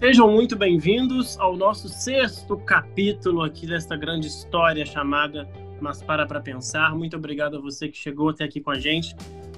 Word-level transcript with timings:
Sejam 0.00 0.30
muito 0.30 0.54
bem-vindos 0.54 1.36
ao 1.40 1.56
nosso 1.56 1.88
sexto 1.88 2.56
capítulo 2.58 3.42
aqui 3.42 3.66
desta 3.66 3.96
grande 3.96 4.28
história 4.28 4.86
chamada 4.86 5.48
Mas 5.80 6.00
Para 6.00 6.24
Para 6.24 6.40
Pensar. 6.40 6.94
Muito 6.94 7.16
obrigado 7.16 7.56
a 7.56 7.60
você 7.60 7.88
que 7.88 7.98
chegou 7.98 8.28
até 8.28 8.44
aqui 8.44 8.60
com 8.60 8.70
a 8.70 8.78
gente. 8.78 9.16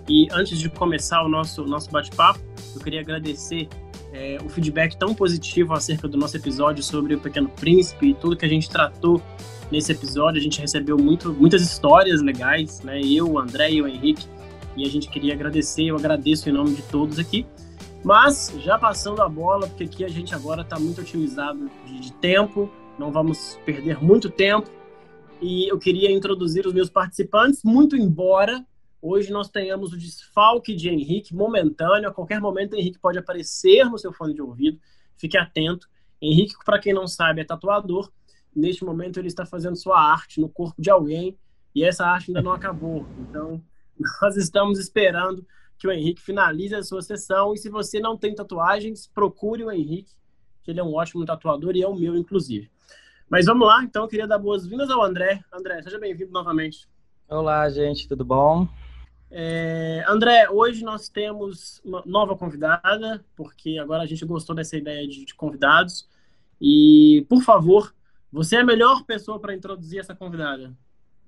E 0.09 0.29
antes 0.33 0.59
de 0.59 0.71
começar 0.71 1.23
o 1.23 1.29
nosso, 1.29 1.67
nosso 1.67 1.91
bate-papo, 1.91 2.41
eu 2.75 2.81
queria 2.81 3.03
agradecer 3.03 3.69
é, 4.15 4.39
o 4.43 4.49
feedback 4.49 4.97
tão 4.97 5.15
positivo 5.15 5.75
acerca 5.75 6.09
do 6.09 6.17
nosso 6.17 6.39
episódio 6.39 6.83
sobre 6.83 7.15
o 7.15 7.21
Pequeno 7.21 7.51
Príncipe 7.51 8.09
e 8.09 8.15
tudo 8.15 8.35
que 8.35 8.47
a 8.47 8.49
gente 8.49 8.71
tratou 8.71 9.21
nesse 9.71 9.93
episódio. 9.93 10.41
A 10.41 10.43
gente 10.43 10.59
recebeu 10.59 10.97
muito, 10.97 11.35
muitas 11.35 11.61
histórias 11.61 12.23
legais, 12.23 12.81
né? 12.81 12.99
Eu, 13.03 13.33
o 13.33 13.39
André 13.39 13.73
e 13.73 13.83
o 13.83 13.87
Henrique. 13.87 14.25
E 14.75 14.87
a 14.87 14.89
gente 14.89 15.11
queria 15.11 15.35
agradecer, 15.35 15.85
eu 15.85 15.97
agradeço 15.97 16.49
em 16.49 16.53
nome 16.53 16.75
de 16.75 16.83
todos 16.85 17.19
aqui. 17.19 17.45
Mas, 18.03 18.55
já 18.59 18.79
passando 18.79 19.21
a 19.21 19.29
bola, 19.29 19.69
porque 19.69 19.85
aqui 19.85 20.05
a 20.05 20.09
gente 20.09 20.35
agora 20.35 20.63
está 20.63 20.79
muito 20.79 21.03
otimizado 21.03 21.71
de, 21.85 22.13
tempo, 22.15 22.71
não 22.99 23.13
vamos 23.13 23.59
perder 23.65 24.03
muito 24.03 24.31
tempo. 24.31 24.71
E 25.41 25.71
eu 25.71 25.79
queria 25.79 26.11
introduzir 26.11 26.67
os 26.67 26.73
meus 26.73 26.89
participantes, 26.89 27.63
muito 27.63 27.97
embora 27.97 28.65
hoje 29.03 29.31
nós 29.31 29.49
tenhamos 29.49 29.93
o 29.93 29.99
desfalque 29.99 30.75
de 30.75 30.89
Henrique 30.89 31.35
momentâneo. 31.35 32.09
A 32.09 32.13
qualquer 32.13 32.41
momento, 32.41 32.75
Henrique 32.75 32.99
pode 32.99 33.19
aparecer 33.19 33.85
no 33.85 33.99
seu 33.99 34.13
fone 34.13 34.35
de 34.35 34.43
ouvido. 34.43 34.79
Fique 35.17 35.37
atento. 35.37 35.89
Henrique, 36.21 36.55
para 36.65 36.79
quem 36.79 36.93
não 36.93 37.07
sabe, 37.07 37.41
é 37.41 37.45
tatuador. 37.45 38.11
Neste 38.55 38.85
momento, 38.85 39.19
ele 39.19 39.29
está 39.29 39.47
fazendo 39.47 39.77
sua 39.77 40.01
arte 40.01 40.41
no 40.41 40.49
corpo 40.49 40.81
de 40.81 40.91
alguém 40.91 41.39
e 41.75 41.85
essa 41.85 42.07
arte 42.07 42.31
ainda 42.31 42.43
não 42.43 42.53
acabou. 42.53 43.07
Então, 43.21 43.63
nós 44.21 44.37
estamos 44.37 44.79
esperando 44.79 45.47
que 45.81 45.89
o 45.89 45.91
Henrique 45.91 46.21
finalize 46.21 46.75
a 46.75 46.83
sua 46.83 47.01
sessão. 47.01 47.55
E 47.55 47.59
se 47.59 47.71
você 47.71 47.99
não 47.99 48.15
tem 48.15 48.35
tatuagens, 48.35 49.07
procure 49.07 49.65
o 49.65 49.73
Henrique, 49.73 50.13
que 50.63 50.71
ele 50.71 50.79
é 50.79 50.85
um 50.85 50.93
ótimo 50.93 51.25
tatuador 51.25 51.75
e 51.75 51.83
é 51.83 51.89
o 51.89 51.97
meu, 51.97 52.15
inclusive. 52.15 52.71
Mas 53.31 53.47
vamos 53.47 53.67
lá, 53.67 53.83
então 53.83 54.03
eu 54.03 54.09
queria 54.09 54.27
dar 54.27 54.39
boas-vindas 54.39 54.91
ao 54.91 55.03
André. 55.03 55.43
André, 55.51 55.81
seja 55.81 55.99
bem-vindo 55.99 56.33
novamente. 56.33 56.87
Olá, 57.27 57.67
gente, 57.71 58.07
tudo 58.07 58.27
bom? 58.27 58.69
É, 59.31 60.05
André, 60.07 60.51
hoje 60.51 60.85
nós 60.85 61.09
temos 61.09 61.81
uma 61.83 62.03
nova 62.05 62.37
convidada, 62.37 63.25
porque 63.35 63.79
agora 63.79 64.03
a 64.03 64.07
gente 64.07 64.27
gostou 64.27 64.55
dessa 64.55 64.77
ideia 64.77 65.09
de, 65.09 65.25
de 65.25 65.35
convidados. 65.35 66.07
E, 66.61 67.25
por 67.27 67.43
favor, 67.43 67.95
você 68.31 68.57
é 68.57 68.61
a 68.61 68.65
melhor 68.65 69.05
pessoa 69.05 69.41
para 69.41 69.55
introduzir 69.55 70.01
essa 70.01 70.15
convidada. 70.15 70.77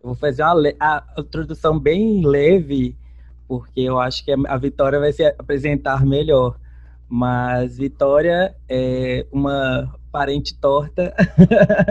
Eu 0.03 0.09
vou 0.09 0.15
fazer 0.15 0.43
uma, 0.43 0.75
a 0.79 1.05
introdução 1.17 1.79
bem 1.79 2.27
leve 2.27 3.01
porque 3.53 3.83
eu 3.83 4.01
acho 4.01 4.25
que 4.25 4.33
a 4.33 4.57
Vitória 4.57 4.99
vai 4.99 5.13
se 5.13 5.23
apresentar 5.27 6.07
melhor. 6.07 6.59
Mas 7.07 7.77
Vitória 7.77 8.57
é 8.67 9.27
uma 9.31 9.95
parente 10.11 10.59
torta. 10.59 11.15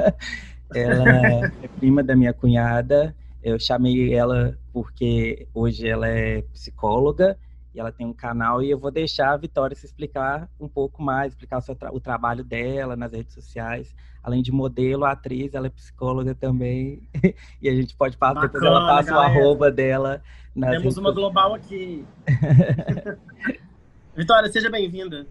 ela 0.73 1.45
é 1.62 1.68
prima 1.80 2.02
da 2.02 2.16
minha 2.16 2.34
cunhada. 2.34 3.16
Eu 3.44 3.59
chamei 3.59 4.12
ela 4.12 4.58
porque 4.73 5.48
hoje 5.53 5.88
ela 5.88 6.08
é 6.08 6.42
psicóloga 6.52 7.38
e 7.73 7.80
ela 7.80 7.91
tem 7.91 8.05
um 8.05 8.14
canal 8.14 8.61
e 8.61 8.69
eu 8.69 8.77
vou 8.77 8.91
deixar 8.91 9.31
a 9.31 9.38
Vitória 9.38 9.75
se 9.75 9.86
explicar 9.86 10.50
um 10.59 10.67
pouco 10.67 11.02
mais, 11.02 11.33
explicar 11.33 11.59
o, 11.59 11.75
tra 11.75 11.94
o 11.94 12.00
trabalho 12.00 12.44
dela 12.44 12.95
nas 12.95 13.11
redes 13.11 13.33
sociais. 13.33 13.95
Além 14.23 14.41
de 14.41 14.52
modelo, 14.52 15.05
atriz, 15.05 15.53
ela 15.53 15.67
é 15.67 15.69
psicóloga 15.69 16.36
também. 16.36 17.08
e 17.61 17.69
a 17.69 17.73
gente 17.73 17.95
pode 17.95 18.17
passar, 18.17 18.41
depois 18.41 18.63
ela 18.63 18.88
passa 18.88 19.11
galera. 19.11 19.33
o 19.33 19.39
arroba 19.39 19.72
dela 19.72 20.22
temos 20.53 20.97
uma 20.97 21.11
global 21.11 21.53
aqui. 21.55 22.05
Vitória, 24.13 24.52
seja 24.52 24.69
bem-vinda. 24.69 25.25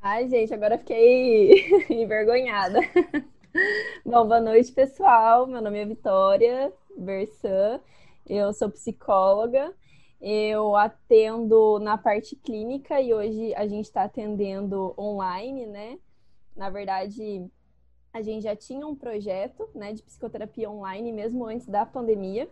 Ai, 0.00 0.28
gente, 0.28 0.52
agora 0.52 0.76
fiquei 0.76 1.86
envergonhada. 1.88 2.80
Bom, 4.04 4.26
boa 4.26 4.40
noite, 4.40 4.70
pessoal. 4.72 5.46
Meu 5.46 5.62
nome 5.62 5.78
é 5.78 5.86
Vitória 5.86 6.72
Bersan. 6.96 7.80
Eu 8.28 8.52
sou 8.52 8.68
psicóloga. 8.70 9.72
Eu 10.24 10.76
atendo 10.76 11.80
na 11.80 11.98
parte 11.98 12.36
clínica 12.36 13.00
e 13.00 13.12
hoje 13.12 13.52
a 13.56 13.66
gente 13.66 13.86
está 13.86 14.04
atendendo 14.04 14.94
online, 14.96 15.66
né? 15.66 15.98
Na 16.54 16.70
verdade, 16.70 17.50
a 18.12 18.22
gente 18.22 18.44
já 18.44 18.54
tinha 18.54 18.86
um 18.86 18.94
projeto 18.94 19.68
né, 19.74 19.92
de 19.92 20.00
psicoterapia 20.00 20.70
online 20.70 21.10
mesmo 21.10 21.44
antes 21.44 21.66
da 21.66 21.84
pandemia. 21.84 22.48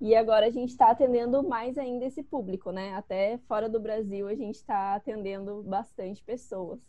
E 0.00 0.16
agora 0.16 0.46
a 0.46 0.50
gente 0.50 0.70
está 0.70 0.90
atendendo 0.90 1.44
mais 1.44 1.78
ainda 1.78 2.04
esse 2.04 2.24
público, 2.24 2.72
né? 2.72 2.92
Até 2.94 3.38
fora 3.46 3.68
do 3.68 3.78
Brasil 3.78 4.26
a 4.26 4.34
gente 4.34 4.56
está 4.56 4.96
atendendo 4.96 5.62
bastante 5.62 6.24
pessoas. 6.24 6.80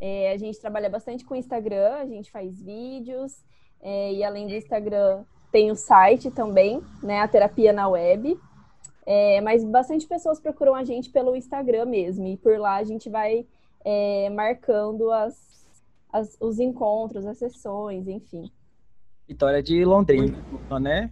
É, 0.00 0.32
a 0.32 0.36
gente 0.38 0.58
trabalha 0.58 0.88
bastante 0.88 1.26
com 1.26 1.36
Instagram, 1.36 1.96
a 1.96 2.06
gente 2.06 2.30
faz 2.30 2.58
vídeos, 2.62 3.44
é, 3.82 4.14
e 4.14 4.24
além 4.24 4.46
do 4.46 4.54
Instagram 4.54 5.26
tem 5.52 5.70
o 5.70 5.76
site 5.76 6.30
também, 6.30 6.82
né? 7.02 7.20
A 7.20 7.28
terapia 7.28 7.70
na 7.70 7.86
web. 7.86 8.40
É, 9.10 9.40
mas 9.40 9.64
bastante 9.64 10.06
pessoas 10.06 10.38
procuram 10.38 10.74
a 10.74 10.84
gente 10.84 11.08
pelo 11.08 11.34
Instagram 11.34 11.86
mesmo, 11.86 12.26
e 12.26 12.36
por 12.36 12.58
lá 12.58 12.76
a 12.76 12.84
gente 12.84 13.08
vai 13.08 13.46
é, 13.82 14.28
marcando 14.28 15.10
as, 15.10 15.66
as, 16.12 16.36
os 16.38 16.58
encontros, 16.58 17.24
as 17.24 17.38
sessões, 17.38 18.06
enfim. 18.06 18.50
Vitória 19.26 19.62
de 19.62 19.82
Londrina, 19.82 20.36
né? 20.78 21.10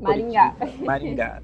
Maringá. 0.00 0.56
Maringá. 0.84 1.42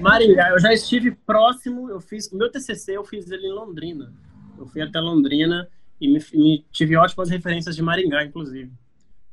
Maringá. 0.00 0.50
Eu 0.50 0.58
já 0.58 0.74
estive 0.74 1.12
próximo, 1.12 1.88
eu 1.88 1.98
fiz, 1.98 2.30
o 2.30 2.36
meu 2.36 2.50
TCC 2.50 2.98
eu 2.98 3.04
fiz 3.04 3.30
ele 3.30 3.46
em 3.46 3.52
Londrina. 3.52 4.12
Eu 4.58 4.66
fui 4.66 4.82
até 4.82 5.00
Londrina 5.00 5.66
e 5.98 6.08
me, 6.08 6.22
me 6.34 6.66
tive 6.70 6.94
ótimas 6.94 7.30
referências 7.30 7.74
de 7.74 7.82
Maringá, 7.82 8.22
inclusive. 8.22 8.70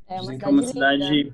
É 0.08 0.16
uma, 0.16 0.24
cidade, 0.24 0.46
é 0.46 0.48
uma 0.48 0.64
cidade, 0.64 1.34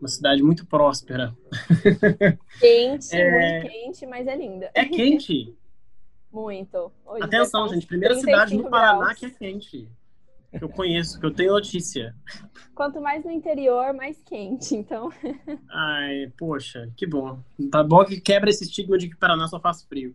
uma 0.00 0.08
cidade 0.08 0.42
muito 0.42 0.66
próspera. 0.66 1.34
Quente, 2.60 3.14
é... 3.14 3.60
muito 3.60 3.72
quente, 3.72 4.06
mas 4.06 4.26
é 4.26 4.36
linda. 4.36 4.70
É 4.74 4.84
quente? 4.84 5.54
muito. 6.32 6.92
Hoje 7.04 7.24
Atenção, 7.24 7.68
gente, 7.68 7.86
primeira 7.86 8.14
cidade 8.14 8.56
no 8.56 8.68
Paraná 8.68 9.04
graus. 9.04 9.18
que 9.18 9.26
é 9.26 9.30
quente 9.30 9.88
que 10.58 10.64
eu 10.64 10.68
conheço, 10.68 11.18
que 11.20 11.26
eu 11.26 11.30
tenho 11.30 11.52
notícia. 11.52 12.14
Quanto 12.74 13.00
mais 13.00 13.24
no 13.24 13.30
interior, 13.30 13.92
mais 13.92 14.20
quente, 14.22 14.74
então. 14.74 15.12
Ai, 15.70 16.32
poxa, 16.36 16.90
que 16.96 17.06
bom. 17.06 17.38
Tá 17.70 17.82
bom 17.82 18.04
que 18.04 18.20
quebra 18.20 18.50
esse 18.50 18.64
estigma 18.64 18.98
de 18.98 19.08
que 19.08 19.16
Paraná 19.16 19.46
só 19.48 19.60
faz 19.60 19.82
frio. 19.82 20.14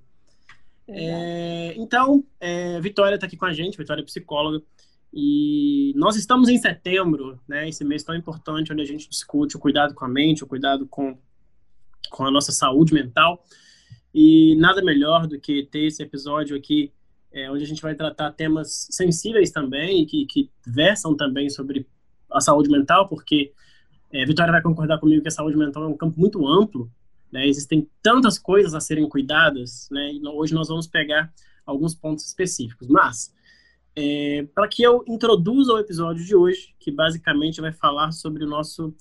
É, 0.88 1.74
então, 1.78 2.24
é, 2.40 2.80
Vitória 2.82 3.16
está 3.16 3.26
aqui 3.26 3.38
com 3.38 3.46
a 3.46 3.54
gente, 3.54 3.78
Vitória 3.78 4.02
é 4.02 4.06
psicóloga, 4.06 4.62
e 5.14 5.94
nós 5.96 6.16
estamos 6.16 6.48
em 6.50 6.58
setembro, 6.58 7.40
né, 7.48 7.68
esse 7.68 7.84
mês 7.84 8.04
tão 8.04 8.16
importante, 8.16 8.72
onde 8.72 8.82
a 8.82 8.86
gente 8.86 9.10
discute 9.10 9.58
o 9.58 9.60
cuidado 9.60 9.94
com 9.94 10.06
a 10.06 10.10
mente, 10.10 10.44
o 10.44 10.48
cuidado 10.48 10.88
com, 10.88 11.18
com 12.10 12.26
a 12.26 12.32
nossa 12.32 12.52
saúde 12.52 12.94
mental, 12.94 13.44
e 14.14 14.56
nada 14.58 14.82
melhor 14.82 15.28
do 15.28 15.40
que 15.40 15.64
ter 15.64 15.88
esse 15.88 16.02
episódio 16.02 16.56
aqui 16.56 16.92
é, 17.32 17.50
onde 17.50 17.64
a 17.64 17.68
gente 17.68 17.82
vai 17.82 17.96
tratar 17.96 18.32
temas 18.32 18.88
sensíveis 18.92 19.52
também, 19.52 20.06
que, 20.06 20.26
que 20.26 20.50
versam 20.66 21.16
também 21.16 21.50
sobre 21.50 21.88
a 22.30 22.42
saúde 22.42 22.70
mental, 22.70 23.08
porque 23.08 23.54
é, 24.12 24.26
Vitória 24.26 24.52
vai 24.52 24.62
concordar 24.62 25.00
comigo 25.00 25.22
que 25.22 25.30
a 25.30 25.32
saúde 25.32 25.58
mental 25.58 25.84
é 25.84 25.88
um 25.88 25.96
campo 25.98 26.20
muito 26.20 26.46
amplo, 26.46 26.92
né? 27.32 27.48
existem 27.48 27.90
tantas 28.02 28.38
coisas 28.38 28.74
a 28.74 28.82
serem 28.82 29.08
cuidadas, 29.08 29.88
né? 29.90 30.12
e 30.14 30.28
hoje 30.28 30.54
nós 30.54 30.68
vamos 30.68 30.88
pegar 30.88 31.32
alguns 31.66 31.96
pontos 31.96 32.26
específicos. 32.26 32.88
Mas, 32.90 33.34
é, 33.96 34.48
para 34.56 34.68
que 34.68 34.84
eu 34.84 35.04
introduza 35.08 35.74
o 35.74 35.80
episódio 35.80 36.24
de 36.24 36.36
hoje, 36.36 36.74
que 36.80 36.92
basicamente 36.92 37.60
vai 37.60 37.72
falar 37.72 38.12
sobre 38.12 38.44
o 38.44 38.48
nosso 38.48 38.94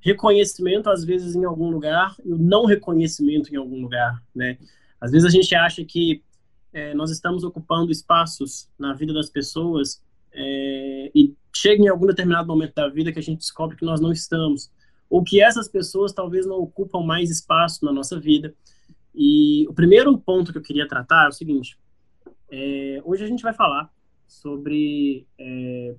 reconhecimento, 0.00 0.88
às 0.88 1.04
vezes, 1.04 1.34
em 1.34 1.44
algum 1.44 1.70
lugar, 1.70 2.14
e 2.24 2.32
o 2.32 2.38
não 2.38 2.64
reconhecimento 2.64 3.52
em 3.52 3.56
algum 3.56 3.80
lugar, 3.80 4.22
né? 4.34 4.58
Às 5.00 5.10
vezes 5.10 5.26
a 5.26 5.30
gente 5.30 5.54
acha 5.54 5.84
que 5.84 6.22
é, 6.72 6.94
nós 6.94 7.10
estamos 7.10 7.44
ocupando 7.44 7.90
espaços 7.90 8.68
na 8.78 8.94
vida 8.94 9.12
das 9.12 9.28
pessoas 9.28 10.02
é, 10.32 11.10
e 11.14 11.34
chega 11.54 11.82
em 11.82 11.88
algum 11.88 12.06
determinado 12.06 12.48
momento 12.48 12.74
da 12.74 12.88
vida 12.88 13.12
que 13.12 13.18
a 13.18 13.22
gente 13.22 13.38
descobre 13.38 13.76
que 13.76 13.84
nós 13.84 14.00
não 14.00 14.12
estamos, 14.12 14.70
ou 15.10 15.22
que 15.22 15.42
essas 15.42 15.68
pessoas 15.68 16.12
talvez 16.12 16.46
não 16.46 16.56
ocupam 16.56 17.00
mais 17.00 17.30
espaço 17.30 17.84
na 17.84 17.92
nossa 17.92 18.18
vida. 18.18 18.54
E 19.14 19.66
o 19.68 19.74
primeiro 19.74 20.16
ponto 20.18 20.52
que 20.52 20.58
eu 20.58 20.62
queria 20.62 20.86
tratar 20.86 21.26
é 21.26 21.28
o 21.28 21.32
seguinte: 21.32 21.78
é, 22.50 23.00
hoje 23.04 23.24
a 23.24 23.26
gente 23.26 23.42
vai 23.42 23.52
falar 23.52 23.90
sobre 24.28 25.26
é, 25.38 25.94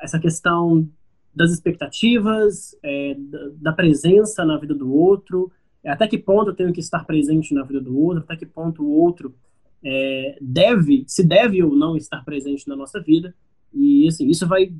essa 0.00 0.18
questão 0.18 0.86
das 1.34 1.52
expectativas, 1.52 2.76
é, 2.82 3.16
da, 3.54 3.72
presença 3.72 4.44
na 4.44 4.58
vida 4.58 4.74
do 4.74 4.92
outro, 4.92 5.50
até 5.86 6.06
que 6.06 6.18
ponto 6.18 6.50
eu 6.50 6.54
tenho 6.54 6.72
que 6.72 6.80
estar 6.80 7.04
presente 7.04 7.54
na 7.54 7.62
vida 7.62 7.80
do 7.80 7.96
outro, 7.96 8.24
até 8.24 8.36
que 8.36 8.44
ponto 8.44 8.82
o 8.82 8.90
outro 8.90 9.34
é, 9.82 10.36
deve, 10.40 11.04
se 11.06 11.24
deve 11.24 11.62
ou 11.62 11.74
não 11.74 11.96
estar 11.96 12.24
presente 12.24 12.66
na 12.68 12.74
nossa 12.74 13.00
vida. 13.00 13.34
E 13.72 14.06
assim, 14.08 14.28
isso 14.28 14.46
vai 14.46 14.72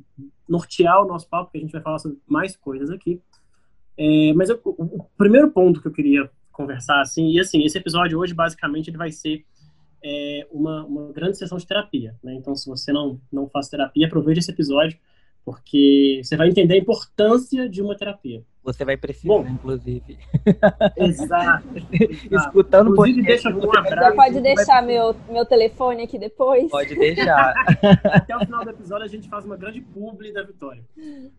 nortear 0.48 1.02
o 1.02 1.06
nosso 1.06 1.28
papo, 1.28 1.44
porque 1.44 1.58
a 1.58 1.60
gente 1.60 1.72
vai 1.72 1.80
falar 1.80 1.98
sobre 1.98 2.18
mais 2.26 2.56
coisas 2.56 2.90
aqui. 2.90 3.20
É, 3.96 4.32
mas 4.34 4.50
eu, 4.50 4.60
o, 4.64 5.04
primeiro 5.16 5.50
ponto 5.50 5.80
que 5.80 5.88
eu 5.88 5.92
queria 5.92 6.30
conversar, 6.52 7.00
assim, 7.00 7.30
e 7.30 7.38
assim, 7.40 7.64
esse 7.64 7.78
episódio 7.78 8.18
hoje, 8.18 8.34
basicamente, 8.34 8.90
ele 8.90 8.96
vai 8.96 9.12
ser 9.12 9.44
é, 10.02 10.46
uma, 10.50 10.84
uma 10.84 11.12
grande 11.12 11.38
sessão 11.38 11.58
de 11.58 11.66
terapia. 11.66 12.14
Né? 12.22 12.34
Então, 12.34 12.54
se 12.54 12.68
você 12.68 12.92
não, 12.92 13.20
não 13.32 13.48
faz 13.48 13.68
terapia, 13.68 14.06
aproveite 14.06 14.40
esse 14.40 14.50
episódio, 14.50 14.98
porque 15.44 16.20
você 16.22 16.36
vai 16.36 16.48
entender 16.48 16.74
a 16.74 16.78
importância 16.78 17.68
de 17.68 17.80
uma 17.80 17.96
terapia. 17.96 18.44
Você 18.62 18.84
vai 18.84 18.98
precisar, 18.98 19.28
Bom, 19.28 19.48
inclusive. 19.48 20.18
Exato. 20.94 21.68
exato. 21.74 21.78
Escutando 22.30 22.90
inclusive, 22.90 23.22
deixa 23.22 23.48
um 23.48 23.62
abraço. 23.62 24.10
Você 24.10 24.16
pode 24.16 24.40
deixar 24.42 24.82
meu, 24.82 25.16
meu 25.30 25.46
telefone 25.46 26.02
aqui 26.02 26.18
depois? 26.18 26.70
Pode 26.70 26.94
deixar. 26.94 27.54
Até 28.04 28.36
o 28.36 28.40
final 28.40 28.62
do 28.62 28.70
episódio 28.70 29.06
a 29.06 29.08
gente 29.08 29.26
faz 29.26 29.46
uma 29.46 29.56
grande 29.56 29.80
publi 29.80 30.34
da 30.34 30.42
Vitória. 30.42 30.84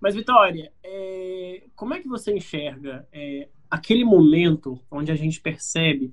Mas, 0.02 0.16
Vitória, 0.16 0.72
é... 0.84 1.66
como 1.76 1.94
é 1.94 2.00
que 2.00 2.08
você 2.08 2.34
enxerga 2.34 3.08
é, 3.14 3.48
aquele 3.70 4.04
momento 4.04 4.80
onde 4.90 5.12
a 5.12 5.16
gente 5.16 5.40
percebe 5.40 6.12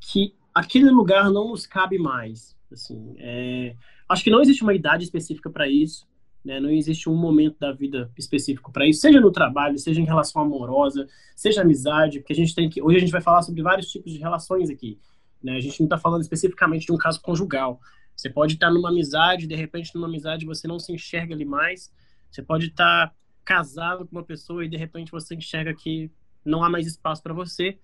que 0.00 0.34
aquele 0.54 0.90
lugar 0.90 1.30
não 1.30 1.48
nos 1.48 1.66
cabe 1.66 1.98
mais. 1.98 2.56
Assim, 2.72 3.14
é, 3.18 3.74
acho 4.08 4.22
que 4.22 4.30
não 4.30 4.40
existe 4.40 4.62
uma 4.62 4.74
idade 4.74 5.04
específica 5.04 5.50
para 5.50 5.68
isso, 5.68 6.06
né? 6.44 6.60
não 6.60 6.70
existe 6.70 7.08
um 7.08 7.16
momento 7.16 7.58
da 7.58 7.72
vida 7.72 8.10
específico 8.16 8.72
para 8.72 8.86
isso, 8.86 9.00
seja 9.00 9.20
no 9.20 9.32
trabalho, 9.32 9.78
seja 9.78 10.00
em 10.00 10.04
relação 10.04 10.40
amorosa, 10.42 11.08
seja 11.34 11.62
amizade, 11.62 12.20
porque 12.20 12.32
a 12.32 12.36
gente 12.36 12.54
tem 12.54 12.68
que. 12.68 12.82
Hoje 12.82 12.96
a 12.96 13.00
gente 13.00 13.12
vai 13.12 13.20
falar 13.20 13.42
sobre 13.42 13.62
vários 13.62 13.90
tipos 13.90 14.12
de 14.12 14.18
relações 14.18 14.70
aqui. 14.70 14.98
Né? 15.42 15.56
A 15.56 15.60
gente 15.60 15.80
não 15.80 15.86
está 15.86 15.98
falando 15.98 16.22
especificamente 16.22 16.86
de 16.86 16.92
um 16.92 16.98
caso 16.98 17.20
conjugal. 17.20 17.80
Você 18.14 18.28
pode 18.28 18.54
estar 18.54 18.70
numa 18.70 18.90
amizade, 18.90 19.46
de 19.46 19.54
repente, 19.54 19.94
numa 19.94 20.06
amizade 20.06 20.44
você 20.44 20.68
não 20.68 20.78
se 20.78 20.92
enxerga 20.92 21.34
ali 21.34 21.44
mais. 21.44 21.90
Você 22.30 22.42
pode 22.42 22.66
estar 22.66 23.14
casado 23.44 24.06
com 24.06 24.16
uma 24.16 24.24
pessoa 24.24 24.64
e 24.64 24.68
de 24.68 24.76
repente 24.76 25.10
você 25.10 25.34
enxerga 25.34 25.74
que 25.74 26.10
não 26.44 26.62
há 26.62 26.70
mais 26.70 26.86
espaço 26.86 27.22
para 27.22 27.34
você. 27.34 27.78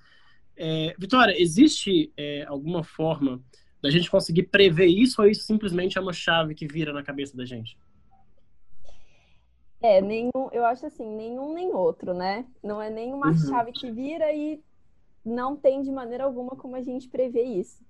É, 0.57 0.95
Vitória, 0.99 1.35
existe 1.41 2.13
é, 2.17 2.45
alguma 2.47 2.83
forma 2.83 3.43
da 3.83 3.91
gente 3.91 4.11
conseguir 4.11 4.45
prever 4.45 4.87
isso 4.87 5.21
ou 5.21 5.29
isso 5.29 5.43
simplesmente 5.43 5.99
é 5.99 6.01
uma 6.01 6.13
chave 6.13 6.55
que 6.55 6.67
vira 6.67 6.93
na 6.93 7.03
cabeça 7.03 7.37
da 7.37 7.45
gente? 7.45 7.79
É, 9.83 10.01
nenhum, 10.01 10.49
eu 10.51 10.65
acho 10.65 10.87
assim, 10.87 11.07
nenhum 11.07 11.55
nem 11.55 11.73
outro, 11.73 12.15
né? 12.15 12.47
Não 12.63 12.81
é 12.81 12.91
nenhuma 12.91 13.29
uhum. 13.29 13.37
chave 13.37 13.73
que 13.73 13.91
vira 13.91 14.33
e 14.33 14.61
não 15.25 15.55
tem 15.57 15.83
de 15.83 15.93
maneira 15.93 16.25
alguma 16.25 16.57
como 16.57 16.75
a 16.75 16.83
gente 16.83 17.09
prever 17.09 17.45
isso. 17.45 17.85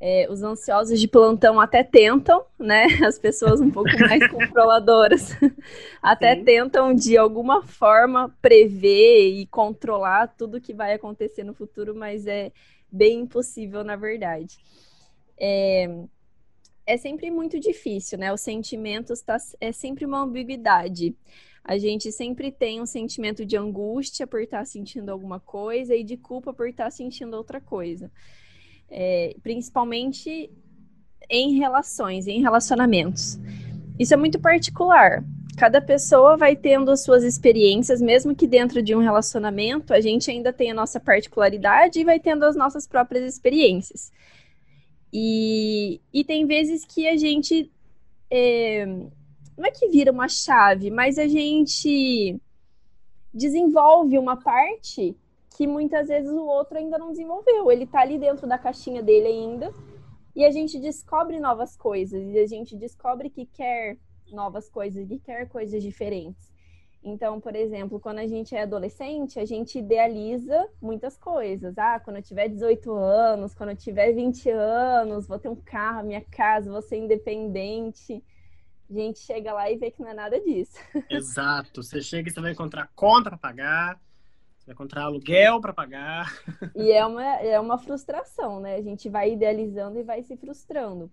É, 0.00 0.26
os 0.28 0.42
ansiosos 0.42 1.00
de 1.00 1.06
plantão 1.06 1.60
até 1.60 1.82
tentam, 1.82 2.44
né? 2.58 2.86
As 3.06 3.18
pessoas 3.18 3.60
um 3.60 3.70
pouco 3.70 3.90
mais 3.98 4.26
controladoras 4.28 5.30
até 6.02 6.36
Sim. 6.36 6.44
tentam 6.44 6.94
de 6.94 7.16
alguma 7.16 7.62
forma 7.62 8.34
prever 8.42 9.30
e 9.30 9.46
controlar 9.46 10.26
tudo 10.36 10.60
que 10.60 10.74
vai 10.74 10.94
acontecer 10.94 11.44
no 11.44 11.54
futuro, 11.54 11.94
mas 11.94 12.26
é 12.26 12.52
bem 12.90 13.20
impossível 13.20 13.84
na 13.84 13.96
verdade. 13.96 14.58
É, 15.38 15.88
é 16.86 16.96
sempre 16.96 17.30
muito 17.30 17.58
difícil, 17.58 18.18
né? 18.18 18.32
Os 18.32 18.40
sentimentos 18.40 19.22
tá, 19.22 19.36
é 19.60 19.72
sempre 19.72 20.04
uma 20.04 20.20
ambiguidade. 20.20 21.16
A 21.62 21.78
gente 21.78 22.12
sempre 22.12 22.52
tem 22.52 22.82
um 22.82 22.86
sentimento 22.86 23.46
de 23.46 23.56
angústia 23.56 24.26
por 24.26 24.42
estar 24.42 24.66
sentindo 24.66 25.10
alguma 25.10 25.40
coisa 25.40 25.94
e 25.94 26.04
de 26.04 26.16
culpa 26.16 26.52
por 26.52 26.68
estar 26.68 26.90
sentindo 26.90 27.36
outra 27.36 27.60
coisa 27.60 28.10
é, 28.94 29.34
principalmente 29.42 30.48
em 31.28 31.58
relações, 31.58 32.28
em 32.28 32.40
relacionamentos. 32.40 33.38
Isso 33.98 34.14
é 34.14 34.16
muito 34.16 34.38
particular. 34.38 35.24
Cada 35.58 35.80
pessoa 35.80 36.36
vai 36.36 36.54
tendo 36.54 36.90
as 36.90 37.02
suas 37.02 37.24
experiências, 37.24 38.00
mesmo 38.00 38.34
que 38.34 38.46
dentro 38.46 38.80
de 38.80 38.94
um 38.94 39.00
relacionamento 39.00 39.92
a 39.92 40.00
gente 40.00 40.30
ainda 40.30 40.52
tem 40.52 40.70
a 40.70 40.74
nossa 40.74 41.00
particularidade 41.00 41.98
e 41.98 42.04
vai 42.04 42.20
tendo 42.20 42.44
as 42.44 42.54
nossas 42.54 42.86
próprias 42.86 43.24
experiências. 43.24 44.12
E, 45.12 46.00
e 46.12 46.24
tem 46.24 46.46
vezes 46.46 46.84
que 46.84 47.08
a 47.08 47.16
gente. 47.16 47.70
É, 48.30 48.86
não 49.56 49.64
é 49.64 49.70
que 49.70 49.88
vira 49.88 50.10
uma 50.10 50.28
chave, 50.28 50.90
mas 50.90 51.18
a 51.18 51.26
gente 51.26 52.40
desenvolve 53.32 54.18
uma 54.18 54.36
parte 54.36 55.16
que 55.54 55.66
muitas 55.66 56.08
vezes 56.08 56.30
o 56.30 56.44
outro 56.44 56.76
ainda 56.76 56.98
não 56.98 57.10
desenvolveu. 57.10 57.70
Ele 57.70 57.86
tá 57.86 58.00
ali 58.00 58.18
dentro 58.18 58.46
da 58.46 58.58
caixinha 58.58 59.02
dele 59.02 59.28
ainda. 59.28 59.72
E 60.34 60.44
a 60.44 60.50
gente 60.50 60.78
descobre 60.80 61.38
novas 61.38 61.76
coisas. 61.76 62.22
E 62.26 62.38
a 62.38 62.46
gente 62.46 62.76
descobre 62.76 63.30
que 63.30 63.46
quer 63.46 63.96
novas 64.32 64.68
coisas, 64.68 65.06
que 65.06 65.18
quer 65.18 65.48
coisas 65.48 65.82
diferentes. 65.82 66.52
Então, 67.04 67.38
por 67.38 67.54
exemplo, 67.54 68.00
quando 68.00 68.18
a 68.18 68.26
gente 68.26 68.56
é 68.56 68.62
adolescente, 68.62 69.38
a 69.38 69.44
gente 69.44 69.78
idealiza 69.78 70.66
muitas 70.80 71.16
coisas. 71.18 71.76
Ah, 71.76 72.00
quando 72.00 72.16
eu 72.16 72.22
tiver 72.22 72.48
18 72.48 72.92
anos, 72.92 73.54
quando 73.54 73.70
eu 73.70 73.76
tiver 73.76 74.12
20 74.12 74.50
anos, 74.50 75.26
vou 75.26 75.38
ter 75.38 75.50
um 75.50 75.56
carro, 75.56 76.06
minha 76.06 76.22
casa, 76.22 76.72
vou 76.72 76.80
ser 76.80 76.96
independente. 76.96 78.24
A 78.90 78.92
gente 78.92 79.18
chega 79.18 79.52
lá 79.52 79.70
e 79.70 79.76
vê 79.76 79.90
que 79.90 80.00
não 80.02 80.08
é 80.08 80.14
nada 80.14 80.40
disso. 80.40 80.78
Exato. 81.10 81.82
Você 81.82 82.00
chega 82.00 82.28
e 82.28 82.32
você 82.32 82.40
vai 82.40 82.52
encontrar 82.52 82.90
conta 82.96 83.28
para 83.28 83.38
pagar, 83.38 84.00
vai 84.66 84.72
encontrar 84.72 85.04
aluguel 85.04 85.60
para 85.60 85.72
pagar. 85.72 86.32
E 86.74 86.90
é 86.90 87.04
uma, 87.04 87.24
é 87.24 87.60
uma 87.60 87.78
frustração, 87.78 88.60
né? 88.60 88.76
A 88.76 88.82
gente 88.82 89.08
vai 89.08 89.32
idealizando 89.32 89.98
e 89.98 90.02
vai 90.02 90.22
se 90.22 90.36
frustrando. 90.36 91.10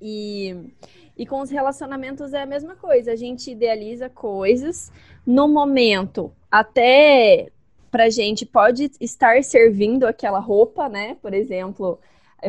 E, 0.00 0.72
e 1.16 1.24
com 1.24 1.40
os 1.40 1.50
relacionamentos 1.50 2.32
é 2.32 2.42
a 2.42 2.46
mesma 2.46 2.74
coisa. 2.74 3.12
A 3.12 3.16
gente 3.16 3.50
idealiza 3.50 4.08
coisas 4.08 4.90
no 5.24 5.46
momento, 5.46 6.32
até 6.50 7.52
pra 7.90 8.08
gente 8.08 8.46
pode 8.46 8.90
estar 8.98 9.44
servindo 9.44 10.04
aquela 10.04 10.40
roupa, 10.40 10.88
né? 10.88 11.16
Por 11.16 11.34
exemplo, 11.34 12.00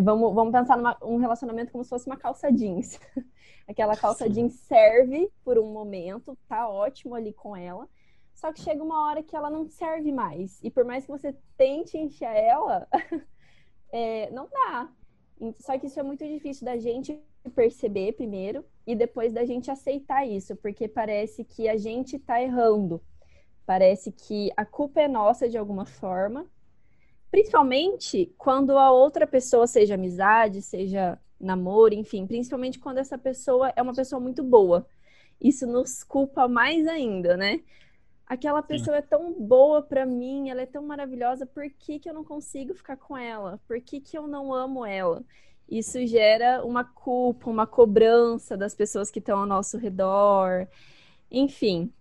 vamos, 0.01 0.33
vamos 0.33 0.53
pensar 0.53 0.77
num 0.77 1.15
um 1.15 1.17
relacionamento 1.17 1.71
como 1.71 1.83
se 1.83 1.89
fosse 1.89 2.07
uma 2.07 2.17
calça 2.17 2.51
jeans. 2.51 2.99
Aquela 3.67 3.95
calça 3.95 4.25
Sim. 4.25 4.31
jeans 4.31 4.53
serve 4.53 5.29
por 5.43 5.57
um 5.59 5.71
momento, 5.71 6.37
tá 6.49 6.67
ótimo 6.67 7.13
ali 7.13 7.33
com 7.33 7.55
ela, 7.55 7.87
só 8.43 8.51
que 8.51 8.59
chega 8.59 8.83
uma 8.83 9.07
hora 9.07 9.23
que 9.23 9.37
ela 9.37 9.49
não 9.49 9.69
serve 9.69 10.11
mais. 10.11 10.59
E 10.61 10.69
por 10.69 10.83
mais 10.83 11.05
que 11.05 11.11
você 11.11 11.33
tente 11.55 11.97
encher 11.97 12.35
ela, 12.35 12.85
é, 13.89 14.29
não 14.31 14.49
dá. 14.51 14.91
Só 15.59 15.79
que 15.79 15.87
isso 15.87 15.97
é 15.97 16.03
muito 16.03 16.27
difícil 16.27 16.65
da 16.65 16.77
gente 16.77 17.17
perceber 17.55 18.11
primeiro 18.11 18.65
e 18.85 18.97
depois 18.97 19.31
da 19.31 19.45
gente 19.45 19.71
aceitar 19.71 20.27
isso, 20.27 20.57
porque 20.57 20.89
parece 20.89 21.45
que 21.45 21.69
a 21.69 21.77
gente 21.77 22.19
tá 22.19 22.41
errando. 22.41 23.01
Parece 23.65 24.11
que 24.11 24.51
a 24.57 24.65
culpa 24.65 24.99
é 24.99 25.07
nossa 25.07 25.47
de 25.47 25.57
alguma 25.57 25.85
forma. 25.85 26.45
Principalmente 27.31 28.35
quando 28.37 28.77
a 28.77 28.91
outra 28.91 29.25
pessoa, 29.25 29.67
seja 29.67 29.95
amizade, 29.95 30.61
seja 30.61 31.17
namoro, 31.39 31.93
enfim, 31.93 32.27
principalmente 32.27 32.77
quando 32.77 32.97
essa 32.97 33.17
pessoa 33.17 33.71
é 33.73 33.81
uma 33.81 33.93
pessoa 33.93 34.19
muito 34.19 34.43
boa. 34.43 34.85
Isso 35.39 35.65
nos 35.65 36.03
culpa 36.03 36.45
mais 36.49 36.85
ainda, 36.87 37.37
né? 37.37 37.61
Aquela 38.25 38.61
pessoa 38.61 38.97
Sim. 38.97 39.03
é 39.03 39.05
tão 39.05 39.33
boa 39.33 39.81
para 39.81 40.05
mim, 40.05 40.49
ela 40.49 40.61
é 40.61 40.65
tão 40.65 40.83
maravilhosa, 40.83 41.45
por 41.45 41.69
que, 41.69 41.99
que 41.99 42.09
eu 42.09 42.13
não 42.13 42.23
consigo 42.23 42.73
ficar 42.73 42.97
com 42.97 43.17
ela? 43.17 43.59
Por 43.67 43.79
que, 43.81 43.99
que 43.99 44.17
eu 44.17 44.27
não 44.27 44.53
amo 44.53 44.85
ela? 44.85 45.23
Isso 45.69 46.05
gera 46.05 46.63
uma 46.65 46.83
culpa, 46.83 47.49
uma 47.49 47.65
cobrança 47.65 48.57
das 48.57 48.75
pessoas 48.75 49.09
que 49.09 49.19
estão 49.19 49.39
ao 49.39 49.45
nosso 49.45 49.77
redor, 49.77 50.67
enfim. 51.31 51.91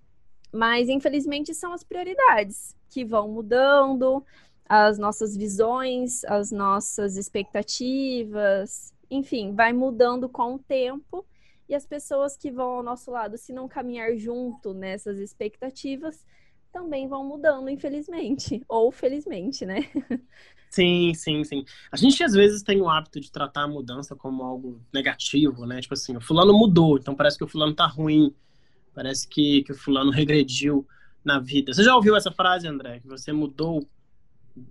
Mas 0.53 0.89
infelizmente 0.89 1.55
são 1.55 1.73
as 1.73 1.83
prioridades 1.83 2.77
que 2.91 3.05
vão 3.05 3.29
mudando, 3.29 4.25
as 4.69 4.99
nossas 4.99 5.37
visões, 5.37 6.25
as 6.25 6.51
nossas 6.51 7.17
expectativas, 7.17 8.93
enfim, 9.11 9.55
vai 9.55 9.73
mudando 9.73 10.29
com 10.29 10.55
o 10.55 10.59
tempo 10.59 11.25
e 11.73 11.75
as 11.75 11.87
pessoas 11.87 12.37
que 12.37 12.51
vão 12.51 12.69
ao 12.69 12.83
nosso 12.83 13.11
lado, 13.11 13.39
se 13.39 13.51
não 13.51 13.67
caminhar 13.67 14.15
junto 14.19 14.75
nessas 14.75 15.19
expectativas, 15.19 16.23
também 16.71 17.09
vão 17.09 17.27
mudando, 17.27 17.71
infelizmente, 17.71 18.63
ou 18.69 18.93
felizmente, 18.93 19.65
né? 19.65 19.89
Sim, 20.69 21.13
sim, 21.15 21.45
sim. 21.45 21.65
A 21.91 21.97
gente 21.97 22.23
às 22.23 22.33
vezes 22.33 22.63
tem 22.63 22.81
o 22.81 22.89
hábito 22.89 23.21
de 23.21 23.31
tratar 23.31 23.63
a 23.63 23.69
mudança 23.69 24.15
como 24.15 24.43
algo 24.43 24.81
negativo, 24.93 25.67
né? 25.67 25.81
Tipo 25.81 25.95
assim, 25.95 26.17
o 26.17 26.21
fulano 26.21 26.53
mudou, 26.53 26.99
então 26.99 27.15
parece 27.15 27.37
que 27.39 27.45
o 27.45 27.49
fulano 27.49 27.75
tá 27.75 27.87
ruim, 27.87 28.35
parece 28.95 29.27
que, 29.27 29.63
que 29.65 29.73
o 29.73 29.75
fulano 29.75 30.11
regrediu 30.11 30.87
na 31.25 31.39
vida. 31.39 31.73
Você 31.73 31.83
já 31.83 31.95
ouviu 31.95 32.17
essa 32.17 32.31
frase, 32.31 32.69
André? 32.69 33.01
Que 33.01 33.09
você 33.09 33.33
mudou? 33.33 33.87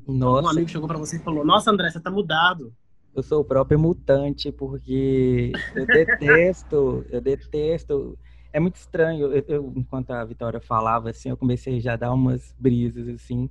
Nossa. 0.08 0.48
Um 0.48 0.50
amigo 0.50 0.70
chegou 0.70 0.88
para 0.88 0.98
você 1.00 1.18
e 1.18 1.24
falou: 1.24 1.46
Nossa, 1.46 1.72
André, 1.72 1.90
você 1.90 2.00
tá 2.00 2.12
mudado 2.12 2.72
eu 3.16 3.22
sou 3.24 3.42
o 3.42 3.46
próprio 3.46 3.80
mutante, 3.80 4.52
porque 4.52 5.52
eu 5.76 5.86
detesto, 5.86 7.06
eu 7.10 7.22
detesto. 7.22 8.18
É 8.54 8.60
muito 8.60 8.76
estranho. 8.76 9.34
Eu, 9.34 9.46
eu, 9.48 9.74
enquanto 9.76 10.12
a 10.12 10.24
Vitória 10.24 10.60
falava, 10.60 11.10
assim, 11.10 11.30
eu 11.30 11.38
comecei 11.38 11.80
já 11.80 11.94
a 11.94 11.98
dar 11.98 12.14
umas 12.14 12.54
brisas, 12.58 13.08
assim. 13.10 13.50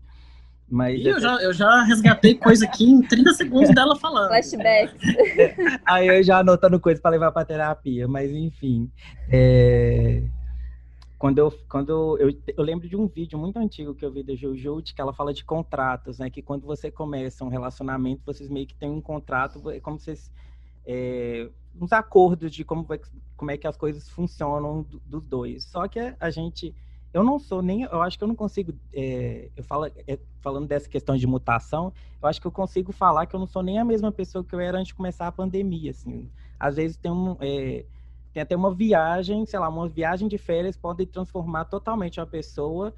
Mas 0.68 1.00
e 1.00 1.08
eu, 1.08 1.20
já, 1.20 1.34
eu 1.42 1.52
já 1.52 1.82
resgatei 1.82 2.36
coisa 2.36 2.64
aqui 2.64 2.84
em 2.84 3.02
30 3.02 3.32
segundos 3.34 3.74
dela 3.74 3.96
falando. 3.96 4.28
Flashbacks. 4.28 4.94
Aí 5.84 6.06
eu 6.06 6.22
já 6.22 6.38
anotando 6.38 6.78
coisa 6.78 7.00
para 7.00 7.10
levar 7.10 7.32
para 7.32 7.44
terapia, 7.44 8.06
mas 8.06 8.30
enfim. 8.30 8.88
É... 9.28 10.22
quando 11.20 11.36
eu 11.36 11.52
quando 11.68 12.16
eu, 12.18 12.30
eu 12.56 12.64
lembro 12.64 12.88
de 12.88 12.96
um 12.96 13.06
vídeo 13.06 13.38
muito 13.38 13.58
antigo 13.58 13.94
que 13.94 14.02
eu 14.02 14.10
vi 14.10 14.22
da 14.22 14.34
Jujut, 14.34 14.94
que 14.94 15.02
ela 15.02 15.12
fala 15.12 15.34
de 15.34 15.44
contratos, 15.44 16.18
né? 16.18 16.30
Que 16.30 16.40
quando 16.40 16.64
você 16.66 16.90
começa 16.90 17.44
um 17.44 17.48
relacionamento, 17.48 18.22
vocês 18.24 18.48
meio 18.48 18.66
que 18.66 18.74
têm 18.74 18.90
um 18.90 19.02
contrato, 19.02 19.70
é 19.70 19.78
como 19.80 20.00
vocês 20.00 20.32
é, 20.86 21.46
uns 21.78 21.92
acordos 21.92 22.50
de 22.50 22.64
como, 22.64 22.86
como 23.36 23.50
é 23.50 23.58
que 23.58 23.66
as 23.66 23.76
coisas 23.76 24.08
funcionam 24.08 24.82
do, 24.82 24.98
dos 25.04 25.26
dois. 25.26 25.64
Só 25.64 25.86
que 25.86 26.00
a 26.18 26.30
gente 26.30 26.74
eu 27.12 27.22
não 27.22 27.38
sou 27.38 27.60
nem, 27.60 27.82
eu 27.82 28.00
acho 28.00 28.16
que 28.16 28.24
eu 28.24 28.28
não 28.28 28.34
consigo, 28.34 28.72
é, 28.90 29.50
eu 29.54 29.62
falo, 29.62 29.84
é, 29.86 30.18
falando 30.40 30.68
dessa 30.68 30.88
questão 30.88 31.18
de 31.18 31.26
mutação, 31.26 31.92
eu 32.22 32.28
acho 32.30 32.40
que 32.40 32.46
eu 32.46 32.52
consigo 32.52 32.92
falar 32.92 33.26
que 33.26 33.36
eu 33.36 33.40
não 33.40 33.46
sou 33.46 33.62
nem 33.62 33.78
a 33.78 33.84
mesma 33.84 34.10
pessoa 34.10 34.42
que 34.42 34.54
eu 34.54 34.60
era 34.60 34.78
antes 34.78 34.88
de 34.88 34.94
começar 34.94 35.26
a 35.26 35.32
pandemia, 35.32 35.90
assim. 35.90 36.30
Às 36.58 36.76
vezes 36.76 36.96
tem 36.96 37.12
um, 37.12 37.36
é, 37.40 37.84
tem 38.32 38.42
até 38.42 38.56
uma 38.56 38.72
viagem, 38.72 39.44
sei 39.46 39.58
lá, 39.58 39.68
uma 39.68 39.88
viagem 39.88 40.28
de 40.28 40.38
férias 40.38 40.76
pode 40.76 41.06
transformar 41.06 41.64
totalmente 41.66 42.20
a 42.20 42.26
pessoa, 42.26 42.94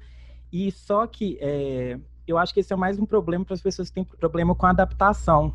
e 0.51 0.71
só 0.71 1.07
que 1.07 1.37
é, 1.41 1.99
eu 2.27 2.37
acho 2.37 2.53
que 2.53 2.59
esse 2.59 2.71
é 2.71 2.75
mais 2.75 2.99
um 2.99 3.05
problema 3.05 3.43
para 3.43 3.55
as 3.55 3.61
pessoas 3.61 3.89
que 3.89 3.95
têm 3.95 4.03
problema 4.03 4.53
com 4.53 4.65
adaptação. 4.65 5.53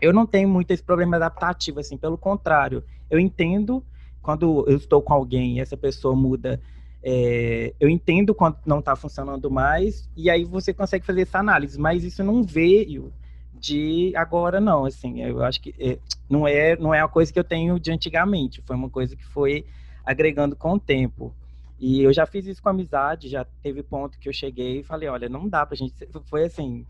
Eu 0.00 0.12
não 0.12 0.26
tenho 0.26 0.48
muito 0.48 0.70
esse 0.70 0.82
problema 0.82 1.16
adaptativo, 1.16 1.80
assim, 1.80 1.96
pelo 1.96 2.18
contrário, 2.18 2.84
eu 3.10 3.18
entendo 3.18 3.84
quando 4.22 4.64
eu 4.68 4.76
estou 4.76 5.00
com 5.00 5.12
alguém 5.12 5.56
e 5.56 5.60
essa 5.60 5.76
pessoa 5.76 6.14
muda 6.14 6.60
é, 7.08 7.72
eu 7.78 7.88
entendo 7.88 8.34
quando 8.34 8.58
não 8.66 8.80
está 8.80 8.96
funcionando 8.96 9.48
mais, 9.48 10.10
e 10.16 10.28
aí 10.28 10.44
você 10.44 10.74
consegue 10.74 11.06
fazer 11.06 11.22
essa 11.22 11.38
análise, 11.38 11.78
mas 11.78 12.02
isso 12.02 12.24
não 12.24 12.42
veio 12.42 13.12
de 13.58 14.12
agora 14.16 14.60
não, 14.60 14.84
assim, 14.84 15.22
eu 15.22 15.42
acho 15.42 15.60
que 15.60 15.74
é, 15.78 15.98
não 16.28 16.46
é 16.46 16.76
não 16.76 16.94
é 16.94 17.00
a 17.00 17.08
coisa 17.08 17.32
que 17.32 17.38
eu 17.38 17.44
tenho 17.44 17.78
de 17.80 17.90
antigamente, 17.90 18.62
foi 18.62 18.76
uma 18.76 18.90
coisa 18.90 19.16
que 19.16 19.24
foi 19.24 19.66
agregando 20.04 20.54
com 20.54 20.74
o 20.74 20.80
tempo. 20.80 21.34
E 21.78 22.02
eu 22.02 22.12
já 22.12 22.24
fiz 22.24 22.46
isso 22.46 22.62
com 22.62 22.70
amizade, 22.70 23.28
já 23.28 23.44
teve 23.62 23.82
ponto 23.82 24.18
que 24.18 24.28
eu 24.28 24.32
cheguei 24.32 24.80
e 24.80 24.84
falei, 24.84 25.08
olha, 25.08 25.28
não 25.28 25.48
dá 25.48 25.66
pra 25.66 25.76
gente, 25.76 25.94
foi 26.24 26.44
assim, 26.44 26.86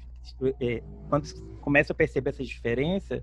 é, 0.60 0.82
quando 1.08 1.26
começa 1.60 1.92
a 1.92 1.96
perceber 1.96 2.30
essa 2.30 2.44
diferença, 2.44 3.22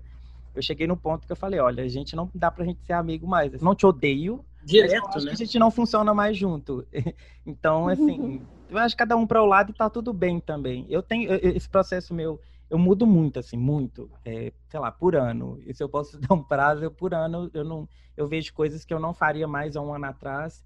eu 0.54 0.62
cheguei 0.62 0.86
no 0.86 0.96
ponto 0.96 1.26
que 1.26 1.32
eu 1.32 1.36
falei, 1.36 1.58
olha, 1.60 1.82
a 1.82 1.88
gente 1.88 2.14
não 2.14 2.30
dá 2.34 2.50
pra 2.50 2.64
gente 2.64 2.84
ser 2.84 2.92
amigo 2.92 3.26
mais, 3.26 3.54
eu 3.54 3.60
não 3.62 3.74
te 3.74 3.86
odeio, 3.86 4.44
Direto, 4.64 5.22
né? 5.22 5.30
a 5.30 5.34
gente 5.34 5.58
não 5.58 5.70
funciona 5.70 6.14
mais 6.14 6.36
junto. 6.36 6.86
Então, 7.46 7.88
assim, 7.88 8.40
eu 8.70 8.78
acho 8.78 8.94
que 8.94 8.98
cada 8.98 9.14
um 9.16 9.26
para 9.26 9.42
o 9.42 9.46
lado 9.46 9.70
e 9.70 9.74
tá 9.74 9.90
tudo 9.90 10.14
bem 10.14 10.40
também. 10.40 10.86
Eu 10.88 11.02
tenho 11.02 11.30
esse 11.34 11.68
processo 11.68 12.14
meu, 12.14 12.40
eu 12.74 12.78
mudo 12.78 13.06
muito, 13.06 13.38
assim, 13.38 13.56
muito, 13.56 14.10
é, 14.24 14.52
sei 14.68 14.80
lá, 14.80 14.90
por 14.90 15.14
ano. 15.14 15.60
E 15.64 15.72
se 15.72 15.80
eu 15.80 15.88
posso 15.88 16.18
dar 16.18 16.34
um 16.34 16.42
prazo, 16.42 16.82
eu, 16.82 16.90
por 16.90 17.14
ano 17.14 17.48
eu 17.54 17.62
não, 17.62 17.88
eu 18.16 18.26
vejo 18.26 18.52
coisas 18.52 18.84
que 18.84 18.92
eu 18.92 18.98
não 18.98 19.14
faria 19.14 19.46
mais 19.46 19.76
há 19.76 19.80
um 19.80 19.94
ano 19.94 20.06
atrás. 20.06 20.64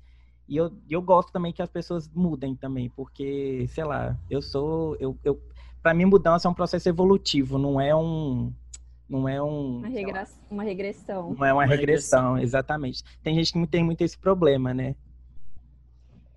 E 0.49 0.57
eu, 0.57 0.73
eu 0.89 1.03
gosto 1.03 1.31
também 1.31 1.53
que 1.53 1.61
as 1.61 1.69
pessoas 1.69 2.09
mudem 2.09 2.57
também, 2.57 2.89
porque, 2.89 3.67
sei 3.69 3.85
lá, 3.85 4.19
eu 4.31 4.41
sou, 4.41 4.97
eu, 4.99 5.19
eu 5.23 5.39
para 5.83 5.93
mim 5.93 6.07
mudança 6.07 6.49
é 6.49 6.51
um 6.51 6.55
processo 6.55 6.89
evolutivo, 6.89 7.59
não 7.59 7.79
é 7.79 7.95
um 7.95 8.51
não 9.07 9.29
é 9.29 9.43
um. 9.43 9.79
Uma, 9.81 9.89
regra... 9.89 10.23
lá, 10.23 10.27
uma 10.51 10.63
regressão. 10.63 11.35
Não 11.35 11.45
é 11.45 11.53
uma, 11.53 11.61
uma 11.61 11.67
regressão, 11.67 12.35
regressão, 12.35 12.39
exatamente. 12.39 13.05
Tem 13.23 13.35
gente 13.35 13.53
que 13.53 13.59
não 13.59 13.67
tem 13.67 13.85
muito 13.85 14.01
esse 14.01 14.17
problema, 14.17 14.73
né? 14.73 14.97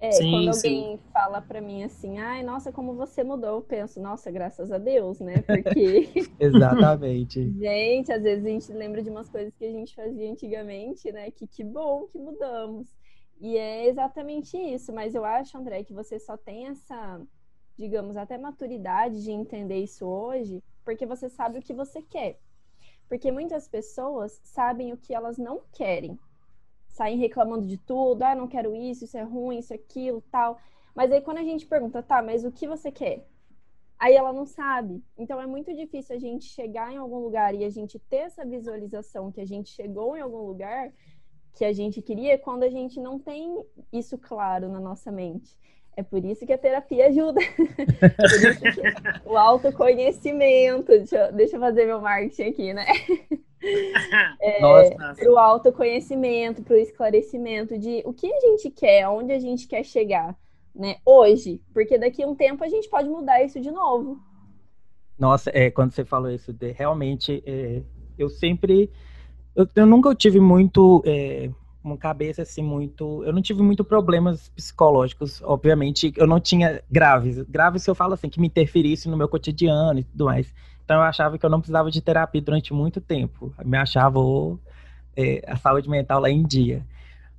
É, 0.01 0.11
sim, 0.13 0.31
quando 0.31 0.47
alguém 0.47 0.97
sim. 0.97 0.99
fala 1.13 1.39
para 1.39 1.61
mim 1.61 1.83
assim, 1.83 2.17
ai, 2.17 2.41
nossa, 2.41 2.71
como 2.71 2.95
você 2.95 3.23
mudou, 3.23 3.57
eu 3.57 3.61
penso, 3.61 4.01
nossa, 4.01 4.31
graças 4.31 4.71
a 4.71 4.79
Deus, 4.79 5.19
né? 5.19 5.43
Porque. 5.43 6.09
Exatamente. 6.41 7.47
gente, 7.53 8.11
às 8.11 8.23
vezes 8.23 8.43
a 8.43 8.49
gente 8.49 8.73
lembra 8.73 9.03
de 9.03 9.11
umas 9.11 9.29
coisas 9.29 9.53
que 9.55 9.63
a 9.63 9.71
gente 9.71 9.93
fazia 9.93 10.31
antigamente, 10.31 11.11
né? 11.11 11.29
Que 11.29 11.45
que 11.45 11.63
bom 11.63 12.07
que 12.07 12.17
mudamos. 12.17 12.87
E 13.39 13.55
é 13.55 13.87
exatamente 13.87 14.57
isso, 14.57 14.91
mas 14.91 15.13
eu 15.13 15.23
acho, 15.23 15.55
André, 15.55 15.83
que 15.83 15.93
você 15.93 16.19
só 16.19 16.35
tem 16.35 16.65
essa, 16.67 17.21
digamos, 17.77 18.17
até 18.17 18.39
maturidade 18.39 19.23
de 19.23 19.31
entender 19.31 19.83
isso 19.83 20.07
hoje, 20.07 20.63
porque 20.83 21.05
você 21.05 21.29
sabe 21.29 21.59
o 21.59 21.61
que 21.61 21.75
você 21.75 22.01
quer. 22.01 22.39
Porque 23.07 23.31
muitas 23.31 23.67
pessoas 23.67 24.39
sabem 24.43 24.93
o 24.93 24.97
que 24.97 25.13
elas 25.13 25.37
não 25.37 25.61
querem. 25.71 26.17
Saem 26.91 27.17
reclamando 27.17 27.65
de 27.65 27.77
tudo, 27.77 28.21
ah, 28.23 28.35
não 28.35 28.47
quero 28.47 28.75
isso, 28.75 29.05
isso 29.05 29.17
é 29.17 29.23
ruim, 29.23 29.59
isso 29.59 29.73
é 29.73 29.77
aquilo, 29.77 30.21
tal. 30.31 30.59
Mas 30.93 31.11
aí 31.11 31.21
quando 31.21 31.37
a 31.39 31.43
gente 31.43 31.65
pergunta, 31.65 32.03
tá, 32.03 32.21
mas 32.21 32.43
o 32.43 32.51
que 32.51 32.67
você 32.67 32.91
quer? 32.91 33.25
Aí 33.97 34.15
ela 34.15 34.33
não 34.33 34.45
sabe. 34.45 35.03
Então 35.17 35.39
é 35.39 35.45
muito 35.45 35.73
difícil 35.73 36.15
a 36.15 36.19
gente 36.19 36.45
chegar 36.45 36.91
em 36.91 36.97
algum 36.97 37.19
lugar 37.19 37.53
e 37.53 37.63
a 37.63 37.69
gente 37.69 37.99
ter 37.99 38.17
essa 38.17 38.45
visualização 38.45 39.31
que 39.31 39.39
a 39.39 39.45
gente 39.45 39.69
chegou 39.69 40.17
em 40.17 40.21
algum 40.21 40.41
lugar 40.41 40.91
que 41.53 41.65
a 41.65 41.73
gente 41.73 42.01
queria 42.01 42.37
quando 42.37 42.63
a 42.63 42.69
gente 42.69 42.99
não 42.99 43.19
tem 43.19 43.63
isso 43.91 44.17
claro 44.17 44.69
na 44.69 44.79
nossa 44.79 45.11
mente. 45.11 45.57
É 45.95 46.03
por 46.03 46.23
isso 46.23 46.45
que 46.45 46.53
a 46.53 46.57
terapia 46.57 47.07
ajuda. 47.07 47.39
o 49.25 49.37
autoconhecimento. 49.37 50.87
Deixa 50.87 51.17
eu, 51.17 51.33
deixa 51.33 51.55
eu 51.57 51.59
fazer 51.59 51.85
meu 51.85 51.99
marketing 51.99 52.43
aqui, 52.43 52.73
né? 52.73 52.85
É, 54.41 54.59
para 54.59 55.31
o 55.31 55.37
autoconhecimento, 55.37 56.63
para 56.63 56.73
o 56.73 56.79
esclarecimento 56.79 57.77
de 57.77 58.01
o 58.05 58.11
que 58.11 58.25
a 58.25 58.39
gente 58.39 58.71
quer, 58.71 59.03
aonde 59.03 59.31
a 59.31 59.37
gente 59.37 59.67
quer 59.67 59.83
chegar, 59.83 60.35
né? 60.73 60.95
Hoje, 61.05 61.61
porque 61.71 61.95
daqui 61.95 62.23
a 62.23 62.27
um 62.27 62.33
tempo 62.33 62.63
a 62.63 62.67
gente 62.67 62.89
pode 62.89 63.07
mudar 63.07 63.43
isso 63.43 63.61
de 63.61 63.69
novo. 63.69 64.19
Nossa, 65.17 65.51
é, 65.53 65.69
quando 65.69 65.91
você 65.91 66.03
falou 66.03 66.31
isso, 66.31 66.51
de, 66.51 66.71
realmente, 66.71 67.43
é, 67.45 67.83
eu 68.17 68.29
sempre, 68.29 68.89
eu, 69.55 69.67
eu, 69.75 69.85
nunca 69.85 70.15
tive 70.15 70.39
muito 70.39 71.03
é, 71.05 71.51
uma 71.83 71.97
cabeça 71.97 72.43
assim 72.43 72.61
muito. 72.61 73.23
Eu 73.23 73.33
não 73.33 73.41
tive 73.41 73.61
muito 73.61 73.83
problemas 73.83 74.49
psicológicos, 74.49 75.41
obviamente. 75.41 76.13
Eu 76.15 76.27
não 76.27 76.39
tinha 76.39 76.81
graves. 76.89 77.41
Graves, 77.43 77.83
se 77.83 77.89
eu 77.89 77.95
falo 77.95 78.13
assim, 78.13 78.29
que 78.29 78.39
me 78.39 78.47
interferisse 78.47 79.09
no 79.09 79.17
meu 79.17 79.27
cotidiano 79.27 79.99
e 79.99 80.03
tudo 80.03 80.25
mais. 80.25 80.53
Então 80.83 80.97
eu 80.97 81.03
achava 81.03 81.37
que 81.37 81.45
eu 81.45 81.49
não 81.49 81.59
precisava 81.59 81.89
de 81.89 82.01
terapia 82.01 82.41
durante 82.41 82.73
muito 82.73 83.01
tempo. 83.01 83.53
Eu 83.57 83.67
me 83.67 83.77
achava 83.77 84.19
oh, 84.19 84.59
é, 85.15 85.43
a 85.47 85.55
saúde 85.55 85.89
mental 85.89 86.21
lá 86.21 86.29
em 86.29 86.43
dia. 86.43 86.85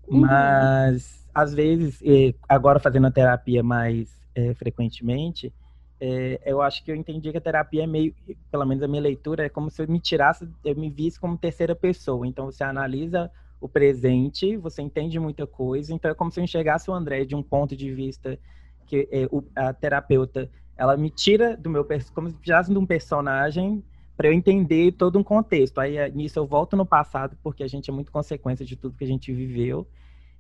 Uhum. 0.09 0.21
Mas, 0.21 1.25
às 1.35 1.55
vezes, 1.55 2.03
agora 2.49 2.81
fazendo 2.81 3.07
a 3.07 3.11
terapia 3.11 3.63
mais 3.63 4.09
é, 4.35 4.55
frequentemente, 4.55 5.53
é, 6.01 6.41
eu 6.45 6.61
acho 6.61 6.83
que 6.83 6.91
eu 6.91 6.97
entendi 6.97 7.31
que 7.31 7.39
a 7.39 7.41
terapia 7.41 7.85
é 7.85 7.87
meio, 7.87 8.13
pelo 8.51 8.67
menos 8.67 8.83
a 8.83 8.89
minha 8.89 9.03
leitura, 9.03 9.47
é 9.47 9.49
como 9.49 9.71
se 9.71 9.81
eu 9.81 9.89
me 9.89 10.01
tirasse, 10.01 10.49
eu 10.65 10.75
me 10.75 10.91
visse 10.91 11.21
como 11.21 11.39
terceira 11.39 11.77
pessoa. 11.77 12.27
Então 12.27 12.47
você 12.47 12.65
analisa 12.65 13.31
o 13.63 13.69
presente, 13.69 14.57
você 14.57 14.83
entende 14.83 15.21
muita 15.21 15.47
coisa, 15.47 15.95
então 15.95 16.11
é 16.11 16.15
como 16.15 16.33
se 16.33 16.41
eu 16.41 16.45
enxergasse 16.45 16.91
o 16.91 16.95
André 16.95 17.25
de 17.25 17.37
um 17.37 17.43
ponto 17.43 17.77
de 17.77 17.95
vista 17.95 18.37
que 18.85 19.09
é, 19.11 19.29
o, 19.31 19.45
a 19.55 19.73
terapeuta, 19.73 20.51
ela 20.77 20.97
me 20.97 21.09
tira 21.09 21.57
do 21.57 21.71
meu, 21.71 21.87
como 22.13 22.29
se 22.29 22.37
tirasse 22.39 22.73
de 22.73 22.77
um 22.77 22.85
personagem 22.85 23.83
para 24.17 24.29
eu 24.29 24.33
entender 24.33 24.93
todo 24.93 25.17
um 25.17 25.23
contexto. 25.23 25.79
Aí 25.79 25.97
é, 25.97 26.11
nisso 26.11 26.39
eu 26.41 26.47
volto 26.47 26.77
no 26.77 26.85
passado, 26.85 27.39
porque 27.41 27.63
a 27.63 27.69
gente 27.69 27.89
é 27.89 27.93
muito 27.93 28.11
consequência 28.11 28.67
de 28.67 28.75
tudo 28.75 28.97
que 28.97 29.05
a 29.05 29.07
gente 29.07 29.33
viveu, 29.33 29.87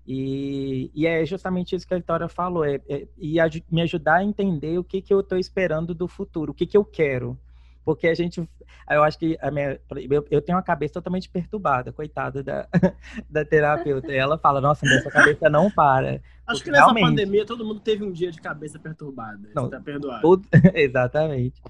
e, 0.04 0.90
e 0.92 1.06
é 1.06 1.24
justamente 1.24 1.76
isso 1.76 1.86
que 1.86 1.94
a 1.94 1.98
Vitória 1.98 2.28
falou, 2.28 2.64
é, 2.64 2.80
é, 2.88 3.06
e 3.16 3.36
me 3.70 3.82
ajudar 3.82 4.16
a 4.16 4.24
entender 4.24 4.76
o 4.78 4.84
que, 4.84 5.00
que 5.00 5.14
eu 5.14 5.20
estou 5.20 5.38
esperando 5.38 5.94
do 5.94 6.08
futuro, 6.08 6.50
o 6.50 6.54
que, 6.54 6.66
que 6.66 6.76
eu 6.76 6.84
quero. 6.84 7.38
Porque 7.84 8.06
a 8.06 8.14
gente, 8.14 8.48
eu 8.90 9.02
acho 9.02 9.18
que 9.18 9.36
a 9.40 9.50
minha, 9.50 9.80
eu, 10.10 10.26
eu 10.30 10.40
tenho 10.40 10.56
uma 10.56 10.62
cabeça 10.62 10.94
totalmente 10.94 11.28
perturbada, 11.28 11.92
coitada 11.92 12.42
da, 12.42 12.68
da 13.28 13.44
terapeuta. 13.44 14.12
E 14.12 14.16
ela 14.16 14.38
fala, 14.38 14.60
nossa, 14.60 14.86
essa 14.86 15.10
cabeça 15.10 15.50
não 15.50 15.70
para. 15.70 16.20
Acho 16.46 16.62
que 16.62 16.70
nessa 16.70 16.84
realmente... 16.84 17.04
pandemia 17.04 17.46
todo 17.46 17.64
mundo 17.64 17.80
teve 17.80 18.04
um 18.04 18.12
dia 18.12 18.30
de 18.30 18.40
cabeça 18.40 18.78
perturbada. 18.78 19.40
Não, 19.54 19.68
tá 19.68 19.80
perdoado. 19.80 20.42
Exatamente. 20.74 21.60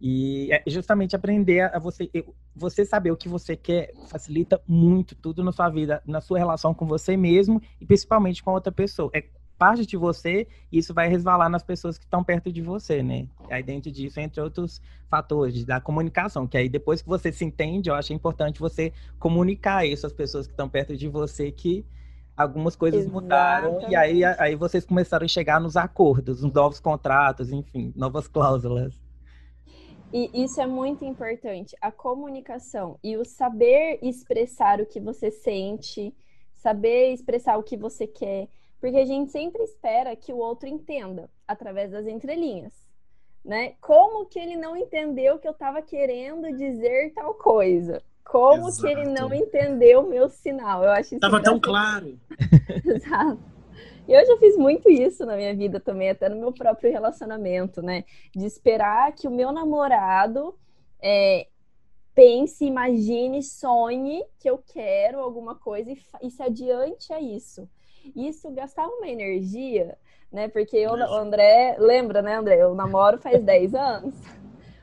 E 0.00 0.52
é 0.52 0.62
justamente 0.66 1.16
aprender 1.16 1.62
a 1.74 1.78
você, 1.78 2.10
você 2.54 2.84
saber 2.84 3.10
o 3.10 3.16
que 3.16 3.28
você 3.28 3.56
quer 3.56 3.92
facilita 4.10 4.60
muito 4.66 5.14
tudo 5.14 5.42
na 5.42 5.52
sua 5.52 5.70
vida, 5.70 6.02
na 6.04 6.20
sua 6.20 6.38
relação 6.38 6.74
com 6.74 6.84
você 6.84 7.16
mesmo 7.16 7.62
e 7.80 7.86
principalmente 7.86 8.42
com 8.42 8.50
outra 8.50 8.72
pessoa. 8.72 9.10
É 9.14 9.24
parte 9.58 9.86
de 9.86 9.96
você 9.96 10.46
e 10.70 10.78
isso 10.78 10.92
vai 10.92 11.08
resvalar 11.08 11.48
nas 11.48 11.62
pessoas 11.62 11.96
que 11.96 12.04
estão 12.04 12.22
perto 12.22 12.52
de 12.52 12.60
você, 12.60 13.02
né? 13.02 13.28
Aí 13.50 13.62
dentro 13.62 13.90
disso, 13.90 14.20
entre 14.20 14.40
outros 14.40 14.80
fatores 15.08 15.64
da 15.64 15.80
comunicação, 15.80 16.46
que 16.46 16.56
aí 16.56 16.68
depois 16.68 17.00
que 17.00 17.08
você 17.08 17.30
se 17.30 17.44
entende, 17.44 17.88
eu 17.88 17.94
acho 17.94 18.12
importante 18.12 18.60
você 18.60 18.92
comunicar 19.18 19.86
isso 19.86 20.06
às 20.06 20.12
pessoas 20.12 20.46
que 20.46 20.52
estão 20.52 20.68
perto 20.68 20.96
de 20.96 21.08
você 21.08 21.50
que 21.50 21.84
algumas 22.36 22.74
coisas 22.74 23.02
Exatamente. 23.02 23.22
mudaram 23.22 23.90
e 23.90 23.94
aí, 23.94 24.24
aí 24.24 24.56
vocês 24.56 24.84
começaram 24.84 25.24
a 25.24 25.28
chegar 25.28 25.60
nos 25.60 25.76
acordos, 25.76 26.42
nos 26.42 26.52
novos 26.52 26.80
contratos, 26.80 27.52
enfim, 27.52 27.92
novas 27.96 28.26
cláusulas. 28.26 29.00
E 30.12 30.30
isso 30.44 30.60
é 30.60 30.66
muito 30.66 31.04
importante, 31.04 31.76
a 31.80 31.90
comunicação 31.90 32.98
e 33.02 33.16
o 33.16 33.24
saber 33.24 33.98
expressar 34.00 34.80
o 34.80 34.86
que 34.86 35.00
você 35.00 35.30
sente, 35.30 36.14
saber 36.54 37.12
expressar 37.12 37.56
o 37.56 37.64
que 37.64 37.76
você 37.76 38.06
quer 38.06 38.48
porque 38.84 38.98
a 38.98 39.06
gente 39.06 39.32
sempre 39.32 39.62
espera 39.62 40.14
que 40.14 40.30
o 40.30 40.36
outro 40.36 40.68
entenda 40.68 41.30
através 41.48 41.90
das 41.90 42.06
entrelinhas, 42.06 42.74
né? 43.42 43.76
Como 43.80 44.26
que 44.26 44.38
ele 44.38 44.56
não 44.56 44.76
entendeu 44.76 45.38
que 45.38 45.48
eu 45.48 45.52
estava 45.52 45.80
querendo 45.80 46.54
dizer 46.54 47.14
tal 47.14 47.32
coisa? 47.32 48.02
Como 48.22 48.68
Exato. 48.68 48.82
que 48.82 48.92
ele 48.92 49.08
não 49.08 49.32
entendeu 49.32 50.02
o 50.02 50.10
meu 50.10 50.28
sinal? 50.28 50.84
Eu 50.84 50.90
acho 50.90 51.14
isso 51.14 51.20
Tava 51.20 51.42
tão 51.42 51.58
claro. 51.58 52.20
Exato. 52.84 53.40
E 54.06 54.12
eu 54.12 54.26
já 54.26 54.36
fiz 54.36 54.54
muito 54.54 54.90
isso 54.90 55.24
na 55.24 55.34
minha 55.34 55.56
vida 55.56 55.80
também, 55.80 56.10
até 56.10 56.28
no 56.28 56.36
meu 56.36 56.52
próprio 56.52 56.92
relacionamento, 56.92 57.80
né? 57.80 58.04
De 58.36 58.44
esperar 58.44 59.14
que 59.14 59.26
o 59.26 59.30
meu 59.30 59.50
namorado 59.50 60.54
é, 61.00 61.46
pense, 62.14 62.66
imagine, 62.66 63.42
sonhe 63.42 64.22
que 64.38 64.50
eu 64.50 64.58
quero 64.58 65.20
alguma 65.20 65.54
coisa 65.54 65.90
e, 65.90 65.98
e 66.20 66.30
se 66.30 66.42
adiante 66.42 67.14
a 67.14 67.18
isso. 67.18 67.66
Isso 68.14 68.50
gastava 68.50 68.90
uma 68.90 69.08
energia, 69.08 69.98
né? 70.32 70.48
Porque 70.48 70.76
eu, 70.76 70.92
o 70.92 71.14
André, 71.14 71.76
lembra, 71.78 72.22
né, 72.22 72.36
André? 72.36 72.62
Eu 72.62 72.74
namoro 72.74 73.18
faz 73.18 73.40
10 73.44 73.74
anos. 73.74 74.14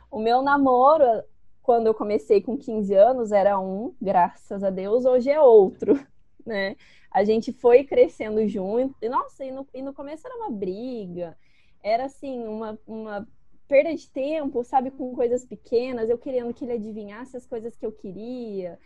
O 0.09 0.19
meu 0.19 0.41
namoro, 0.41 1.23
quando 1.61 1.87
eu 1.87 1.93
comecei 1.93 2.41
com 2.41 2.57
15 2.57 2.93
anos, 2.93 3.31
era 3.31 3.59
um, 3.59 3.95
graças 4.01 4.63
a 4.63 4.69
Deus, 4.69 5.05
hoje 5.05 5.29
é 5.29 5.39
outro, 5.39 5.99
né? 6.45 6.75
A 7.09 7.23
gente 7.23 7.51
foi 7.51 7.83
crescendo 7.83 8.47
junto. 8.47 8.95
E, 9.01 9.09
nossa, 9.09 9.43
e 9.43 9.51
no, 9.51 9.67
e 9.73 9.81
no 9.81 9.93
começo 9.93 10.25
era 10.25 10.37
uma 10.37 10.49
briga, 10.49 11.37
era 11.83 12.05
assim, 12.05 12.45
uma, 12.47 12.79
uma 12.87 13.27
perda 13.67 13.95
de 13.95 14.09
tempo, 14.09 14.63
sabe, 14.63 14.91
com 14.91 15.15
coisas 15.15 15.45
pequenas, 15.45 16.09
eu 16.09 16.17
querendo 16.17 16.53
que 16.53 16.65
ele 16.65 16.73
adivinhasse 16.73 17.37
as 17.37 17.45
coisas 17.45 17.75
que 17.77 17.85
eu 17.85 17.91
queria. 17.91 18.77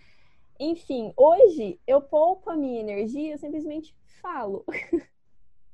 Enfim, 0.59 1.11
hoje 1.17 1.79
eu 1.87 2.01
poupo 2.01 2.49
a 2.49 2.55
minha 2.55 2.79
energia, 2.79 3.33
eu 3.33 3.37
simplesmente 3.37 3.95
falo. 4.25 4.65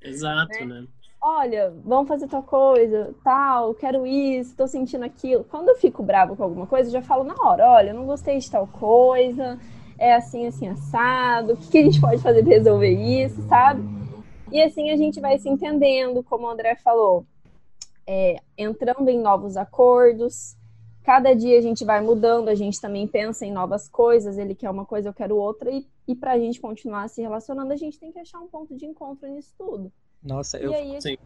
Exato, 0.01 0.65
né? 0.65 0.81
né? 0.81 0.87
Olha, 1.23 1.71
vamos 1.85 2.07
fazer 2.07 2.27
tal 2.27 2.41
coisa, 2.41 3.13
tal, 3.23 3.75
quero 3.75 4.07
isso, 4.07 4.55
tô 4.55 4.67
sentindo 4.67 5.05
aquilo. 5.05 5.43
Quando 5.43 5.69
eu 5.69 5.75
fico 5.75 6.01
bravo 6.01 6.35
com 6.35 6.43
alguma 6.43 6.65
coisa, 6.65 6.89
eu 6.89 6.93
já 6.93 7.01
falo 7.01 7.23
na 7.23 7.35
hora, 7.35 7.69
olha, 7.69 7.93
não 7.93 8.07
gostei 8.07 8.39
de 8.39 8.49
tal 8.49 8.65
coisa, 8.65 9.59
é 9.99 10.15
assim, 10.15 10.47
assim, 10.47 10.67
assado, 10.67 11.53
o 11.53 11.57
que, 11.57 11.69
que 11.69 11.77
a 11.77 11.83
gente 11.83 12.01
pode 12.01 12.21
fazer 12.21 12.41
para 12.43 12.53
resolver 12.53 12.89
isso, 12.89 13.39
sabe? 13.43 13.83
E 14.51 14.61
assim 14.61 14.89
a 14.89 14.97
gente 14.97 15.21
vai 15.21 15.37
se 15.37 15.47
entendendo, 15.47 16.23
como 16.23 16.47
o 16.47 16.49
André 16.49 16.75
falou 16.75 17.25
é, 18.05 18.37
entrando 18.57 19.07
em 19.09 19.19
novos 19.19 19.55
acordos. 19.55 20.57
Cada 21.03 21.33
dia 21.33 21.57
a 21.57 21.61
gente 21.61 21.85
vai 21.85 22.01
mudando, 22.01 22.49
a 22.49 22.55
gente 22.55 22.79
também 22.79 23.07
pensa 23.07 23.45
em 23.45 23.51
novas 23.51 23.87
coisas. 23.87 24.37
Ele 24.37 24.53
quer 24.53 24.69
uma 24.69 24.85
coisa, 24.85 25.09
eu 25.09 25.13
quero 25.13 25.37
outra. 25.37 25.71
E, 25.71 25.87
e 26.07 26.15
para 26.15 26.33
a 26.33 26.39
gente 26.39 26.59
continuar 26.59 27.07
se 27.07 27.21
relacionando, 27.21 27.71
a 27.71 27.77
gente 27.77 27.99
tem 27.99 28.11
que 28.11 28.19
achar 28.19 28.39
um 28.39 28.47
ponto 28.47 28.75
de 28.75 28.85
encontro 28.85 29.27
nisso 29.29 29.53
tudo. 29.57 29.91
Nossa, 30.23 30.57
eu. 30.57 30.73
Aí, 30.73 31.01
sim. 31.01 31.17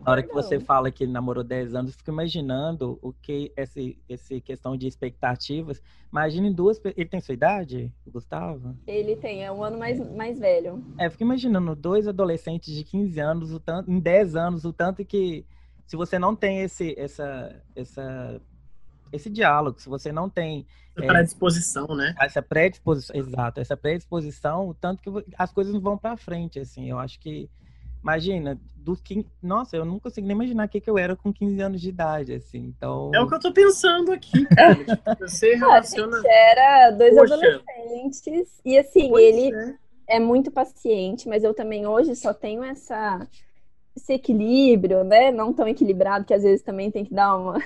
Na 0.00 0.12
hora 0.12 0.22
que 0.22 0.32
você 0.32 0.58
fala 0.58 0.90
que 0.90 1.04
ele 1.04 1.12
namorou 1.12 1.44
10 1.44 1.74
anos, 1.74 1.92
eu 1.92 1.98
fico 1.98 2.10
imaginando 2.10 2.98
o 3.02 3.12
que 3.12 3.52
esse, 3.54 3.98
esse 4.08 4.40
questão 4.40 4.76
de 4.78 4.86
expectativas. 4.86 5.82
Imagine 6.10 6.50
duas. 6.52 6.80
Ele 6.96 7.08
tem 7.08 7.20
sua 7.20 7.34
idade, 7.34 7.92
Gustavo? 8.06 8.74
Ele 8.86 9.14
tem, 9.16 9.44
é 9.44 9.52
um 9.52 9.62
ano 9.62 9.78
mais, 9.78 9.98
mais 10.14 10.38
velho. 10.38 10.82
É, 10.98 11.06
eu 11.06 11.10
fico 11.10 11.24
imaginando 11.24 11.76
dois 11.76 12.08
adolescentes 12.08 12.74
de 12.74 12.82
15 12.82 13.20
anos, 13.20 13.52
o 13.52 13.60
tanto, 13.60 13.90
em 13.90 14.00
10 14.00 14.36
anos, 14.36 14.64
o 14.64 14.72
tanto 14.72 15.04
que 15.04 15.44
se 15.86 15.96
você 15.96 16.18
não 16.18 16.34
tem 16.34 16.60
esse, 16.60 16.94
essa, 16.98 17.62
essa, 17.76 18.40
esse 19.12 19.30
diálogo, 19.30 19.80
se 19.80 19.88
você 19.88 20.12
não 20.12 20.28
tem 20.28 20.66
essa 20.96 21.04
é, 21.04 21.08
predisposição, 21.08 21.86
né? 21.88 22.14
Essa 22.20 22.42
predisposição, 22.42 23.16
exato, 23.16 23.60
essa 23.60 23.76
predisposição, 23.76 24.68
o 24.68 24.74
tanto 24.74 25.02
que 25.02 25.32
as 25.36 25.52
coisas 25.52 25.72
não 25.72 25.80
vão 25.80 25.98
para 25.98 26.16
frente, 26.16 26.58
assim. 26.58 26.88
Eu 26.88 26.98
acho 26.98 27.18
que 27.18 27.50
imagina, 28.04 28.60
do 28.76 28.94
que, 28.94 29.26
nossa, 29.42 29.76
eu 29.76 29.84
não 29.84 29.98
consigo 29.98 30.26
nem 30.26 30.36
imaginar 30.36 30.66
o 30.66 30.68
que, 30.68 30.80
que 30.80 30.90
eu 30.90 30.98
era 30.98 31.16
com 31.16 31.32
15 31.32 31.60
anos 31.62 31.80
de 31.80 31.88
idade, 31.88 32.34
assim. 32.34 32.58
Então 32.58 33.10
É 33.14 33.20
o 33.20 33.26
que 33.26 33.34
eu 33.34 33.40
tô 33.40 33.50
pensando 33.50 34.12
aqui, 34.12 34.44
cara. 34.44 34.74
tipo, 34.84 35.18
você 35.18 35.54
relaciona 35.54 36.22
era 36.24 36.90
dois 36.90 37.14
Poxa. 37.14 37.34
adolescentes 37.34 38.60
e 38.62 38.78
assim, 38.78 39.08
pois 39.08 39.24
ele 39.24 39.56
é. 40.06 40.16
é 40.16 40.20
muito 40.20 40.50
paciente, 40.50 41.26
mas 41.26 41.42
eu 41.42 41.54
também 41.54 41.86
hoje 41.86 42.14
só 42.14 42.34
tenho 42.34 42.62
essa 42.62 43.26
esse 43.96 44.12
equilíbrio, 44.12 45.02
né? 45.02 45.30
Não 45.30 45.52
tão 45.52 45.66
equilibrado, 45.66 46.24
que 46.24 46.34
às 46.34 46.42
vezes 46.42 46.62
também 46.62 46.90
tem 46.90 47.04
que 47.04 47.14
dar 47.14 47.36
uma. 47.36 47.58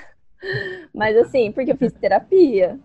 Mas 0.95 1.17
assim, 1.17 1.53
porque 1.53 1.73
eu 1.73 1.77
fiz 1.77 1.93
terapia. 1.93 2.79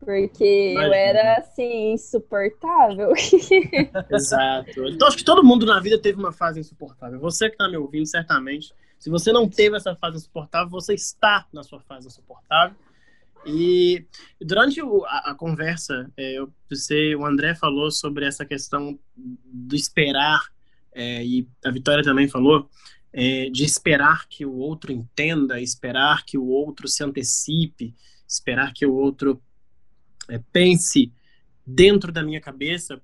Porque 0.00 0.72
Imagina. 0.72 0.86
eu 0.86 0.92
era 0.92 1.34
assim, 1.38 1.92
insuportável. 1.92 3.12
Exato. 4.10 4.86
Então 4.88 5.08
acho 5.08 5.16
que 5.16 5.24
todo 5.24 5.42
mundo 5.42 5.64
na 5.64 5.80
vida 5.80 5.98
teve 5.98 6.18
uma 6.18 6.32
fase 6.32 6.60
insuportável. 6.60 7.18
Você 7.20 7.48
que 7.48 7.54
está 7.54 7.68
me 7.68 7.76
ouvindo, 7.76 8.06
certamente. 8.06 8.72
Se 8.98 9.10
você 9.10 9.32
não 9.32 9.48
teve 9.48 9.76
essa 9.76 9.94
fase 9.96 10.16
insuportável, 10.16 10.68
você 10.70 10.94
está 10.94 11.46
na 11.52 11.62
sua 11.62 11.80
fase 11.80 12.06
insuportável. 12.06 12.76
E 13.46 14.06
durante 14.40 14.80
a, 14.80 15.30
a 15.30 15.34
conversa, 15.34 16.10
é, 16.16 16.38
eu, 16.38 16.50
você, 16.70 17.14
o 17.14 17.24
André 17.26 17.54
falou 17.54 17.90
sobre 17.90 18.26
essa 18.26 18.44
questão 18.44 18.98
do 19.16 19.74
esperar 19.74 20.40
é, 20.94 21.24
e 21.24 21.46
a 21.64 21.70
Vitória 21.70 22.04
também 22.04 22.28
falou, 22.28 22.68
é, 23.16 23.48
de 23.48 23.64
esperar 23.64 24.26
que 24.28 24.44
o 24.44 24.56
outro 24.56 24.92
entenda, 24.92 25.60
esperar 25.60 26.24
que 26.24 26.36
o 26.36 26.46
outro 26.46 26.88
se 26.88 27.04
antecipe, 27.04 27.94
esperar 28.26 28.74
que 28.74 28.84
o 28.84 28.92
outro 28.92 29.40
é, 30.28 30.40
pense 30.52 31.12
dentro 31.64 32.10
da 32.10 32.24
minha 32.24 32.40
cabeça. 32.40 33.00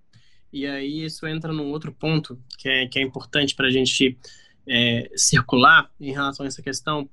E 0.53 0.67
aí 0.67 1.05
isso 1.05 1.29
entra 1.29 1.53
num 1.53 1.71
outro 1.71 1.93
ponto 1.93 2.43
que 2.59 2.69
é, 2.69 2.89
que 2.89 2.99
é 2.99 3.03
importante 3.03 3.55
para 3.55 3.69
a 3.69 3.71
gente 3.71 4.19
é, 4.67 5.09
circular 5.15 5.89
em 6.01 6.13
relação 6.13 6.45
a 6.45 6.49
essa 6.49 6.61
questão 6.61 7.09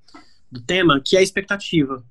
do 0.52 0.60
tema, 0.60 1.00
que 1.00 1.16
é 1.16 1.20
a 1.20 1.24
expectativa. 1.24 2.04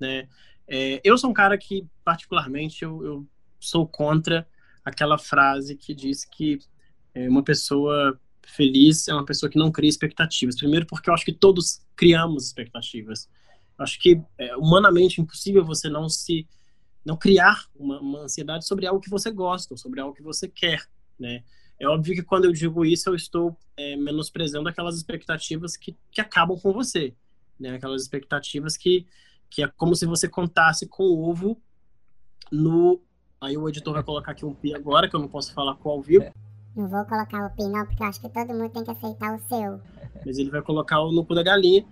Né? 0.00 0.28
É, 0.66 1.00
eu 1.04 1.16
sou 1.16 1.30
um 1.30 1.34
cara 1.34 1.56
que, 1.56 1.86
particularmente, 2.04 2.82
eu, 2.82 3.04
eu 3.04 3.26
sou 3.60 3.86
contra 3.86 4.44
aquela 4.84 5.18
frase 5.18 5.76
que 5.76 5.94
diz 5.94 6.24
que 6.24 6.58
é, 7.14 7.28
uma 7.28 7.44
pessoa 7.44 8.18
feliz 8.46 9.08
é 9.08 9.14
uma 9.14 9.24
pessoa 9.24 9.50
que 9.50 9.58
não 9.58 9.70
cria 9.70 9.88
expectativas. 9.88 10.56
Primeiro, 10.56 10.86
porque 10.86 11.08
eu 11.08 11.14
acho 11.14 11.24
que 11.24 11.32
todos 11.32 11.80
criamos 11.96 12.46
expectativas. 12.46 13.28
Eu 13.78 13.82
acho 13.84 13.98
que 14.00 14.20
é 14.38 14.56
humanamente 14.56 15.20
impossível 15.20 15.64
você 15.64 15.88
não 15.88 16.08
se 16.08 16.46
não 17.04 17.16
criar 17.16 17.66
uma, 17.74 18.00
uma, 18.00 18.20
ansiedade 18.20 18.66
sobre 18.66 18.86
algo 18.86 19.00
que 19.00 19.10
você 19.10 19.30
gosta, 19.30 19.76
sobre 19.76 20.00
algo 20.00 20.14
que 20.14 20.22
você 20.22 20.46
quer, 20.48 20.86
né? 21.18 21.42
É 21.78 21.88
óbvio 21.88 22.14
que 22.14 22.22
quando 22.22 22.44
eu 22.44 22.52
digo 22.52 22.84
isso, 22.84 23.10
eu 23.10 23.16
estou 23.16 23.58
é, 23.76 23.96
menosprezando 23.96 24.68
aquelas 24.68 24.96
expectativas 24.96 25.76
que, 25.76 25.96
que 26.12 26.20
acabam 26.20 26.56
com 26.56 26.72
você, 26.72 27.12
né? 27.58 27.70
Aquelas 27.70 28.02
expectativas 28.02 28.76
que, 28.76 29.04
que 29.50 29.64
é 29.64 29.66
como 29.66 29.96
se 29.96 30.06
você 30.06 30.28
contasse 30.28 30.86
com 30.86 31.02
o 31.02 31.28
ovo 31.28 31.60
no... 32.52 33.02
Aí 33.40 33.56
o 33.56 33.68
editor 33.68 33.94
vai 33.94 34.04
colocar 34.04 34.30
aqui 34.30 34.44
um 34.44 34.54
pi 34.54 34.72
agora, 34.72 35.08
que 35.08 35.16
eu 35.16 35.20
não 35.20 35.26
posso 35.26 35.52
falar 35.52 35.74
qual 35.74 36.00
vivo. 36.00 36.22
É 36.22 36.32
não 36.74 36.88
vou 36.88 37.04
colocar 37.04 37.46
o 37.46 37.50
PIN 37.50 37.70
não, 37.70 37.84
porque 37.86 38.02
eu 38.02 38.06
acho 38.06 38.20
que 38.20 38.28
todo 38.28 38.48
mundo 38.48 38.70
tem 38.70 38.84
que 38.84 38.90
aceitar 38.90 39.34
o 39.34 39.40
seu. 39.48 39.80
Mas 40.24 40.38
ele 40.38 40.50
vai 40.50 40.62
colocar 40.62 41.00
o 41.00 41.12
no 41.12 41.22
da 41.22 41.42
galinha. 41.42 41.84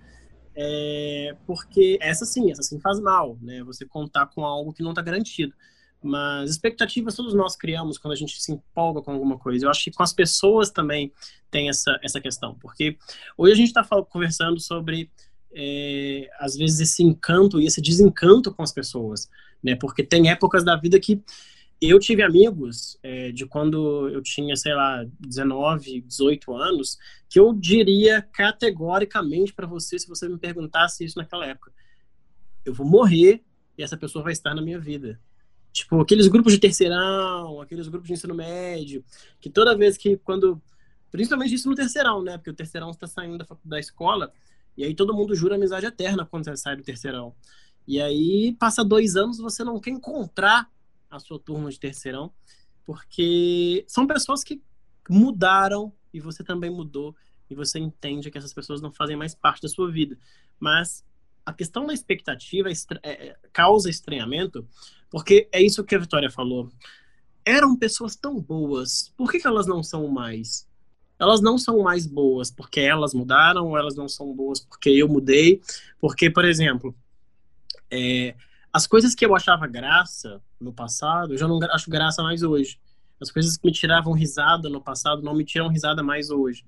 É, 0.54 1.36
porque 1.46 1.98
essa 2.00 2.24
sim, 2.24 2.50
essa 2.50 2.62
sim 2.62 2.80
faz 2.80 3.00
mal, 3.00 3.38
né? 3.40 3.62
Você 3.64 3.86
contar 3.86 4.26
com 4.26 4.44
algo 4.44 4.72
que 4.72 4.82
não 4.82 4.90
está 4.90 5.02
garantido. 5.02 5.54
Mas 6.02 6.50
expectativas 6.50 7.14
todos 7.14 7.34
nós 7.34 7.56
criamos 7.56 7.98
quando 7.98 8.12
a 8.12 8.16
gente 8.16 8.40
se 8.40 8.52
empolga 8.52 9.02
com 9.02 9.12
alguma 9.12 9.38
coisa. 9.38 9.66
Eu 9.66 9.70
acho 9.70 9.84
que 9.84 9.90
com 9.90 10.02
as 10.02 10.12
pessoas 10.12 10.70
também 10.70 11.12
tem 11.50 11.68
essa, 11.68 11.98
essa 12.02 12.20
questão. 12.20 12.54
Porque 12.54 12.96
hoje 13.36 13.52
a 13.52 13.56
gente 13.56 13.68
está 13.68 13.84
conversando 14.04 14.58
sobre, 14.58 15.10
é, 15.52 16.28
às 16.38 16.56
vezes, 16.56 16.80
esse 16.80 17.02
encanto 17.02 17.60
e 17.60 17.66
esse 17.66 17.82
desencanto 17.82 18.52
com 18.52 18.62
as 18.62 18.72
pessoas. 18.72 19.28
Né? 19.62 19.76
Porque 19.76 20.02
tem 20.02 20.30
épocas 20.30 20.64
da 20.64 20.74
vida 20.74 20.98
que 20.98 21.22
eu 21.88 21.98
tive 21.98 22.22
amigos 22.22 22.98
é, 23.02 23.32
de 23.32 23.46
quando 23.46 24.08
eu 24.10 24.20
tinha, 24.22 24.54
sei 24.54 24.74
lá, 24.74 25.04
19, 25.18 26.02
18 26.02 26.54
anos, 26.54 26.98
que 27.28 27.40
eu 27.40 27.54
diria 27.54 28.20
categoricamente 28.20 29.54
para 29.54 29.66
você, 29.66 29.98
se 29.98 30.06
você 30.06 30.28
me 30.28 30.38
perguntasse 30.38 31.04
isso 31.04 31.18
naquela 31.18 31.46
época, 31.46 31.72
eu 32.64 32.74
vou 32.74 32.86
morrer 32.86 33.42
e 33.78 33.82
essa 33.82 33.96
pessoa 33.96 34.22
vai 34.22 34.32
estar 34.32 34.54
na 34.54 34.60
minha 34.60 34.78
vida. 34.78 35.18
Tipo, 35.72 36.00
aqueles 36.00 36.26
grupos 36.28 36.52
de 36.52 36.58
terceirão, 36.58 37.60
aqueles 37.60 37.88
grupos 37.88 38.08
de 38.08 38.14
ensino 38.14 38.34
médio, 38.34 39.02
que 39.40 39.48
toda 39.48 39.76
vez 39.76 39.96
que, 39.96 40.16
quando. 40.18 40.60
Principalmente 41.10 41.54
isso 41.54 41.68
no 41.68 41.74
terceirão, 41.74 42.22
né? 42.22 42.36
Porque 42.36 42.50
o 42.50 42.54
terceirão 42.54 42.90
está 42.90 43.06
saindo 43.06 43.38
da, 43.38 43.46
da 43.64 43.80
escola, 43.80 44.32
e 44.76 44.84
aí 44.84 44.94
todo 44.94 45.14
mundo 45.14 45.34
jura 45.34 45.54
amizade 45.54 45.86
eterna 45.86 46.26
quando 46.26 46.44
você 46.44 46.56
sai 46.56 46.76
do 46.76 46.82
terceirão. 46.82 47.34
E 47.86 48.00
aí, 48.00 48.54
passa 48.58 48.84
dois 48.84 49.16
anos, 49.16 49.38
você 49.38 49.64
não 49.64 49.80
quer 49.80 49.90
encontrar 49.90 50.68
a 51.10 51.18
sua 51.18 51.38
turma 51.38 51.70
de 51.70 51.80
terceirão, 51.80 52.32
porque 52.84 53.84
são 53.88 54.06
pessoas 54.06 54.44
que 54.44 54.62
mudaram 55.08 55.92
e 56.12 56.20
você 56.20 56.44
também 56.44 56.70
mudou 56.70 57.14
e 57.48 57.54
você 57.54 57.78
entende 57.78 58.30
que 58.30 58.38
essas 58.38 58.54
pessoas 58.54 58.80
não 58.80 58.92
fazem 58.92 59.16
mais 59.16 59.34
parte 59.34 59.62
da 59.62 59.68
sua 59.68 59.90
vida. 59.90 60.16
Mas 60.58 61.04
a 61.44 61.52
questão 61.52 61.86
da 61.86 61.92
expectativa 61.92 62.70
é, 62.70 62.74
é, 63.02 63.36
causa 63.52 63.90
estranhamento, 63.90 64.66
porque 65.10 65.48
é 65.50 65.60
isso 65.60 65.84
que 65.84 65.94
a 65.94 65.98
Vitória 65.98 66.30
falou. 66.30 66.70
Eram 67.44 67.76
pessoas 67.76 68.14
tão 68.14 68.40
boas, 68.40 69.12
por 69.16 69.30
que, 69.30 69.40
que 69.40 69.46
elas 69.46 69.66
não 69.66 69.82
são 69.82 70.06
mais? 70.06 70.68
Elas 71.18 71.40
não 71.40 71.58
são 71.58 71.82
mais 71.82 72.06
boas 72.06 72.50
porque 72.50 72.80
elas 72.80 73.12
mudaram, 73.12 73.66
ou 73.68 73.76
elas 73.76 73.94
não 73.94 74.08
são 74.08 74.32
boas 74.32 74.60
porque 74.60 74.90
eu 74.90 75.08
mudei. 75.08 75.60
Porque, 76.00 76.30
por 76.30 76.44
exemplo, 76.44 76.94
é, 77.90 78.34
as 78.72 78.86
coisas 78.86 79.14
que 79.14 79.24
eu 79.24 79.34
achava 79.34 79.66
graça 79.66 80.40
no 80.60 80.72
passado, 80.72 81.34
eu 81.34 81.38
já 81.38 81.48
não 81.48 81.58
acho 81.72 81.90
graça 81.90 82.22
mais 82.22 82.42
hoje. 82.42 82.78
As 83.20 83.30
coisas 83.30 83.56
que 83.56 83.66
me 83.66 83.72
tiravam 83.72 84.12
risada 84.12 84.68
no 84.68 84.80
passado 84.80 85.22
não 85.22 85.34
me 85.34 85.44
tiram 85.44 85.68
risada 85.68 86.02
mais 86.02 86.30
hoje. 86.30 86.64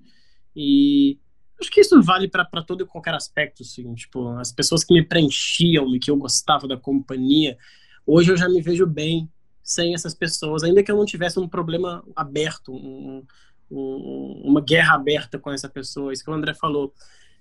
E 0.55 1.17
acho 1.59 1.71
que 1.71 1.81
isso 1.81 2.01
vale 2.01 2.27
para 2.27 2.45
todo 2.63 2.83
e 2.83 2.85
qualquer 2.85 3.15
aspecto, 3.15 3.63
assim. 3.63 3.93
Tipo, 3.95 4.29
as 4.37 4.51
pessoas 4.51 4.83
que 4.83 4.93
me 4.93 5.03
preenchiam 5.03 5.95
e 5.95 5.99
que 5.99 6.11
eu 6.11 6.17
gostava 6.17 6.67
da 6.67 6.77
companhia, 6.77 7.57
hoje 8.05 8.31
eu 8.31 8.37
já 8.37 8.47
me 8.47 8.61
vejo 8.61 8.85
bem 8.85 9.29
sem 9.63 9.93
essas 9.93 10.13
pessoas, 10.13 10.61
ainda 10.61 10.83
que 10.83 10.91
eu 10.91 10.97
não 10.97 11.05
tivesse 11.05 11.39
um 11.39 11.47
problema 11.47 12.03
aberto, 12.15 12.73
um, 12.73 13.25
um, 13.71 14.41
uma 14.43 14.61
guerra 14.61 14.95
aberta 14.95 15.39
com 15.39 15.49
essa 15.51 15.69
pessoa. 15.69 16.11
Isso 16.11 16.23
que 16.23 16.29
o 16.29 16.33
André 16.33 16.53
falou. 16.53 16.93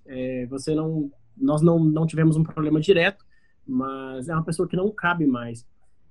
É, 0.06 0.46
você 0.46 0.74
não, 0.74 1.10
nós 1.36 1.60
não, 1.60 1.78
não 1.78 2.06
tivemos 2.06 2.36
um 2.36 2.44
problema 2.44 2.80
direto, 2.80 3.24
mas 3.66 4.28
é 4.28 4.34
uma 4.34 4.44
pessoa 4.44 4.68
que 4.68 4.76
não 4.76 4.90
cabe 4.90 5.26
mais. 5.26 5.66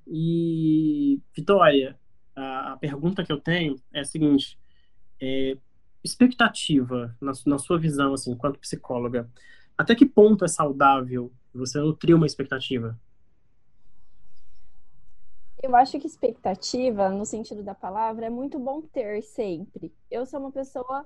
E, 0.08 1.20
Vitória, 1.36 2.00
a, 2.36 2.74
a 2.74 2.78
pergunta 2.78 3.24
que 3.24 3.32
eu 3.32 3.40
tenho 3.40 3.76
é 3.94 4.02
a 4.02 4.06
seguinte: 4.06 4.60
é, 5.22 5.58
expectativa, 6.04 7.16
na, 7.22 7.32
na 7.46 7.58
sua 7.58 7.80
visão, 7.80 8.14
assim, 8.14 8.32
enquanto 8.32 8.60
psicóloga, 8.60 9.30
até 9.78 9.96
que 9.96 10.06
ponto 10.06 10.46
é 10.46 10.48
saudável 10.48 11.32
você 11.54 11.80
nutrir 11.80 12.16
uma 12.16 12.26
expectativa? 12.26 13.00
Eu 15.62 15.76
acho 15.76 16.00
que 16.00 16.08
expectativa, 16.08 17.10
no 17.10 17.26
sentido 17.26 17.62
da 17.62 17.76
palavra, 17.76 18.26
é 18.26 18.30
muito 18.30 18.58
bom 18.58 18.82
ter 18.82 19.22
sempre. 19.22 19.94
Eu 20.10 20.26
sou 20.26 20.40
uma 20.40 20.52
pessoa 20.52 21.06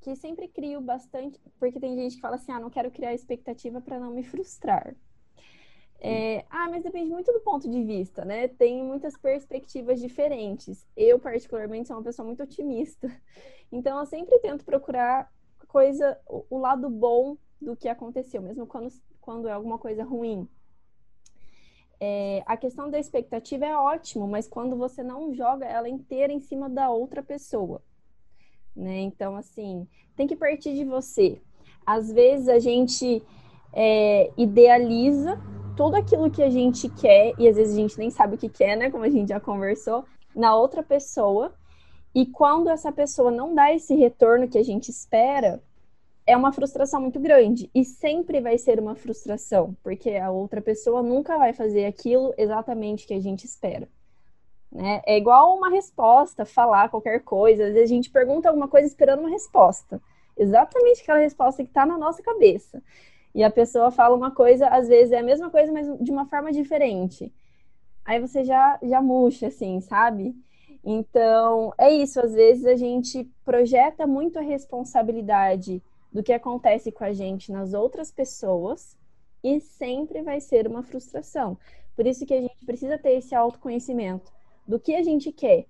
que 0.00 0.16
sempre 0.16 0.48
crio 0.48 0.80
bastante, 0.80 1.40
porque 1.60 1.78
tem 1.78 1.96
gente 1.96 2.16
que 2.16 2.20
fala 2.20 2.36
assim: 2.36 2.50
ah, 2.50 2.58
não 2.58 2.70
quero 2.70 2.90
criar 2.90 3.14
expectativa 3.14 3.80
para 3.80 4.00
não 4.00 4.12
me 4.12 4.24
frustrar. 4.24 4.96
É, 6.04 6.44
ah, 6.50 6.68
mas 6.68 6.82
depende 6.82 7.12
muito 7.12 7.32
do 7.32 7.38
ponto 7.40 7.70
de 7.70 7.80
vista, 7.84 8.24
né? 8.24 8.48
Tem 8.48 8.82
muitas 8.82 9.16
perspectivas 9.16 10.00
diferentes. 10.00 10.84
Eu, 10.96 11.20
particularmente, 11.20 11.86
sou 11.86 11.96
uma 11.96 12.02
pessoa 12.02 12.26
muito 12.26 12.42
otimista. 12.42 13.08
Então, 13.74 13.98
eu 13.98 14.04
sempre 14.04 14.38
tento 14.40 14.66
procurar 14.66 15.32
coisa, 15.66 16.18
o 16.28 16.58
lado 16.58 16.90
bom 16.90 17.38
do 17.58 17.74
que 17.74 17.88
aconteceu, 17.88 18.42
mesmo 18.42 18.66
quando, 18.66 18.92
quando 19.18 19.48
é 19.48 19.52
alguma 19.52 19.78
coisa 19.78 20.04
ruim. 20.04 20.46
É, 21.98 22.42
a 22.44 22.54
questão 22.54 22.90
da 22.90 22.98
expectativa 22.98 23.64
é 23.64 23.74
ótimo, 23.74 24.28
mas 24.28 24.46
quando 24.46 24.76
você 24.76 25.02
não 25.02 25.32
joga 25.32 25.64
ela 25.64 25.88
inteira 25.88 26.30
em 26.30 26.40
cima 26.40 26.68
da 26.68 26.90
outra 26.90 27.22
pessoa. 27.22 27.80
Né? 28.76 29.00
Então, 29.00 29.36
assim, 29.36 29.88
tem 30.14 30.26
que 30.26 30.36
partir 30.36 30.74
de 30.74 30.84
você. 30.84 31.40
Às 31.86 32.12
vezes 32.12 32.48
a 32.48 32.58
gente 32.58 33.22
é, 33.72 34.30
idealiza 34.36 35.40
tudo 35.76 35.96
aquilo 35.96 36.30
que 36.30 36.42
a 36.42 36.50
gente 36.50 36.88
quer, 36.88 37.32
e 37.38 37.48
às 37.48 37.56
vezes 37.56 37.74
a 37.74 37.80
gente 37.80 37.98
nem 37.98 38.10
sabe 38.10 38.34
o 38.34 38.38
que 38.38 38.48
quer, 38.48 38.76
né? 38.76 38.90
Como 38.90 39.04
a 39.04 39.10
gente 39.10 39.28
já 39.28 39.40
conversou, 39.40 40.04
na 40.34 40.54
outra 40.54 40.82
pessoa. 40.82 41.54
E 42.14 42.26
quando 42.26 42.68
essa 42.68 42.92
pessoa 42.92 43.30
não 43.30 43.54
dá 43.54 43.72
esse 43.72 43.94
retorno 43.94 44.48
que 44.48 44.58
a 44.58 44.62
gente 44.62 44.90
espera, 44.90 45.62
é 46.26 46.36
uma 46.36 46.52
frustração 46.52 47.00
muito 47.00 47.18
grande. 47.18 47.70
E 47.74 47.84
sempre 47.84 48.40
vai 48.40 48.58
ser 48.58 48.78
uma 48.78 48.94
frustração, 48.94 49.76
porque 49.82 50.10
a 50.16 50.30
outra 50.30 50.60
pessoa 50.60 51.02
nunca 51.02 51.38
vai 51.38 51.52
fazer 51.52 51.86
aquilo 51.86 52.34
exatamente 52.36 53.06
que 53.06 53.14
a 53.14 53.20
gente 53.20 53.44
espera. 53.44 53.88
Né? 54.70 55.02
É 55.06 55.16
igual 55.16 55.56
uma 55.56 55.70
resposta, 55.70 56.44
falar 56.44 56.88
qualquer 56.88 57.20
coisa. 57.20 57.66
Às 57.66 57.74
vezes 57.74 57.90
a 57.90 57.94
gente 57.94 58.10
pergunta 58.10 58.48
alguma 58.48 58.68
coisa 58.68 58.86
esperando 58.86 59.20
uma 59.20 59.30
resposta. 59.30 60.00
Exatamente 60.36 61.02
aquela 61.02 61.18
resposta 61.18 61.62
que 61.62 61.70
está 61.70 61.84
na 61.84 61.98
nossa 61.98 62.22
cabeça. 62.22 62.82
E 63.34 63.42
a 63.42 63.50
pessoa 63.50 63.90
fala 63.90 64.16
uma 64.16 64.30
coisa, 64.30 64.68
às 64.68 64.88
vezes 64.88 65.12
é 65.12 65.18
a 65.18 65.22
mesma 65.22 65.50
coisa, 65.50 65.72
mas 65.72 65.86
de 66.00 66.10
uma 66.10 66.26
forma 66.26 66.52
diferente. 66.52 67.32
Aí 68.04 68.20
você 68.20 68.44
já, 68.44 68.78
já 68.82 69.00
murcha, 69.00 69.46
assim, 69.46 69.80
sabe? 69.80 70.34
Então, 70.84 71.72
é 71.78 71.90
isso. 71.90 72.20
Às 72.20 72.34
vezes 72.34 72.66
a 72.66 72.76
gente 72.76 73.24
projeta 73.44 74.06
muito 74.06 74.38
a 74.38 74.42
responsabilidade 74.42 75.82
do 76.12 76.22
que 76.22 76.32
acontece 76.32 76.92
com 76.92 77.04
a 77.04 77.12
gente 77.12 77.50
nas 77.50 77.72
outras 77.72 78.10
pessoas 78.10 78.96
e 79.42 79.60
sempre 79.60 80.22
vai 80.22 80.40
ser 80.40 80.66
uma 80.66 80.82
frustração. 80.82 81.56
Por 81.96 82.06
isso 82.06 82.26
que 82.26 82.34
a 82.34 82.40
gente 82.40 82.64
precisa 82.66 82.98
ter 82.98 83.12
esse 83.12 83.34
autoconhecimento 83.34 84.30
do 84.66 84.78
que 84.78 84.94
a 84.94 85.02
gente 85.02 85.32
quer, 85.32 85.66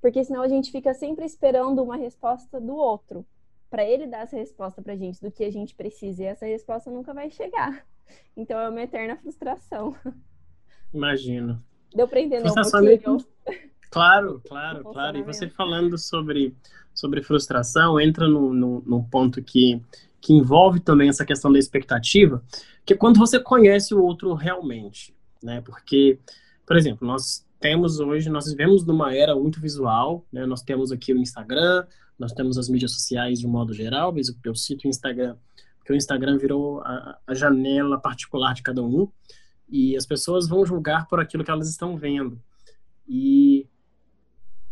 porque 0.00 0.24
senão 0.24 0.42
a 0.42 0.48
gente 0.48 0.70
fica 0.70 0.94
sempre 0.94 1.24
esperando 1.24 1.82
uma 1.82 1.96
resposta 1.96 2.60
do 2.60 2.74
outro 2.74 3.24
para 3.72 3.88
ele 3.88 4.06
dar 4.06 4.24
essa 4.24 4.36
resposta 4.36 4.82
para 4.82 4.92
a 4.92 4.96
gente 4.96 5.18
do 5.18 5.30
que 5.30 5.42
a 5.42 5.50
gente 5.50 5.74
precisa 5.74 6.22
e 6.22 6.26
essa 6.26 6.44
resposta 6.44 6.90
nunca 6.90 7.14
vai 7.14 7.30
chegar. 7.30 7.84
Então 8.36 8.60
é 8.60 8.68
uma 8.68 8.82
eterna 8.82 9.16
frustração. 9.16 9.96
Imagino. 10.92 11.64
Deu 11.94 12.06
para 12.06 12.20
entender 12.20 12.42
frustração 12.42 12.82
um 12.82 12.86
pouquinho? 12.86 13.26
Claro, 13.90 14.42
claro, 14.46 14.82
claro. 14.84 15.18
E 15.18 15.22
você 15.22 15.48
falando 15.48 15.96
sobre, 15.98 16.54
sobre 16.94 17.22
frustração, 17.22 18.00
entra 18.00 18.26
num 18.26 18.52
no, 18.52 18.80
no, 18.80 18.82
no, 18.86 19.04
ponto 19.04 19.42
que, 19.42 19.82
que 20.20 20.32
envolve 20.32 20.80
também 20.80 21.10
essa 21.10 21.26
questão 21.26 21.52
da 21.52 21.58
expectativa, 21.58 22.42
que 22.86 22.94
é 22.94 22.96
quando 22.96 23.18
você 23.18 23.38
conhece 23.38 23.94
o 23.94 24.02
outro 24.02 24.32
realmente, 24.32 25.14
né? 25.42 25.60
Porque, 25.60 26.18
por 26.66 26.76
exemplo, 26.76 27.06
nós 27.06 27.46
temos 27.60 28.00
hoje, 28.00 28.30
nós 28.30 28.46
vivemos 28.46 28.84
numa 28.84 29.14
era 29.14 29.34
muito 29.34 29.60
visual, 29.60 30.26
né? 30.32 30.46
Nós 30.46 30.62
temos 30.62 30.90
aqui 30.90 31.12
o 31.12 31.18
Instagram, 31.18 31.86
nós 32.22 32.32
temos 32.32 32.56
as 32.56 32.68
mídias 32.68 32.92
sociais 32.92 33.40
de 33.40 33.46
um 33.46 33.50
modo 33.50 33.74
geral, 33.74 34.12
mas 34.12 34.34
eu 34.44 34.54
cito 34.54 34.86
o 34.86 34.90
Instagram, 34.90 35.36
porque 35.78 35.92
o 35.92 35.96
Instagram 35.96 36.38
virou 36.38 36.80
a, 36.80 37.18
a 37.26 37.34
janela 37.34 38.00
particular 38.00 38.54
de 38.54 38.62
cada 38.62 38.82
um, 38.82 39.10
e 39.68 39.96
as 39.96 40.06
pessoas 40.06 40.48
vão 40.48 40.64
julgar 40.64 41.06
por 41.06 41.20
aquilo 41.20 41.44
que 41.44 41.50
elas 41.50 41.68
estão 41.68 41.96
vendo. 41.96 42.40
E 43.08 43.66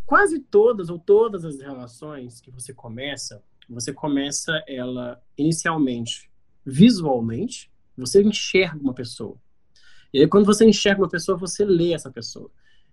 quase 0.06 0.40
todas 0.40 0.88
ou 0.88 0.98
todas 0.98 1.44
as 1.44 1.60
relações 1.60 2.40
que 2.40 2.50
você 2.50 2.72
começa, 2.72 3.42
você 3.68 3.92
começa 3.92 4.62
ela 4.66 5.20
inicialmente 5.36 6.30
visualmente, 6.64 7.70
você 7.96 8.22
enxerga 8.22 8.80
uma 8.80 8.94
pessoa. 8.94 9.36
E 10.12 10.20
aí, 10.20 10.28
quando 10.28 10.46
você 10.46 10.64
enxerga 10.64 11.02
uma 11.02 11.08
pessoa, 11.08 11.38
você 11.38 11.64
lê 11.64 11.92
essa 11.92 12.10
pessoa. 12.10 12.50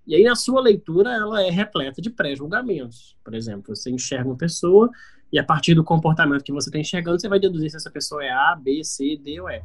E 0.08 0.16
aí, 0.16 0.24
na 0.24 0.36
sua 0.36 0.62
leitura, 0.62 1.12
ela 1.12 1.44
é 1.44 1.50
repleta 1.50 2.02
de 2.02 2.10
pré-julgamentos. 2.10 3.18
Por 3.24 3.36
exemplo, 3.36 3.76
você 3.76 3.92
enxerga 3.92 4.30
uma 4.30 4.38
pessoa 4.38 4.90
e 5.32 5.38
a 5.38 5.44
partir 5.44 5.76
do 5.76 5.84
comportamento 5.84 6.44
que 6.44 6.52
você 6.54 6.70
está 6.70 6.80
enxergando, 6.80 7.20
você 7.20 7.28
vai 7.28 7.40
deduzir 7.40 7.70
se 7.70 7.76
essa 7.76 7.92
pessoa 7.92 8.24
é 8.24 8.32
A, 8.32 8.56
B, 8.56 8.84
C, 8.86 9.18
D 9.18 9.42
ou 9.42 9.50
E. 9.50 9.62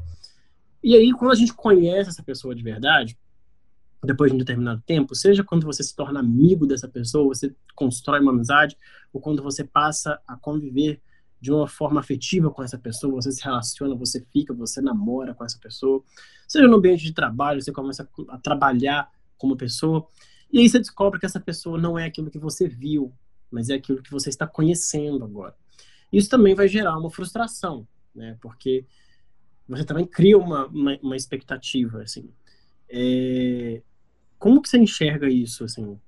E 0.83 0.96
aí, 0.96 1.12
quando 1.12 1.31
a 1.31 1.37
gente 1.37 1.55
conhece 1.55 2.11
essa 2.11 2.24
pessoa 2.24 2.57
de 2.57 2.62
verdade, 2.62 3.16
depois 4.05 4.33
de 4.33 4.35
um 4.35 4.38
determinado 4.38 4.83
tempo, 4.85 5.14
seja 5.14 5.44
quando 5.44 5.64
você 5.64 5.81
se 5.85 5.94
torna 5.94 6.18
amigo 6.18 6.66
dessa 6.66 6.88
pessoa, 6.88 7.28
você 7.28 7.55
constrói 7.76 8.18
uma 8.18 8.33
amizade, 8.33 8.76
ou 9.12 9.20
quando 9.20 9.44
você 9.44 9.62
passa 9.62 10.20
a 10.26 10.37
conviver 10.37 11.00
de 11.40 11.52
uma 11.52 11.68
forma 11.68 12.00
afetiva 12.00 12.50
com 12.50 12.64
essa 12.64 12.78
pessoa, 12.78 13.14
você 13.14 13.31
se 13.31 13.44
relaciona, 13.44 13.94
você 13.94 14.24
fica, 14.33 14.52
você 14.52 14.81
namora 14.81 15.35
com 15.35 15.44
essa 15.44 15.59
pessoa, 15.59 16.02
seja 16.48 16.66
no 16.66 16.76
ambiente 16.76 17.05
de 17.05 17.12
trabalho, 17.12 17.62
você 17.62 17.70
começa 17.70 18.09
a 18.28 18.38
trabalhar 18.38 19.09
com 19.38 19.48
uma 19.48 19.57
pessoa, 19.57 20.07
e 20.53 20.59
aí 20.59 20.69
você 20.69 20.79
descobre 20.79 21.19
que 21.19 21.27
essa 21.27 21.41
pessoa 21.41 21.79
não 21.81 21.99
é 21.99 22.05
aquilo 22.05 22.31
que 22.31 22.38
você 22.38 22.69
viu, 22.69 23.12
mas 23.51 23.71
é 23.71 23.75
aquilo 23.75 24.03
que 24.03 24.11
você 24.11 24.29
está 24.29 24.47
conhecendo 24.47 25.25
agora. 25.25 25.55
Isso 26.12 26.29
também 26.29 26.55
vai 26.55 26.69
gerar 26.69 26.99
uma 26.99 27.11
frustração, 27.11 27.88
né? 28.15 28.37
Porque 28.41 28.85
você 29.67 29.85
também 29.85 30.05
cria 30.05 30.37
uma, 30.37 30.67
uma, 30.67 30.99
uma 31.03 31.17
expectativa, 31.17 32.03
assim. 32.03 32.29
É... 32.88 33.81
Como 34.38 34.61
que 34.61 34.69
você 34.69 34.77
enxerga 34.77 35.29
isso, 35.31 35.65
assim? 35.65 35.99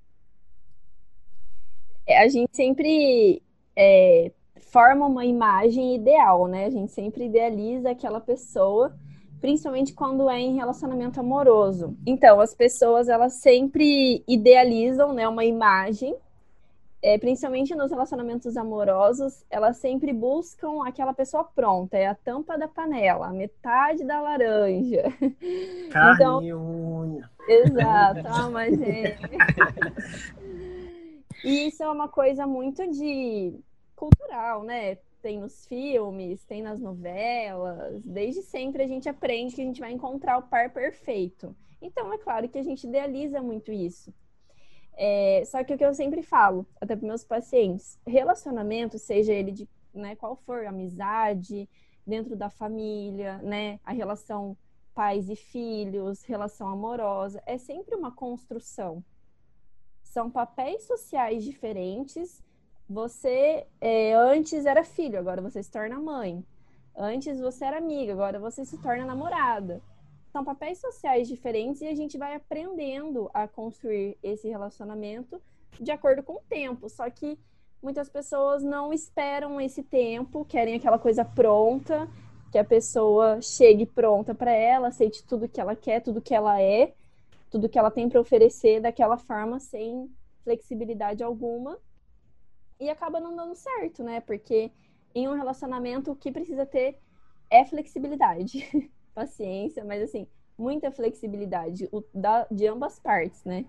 É, 2.05 2.21
a 2.21 2.27
gente 2.27 2.55
sempre 2.55 3.41
é, 3.75 4.31
forma 4.59 5.07
uma 5.07 5.25
imagem 5.25 5.95
ideal, 5.95 6.47
né? 6.47 6.65
A 6.65 6.69
gente 6.69 6.91
sempre 6.91 7.25
idealiza 7.25 7.89
aquela 7.89 8.21
pessoa 8.21 8.95
principalmente 9.39 9.93
quando 9.93 10.29
é 10.29 10.39
em 10.39 10.55
relacionamento 10.55 11.19
amoroso. 11.19 11.95
Então, 12.05 12.39
as 12.39 12.53
pessoas 12.53 13.07
elas 13.07 13.41
sempre 13.41 14.23
idealizam, 14.27 15.13
né, 15.13 15.27
uma 15.27 15.45
imagem, 15.45 16.15
é, 17.01 17.19
principalmente 17.19 17.75
nos 17.75 17.91
relacionamentos 17.91 18.57
amorosos, 18.57 19.45
elas 19.49 19.77
sempre 19.77 20.11
buscam 20.11 20.87
aquela 20.87 21.13
pessoa 21.13 21.43
pronta, 21.43 21.95
é 21.95 22.07
a 22.07 22.15
tampa 22.15 22.57
da 22.57 22.67
panela, 22.67 23.27
a 23.27 23.33
metade 23.33 24.03
da 24.03 24.19
laranja. 24.19 25.03
Carne 25.91 26.15
então, 26.15 26.41
e 26.41 26.53
unha. 26.53 27.29
Exato, 27.47 28.51
mas 28.51 28.73
é. 28.81 29.17
E 31.43 31.67
isso 31.67 31.83
é 31.83 31.89
uma 31.89 32.07
coisa 32.07 32.47
muito 32.47 32.89
de 32.89 33.53
cultural, 33.95 34.63
né? 34.63 34.97
Tem 35.25 35.39
nos 35.39 35.65
filmes, 35.65 36.45
tem 36.45 36.61
nas 36.61 36.79
novelas. 36.79 38.03
Desde 38.03 38.43
sempre 38.43 38.83
a 38.83 38.87
gente 38.87 39.09
aprende 39.09 39.55
que 39.55 39.61
a 39.61 39.65
gente 39.65 39.79
vai 39.79 39.91
encontrar 39.91 40.37
o 40.37 40.43
par 40.43 40.69
perfeito. 40.71 41.55
Então, 41.81 42.13
é 42.13 42.17
claro 42.19 42.47
que 42.47 42.59
a 42.59 42.63
gente 42.63 42.85
idealiza 42.85 43.41
muito 43.41 43.71
isso. 43.71 44.13
É, 44.93 45.41
só 45.47 45.63
que 45.63 45.73
o 45.73 45.77
que 45.79 45.83
eu 45.83 45.95
sempre 45.95 46.21
falo, 46.21 46.63
até 46.79 46.95
para 46.95 47.07
meus 47.07 47.23
pacientes, 47.23 47.97
relacionamento, 48.05 48.99
seja 48.99 49.33
ele 49.33 49.51
de 49.51 49.67
né, 49.91 50.15
qual 50.15 50.35
for, 50.35 50.63
amizade, 50.67 51.67
dentro 52.05 52.35
da 52.35 52.51
família, 52.51 53.39
né, 53.39 53.79
a 53.83 53.91
relação 53.91 54.55
pais 54.93 55.27
e 55.27 55.35
filhos, 55.35 56.23
relação 56.23 56.67
amorosa, 56.69 57.41
é 57.47 57.57
sempre 57.57 57.95
uma 57.95 58.11
construção. 58.11 59.03
São 60.03 60.29
papéis 60.29 60.83
sociais 60.83 61.43
diferentes. 61.43 62.43
Você 62.87 63.65
é, 63.81 64.13
antes 64.13 64.65
era 64.65 64.83
filho, 64.83 65.17
agora 65.17 65.41
você 65.41 65.63
se 65.63 65.71
torna 65.71 65.99
mãe. 65.99 66.45
Antes 66.95 67.39
você 67.39 67.65
era 67.65 67.77
amiga, 67.77 68.13
agora 68.13 68.39
você 68.39 68.63
se 68.63 68.77
torna 68.77 69.05
namorada. 69.05 69.81
São 70.31 70.43
papéis 70.43 70.79
sociais 70.79 71.27
diferentes 71.27 71.81
e 71.81 71.87
a 71.87 71.95
gente 71.95 72.17
vai 72.17 72.35
aprendendo 72.35 73.29
a 73.33 73.47
construir 73.47 74.17
esse 74.21 74.47
relacionamento 74.47 75.41
de 75.79 75.91
acordo 75.91 76.21
com 76.21 76.33
o 76.33 76.41
tempo. 76.47 76.87
Só 76.89 77.09
que 77.09 77.39
muitas 77.81 78.09
pessoas 78.09 78.63
não 78.63 78.93
esperam 78.93 79.59
esse 79.59 79.81
tempo, 79.81 80.45
querem 80.45 80.75
aquela 80.75 80.99
coisa 80.99 81.25
pronta, 81.25 82.07
que 82.51 82.57
a 82.57 82.63
pessoa 82.63 83.41
chegue 83.41 83.85
pronta 83.85 84.33
para 84.33 84.51
ela, 84.51 84.89
aceite 84.89 85.23
tudo 85.23 85.49
que 85.49 85.59
ela 85.59 85.75
quer, 85.75 86.01
tudo 86.01 86.21
que 86.21 86.33
ela 86.33 86.61
é, 86.61 86.93
tudo 87.49 87.67
que 87.67 87.79
ela 87.79 87.91
tem 87.91 88.07
para 88.07 88.21
oferecer 88.21 88.79
daquela 88.79 89.17
forma 89.17 89.59
sem 89.59 90.09
flexibilidade 90.43 91.23
alguma. 91.23 91.77
E 92.79 92.89
acaba 92.89 93.19
não 93.19 93.35
dando 93.35 93.55
certo, 93.55 94.03
né? 94.03 94.19
Porque 94.19 94.71
em 95.13 95.27
um 95.27 95.33
relacionamento 95.33 96.11
o 96.11 96.15
que 96.15 96.31
precisa 96.31 96.65
ter 96.65 96.99
é 97.49 97.63
flexibilidade, 97.63 98.91
paciência, 99.13 99.83
mas 99.85 100.03
assim, 100.03 100.27
muita 100.57 100.91
flexibilidade 100.91 101.89
da, 102.13 102.45
de 102.51 102.67
ambas 102.67 102.99
partes, 102.99 103.43
né? 103.45 103.65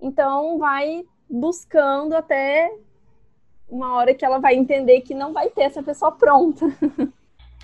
Então 0.00 0.58
vai 0.58 1.04
buscando 1.30 2.14
até 2.14 2.70
uma 3.68 3.94
hora 3.94 4.14
que 4.14 4.24
ela 4.24 4.38
vai 4.38 4.54
entender 4.54 5.00
que 5.00 5.14
não 5.14 5.32
vai 5.32 5.50
ter 5.50 5.62
essa 5.62 5.82
pessoa 5.82 6.12
pronta. 6.12 6.66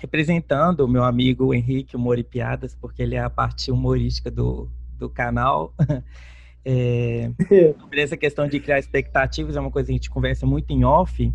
Representando 0.01 0.81
o 0.81 0.87
meu 0.87 1.03
amigo 1.03 1.53
Henrique 1.53 1.95
Humor 1.95 2.17
e 2.17 2.23
Piadas, 2.23 2.75
porque 2.75 3.03
ele 3.03 3.15
é 3.15 3.19
a 3.19 3.29
parte 3.29 3.71
humorística 3.71 4.31
do, 4.31 4.67
do 4.97 5.09
canal. 5.09 5.73
É, 6.63 7.31
sobre 7.79 8.01
essa 8.01 8.15
questão 8.15 8.47
de 8.47 8.59
criar 8.59 8.79
expectativas, 8.79 9.55
é 9.55 9.59
uma 9.59 9.71
coisa 9.71 9.87
que 9.87 9.93
a 9.93 9.95
gente 9.95 10.09
conversa 10.09 10.45
muito 10.45 10.71
em 10.71 10.83
off. 10.83 11.33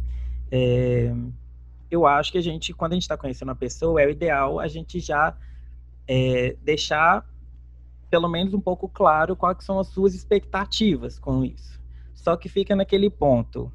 É, 0.51 1.13
eu 1.91 2.07
acho 2.07 2.33
que 2.33 2.39
a 2.39 2.43
gente, 2.43 2.73
quando 2.73 2.93
a 2.93 2.95
gente 2.95 3.03
está 3.03 3.17
conhecendo 3.17 3.49
uma 3.49 3.57
pessoa, 3.57 4.01
é 4.01 4.07
o 4.07 4.11
ideal 4.11 4.61
a 4.61 4.69
gente 4.69 5.01
já 5.01 5.37
é, 6.07 6.57
deixar 6.63 7.25
pelo 8.11 8.29
menos 8.29 8.55
um 8.55 8.61
pouco 8.61 8.89
claro 8.89 9.37
quais 9.37 9.65
são 9.65 9.79
as 9.79 9.89
suas 9.89 10.15
expectativas 10.15 11.19
com 11.19 11.45
isso. 11.45 11.81
Só 12.15 12.37
que 12.37 12.49
fica 12.49 12.75
naquele 12.75 13.11
ponto. 13.11 13.73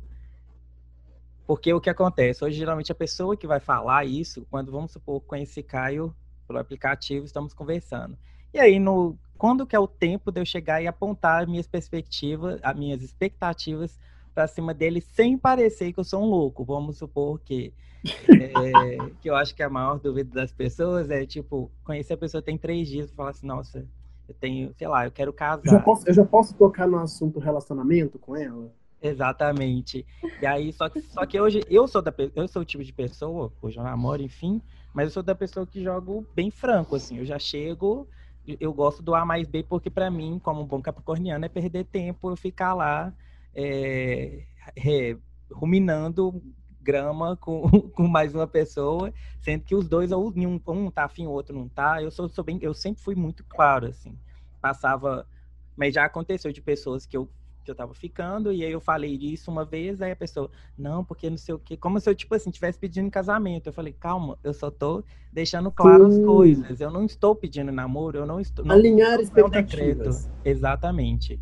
Porque 1.45 1.73
o 1.73 1.81
que 1.81 1.89
acontece? 1.89 2.43
Hoje, 2.43 2.57
geralmente, 2.57 2.91
a 2.91 2.95
pessoa 2.95 3.35
que 3.35 3.45
vai 3.45 3.59
falar 3.59 4.05
isso, 4.05 4.45
quando, 4.49 4.71
vamos 4.71 4.91
supor, 4.91 5.19
conheci 5.21 5.61
Caio 5.61 6.15
pelo 6.47 6.59
aplicativo, 6.59 7.25
estamos 7.25 7.53
conversando. 7.53 8.17
E 8.53 8.59
aí, 8.59 8.79
no, 8.79 9.17
quando 9.41 9.65
que 9.65 9.75
é 9.75 9.79
o 9.79 9.87
tempo 9.87 10.31
de 10.31 10.39
eu 10.39 10.45
chegar 10.45 10.83
e 10.83 10.87
apontar 10.87 11.47
minhas 11.47 11.65
perspectivas, 11.65 12.59
as 12.61 12.75
minhas 12.75 13.01
expectativas 13.01 13.99
para 14.35 14.45
cima 14.45 14.71
dele 14.71 15.01
sem 15.01 15.35
parecer 15.35 15.91
que 15.91 15.99
eu 15.99 16.03
sou 16.03 16.21
um 16.21 16.27
louco. 16.27 16.63
Vamos 16.63 16.99
supor 16.99 17.39
que 17.39 17.73
é, 18.29 19.09
que 19.19 19.27
eu 19.27 19.35
acho 19.35 19.55
que 19.55 19.63
a 19.63 19.69
maior 19.69 19.97
dúvida 19.97 20.29
das 20.35 20.51
pessoas 20.51 21.09
é 21.09 21.25
tipo 21.25 21.71
conhecer 21.83 22.13
a 22.13 22.17
pessoa 22.17 22.39
tem 22.39 22.55
três 22.55 22.87
dias 22.87 23.09
e 23.09 23.15
falar 23.15 23.31
assim, 23.31 23.47
nossa, 23.47 23.83
eu 24.29 24.35
tenho, 24.35 24.75
sei 24.77 24.87
lá, 24.87 25.07
eu 25.07 25.11
quero 25.11 25.33
casar. 25.33 25.65
Eu 25.65 25.71
já 25.71 25.79
posso, 25.79 26.07
eu 26.07 26.13
já 26.13 26.23
posso 26.23 26.53
tocar 26.53 26.87
no 26.87 26.99
assunto 26.99 27.39
relacionamento 27.39 28.19
com 28.19 28.35
ela? 28.35 28.71
Exatamente. 29.01 30.05
E 30.39 30.45
aí, 30.45 30.71
só 30.71 30.87
que, 30.87 31.01
só 31.01 31.25
que 31.25 31.41
hoje 31.41 31.63
eu 31.67 31.87
sou 31.87 32.03
da 32.03 32.13
eu 32.35 32.47
sou 32.47 32.61
o 32.61 32.65
tipo 32.65 32.83
de 32.83 32.93
pessoa, 32.93 33.51
hoje 33.59 33.79
eu 33.79 33.83
namoro, 33.83 34.21
enfim, 34.21 34.61
mas 34.93 35.05
eu 35.05 35.11
sou 35.11 35.23
da 35.23 35.33
pessoa 35.33 35.65
que 35.65 35.81
jogo 35.83 36.27
bem 36.35 36.51
franco, 36.51 36.95
assim. 36.95 37.17
Eu 37.17 37.25
já 37.25 37.39
chego, 37.39 38.07
eu 38.45 38.73
gosto 38.73 39.03
do 39.03 39.13
A 39.13 39.25
mais 39.25 39.47
B, 39.47 39.63
porque 39.63 39.89
para 39.89 40.09
mim, 40.09 40.39
como 40.43 40.65
bom 40.65 40.81
capricorniano, 40.81 41.45
é 41.45 41.49
perder 41.49 41.85
tempo 41.85 42.29
eu 42.29 42.35
ficar 42.35 42.73
lá 42.73 43.13
é, 43.53 44.45
é, 44.75 45.17
ruminando 45.51 46.41
grama 46.81 47.37
com, 47.37 47.61
com 47.91 48.07
mais 48.07 48.33
uma 48.33 48.47
pessoa, 48.47 49.13
sendo 49.39 49.63
que 49.63 49.75
os 49.75 49.87
dois, 49.87 50.11
ou 50.11 50.33
um, 50.35 50.61
um 50.67 50.91
tá 50.91 51.05
afim, 51.05 51.27
o 51.27 51.31
outro 51.31 51.55
não 51.55 51.69
tá. 51.69 52.01
Eu 52.01 52.11
sou, 52.11 52.27
sou 52.27 52.43
bem, 52.43 52.57
eu 52.61 52.73
sempre 52.73 53.01
fui 53.01 53.15
muito 53.15 53.43
claro, 53.43 53.87
assim. 53.87 54.17
Passava, 54.59 55.27
mas 55.75 55.93
já 55.93 56.05
aconteceu 56.05 56.51
de 56.51 56.61
pessoas 56.61 57.05
que 57.05 57.15
eu 57.15 57.29
que 57.63 57.71
eu 57.71 57.75
tava 57.75 57.93
ficando, 57.93 58.51
e 58.51 58.63
aí 58.63 58.71
eu 58.71 58.81
falei 58.81 59.13
isso 59.15 59.51
uma 59.51 59.63
vez, 59.63 60.01
aí 60.01 60.11
a 60.11 60.15
pessoa, 60.15 60.49
não, 60.77 61.03
porque 61.03 61.29
não 61.29 61.37
sei 61.37 61.55
o 61.55 61.59
quê, 61.59 61.77
como 61.77 61.99
se 61.99 62.09
eu, 62.09 62.15
tipo 62.15 62.33
assim, 62.35 62.49
estivesse 62.49 62.79
pedindo 62.79 63.09
casamento. 63.09 63.67
Eu 63.67 63.73
falei, 63.73 63.93
calma, 63.93 64.37
eu 64.43 64.53
só 64.53 64.71
tô 64.71 65.03
deixando 65.31 65.71
claro 65.71 66.07
as 66.07 66.17
coisas, 66.19 66.81
eu 66.81 66.91
não 66.91 67.05
estou 67.05 67.35
pedindo 67.35 67.71
namoro, 67.71 68.19
eu 68.19 68.25
não 68.25 68.39
estou... 68.39 68.69
Alinhar 68.69 69.15
não, 69.15 69.21
expectativas. 69.21 70.29
Exatamente. 70.43 71.39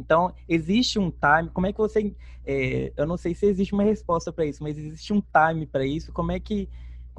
Então, 0.00 0.32
existe 0.48 0.98
um 0.98 1.10
time, 1.10 1.50
como 1.52 1.66
é 1.66 1.72
que 1.72 1.78
você. 1.78 2.14
É, 2.44 2.92
eu 2.96 3.06
não 3.06 3.18
sei 3.18 3.34
se 3.34 3.44
existe 3.46 3.74
uma 3.74 3.82
resposta 3.82 4.32
para 4.32 4.46
isso, 4.46 4.62
mas 4.62 4.78
existe 4.78 5.12
um 5.12 5.20
time 5.20 5.66
para 5.66 5.84
isso. 5.84 6.12
Como 6.12 6.32
é 6.32 6.40
que. 6.40 6.68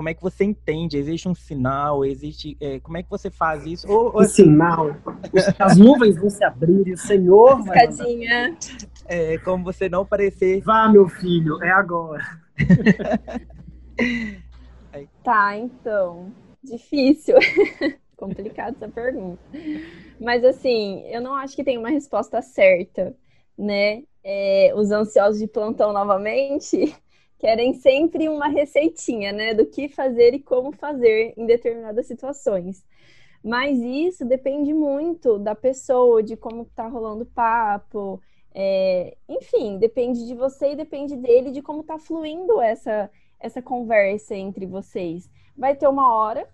Como 0.02 0.10
é 0.10 0.16
que 0.16 0.24
você 0.24 0.44
entende? 0.44 0.98
Existe 0.98 1.30
um 1.30 1.36
sinal? 1.36 2.04
Existe? 2.04 2.58
É, 2.60 2.80
como 2.80 2.98
é 2.98 3.04
que 3.04 3.10
você 3.12 3.30
faz 3.30 3.68
isso? 3.68 3.88
Ou, 3.88 4.06
ou 4.06 4.22
assim, 4.22 4.46
sinal. 4.46 4.96
As 5.60 5.78
nuvens 5.78 6.18
vão 6.18 6.28
se 6.28 6.44
abrir 6.44 6.88
e 6.88 6.94
o 6.94 6.98
Senhor 6.98 7.62
vai. 7.62 7.88
É, 9.06 9.38
como 9.38 9.64
você 9.64 9.88
não 9.88 10.04
parecer. 10.04 10.60
Vá, 10.62 10.90
meu 10.90 11.08
filho, 11.08 11.64
é 11.64 11.70
agora. 11.70 12.24
tá, 15.24 15.56
então. 15.56 16.32
Difícil. 16.64 17.36
Complicada 18.18 18.76
essa 18.76 18.92
pergunta. 18.92 19.40
Mas 20.20 20.44
assim, 20.44 21.04
eu 21.10 21.22
não 21.22 21.36
acho 21.36 21.56
que 21.56 21.64
tem 21.64 21.78
uma 21.78 21.90
resposta 21.90 22.42
certa, 22.42 23.16
né? 23.56 24.02
É, 24.24 24.74
os 24.76 24.90
ansiosos 24.90 25.40
de 25.40 25.46
plantão 25.46 25.94
novamente 25.94 26.92
querem 27.42 27.74
sempre 27.74 28.30
uma 28.30 28.48
receitinha, 28.48 29.32
né? 29.34 29.54
Do 29.56 29.66
que 29.66 29.90
fazer 29.90 30.36
e 30.36 30.40
como 30.40 30.72
fazer 30.72 31.34
em 31.36 31.48
determinadas 31.48 32.06
situações. 32.06 32.86
Mas 33.44 33.80
isso 33.80 34.24
depende 34.24 34.72
muito 34.72 35.40
da 35.40 35.56
pessoa, 35.56 36.22
de 36.22 36.38
como 36.38 36.66
tá 36.66 36.88
rolando 36.88 37.24
o 37.24 37.26
papo. 37.26 38.22
É, 38.54 39.18
enfim, 39.28 39.80
depende 39.80 40.28
de 40.28 40.36
você 40.36 40.74
e 40.74 40.76
depende 40.76 41.16
dele, 41.16 41.50
de 41.50 41.64
como 41.64 41.84
tá 41.84 41.98
fluindo 41.98 42.62
essa, 42.62 43.10
essa 43.40 43.60
conversa 43.60 44.36
entre 44.36 44.68
vocês. 44.68 45.28
Vai 45.58 45.76
ter 45.76 45.88
uma 45.88 46.14
hora 46.14 46.48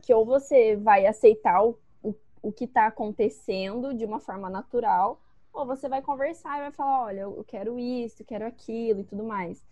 que 0.00 0.14
ou 0.14 0.24
você 0.24 0.76
vai 0.76 1.04
aceitar 1.04 1.64
o, 1.64 1.76
o, 2.00 2.14
o 2.40 2.52
que 2.52 2.64
está 2.64 2.86
acontecendo 2.86 3.92
de 3.92 4.04
uma 4.04 4.20
forma 4.20 4.48
natural, 4.48 5.20
ou 5.52 5.66
você 5.66 5.88
vai 5.88 6.00
conversar 6.00 6.58
e 6.58 6.62
vai 6.62 6.72
falar, 6.72 7.06
olha, 7.06 7.20
eu 7.22 7.44
quero 7.46 7.76
isso, 7.78 8.22
eu 8.22 8.26
quero 8.26 8.46
aquilo 8.46 9.00
e 9.00 9.04
tudo 9.04 9.24
mais. 9.24 9.62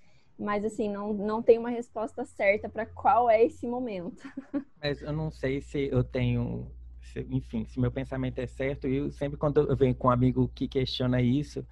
Mas 0.40 0.64
assim, 0.64 0.88
não, 0.88 1.12
não 1.12 1.42
tem 1.42 1.58
uma 1.58 1.70
resposta 1.70 2.24
certa 2.24 2.68
para 2.68 2.86
qual 2.86 3.28
é 3.28 3.44
esse 3.44 3.66
momento. 3.66 4.22
Mas 4.82 5.02
eu 5.02 5.12
não 5.12 5.30
sei 5.30 5.60
se 5.60 5.88
eu 5.92 6.02
tenho, 6.02 6.70
se, 7.02 7.26
enfim, 7.30 7.66
se 7.66 7.78
meu 7.78 7.92
pensamento 7.92 8.38
é 8.38 8.46
certo. 8.46 8.88
E 8.88 9.12
sempre 9.12 9.36
quando 9.36 9.60
eu 9.60 9.76
venho 9.76 9.94
com 9.94 10.08
um 10.08 10.10
amigo 10.10 10.50
que 10.54 10.66
questiona 10.66 11.20
isso 11.20 11.64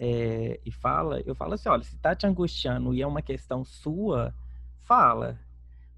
é, 0.00 0.58
e 0.66 0.72
fala, 0.72 1.20
eu 1.20 1.34
falo 1.34 1.54
assim, 1.54 1.68
olha, 1.68 1.84
se 1.84 1.96
tá 1.98 2.14
te 2.14 2.26
angustiando 2.26 2.92
e 2.92 3.00
é 3.00 3.06
uma 3.06 3.22
questão 3.22 3.64
sua, 3.64 4.34
fala 4.80 5.38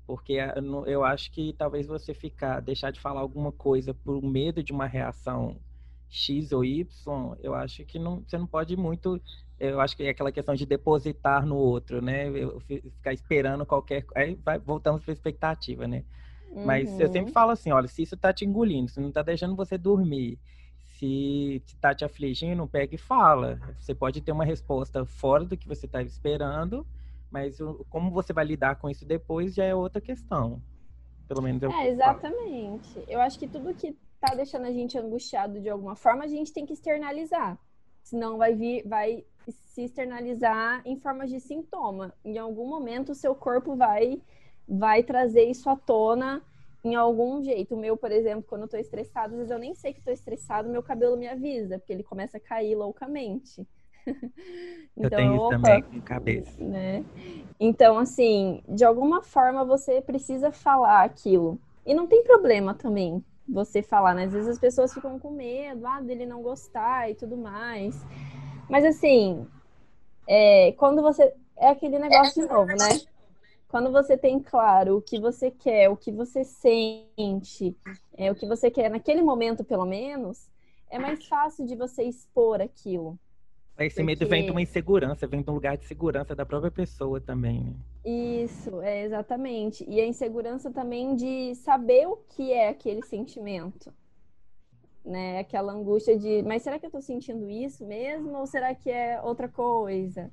porque 0.08 0.38
eu 0.86 1.04
acho 1.04 1.30
que 1.30 1.52
talvez 1.52 1.86
você 1.86 2.14
ficar, 2.14 2.60
deixar 2.60 2.90
de 2.90 2.98
falar 2.98 3.20
alguma 3.20 3.52
coisa 3.52 3.92
por 3.92 4.22
medo 4.22 4.62
de 4.62 4.72
uma 4.72 4.86
reação 4.86 5.60
X 6.08 6.50
ou 6.50 6.64
Y, 6.64 7.36
eu 7.42 7.54
acho 7.54 7.84
que 7.84 7.98
não, 7.98 8.22
você 8.22 8.38
não 8.38 8.46
pode 8.46 8.74
muito, 8.74 9.20
eu 9.60 9.80
acho 9.80 9.96
que 9.96 10.04
é 10.04 10.10
aquela 10.10 10.30
questão 10.30 10.54
de 10.54 10.64
depositar 10.64 11.44
no 11.44 11.56
outro, 11.56 12.00
né? 12.00 12.28
Eu, 12.28 12.60
ficar 12.60 13.12
esperando 13.12 13.66
qualquer, 13.66 14.04
aí 14.14 14.34
vai, 14.44 14.58
voltamos 14.58 15.02
para 15.02 15.12
a 15.12 15.14
expectativa, 15.14 15.86
né? 15.86 16.04
Uhum. 16.50 16.64
Mas 16.64 16.88
eu 17.00 17.08
sempre 17.08 17.28
uhum. 17.28 17.32
falo 17.32 17.50
assim, 17.50 17.72
olha, 17.72 17.88
se 17.88 18.02
isso 18.02 18.14
está 18.14 18.32
te 18.32 18.44
engolindo, 18.44 18.90
se 18.90 19.00
não 19.00 19.08
está 19.08 19.22
deixando 19.22 19.56
você 19.56 19.76
dormir, 19.76 20.38
se 20.98 21.62
está 21.66 21.94
te 21.94 22.04
afligindo, 22.04 22.66
pega 22.66 22.94
e 22.94 22.98
fala. 22.98 23.60
Você 23.78 23.94
pode 23.94 24.20
ter 24.20 24.32
uma 24.32 24.44
resposta 24.44 25.04
fora 25.04 25.44
do 25.44 25.56
que 25.56 25.68
você 25.68 25.86
estava 25.86 26.04
esperando, 26.04 26.86
mas 27.30 27.60
o, 27.60 27.84
como 27.90 28.10
você 28.10 28.32
vai 28.32 28.44
lidar 28.44 28.76
com 28.76 28.88
isso 28.88 29.04
depois 29.04 29.54
já 29.54 29.64
é 29.64 29.74
outra 29.74 30.00
questão. 30.00 30.62
Pelo 31.26 31.42
menos 31.42 31.62
eu 31.62 31.70
É, 31.70 31.88
exatamente. 31.88 32.94
Falo. 32.94 33.06
Eu 33.08 33.20
acho 33.20 33.38
que 33.38 33.46
tudo 33.46 33.74
que 33.74 33.94
tá 34.20 34.34
deixando 34.34 34.66
a 34.66 34.72
gente 34.72 34.96
angustiado 34.98 35.60
de 35.60 35.68
alguma 35.68 35.94
forma, 35.94 36.24
a 36.24 36.28
gente 36.28 36.52
tem 36.52 36.64
que 36.64 36.72
externalizar. 36.72 37.58
Senão 38.02 38.38
vai 38.38 38.54
vir, 38.54 38.86
vai 38.88 39.24
se 39.52 39.82
externalizar 39.82 40.82
em 40.84 40.96
formas 40.96 41.30
de 41.30 41.40
sintoma. 41.40 42.14
Em 42.24 42.38
algum 42.38 42.68
momento 42.68 43.12
o 43.12 43.14
seu 43.14 43.34
corpo 43.34 43.76
vai 43.76 44.20
vai 44.68 45.02
trazer 45.02 45.44
isso 45.44 45.70
à 45.70 45.76
tona 45.76 46.42
em 46.84 46.94
algum 46.94 47.42
jeito. 47.42 47.74
O 47.74 47.78
meu, 47.78 47.96
por 47.96 48.12
exemplo, 48.12 48.44
quando 48.46 48.62
eu 48.62 48.68
tô 48.68 48.76
estressado, 48.76 49.32
às 49.32 49.38
vezes 49.38 49.50
eu 49.50 49.58
nem 49.58 49.74
sei 49.74 49.92
que 49.92 50.02
tô 50.02 50.10
estressado, 50.10 50.68
meu 50.68 50.82
cabelo 50.82 51.16
me 51.16 51.26
avisa, 51.26 51.78
porque 51.78 51.92
ele 51.92 52.02
começa 52.02 52.36
a 52.36 52.40
cair 52.40 52.74
loucamente. 52.74 53.66
então, 54.96 55.04
eu 55.04 55.10
tenho 55.10 55.34
isso 55.34 55.44
opa, 55.44 55.56
também 55.56 55.82
com 55.82 56.00
cabeça. 56.00 56.62
Né? 56.62 57.04
Então, 57.58 57.98
assim, 57.98 58.62
de 58.68 58.84
alguma 58.84 59.22
forma 59.22 59.64
você 59.64 60.00
precisa 60.00 60.52
falar 60.52 61.04
aquilo. 61.04 61.58
E 61.84 61.94
não 61.94 62.06
tem 62.06 62.22
problema 62.22 62.74
também, 62.74 63.24
você 63.48 63.82
falar, 63.82 64.14
né? 64.14 64.24
Às 64.24 64.32
vezes 64.32 64.48
as 64.48 64.58
pessoas 64.58 64.92
ficam 64.92 65.18
com 65.18 65.30
medo, 65.30 65.86
ah, 65.86 66.00
dele 66.00 66.26
não 66.26 66.42
gostar 66.42 67.10
e 67.10 67.14
tudo 67.14 67.36
mais. 67.36 67.96
Mas 68.68 68.84
assim, 68.84 69.46
é, 70.26 70.72
quando 70.72 71.02
você. 71.02 71.32
É 71.56 71.70
aquele 71.70 71.98
negócio 71.98 72.42
de 72.42 72.48
novo, 72.48 72.68
né? 72.68 73.00
Quando 73.68 73.90
você 73.90 74.16
tem 74.16 74.38
claro 74.38 74.98
o 74.98 75.02
que 75.02 75.18
você 75.18 75.50
quer, 75.50 75.90
o 75.90 75.96
que 75.96 76.12
você 76.12 76.44
sente, 76.44 77.76
é, 78.16 78.30
o 78.30 78.34
que 78.34 78.46
você 78.46 78.70
quer 78.70 78.88
naquele 78.88 79.20
momento, 79.20 79.64
pelo 79.64 79.84
menos, 79.84 80.48
é 80.88 80.98
mais 80.98 81.26
fácil 81.26 81.66
de 81.66 81.74
você 81.74 82.04
expor 82.04 82.60
aquilo. 82.60 83.18
Esse 83.78 83.96
porque... 83.96 84.02
medo 84.02 84.26
vem 84.26 84.44
de 84.44 84.50
uma 84.50 84.62
insegurança, 84.62 85.26
vem 85.26 85.42
de 85.42 85.50
um 85.50 85.54
lugar 85.54 85.76
de 85.76 85.84
segurança 85.84 86.34
da 86.34 86.46
própria 86.46 86.70
pessoa 86.70 87.20
também, 87.20 87.62
né? 87.62 87.74
Isso, 88.04 88.80
é 88.80 89.04
exatamente. 89.04 89.84
E 89.88 90.00
a 90.00 90.06
insegurança 90.06 90.70
também 90.70 91.14
de 91.14 91.54
saber 91.56 92.06
o 92.06 92.16
que 92.16 92.52
é 92.52 92.70
aquele 92.70 93.04
sentimento. 93.04 93.92
Né? 95.08 95.38
Aquela 95.38 95.72
angústia 95.72 96.18
de, 96.18 96.42
mas 96.42 96.62
será 96.62 96.78
que 96.78 96.84
eu 96.84 96.90
tô 96.90 97.00
sentindo 97.00 97.48
isso 97.48 97.82
mesmo? 97.86 98.36
Ou 98.36 98.46
será 98.46 98.74
que 98.74 98.90
é 98.90 99.18
outra 99.22 99.48
coisa? 99.48 100.30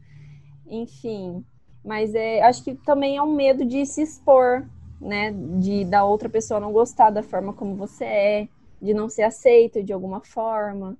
Enfim. 0.67 1.45
Mas 1.81 2.13
é, 2.13 2.41
acho 2.41 2.61
que 2.61 2.75
também 2.75 3.15
é 3.15 3.21
um 3.21 3.33
medo 3.33 3.63
de 3.63 3.85
se 3.85 4.01
expor, 4.01 4.65
né? 4.99 5.31
De 5.31 5.85
da 5.85 6.03
outra 6.03 6.27
pessoa 6.27 6.59
não 6.59 6.73
gostar 6.73 7.09
da 7.09 7.23
forma 7.23 7.53
como 7.53 7.73
você 7.75 8.03
é, 8.03 8.47
de 8.81 8.93
não 8.93 9.07
ser 9.07 9.23
aceito 9.23 9.81
de 9.81 9.93
alguma 9.93 10.19
forma. 10.19 10.97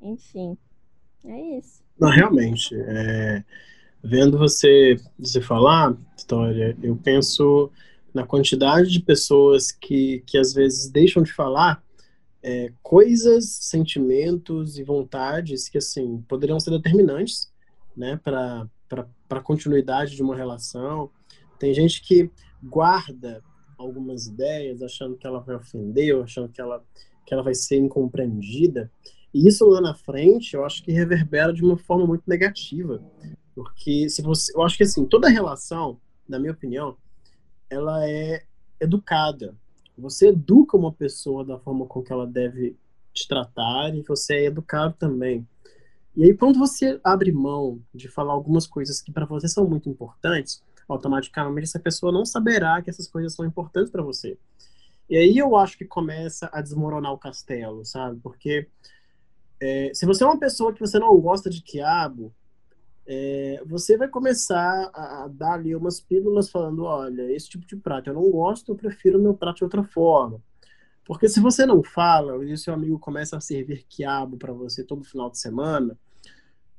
Enfim. 0.00 0.58
É 1.24 1.58
isso. 1.58 1.80
Não, 2.00 2.10
realmente. 2.10 2.74
É... 2.74 3.44
Vendo 4.02 4.36
você, 4.36 4.96
você 5.16 5.40
falar, 5.40 5.96
Vitória, 6.18 6.76
eu 6.82 6.96
penso 6.96 7.70
na 8.12 8.26
quantidade 8.26 8.90
de 8.90 8.98
pessoas 8.98 9.70
que, 9.70 10.24
que 10.26 10.36
às 10.36 10.52
vezes 10.52 10.90
deixam 10.90 11.22
de 11.22 11.32
falar 11.32 11.80
é, 12.42 12.72
coisas, 12.82 13.58
sentimentos 13.60 14.78
e 14.78 14.82
vontades 14.82 15.68
que, 15.68 15.78
assim, 15.78 16.22
poderiam 16.28 16.58
ser 16.58 16.70
determinantes, 16.70 17.52
né, 17.96 18.18
para 18.22 18.68
a 19.30 19.40
continuidade 19.40 20.16
de 20.16 20.22
uma 20.22 20.36
relação. 20.36 21.10
Tem 21.58 21.72
gente 21.72 22.02
que 22.02 22.30
guarda 22.62 23.42
algumas 23.78 24.26
ideias 24.26 24.82
achando 24.82 25.16
que 25.16 25.26
ela 25.26 25.40
vai 25.40 25.56
ofender, 25.56 26.16
ou 26.16 26.22
achando 26.22 26.48
que 26.48 26.60
ela, 26.60 26.84
que 27.26 27.32
ela 27.32 27.42
vai 27.42 27.54
ser 27.54 27.76
incompreendida. 27.76 28.90
E 29.32 29.46
isso 29.46 29.64
lá 29.66 29.80
na 29.80 29.94
frente, 29.94 30.54
eu 30.54 30.64
acho 30.64 30.82
que 30.82 30.92
reverbera 30.92 31.52
de 31.52 31.62
uma 31.62 31.76
forma 31.76 32.06
muito 32.06 32.24
negativa. 32.26 33.02
Porque 33.54 34.08
se 34.08 34.22
você, 34.22 34.52
eu 34.54 34.62
acho 34.62 34.76
que 34.76 34.82
assim, 34.82 35.06
toda 35.06 35.28
relação, 35.28 36.00
na 36.28 36.38
minha 36.38 36.52
opinião, 36.52 36.96
ela 37.68 38.08
é 38.08 38.42
educada. 38.80 39.56
Você 39.96 40.28
educa 40.28 40.76
uma 40.76 40.92
pessoa 40.92 41.44
da 41.44 41.58
forma 41.58 41.86
com 41.86 42.02
que 42.02 42.12
ela 42.12 42.26
deve 42.26 42.76
te 43.12 43.28
tratar 43.28 43.94
e 43.94 44.02
você 44.02 44.34
é 44.34 44.44
educado 44.46 44.94
também. 44.98 45.46
E 46.16 46.24
aí 46.24 46.34
quando 46.34 46.58
você 46.58 47.00
abre 47.04 47.32
mão 47.32 47.80
de 47.94 48.08
falar 48.08 48.32
algumas 48.32 48.66
coisas 48.66 49.00
que 49.00 49.12
para 49.12 49.26
você 49.26 49.48
são 49.48 49.66
muito 49.68 49.88
importantes, 49.88 50.62
automaticamente 50.88 51.64
essa 51.64 51.78
pessoa 51.78 52.12
não 52.12 52.24
saberá 52.24 52.80
que 52.82 52.90
essas 52.90 53.08
coisas 53.08 53.34
são 53.34 53.44
importantes 53.46 53.90
para 53.90 54.02
você. 54.02 54.38
E 55.08 55.16
aí 55.16 55.36
eu 55.36 55.56
acho 55.56 55.76
que 55.76 55.84
começa 55.84 56.48
a 56.52 56.60
desmoronar 56.60 57.12
o 57.12 57.18
castelo, 57.18 57.84
sabe? 57.84 58.18
Porque 58.22 58.66
é, 59.60 59.92
se 59.94 60.06
você 60.06 60.24
é 60.24 60.26
uma 60.26 60.38
pessoa 60.38 60.72
que 60.72 60.80
você 60.80 60.98
não 60.98 61.16
gosta 61.20 61.48
de 61.48 61.62
quiabo, 61.62 62.32
é, 63.06 63.62
você 63.66 63.96
vai 63.96 64.08
começar 64.08 64.90
a, 64.94 65.28
dar 65.28 65.54
ali 65.54 65.74
umas 65.74 66.00
pílulas 66.00 66.50
falando, 66.50 66.84
olha, 66.84 67.30
esse 67.32 67.48
tipo 67.48 67.66
de 67.66 67.76
prato 67.76 68.10
eu 68.10 68.14
não 68.14 68.30
gosto, 68.30 68.72
eu 68.72 68.76
prefiro 68.76 69.20
meu 69.20 69.34
prato 69.34 69.58
de 69.58 69.64
outra 69.64 69.82
forma. 69.82 70.40
Porque 71.04 71.28
se 71.28 71.40
você 71.40 71.66
não 71.66 71.82
fala, 71.82 72.44
e 72.44 72.52
o 72.52 72.58
seu 72.58 72.72
amigo 72.72 72.98
começa 72.98 73.36
a 73.36 73.40
servir 73.40 73.84
quiabo 73.88 74.36
para 74.36 74.52
você 74.52 74.84
todo 74.84 75.04
final 75.04 75.30
de 75.30 75.38
semana, 75.38 75.98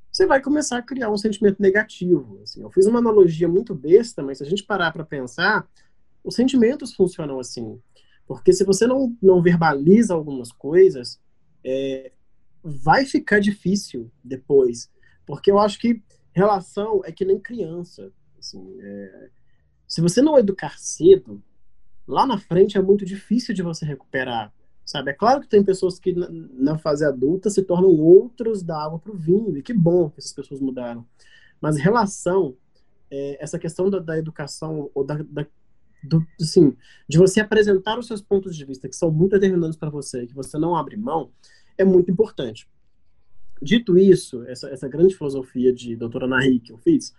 você 0.09 0.25
vai 0.25 0.41
começar 0.41 0.77
a 0.77 0.81
criar 0.81 1.12
um 1.12 1.17
sentimento 1.17 1.62
negativo. 1.62 2.39
Assim, 2.41 2.62
eu 2.62 2.71
fiz 2.71 2.86
uma 2.86 2.99
analogia 2.99 3.47
muito 3.47 3.75
besta, 3.75 4.23
mas 4.23 4.38
se 4.38 4.43
a 4.43 4.47
gente 4.47 4.63
parar 4.63 4.91
para 4.93 5.03
pensar, 5.03 5.67
os 6.23 6.36
sentimentos 6.36 6.93
funcionam 6.93 7.39
assim. 7.39 7.79
Porque 8.25 8.53
se 8.53 8.63
você 8.63 8.88
não, 8.88 9.13
não 9.21 9.41
verbaliza 9.41 10.13
algumas 10.13 10.51
coisas, 10.53 11.19
é, 11.65 12.13
vai 12.63 13.05
ficar 13.05 13.39
difícil 13.39 14.09
depois 14.23 14.89
porque 15.25 15.51
eu 15.51 15.59
acho 15.59 15.79
que 15.79 16.01
relação 16.34 17.02
é 17.06 17.12
que 17.12 17.26
nem 17.26 17.39
criança. 17.39 18.12
Assim, 18.38 18.78
é... 18.82 19.30
Se 19.88 20.02
você 20.02 20.22
não 20.22 20.38
educar 20.38 20.78
cedo, 20.80 21.41
lá 22.08 22.26
na 22.26 22.38
frente 22.38 22.78
é 22.78 22.82
muito 22.82 23.06
difícil 23.06 23.54
de 23.54 23.62
você 23.62 23.86
recuperar. 23.86 24.54
Sabe? 24.86 25.12
É 25.12 25.13
claro 25.13 25.39
que 25.39 25.48
tem 25.48 25.63
pessoas 25.63 25.98
que 25.98 26.13
na 26.13 26.78
fase 26.78 27.06
adulta 27.06 27.50
se 27.50 27.63
tornam 27.63 27.89
outros 27.89 28.62
da 28.62 28.84
água 28.84 29.00
para 29.00 29.12
o 29.12 29.17
vinho, 29.17 29.58
e 29.58 29.63
que 29.63 29.74
bom 29.74 30.10
que 30.10 30.19
essas 30.19 30.34
pessoas 30.34 30.60
mudaram. 30.60 31.06
Mas 31.62 31.78
relação, 31.78 32.58
é, 33.10 33.41
essa 33.41 33.58
questão 33.58 33.89
da, 33.89 34.00
da, 34.00 34.17
educação, 34.17 34.91
ou 34.93 35.06
da, 35.06 35.19
da 35.24 35.46
do, 36.04 36.26
assim, 36.41 36.76
de 37.08 37.17
você 37.17 37.39
apresentar 37.39 37.98
os 37.98 38.08
seus 38.08 38.22
pontos 38.22 38.58
de 38.58 38.65
vista 38.65 38.89
que 38.89 38.96
são 38.96 39.10
muito 39.10 39.32
determinantes 39.32 39.78
para 39.78 39.89
você, 39.89 40.28
que 40.28 40.34
você 40.34 40.58
não 40.58 40.76
abre 40.76 40.98
mão, 40.98 41.32
é 41.78 41.86
muito 41.86 42.12
importante. 42.12 42.67
Dito 43.63 43.97
isso, 43.97 44.43
essa, 44.43 44.67
essa 44.69 44.89
grande 44.89 45.15
filosofia 45.15 45.73
de 45.73 45.95
doutora 45.95 46.28
Nahi 46.28 46.60
que 46.60 46.73
eu 46.73 46.78
fiz, 46.78 47.15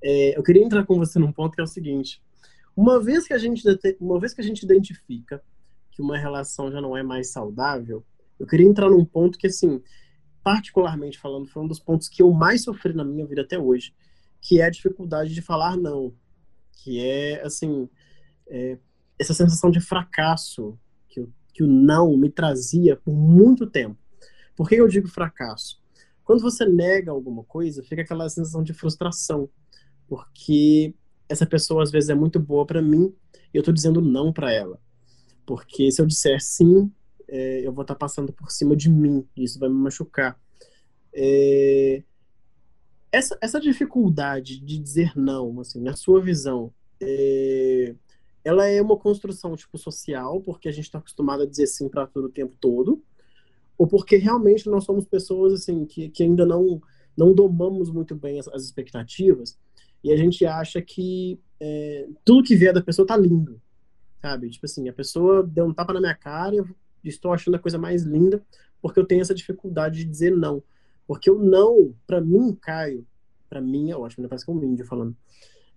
é, 0.00 0.38
eu 0.38 0.42
queria 0.42 0.62
entrar 0.62 0.86
com 0.86 0.96
você 0.96 1.18
num 1.18 1.32
ponto 1.32 1.54
que 1.54 1.60
é 1.60 1.64
o 1.64 1.66
seguinte: 1.66 2.22
uma 2.76 3.00
vez 3.00 3.26
que 3.26 3.34
a 3.34 3.38
gente 3.38 3.64
uma 4.00 4.20
vez 4.20 4.32
que 4.32 4.40
a 4.40 4.44
gente 4.44 4.62
identifica 4.62 5.42
que 5.90 6.00
uma 6.00 6.16
relação 6.16 6.70
já 6.70 6.80
não 6.80 6.96
é 6.96 7.02
mais 7.02 7.32
saudável, 7.32 8.04
eu 8.38 8.46
queria 8.46 8.66
entrar 8.66 8.88
num 8.88 9.04
ponto 9.04 9.36
que 9.36 9.48
assim, 9.48 9.82
particularmente 10.44 11.18
falando, 11.18 11.48
foi 11.48 11.62
um 11.62 11.66
dos 11.66 11.80
pontos 11.80 12.08
que 12.08 12.22
eu 12.22 12.30
mais 12.32 12.62
sofri 12.62 12.92
na 12.92 13.04
minha 13.04 13.26
vida 13.26 13.42
até 13.42 13.58
hoje, 13.58 13.92
que 14.40 14.60
é 14.60 14.64
a 14.64 14.70
dificuldade 14.70 15.34
de 15.34 15.42
falar 15.42 15.76
não, 15.76 16.14
que 16.72 17.00
é 17.00 17.42
assim 17.44 17.88
é, 18.46 18.78
essa 19.18 19.34
sensação 19.34 19.72
de 19.72 19.80
fracasso 19.80 20.78
que, 21.08 21.26
que 21.52 21.64
o 21.64 21.66
não 21.66 22.16
me 22.16 22.30
trazia 22.30 22.94
por 22.96 23.12
muito 23.12 23.66
tempo. 23.66 23.98
Por 24.54 24.68
que 24.68 24.76
eu 24.76 24.86
digo 24.86 25.08
fracasso? 25.08 25.79
Quando 26.30 26.42
você 26.42 26.64
nega 26.64 27.10
alguma 27.10 27.42
coisa, 27.42 27.82
fica 27.82 28.02
aquela 28.02 28.28
sensação 28.28 28.62
de 28.62 28.72
frustração, 28.72 29.50
porque 30.06 30.94
essa 31.28 31.44
pessoa 31.44 31.82
às 31.82 31.90
vezes 31.90 32.08
é 32.08 32.14
muito 32.14 32.38
boa 32.38 32.64
para 32.64 32.80
mim 32.80 33.12
e 33.52 33.58
eu 33.58 33.64
tô 33.64 33.72
dizendo 33.72 34.00
não 34.00 34.32
para 34.32 34.52
ela. 34.52 34.80
Porque 35.44 35.90
se 35.90 36.00
eu 36.00 36.06
disser 36.06 36.40
sim, 36.40 36.88
é, 37.26 37.66
eu 37.66 37.72
vou 37.72 37.82
estar 37.82 37.96
tá 37.96 37.98
passando 37.98 38.32
por 38.32 38.48
cima 38.48 38.76
de 38.76 38.88
mim 38.88 39.26
e 39.36 39.42
isso 39.42 39.58
vai 39.58 39.68
me 39.68 39.74
machucar. 39.74 40.38
É, 41.12 42.04
essa, 43.10 43.36
essa 43.40 43.60
dificuldade 43.60 44.60
de 44.60 44.78
dizer 44.78 45.10
não, 45.16 45.58
assim, 45.58 45.80
na 45.80 45.96
sua 45.96 46.22
visão, 46.22 46.72
é, 47.00 47.92
ela 48.44 48.66
é 48.66 48.80
uma 48.80 48.96
construção 48.96 49.56
tipo 49.56 49.76
social, 49.76 50.40
porque 50.42 50.68
a 50.68 50.72
gente 50.72 50.84
está 50.84 51.00
acostumado 51.00 51.42
a 51.42 51.46
dizer 51.46 51.66
sim 51.66 51.88
para 51.88 52.06
tudo 52.06 52.28
o 52.28 52.32
tempo 52.32 52.54
todo, 52.60 53.02
ou 53.80 53.86
porque 53.86 54.16
realmente 54.16 54.68
nós 54.68 54.84
somos 54.84 55.06
pessoas 55.06 55.54
assim 55.54 55.86
que, 55.86 56.10
que 56.10 56.22
ainda 56.22 56.44
não 56.44 56.82
não 57.16 57.34
domamos 57.34 57.90
muito 57.90 58.14
bem 58.14 58.38
as, 58.38 58.46
as 58.48 58.62
expectativas 58.62 59.58
e 60.04 60.12
a 60.12 60.16
gente 60.18 60.44
acha 60.44 60.82
que 60.82 61.40
é, 61.58 62.06
tudo 62.22 62.46
que 62.46 62.54
vier 62.54 62.74
da 62.74 62.82
pessoa 62.82 63.06
tá 63.06 63.16
lindo, 63.16 63.58
sabe? 64.20 64.50
Tipo 64.50 64.66
assim, 64.66 64.86
a 64.86 64.92
pessoa 64.92 65.42
deu 65.42 65.64
um 65.64 65.72
tapa 65.72 65.94
na 65.94 66.00
minha 66.00 66.14
cara 66.14 66.56
eu 66.56 66.68
estou 67.02 67.32
achando 67.32 67.54
a 67.54 67.58
coisa 67.58 67.78
mais 67.78 68.02
linda 68.02 68.44
porque 68.82 69.00
eu 69.00 69.06
tenho 69.06 69.22
essa 69.22 69.34
dificuldade 69.34 70.00
de 70.00 70.04
dizer 70.04 70.36
não. 70.36 70.62
Porque 71.06 71.30
o 71.30 71.38
não, 71.38 71.94
para 72.06 72.20
mim, 72.20 72.54
Caio, 72.60 73.06
para 73.48 73.62
mim 73.62 73.90
é 73.90 73.96
ótimo, 73.96 74.24
né? 74.24 74.28
parece 74.28 74.44
que 74.44 74.50
é 74.50 74.54
um 74.54 74.62
índio 74.62 74.84
falando. 74.84 75.16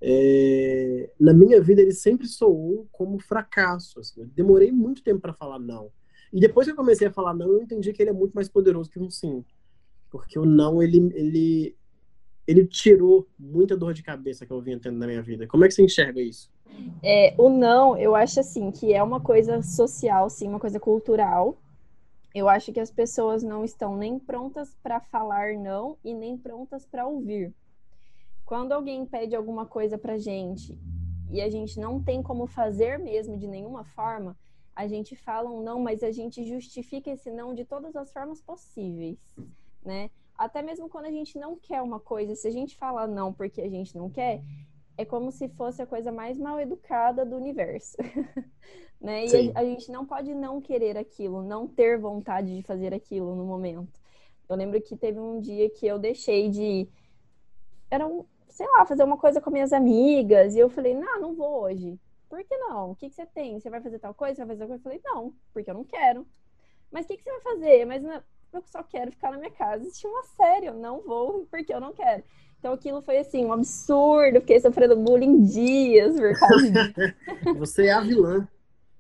É, 0.01 1.09
na 1.17 1.33
minha 1.33 1.61
vida 1.61 1.81
ele 1.81 1.93
sempre 1.93 2.27
soou 2.27 2.85
como 2.91 3.17
fracasso. 3.17 4.01
Assim. 4.01 4.19
Eu 4.19 4.27
demorei 4.27 4.73
muito 4.73 5.01
tempo 5.01 5.21
para 5.21 5.33
falar 5.33 5.57
não. 5.57 5.89
E 6.33 6.39
depois 6.39 6.65
que 6.65 6.71
eu 6.71 6.75
comecei 6.75 7.07
a 7.07 7.13
falar 7.13 7.35
não, 7.35 7.47
eu 7.47 7.61
entendi 7.61 7.93
que 7.93 8.01
ele 8.01 8.09
é 8.09 8.13
muito 8.13 8.33
mais 8.33 8.49
poderoso 8.49 8.89
que 8.89 8.99
um 8.99 9.07
sim. 9.07 9.45
Porque 10.09 10.39
o 10.39 10.45
não, 10.45 10.81
ele, 10.81 10.97
ele, 11.13 11.75
ele 12.47 12.65
tirou 12.65 13.27
muita 13.37 13.77
dor 13.77 13.93
de 13.93 14.01
cabeça 14.01 14.43
que 14.43 14.51
eu 14.51 14.59
vinha 14.59 14.79
tendo 14.79 14.97
na 14.97 15.05
minha 15.05 15.21
vida. 15.21 15.45
Como 15.45 15.63
é 15.63 15.67
que 15.67 15.75
você 15.75 15.83
enxerga 15.83 16.19
isso? 16.19 16.51
É, 17.03 17.35
o 17.37 17.49
não, 17.49 17.95
eu 17.95 18.15
acho 18.15 18.39
assim, 18.39 18.71
que 18.71 18.95
é 18.95 19.03
uma 19.03 19.21
coisa 19.21 19.61
social, 19.61 20.27
sim, 20.27 20.47
uma 20.47 20.59
coisa 20.59 20.79
cultural. 20.79 21.55
Eu 22.33 22.49
acho 22.49 22.73
que 22.73 22.79
as 22.79 22.89
pessoas 22.89 23.43
não 23.43 23.63
estão 23.63 23.95
nem 23.95 24.17
prontas 24.17 24.75
para 24.81 24.99
falar 24.99 25.53
não 25.53 25.97
e 26.03 26.15
nem 26.15 26.35
prontas 26.35 26.83
para 26.83 27.05
ouvir. 27.05 27.53
Quando 28.43 28.71
alguém 28.71 29.05
pede 29.05 29.35
alguma 29.35 29.67
coisa 29.67 29.99
pra 29.99 30.17
gente 30.17 30.75
e 31.29 31.41
a 31.41 31.49
gente 31.49 31.79
não 31.79 32.01
tem 32.01 32.23
como 32.23 32.47
fazer 32.47 32.97
mesmo 32.97 33.37
de 33.37 33.47
nenhuma 33.47 33.83
forma, 33.83 34.35
a 34.75 34.87
gente 34.87 35.15
fala 35.15 35.49
um 35.49 35.61
não, 35.61 35.79
mas 35.79 36.03
a 36.03 36.11
gente 36.11 36.43
justifica 36.45 37.11
esse 37.11 37.29
não 37.31 37.53
de 37.53 37.63
todas 37.65 37.95
as 37.95 38.11
formas 38.11 38.41
possíveis, 38.41 39.19
né? 39.83 40.09
Até 40.35 40.61
mesmo 40.61 40.89
quando 40.89 41.05
a 41.05 41.11
gente 41.11 41.37
não 41.37 41.55
quer 41.55 41.81
uma 41.81 41.99
coisa, 41.99 42.35
se 42.35 42.47
a 42.47 42.51
gente 42.51 42.75
fala 42.75 43.05
não 43.05 43.31
porque 43.31 43.61
a 43.61 43.69
gente 43.69 43.95
não 43.95 44.09
quer, 44.09 44.41
é 44.97 45.05
como 45.05 45.31
se 45.31 45.47
fosse 45.49 45.81
a 45.81 45.87
coisa 45.87 46.11
mais 46.11 46.37
mal 46.37 46.59
educada 46.59 47.25
do 47.25 47.35
universo. 47.35 47.97
né? 48.99 49.25
E 49.25 49.51
a, 49.53 49.59
a, 49.59 49.63
gente 49.63 49.91
não 49.91 50.05
pode 50.05 50.33
não 50.33 50.61
querer 50.61 50.97
aquilo, 50.97 51.43
não 51.43 51.67
ter 51.67 51.99
vontade 51.99 52.55
de 52.55 52.63
fazer 52.63 52.93
aquilo 52.93 53.35
no 53.35 53.45
momento. 53.45 53.99
Eu 54.49 54.55
lembro 54.55 54.81
que 54.81 54.95
teve 54.95 55.19
um 55.19 55.39
dia 55.39 55.69
que 55.69 55.85
eu 55.85 55.99
deixei 55.99 56.49
de. 56.49 56.87
Era 57.89 58.07
um, 58.07 58.25
sei 58.49 58.67
lá, 58.67 58.85
fazer 58.85 59.03
uma 59.03 59.17
coisa 59.17 59.41
com 59.41 59.51
minhas 59.51 59.73
amigas, 59.73 60.55
e 60.55 60.59
eu 60.59 60.69
falei, 60.69 60.93
não, 60.93 61.19
não 61.19 61.35
vou 61.35 61.61
hoje. 61.61 61.99
Por 62.33 62.43
que 62.43 62.57
não? 62.57 62.89
O 62.89 62.95
que, 62.95 63.09
que 63.09 63.15
você 63.15 63.27
tem? 63.27 63.59
Você 63.59 63.69
vai 63.69 63.79
fazer 63.79 63.99
tal 63.99 64.11
coisa? 64.11 64.33
Você 64.33 64.43
vai 64.43 64.57
fazer 64.57 64.59
tal 64.61 64.67
coisa? 64.67 64.79
Eu 64.79 64.83
falei, 64.83 65.01
não, 65.05 65.33
porque 65.53 65.69
eu 65.69 65.75
não 65.75 65.83
quero. 65.83 66.25
Mas 66.91 67.05
o 67.05 67.07
que, 67.07 67.17
que 67.17 67.23
você 67.23 67.29
vai 67.29 67.41
fazer? 67.41 67.85
Mas 67.85 68.01
não, 68.01 68.23
eu 68.51 68.63
só 68.65 68.81
quero 68.81 69.11
ficar 69.11 69.29
na 69.29 69.37
minha 69.37 69.51
casa 69.51 69.83
e 69.83 69.87
assistir 69.87 70.07
uma 70.07 70.23
série, 70.23 70.65
eu 70.65 70.73
não 70.73 70.99
vou 71.03 71.45
porque 71.51 71.71
eu 71.71 71.79
não 71.79 71.93
quero. 71.93 72.23
Então 72.57 72.73
aquilo 72.73 73.03
foi 73.03 73.19
assim, 73.19 73.45
um 73.45 73.53
absurdo, 73.53 74.39
fiquei 74.39 74.59
sofrendo 74.59 74.95
bullying 74.95 75.43
dias 75.43 76.19
por 76.19 76.39
causa 76.39 76.71
disso. 76.71 77.53
Você 77.59 77.85
é 77.85 77.91
a 77.91 78.01
vilã. 78.01 78.47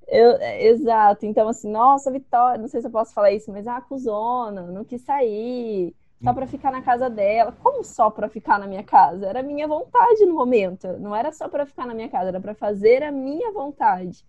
Eu, 0.07 0.33
é, 0.33 0.67
exato, 0.67 1.25
então 1.25 1.47
assim, 1.47 1.71
nossa, 1.71 2.11
Vitória, 2.11 2.61
não 2.61 2.67
sei 2.67 2.81
se 2.81 2.87
eu 2.87 2.91
posso 2.91 3.15
falar 3.15 3.31
isso, 3.31 3.51
mas 3.51 3.65
a 3.65 3.73
ah, 3.73 3.77
acusona, 3.77 4.61
não 4.61 4.85
quis 4.85 5.01
sair, 5.01 5.95
só 6.23 6.33
para 6.33 6.47
ficar 6.47 6.71
na 6.71 6.81
casa 6.81 7.09
dela. 7.09 7.51
Como 7.61 7.83
só 7.83 8.09
para 8.09 8.29
ficar 8.29 8.57
na 8.57 8.67
minha 8.67 8.83
casa? 8.83 9.27
Era 9.27 9.43
minha 9.43 9.67
vontade 9.67 10.25
no 10.25 10.33
momento, 10.33 10.87
não 10.99 11.15
era 11.15 11.31
só 11.31 11.49
para 11.49 11.65
ficar 11.65 11.85
na 11.85 11.93
minha 11.93 12.09
casa, 12.09 12.29
era 12.29 12.39
para 12.39 12.55
fazer 12.55 13.03
a 13.03 13.11
minha 13.11 13.51
vontade. 13.51 14.25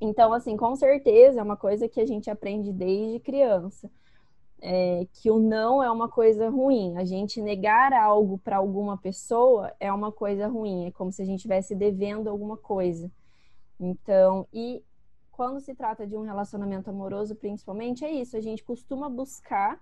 Então, 0.00 0.32
assim, 0.32 0.56
com 0.56 0.76
certeza 0.76 1.40
é 1.40 1.42
uma 1.42 1.56
coisa 1.56 1.88
que 1.88 2.00
a 2.00 2.06
gente 2.06 2.28
aprende 2.28 2.72
desde 2.72 3.20
criança 3.20 3.90
é, 4.60 5.06
que 5.12 5.30
o 5.30 5.38
não 5.38 5.82
é 5.82 5.90
uma 5.90 6.08
coisa 6.08 6.48
ruim. 6.48 6.96
A 6.96 7.04
gente 7.04 7.40
negar 7.40 7.92
algo 7.92 8.38
para 8.38 8.56
alguma 8.56 8.96
pessoa 8.96 9.72
é 9.78 9.92
uma 9.92 10.10
coisa 10.10 10.46
ruim. 10.46 10.86
É 10.86 10.90
como 10.90 11.12
se 11.12 11.22
a 11.22 11.24
gente 11.24 11.36
estivesse 11.36 11.74
devendo 11.74 12.28
alguma 12.28 12.56
coisa. 12.56 13.10
Então, 13.78 14.46
e 14.52 14.82
quando 15.30 15.60
se 15.60 15.74
trata 15.74 16.06
de 16.06 16.16
um 16.16 16.22
relacionamento 16.22 16.88
amoroso, 16.88 17.34
principalmente, 17.34 18.04
é 18.04 18.10
isso. 18.10 18.36
A 18.36 18.40
gente 18.40 18.64
costuma 18.64 19.08
buscar 19.08 19.80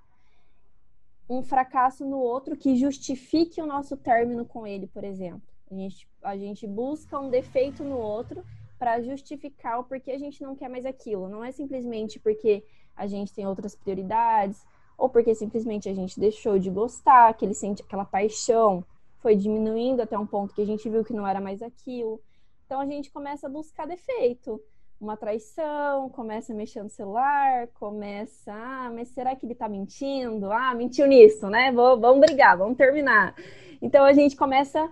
um 1.28 1.42
fracasso 1.42 2.04
no 2.04 2.18
outro 2.18 2.56
que 2.56 2.76
justifique 2.76 3.60
o 3.60 3.66
nosso 3.66 3.96
término 3.96 4.44
com 4.44 4.66
ele, 4.66 4.86
por 4.86 5.04
exemplo. 5.04 5.42
A 5.70 5.74
gente, 5.74 6.08
a 6.22 6.36
gente 6.36 6.66
busca 6.66 7.18
um 7.18 7.30
defeito 7.30 7.82
no 7.82 7.96
outro 7.96 8.44
para 8.78 9.00
justificar 9.00 9.80
o 9.80 9.84
porquê 9.84 10.10
a 10.10 10.18
gente 10.18 10.42
não 10.42 10.54
quer 10.54 10.68
mais 10.68 10.84
aquilo. 10.84 11.28
Não 11.28 11.44
é 11.44 11.52
simplesmente 11.52 12.18
porque 12.18 12.64
a 12.94 13.06
gente 13.06 13.32
tem 13.32 13.46
outras 13.46 13.74
prioridades, 13.74 14.66
ou 14.98 15.08
porque 15.08 15.34
simplesmente 15.34 15.88
a 15.88 15.94
gente 15.94 16.20
deixou 16.20 16.58
de 16.58 16.68
gostar, 16.68 17.32
que 17.34 17.44
ele 17.44 17.54
sente 17.54 17.82
aquela 17.82 18.04
paixão 18.04 18.84
foi 19.22 19.36
diminuindo 19.36 20.02
até 20.02 20.18
um 20.18 20.26
ponto 20.26 20.52
que 20.52 20.60
a 20.60 20.66
gente 20.66 20.88
viu 20.90 21.04
que 21.04 21.12
não 21.12 21.26
era 21.26 21.40
mais 21.40 21.62
aquilo. 21.62 22.20
Então 22.66 22.80
a 22.80 22.86
gente 22.86 23.10
começa 23.10 23.46
a 23.46 23.50
buscar 23.50 23.86
defeito, 23.86 24.60
uma 25.02 25.16
traição, 25.16 26.08
começa 26.10 26.52
a 26.52 26.56
mexer 26.56 26.82
no 26.82 26.88
celular, 26.88 27.68
começa, 27.74 28.52
ah, 28.52 28.90
mas 28.94 29.08
será 29.08 29.34
que 29.34 29.44
ele 29.44 29.54
tá 29.54 29.68
mentindo? 29.68 30.50
Ah, 30.52 30.74
mentiu 30.74 31.06
nisso, 31.06 31.48
né? 31.48 31.72
Vou, 31.72 31.98
vamos 31.98 32.20
brigar, 32.20 32.56
vamos 32.56 32.76
terminar. 32.76 33.34
Então 33.80 34.04
a 34.04 34.12
gente 34.12 34.36
começa 34.36 34.90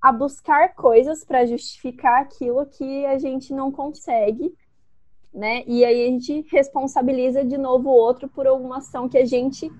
a 0.00 0.12
buscar 0.12 0.74
coisas 0.74 1.24
para 1.24 1.46
justificar 1.46 2.22
aquilo 2.22 2.64
que 2.66 3.04
a 3.06 3.18
gente 3.18 3.52
não 3.52 3.70
consegue 3.70 4.54
né? 5.32 5.62
E 5.66 5.84
aí 5.84 6.06
a 6.06 6.10
gente 6.10 6.46
responsabiliza 6.50 7.44
de 7.44 7.56
novo 7.56 7.88
o 7.88 7.94
outro 7.94 8.28
por 8.28 8.46
alguma 8.46 8.78
ação 8.78 9.08
que 9.08 9.16
a 9.16 9.24
gente 9.24 9.70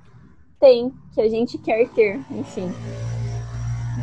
tem, 0.59 0.93
que 1.13 1.21
a 1.21 1.29
gente 1.29 1.59
quer 1.59 1.89
ter, 1.91 2.19
enfim. 2.31 2.69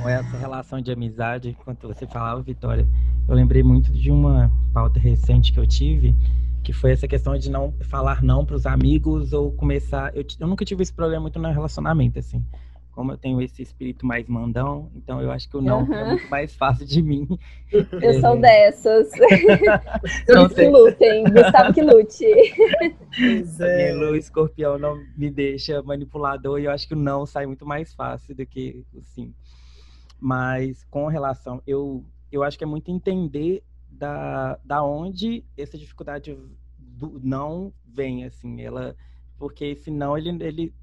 Essa 0.05 0.37
relação 0.37 0.81
de 0.81 0.91
amizade, 0.91 1.49
enquanto 1.49 1.87
você 1.87 2.05
falava, 2.05 2.41
Vitória, 2.41 2.87
eu 3.27 3.35
lembrei 3.35 3.63
muito 3.63 3.91
de 3.91 4.11
uma 4.11 4.51
pauta 4.73 4.99
recente 4.99 5.51
que 5.51 5.59
eu 5.59 5.67
tive, 5.67 6.15
que 6.63 6.73
foi 6.73 6.91
essa 6.91 7.07
questão 7.07 7.37
de 7.37 7.49
não 7.49 7.73
falar 7.81 8.23
não 8.23 8.45
para 8.45 8.55
os 8.55 8.65
amigos 8.65 9.33
ou 9.33 9.51
começar. 9.51 10.15
Eu, 10.15 10.25
eu 10.39 10.47
nunca 10.47 10.63
tive 10.63 10.83
esse 10.83 10.93
problema 10.93 11.21
muito 11.21 11.39
no 11.39 11.51
relacionamento, 11.51 12.19
assim 12.19 12.43
como 12.99 13.13
eu 13.13 13.17
tenho 13.17 13.41
esse 13.41 13.61
espírito 13.61 14.05
mais 14.05 14.27
mandão, 14.27 14.91
então 14.93 15.21
eu 15.21 15.31
acho 15.31 15.47
que 15.47 15.55
o 15.55 15.61
não 15.61 15.85
uhum. 15.85 15.93
é 15.93 16.05
muito 16.05 16.29
mais 16.29 16.53
fácil 16.53 16.85
de 16.85 17.01
mim. 17.01 17.25
Eu 17.71 18.09
é... 18.09 18.19
sou 18.19 18.37
dessas. 18.37 19.09
Então, 20.23 20.49
que 20.49 20.67
lutem, 20.67 21.23
Gustavo 21.23 21.73
que 21.73 21.81
lute. 21.81 22.25
É. 23.61 23.95
O 23.95 24.15
escorpião 24.15 24.77
não 24.77 25.01
me 25.15 25.29
deixa 25.29 25.81
manipulador 25.81 26.59
e 26.59 26.65
eu 26.65 26.71
acho 26.71 26.87
que 26.87 26.93
o 26.93 26.97
não 26.97 27.25
sai 27.25 27.45
muito 27.45 27.65
mais 27.65 27.93
fácil 27.93 28.35
do 28.35 28.45
que 28.45 28.83
o 28.93 29.01
sim. 29.01 29.33
Mas 30.20 30.84
com 30.86 31.07
relação, 31.07 31.61
eu, 31.65 32.05
eu 32.32 32.43
acho 32.43 32.57
que 32.57 32.63
é 32.63 32.67
muito 32.67 32.91
entender 32.91 33.63
da, 33.89 34.59
da 34.63 34.84
onde 34.84 35.45
essa 35.57 35.78
dificuldade 35.78 36.38
do 36.78 37.20
não 37.24 37.74
vem, 37.86 38.26
assim, 38.26 38.61
ela 38.61 38.95
porque 39.39 39.74
senão 39.74 40.17
ele, 40.17 40.30
ele 40.43 40.74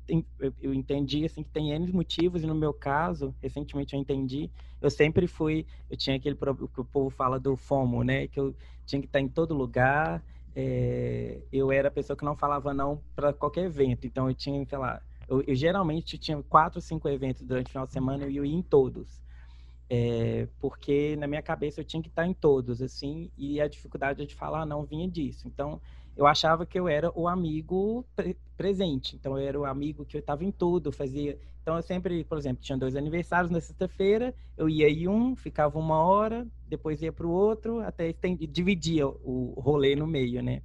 eu 0.63 0.73
entendi 0.73 1.27
assim 1.27 1.43
que 1.43 1.51
tem 1.51 1.73
N 1.73 1.93
motivos 1.93 2.43
e 2.43 2.47
no 2.47 2.55
meu 2.55 2.73
caso, 2.73 3.35
recentemente 3.43 3.95
eu 3.95 4.01
entendi, 4.01 4.51
eu 4.81 4.89
sempre 4.89 5.27
fui, 5.27 5.67
eu 5.91 5.97
tinha 5.97 6.17
aquele 6.17 6.35
que 6.35 6.81
o 6.81 6.85
povo 6.85 7.11
fala 7.11 7.39
do 7.39 7.55
FOMO, 7.55 8.03
né, 8.03 8.27
que 8.27 8.41
eu 8.41 8.57
tinha 8.87 8.99
que 9.01 9.07
estar 9.07 9.21
em 9.21 9.29
todo 9.29 9.53
lugar, 9.53 10.25
é, 10.55 11.43
eu 11.53 11.71
era 11.71 11.89
a 11.89 11.91
pessoa 11.91 12.17
que 12.17 12.25
não 12.25 12.35
falava 12.35 12.73
não 12.73 13.03
para 13.15 13.31
qualquer 13.31 13.65
evento, 13.65 14.07
então 14.07 14.27
eu 14.27 14.35
tinha, 14.35 14.65
sei 14.65 14.79
lá, 14.79 15.03
eu, 15.29 15.43
eu, 15.47 15.55
geralmente 15.55 16.17
tinha 16.17 16.43
quatro, 16.43 16.81
cinco 16.81 17.11
eventos 17.11 17.43
durante 17.43 17.67
o 17.67 17.73
final 17.73 17.87
de 17.87 17.93
semana 17.93 18.27
e 18.27 18.37
eu 18.37 18.45
ia 18.45 18.55
em 18.55 18.63
todos. 18.63 19.21
É, 19.89 20.49
porque 20.59 21.15
na 21.17 21.27
minha 21.27 21.43
cabeça 21.43 21.81
eu 21.81 21.85
tinha 21.85 22.03
que 22.03 22.09
estar 22.09 22.27
em 22.27 22.35
todos, 22.35 22.83
assim, 22.83 23.31
e 23.37 23.61
a 23.61 23.69
dificuldade 23.69 24.27
de 24.27 24.35
falar 24.35 24.67
não 24.67 24.85
vinha 24.85 25.09
disso. 25.09 25.47
Então, 25.47 25.81
eu 26.17 26.27
achava 26.27 26.67
que 26.67 26.79
eu 26.79 26.89
era 26.89 27.11
o 27.15 27.29
amigo 27.29 28.05
pre 28.17 28.37
presente. 28.57 29.15
Então, 29.17 29.39
eu 29.39 29.47
era 29.47 29.61
o 29.61 29.67
amigo 29.67 30.05
que 30.05 30.17
eu 30.17 30.21
estava 30.21 30.43
em 30.43 30.51
tudo, 30.51 30.91
fazia. 30.91 31.39
Então, 31.63 31.77
eu 31.77 31.83
sempre, 31.83 32.25
por 32.25 32.39
exemplo, 32.39 32.63
tinha 32.63 32.79
dois 32.79 32.97
aniversários 32.97 33.51
na 33.51 33.61
sexta-feira, 33.61 34.35
eu 34.57 34.69
ia 34.69 34.89
em 34.89 35.07
um, 35.09 35.37
ficava 35.37 35.79
uma 35.79 36.03
hora, 36.03 36.47
depois 36.67 37.03
ia 37.03 37.13
para 37.13 37.27
o 37.27 37.31
outro, 37.31 37.81
até 37.81 38.15
dividia 38.49 39.07
o 39.07 39.55
rolê 39.61 39.95
no 39.95 40.07
meio, 40.07 40.43
né? 40.43 40.63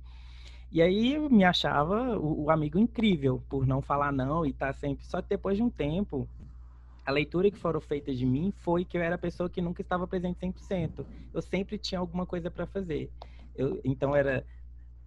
E 0.72 0.82
aí 0.82 1.16
eu 1.16 1.30
me 1.30 1.44
achava 1.44 2.18
o, 2.18 2.46
o 2.46 2.50
amigo 2.50 2.80
incrível 2.80 3.44
por 3.50 3.68
não 3.68 3.82
falar 3.82 4.14
não 4.14 4.46
e 4.46 4.52
estar 4.52 4.68
tá 4.68 4.74
sempre. 4.74 5.06
Só 5.06 5.22
que 5.22 5.28
depois 5.28 5.58
de 5.58 5.64
um 5.64 5.70
tempo, 5.70 6.30
a 7.06 7.12
leitura 7.12 7.50
que 7.50 7.58
foram 7.58 7.82
feitas 7.82 8.18
de 8.18 8.26
mim 8.26 8.52
foi 8.56 8.86
que 8.86 8.98
eu 8.98 9.02
era 9.02 9.16
a 9.16 9.18
pessoa 9.18 9.50
que 9.50 9.62
nunca 9.62 9.82
estava 9.82 10.08
presente 10.08 10.40
100%. 10.40 11.06
Eu 11.34 11.42
sempre 11.42 11.78
tinha 11.78 12.00
alguma 12.00 12.26
coisa 12.26 12.52
para 12.52 12.66
fazer. 12.66 13.10
Eu, 13.56 13.82
então 13.84 14.16
era 14.16 14.46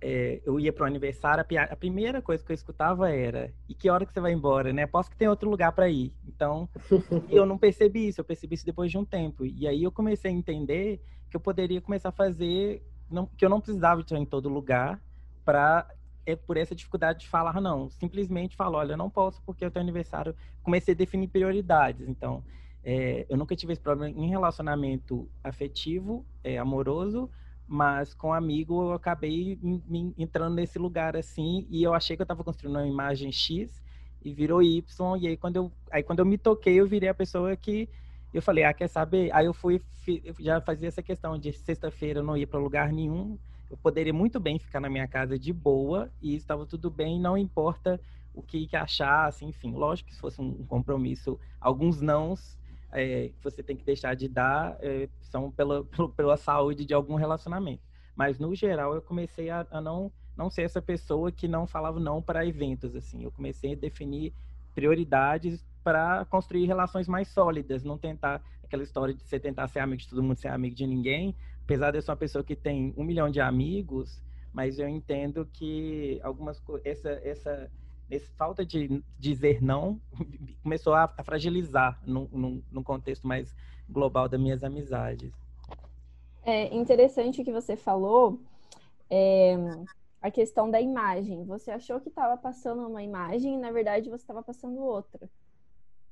é, 0.07 0.43
eu 0.45 0.61
ia 0.61 0.71
para 0.71 0.85
o 0.85 0.87
aniversário, 0.87 1.43
a, 1.59 1.63
a, 1.63 1.77
primeira 1.77 2.21
coisa 2.21 2.45
que 2.45 2.53
eu 2.53 2.55
escutava 2.55 3.11
era: 3.11 3.51
e 3.67 3.75
que 3.75 3.89
hora 3.89 4.05
que 4.05 4.13
você 4.13 4.21
vai 4.21 4.33
embora, 4.33 4.71
né? 4.71 4.87
Posso 4.87 5.11
que 5.11 5.17
tem 5.17 5.29
outro 5.29 5.49
lugar 5.49 5.73
para 5.73 5.89
ir. 5.89 6.13
Então, 6.29 6.69
eu 7.31 7.47
não 7.47 7.57
percebi 7.57 8.09
isso, 8.09 8.21
eu 8.21 8.25
percebi 8.25 8.55
isso 8.55 8.67
depois 8.67 8.91
de 8.91 8.99
um 8.99 9.05
tempo. 9.05 9.47
E 9.47 9.67
aí 9.67 9.83
eu 9.83 9.91
comecei 9.91 10.31
a 10.31 10.35
entender 10.35 11.01
que 11.31 11.37
eu 11.37 11.41
poderia 11.41 11.81
começar 11.81 12.11
a 12.11 12.13
fazer, 12.13 12.83
não, 13.11 13.27
que 13.27 13.45
eu 13.45 13.49
não 13.49 13.63
precisava 13.63 14.03
estar 14.03 14.19
em 14.19 14.27
todo 14.27 14.49
lugar 14.49 15.01
para 15.43 15.89
é 16.27 16.37
por 16.37 16.57
essa 16.57 16.75
dificuldade 16.75 17.21
de 17.21 17.29
falar 17.29 17.61
não. 17.61 17.91
Simplesmente 17.91 18.57
falo, 18.57 18.77
olha, 18.79 18.93
eu 18.93 18.97
não 18.97 19.11
posso 19.11 19.43
porque 19.43 19.65
é 19.65 19.69
o 19.69 19.71
teu 19.71 19.83
aniversário. 19.83 20.35
Comecei 20.63 20.95
a 20.95 20.97
definir 20.97 21.29
prioridades. 21.29 22.09
Então, 22.09 22.43
é, 22.83 23.25
eu 23.29 23.37
nunca 23.37 23.57
tive 23.57 23.73
esse 23.73 23.83
problema 23.83 24.15
em 24.17 24.29
relacionamento 24.29 25.29
afetivo, 25.43 26.25
é, 26.43 26.59
amoroso, 26.59 27.31
mas 27.67 28.13
com 28.13 28.33
amigo 28.33 28.83
eu 28.83 28.93
acabei 28.93 29.59
entrando 30.19 30.55
nesse 30.55 30.79
lugar 30.79 31.17
assim 31.17 31.67
e 31.71 31.83
eu 31.83 31.95
achei 31.95 32.15
que 32.15 32.21
eu 32.21 32.25
estava 32.25 32.45
construindo 32.45 32.77
uma 32.77 32.87
imagem 32.87 33.33
X 33.33 33.83
e 34.23 34.35
virou 34.35 34.63
Y 34.63 35.17
e 35.19 35.29
aí 35.29 35.37
quando 35.37 35.57
eu 35.57 35.73
aí 35.91 36.03
quando 36.03 36.19
eu 36.19 36.27
me 36.27 36.37
toquei 36.37 36.75
eu 36.75 36.87
virei 36.87 37.09
a 37.09 37.15
pessoa 37.15 37.57
que 37.57 37.89
eu 38.35 38.43
falei 38.43 38.65
ah 38.65 38.75
quer 38.75 38.89
saber 38.89 39.31
aí 39.33 39.47
eu 39.47 39.55
fui 39.55 39.81
eu 40.07 40.35
já 40.39 40.61
fazia 40.61 40.89
essa 40.89 41.03
questão 41.03 41.39
de 41.39 41.55
sexta-feira 41.55 42.21
eu 42.21 42.25
não 42.25 42.37
ia 42.37 42.47
para 42.47 42.61
lugar 42.61 42.93
nenhum 42.93 43.39
eu 43.75 43.79
poderia 43.79 44.13
muito 44.13 44.41
bem 44.41 44.59
ficar 44.59 44.81
na 44.81 44.89
minha 44.89 45.07
casa 45.07 45.39
de 45.39 45.53
boa 45.53 46.11
e 46.23 46.35
estava 46.35 46.65
tudo 46.65 46.91
bem 46.91 47.21
não 47.21 47.37
importa 47.37 48.01
o 48.33 48.43
que, 48.43 48.67
que 48.67 48.77
achasse 48.77 49.45
enfim 49.45 49.73
lógico 49.73 50.09
que 50.09 50.15
se 50.15 50.21
fosse 50.21 50.41
um 50.41 50.65
compromisso 50.65 51.39
alguns 51.61 52.01
nãos 52.01 52.59
é, 52.95 53.31
que 53.31 53.43
você 53.43 53.63
tem 53.63 53.77
que 53.77 53.85
deixar 53.85 54.15
de 54.15 54.29
dar 54.29 54.79
é, 54.81 55.09
são 55.21 55.51
pela, 55.51 55.85
pela 56.17 56.37
saúde 56.37 56.85
de 56.85 56.95
algum 56.95 57.17
relacionamento. 57.17 57.83
Mas, 58.15 58.39
no 58.39 58.55
geral, 58.55 58.95
eu 58.95 59.03
comecei 59.03 59.51
a, 59.51 59.67
a 59.71 59.81
não, 59.81 60.13
não 60.37 60.49
ser 60.49 60.63
essa 60.63 60.81
pessoa 60.81 61.33
que 61.33 61.49
não 61.49 61.67
falava 61.67 61.99
não 61.99 62.23
para 62.23 62.47
eventos. 62.47 62.95
assim. 62.95 63.25
Eu 63.25 63.33
comecei 63.33 63.73
a 63.73 63.77
definir 63.77 64.33
prioridades 64.75 65.67
para 65.83 66.25
construir 66.27 66.67
relações 66.67 67.09
mais 67.09 67.29
sólidas, 67.29 67.83
não 67.83 67.99
tentar 67.99 68.41
aquela 68.63 68.83
história 68.83 69.13
de 69.13 69.23
você 69.23 69.39
tentar 69.39 69.69
ser 69.69 69.81
amigo 69.81 70.01
de 70.01 70.09
todo 70.09 70.23
mundo, 70.23 70.37
ser 70.37 70.49
amigo 70.49 70.75
de 70.75 70.87
ninguém. 70.87 71.35
Apesar 71.65 71.91
de 71.91 71.99
eu 71.99 72.03
ser 72.03 72.11
uma 72.11 72.17
pessoa 72.17 72.45
que 72.45 72.55
tem 72.55 72.95
um 72.97 73.03
milhão 73.03 73.31
de 73.31 73.41
amigos, 73.41 74.23
mas 74.53 74.79
eu 74.79 74.89
entendo 74.89 75.49
que 75.53 76.21
algumas 76.23 76.63
essa 76.85 77.11
essa 77.25 77.71
nesse 78.09 78.31
falta 78.33 78.65
de 78.65 79.03
dizer 79.19 79.63
não, 79.63 80.01
começou 80.63 80.95
a, 80.95 81.13
a 81.17 81.23
fragilizar 81.25 82.01
no, 82.07 82.29
no, 82.31 82.63
no, 82.71 82.85
contexto 82.85 83.27
mais 83.27 83.55
global 83.89 84.29
das 84.29 84.39
minhas 84.39 84.63
amizades. 84.63 85.33
É 86.45 86.75
interessante 86.75 87.41
o 87.41 87.45
que 87.45 87.53
você 87.53 87.77
falou, 87.77 88.39
é, 89.09 89.57
a 90.21 90.31
questão 90.31 90.71
da 90.71 90.81
imagem. 90.81 91.45
Você 91.45 91.71
achou 91.71 92.01
que 92.01 92.11
estava 92.11 92.37
passando 92.37 92.87
uma 92.87 93.03
imagem 93.03 93.55
e, 93.55 93.59
na 93.59 93.73
verdade, 93.73 94.11
você 94.11 94.23
estava 94.23 94.43
passando 94.43 94.83
outra. 94.83 95.29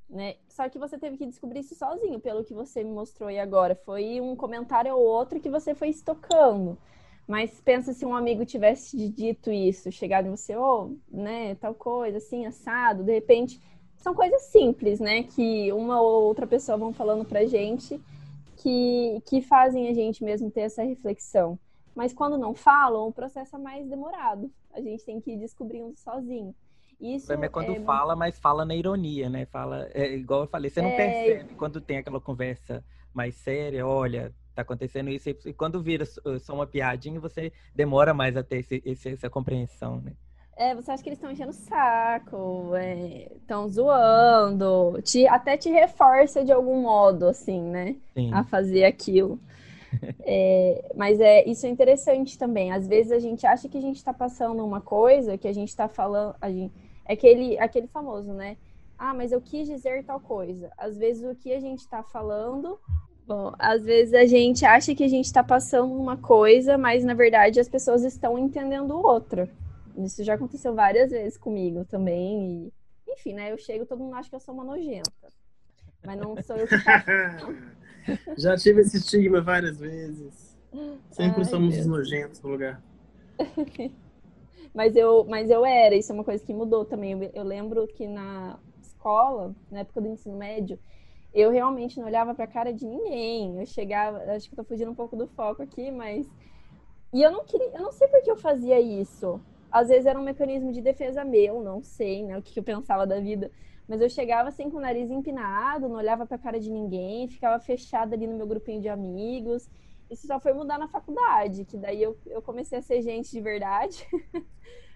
Né? 0.08 0.36
Só 0.48 0.68
que 0.68 0.78
você 0.78 0.98
teve 0.98 1.16
que 1.16 1.26
descobrir 1.26 1.60
isso 1.60 1.74
sozinho, 1.74 2.20
pelo 2.20 2.44
que 2.44 2.52
você 2.52 2.84
me 2.84 2.90
mostrou 2.90 3.28
aí 3.28 3.38
agora. 3.38 3.74
Foi 3.74 4.20
um 4.20 4.36
comentário 4.36 4.94
ou 4.94 5.02
outro 5.02 5.40
que 5.40 5.48
você 5.48 5.74
foi 5.74 5.88
estocando. 5.88 6.76
Mas 7.26 7.60
pensa 7.60 7.92
se 7.92 8.04
um 8.04 8.14
amigo 8.14 8.44
tivesse 8.44 9.08
dito 9.08 9.50
isso, 9.50 9.90
chegado 9.90 10.26
em 10.26 10.30
você, 10.30 10.56
ou, 10.56 10.98
oh, 11.10 11.16
né, 11.16 11.54
tal 11.54 11.74
coisa, 11.74 12.18
assim, 12.18 12.46
assado, 12.46 13.04
de 13.04 13.12
repente. 13.12 13.60
São 13.96 14.14
coisas 14.14 14.42
simples, 14.42 14.98
né? 14.98 15.22
Que 15.22 15.72
uma 15.72 16.00
ou 16.00 16.24
outra 16.24 16.46
pessoa 16.46 16.76
vão 16.76 16.92
falando 16.92 17.24
pra 17.24 17.46
gente 17.46 18.00
que, 18.56 19.22
que 19.26 19.40
fazem 19.40 19.88
a 19.88 19.94
gente 19.94 20.24
mesmo 20.24 20.50
ter 20.50 20.62
essa 20.62 20.82
reflexão. 20.82 21.58
Mas 21.94 22.12
quando 22.12 22.36
não 22.36 22.54
falam, 22.54 23.08
o 23.08 23.12
processo 23.12 23.56
é 23.56 23.58
mais 23.58 23.86
demorado. 23.88 24.50
A 24.72 24.80
gente 24.80 25.04
tem 25.04 25.20
que 25.20 25.32
ir 25.32 25.36
descobrindo 25.36 25.94
sozinho. 25.96 26.54
Isso 27.02 27.32
é 27.32 27.48
quando 27.48 27.72
é... 27.72 27.80
fala, 27.80 28.14
mas 28.14 28.38
fala 28.38 28.64
na 28.64 28.76
ironia, 28.76 29.28
né? 29.28 29.44
Fala, 29.46 29.88
é, 29.92 30.14
igual 30.14 30.42
eu 30.42 30.46
falei, 30.46 30.70
você 30.70 30.80
não 30.80 30.90
é... 30.90 30.96
percebe 30.96 31.54
quando 31.54 31.80
tem 31.80 31.98
aquela 31.98 32.20
conversa 32.20 32.84
mais 33.12 33.34
séria, 33.34 33.86
olha, 33.86 34.32
tá 34.54 34.62
acontecendo 34.62 35.10
isso, 35.10 35.28
e 35.28 35.52
quando 35.52 35.82
vira 35.82 36.04
só 36.06 36.54
uma 36.54 36.66
piadinha, 36.66 37.18
você 37.18 37.52
demora 37.74 38.14
mais 38.14 38.36
a 38.36 38.42
ter 38.42 38.58
esse, 38.58 38.82
esse, 38.86 39.08
essa 39.10 39.28
compreensão, 39.28 40.00
né? 40.00 40.12
É, 40.56 40.74
você 40.74 40.90
acha 40.90 41.02
que 41.02 41.08
eles 41.08 41.18
estão 41.18 41.30
enchendo 41.30 41.50
o 41.50 41.54
saco, 41.54 42.70
estão 43.36 43.64
é, 43.64 43.68
zoando, 43.68 45.00
te, 45.02 45.26
até 45.26 45.56
te 45.56 45.70
reforça 45.70 46.44
de 46.44 46.52
algum 46.52 46.82
modo, 46.82 47.26
assim, 47.26 47.60
né? 47.60 47.96
Sim. 48.14 48.32
A 48.32 48.44
fazer 48.44 48.84
aquilo. 48.84 49.40
é, 50.20 50.92
mas 50.94 51.20
é, 51.20 51.44
isso 51.48 51.66
é 51.66 51.68
interessante 51.70 52.38
também. 52.38 52.70
Às 52.70 52.86
vezes 52.86 53.12
a 53.12 53.18
gente 53.18 53.46
acha 53.46 53.68
que 53.68 53.78
a 53.78 53.80
gente 53.80 53.96
está 53.96 54.12
passando 54.12 54.64
uma 54.64 54.80
coisa, 54.80 55.38
que 55.38 55.48
a 55.48 55.52
gente 55.52 55.68
está 55.68 55.88
falando. 55.88 56.34
A 56.40 56.50
gente, 56.50 56.72
é 57.04 57.12
aquele, 57.14 57.58
aquele 57.58 57.86
famoso, 57.86 58.32
né? 58.32 58.56
Ah, 58.98 59.12
mas 59.12 59.32
eu 59.32 59.40
quis 59.40 59.66
dizer 59.66 60.04
tal 60.04 60.20
coisa. 60.20 60.70
Às 60.78 60.96
vezes 60.96 61.24
o 61.24 61.34
que 61.34 61.52
a 61.52 61.60
gente 61.60 61.80
está 61.80 62.02
falando. 62.02 62.78
Bom, 63.26 63.52
às 63.58 63.82
vezes 63.82 64.14
a 64.14 64.26
gente 64.26 64.64
acha 64.64 64.94
que 64.94 65.04
a 65.04 65.08
gente 65.08 65.26
está 65.26 65.42
passando 65.42 65.92
uma 65.92 66.16
coisa, 66.16 66.76
mas 66.76 67.04
na 67.04 67.14
verdade 67.14 67.58
as 67.58 67.68
pessoas 67.68 68.04
estão 68.04 68.38
entendendo 68.38 68.96
outra. 68.96 69.48
Isso 69.96 70.22
já 70.24 70.34
aconteceu 70.34 70.74
várias 70.74 71.10
vezes 71.10 71.36
comigo 71.36 71.84
também. 71.84 72.72
E, 73.06 73.12
enfim, 73.12 73.34
né? 73.34 73.52
Eu 73.52 73.58
chego, 73.58 73.86
todo 73.86 73.98
mundo 73.98 74.14
acha 74.14 74.28
que 74.28 74.36
eu 74.36 74.40
sou 74.40 74.54
uma 74.54 74.64
nojenta. 74.64 75.10
Mas 76.04 76.18
não 76.18 76.40
sou 76.42 76.56
eu 76.56 76.66
que 76.66 76.78
faço. 76.78 77.06
já 78.38 78.56
tive 78.56 78.80
esse 78.80 78.96
estigma 78.96 79.40
várias 79.40 79.78
vezes. 79.78 80.56
Sempre 81.10 81.42
Ai, 81.42 81.44
somos 81.44 81.74
Deus. 81.74 81.86
os 81.86 81.86
nojentos 81.86 82.40
no 82.40 82.50
lugar. 82.50 82.82
Mas 84.74 84.96
eu, 84.96 85.24
mas 85.26 85.50
eu 85.50 85.64
era, 85.64 85.94
isso 85.94 86.12
é 86.12 86.14
uma 86.14 86.24
coisa 86.24 86.44
que 86.44 86.54
mudou 86.54 86.84
também. 86.84 87.12
Eu, 87.12 87.30
eu 87.34 87.44
lembro 87.44 87.86
que 87.88 88.06
na 88.06 88.58
escola, 88.80 89.54
na 89.70 89.80
época 89.80 90.00
do 90.00 90.08
ensino 90.08 90.36
médio, 90.36 90.78
eu 91.32 91.50
realmente 91.50 91.98
não 91.98 92.06
olhava 92.06 92.34
para 92.34 92.44
a 92.44 92.48
cara 92.48 92.72
de 92.72 92.86
ninguém. 92.86 93.58
Eu 93.60 93.66
chegava, 93.66 94.18
acho 94.32 94.48
que 94.48 94.54
estou 94.54 94.64
fugindo 94.64 94.90
um 94.90 94.94
pouco 94.94 95.16
do 95.16 95.26
foco 95.28 95.62
aqui, 95.62 95.90
mas 95.90 96.26
e 97.12 97.22
eu 97.22 97.30
não 97.30 97.44
queria, 97.44 97.68
eu 97.74 97.82
não 97.82 97.92
sei 97.92 98.08
por 98.08 98.22
que 98.22 98.30
eu 98.30 98.36
fazia 98.36 98.80
isso. 98.80 99.40
Às 99.70 99.88
vezes 99.88 100.06
era 100.06 100.18
um 100.18 100.22
mecanismo 100.24 100.72
de 100.72 100.80
defesa 100.82 101.24
meu, 101.24 101.62
não 101.62 101.82
sei, 101.82 102.24
né, 102.24 102.38
o 102.38 102.42
que 102.42 102.58
eu 102.58 102.64
pensava 102.64 103.06
da 103.06 103.20
vida. 103.20 103.50
Mas 103.88 104.00
eu 104.00 104.08
chegava 104.08 104.48
assim 104.48 104.70
com 104.70 104.78
o 104.78 104.80
nariz 104.80 105.10
empinado, 105.10 105.88
não 105.88 105.96
olhava 105.96 106.26
para 106.26 106.36
a 106.36 106.40
cara 106.40 106.60
de 106.60 106.70
ninguém, 106.70 107.28
ficava 107.28 107.58
fechada 107.62 108.14
ali 108.14 108.26
no 108.26 108.36
meu 108.36 108.46
grupinho 108.46 108.80
de 108.80 108.88
amigos. 108.88 109.68
Isso 110.12 110.26
só 110.26 110.38
foi 110.38 110.52
mudar 110.52 110.78
na 110.78 110.88
faculdade, 110.88 111.64
que 111.64 111.78
daí 111.78 112.02
eu, 112.02 112.18
eu 112.26 112.42
comecei 112.42 112.78
a 112.78 112.82
ser 112.82 113.00
gente 113.00 113.30
de 113.30 113.40
verdade, 113.40 114.06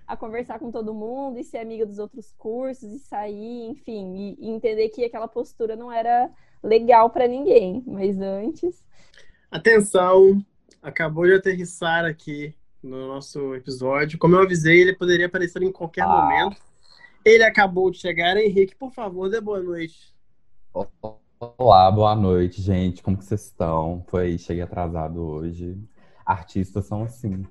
a 0.06 0.14
conversar 0.14 0.58
com 0.58 0.70
todo 0.70 0.92
mundo 0.92 1.38
e 1.38 1.44
ser 1.44 1.56
amiga 1.56 1.86
dos 1.86 1.98
outros 1.98 2.34
cursos 2.36 2.92
e 2.92 2.98
sair, 2.98 3.66
enfim, 3.70 4.14
e, 4.14 4.36
e 4.38 4.50
entender 4.50 4.90
que 4.90 5.06
aquela 5.06 5.26
postura 5.26 5.74
não 5.74 5.90
era 5.90 6.30
legal 6.62 7.08
para 7.08 7.26
ninguém. 7.26 7.82
Mas 7.86 8.20
antes. 8.20 8.84
Atenção! 9.50 10.44
Acabou 10.82 11.24
de 11.24 11.32
aterrissar 11.32 12.04
aqui 12.04 12.54
no 12.82 13.08
nosso 13.08 13.54
episódio. 13.54 14.18
Como 14.18 14.36
eu 14.36 14.42
avisei, 14.42 14.82
ele 14.82 14.94
poderia 14.94 15.26
aparecer 15.26 15.62
em 15.62 15.72
qualquer 15.72 16.02
ah. 16.02 16.08
momento. 16.08 16.60
Ele 17.24 17.42
acabou 17.42 17.90
de 17.90 17.98
chegar. 17.98 18.36
Henrique, 18.36 18.76
por 18.76 18.92
favor, 18.92 19.30
dê 19.30 19.40
boa 19.40 19.62
noite. 19.62 20.14
Olá, 21.38 21.90
boa 21.90 22.16
noite, 22.16 22.62
gente. 22.62 23.02
Como 23.02 23.18
que 23.18 23.24
vocês 23.24 23.44
estão? 23.44 24.02
Foi, 24.08 24.38
cheguei 24.38 24.62
atrasado 24.62 25.20
hoje. 25.20 25.76
Artistas 26.24 26.86
são 26.86 27.02
assim. 27.02 27.46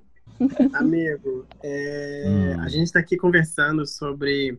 Amigo, 0.74 1.46
é, 1.62 2.24
hum. 2.26 2.60
a 2.62 2.68
gente 2.68 2.86
está 2.86 2.98
aqui 2.98 3.16
conversando 3.16 3.86
sobre 3.86 4.58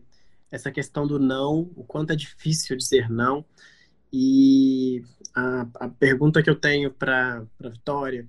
essa 0.50 0.72
questão 0.72 1.06
do 1.06 1.18
não, 1.18 1.70
o 1.76 1.84
quanto 1.84 2.10
é 2.10 2.16
difícil 2.16 2.74
dizer 2.74 3.10
não. 3.10 3.44
E 4.10 5.04
a, 5.34 5.66
a 5.74 5.88
pergunta 5.90 6.42
que 6.42 6.48
eu 6.48 6.58
tenho 6.58 6.90
para 6.90 7.44
a 7.62 7.68
Vitória 7.68 8.26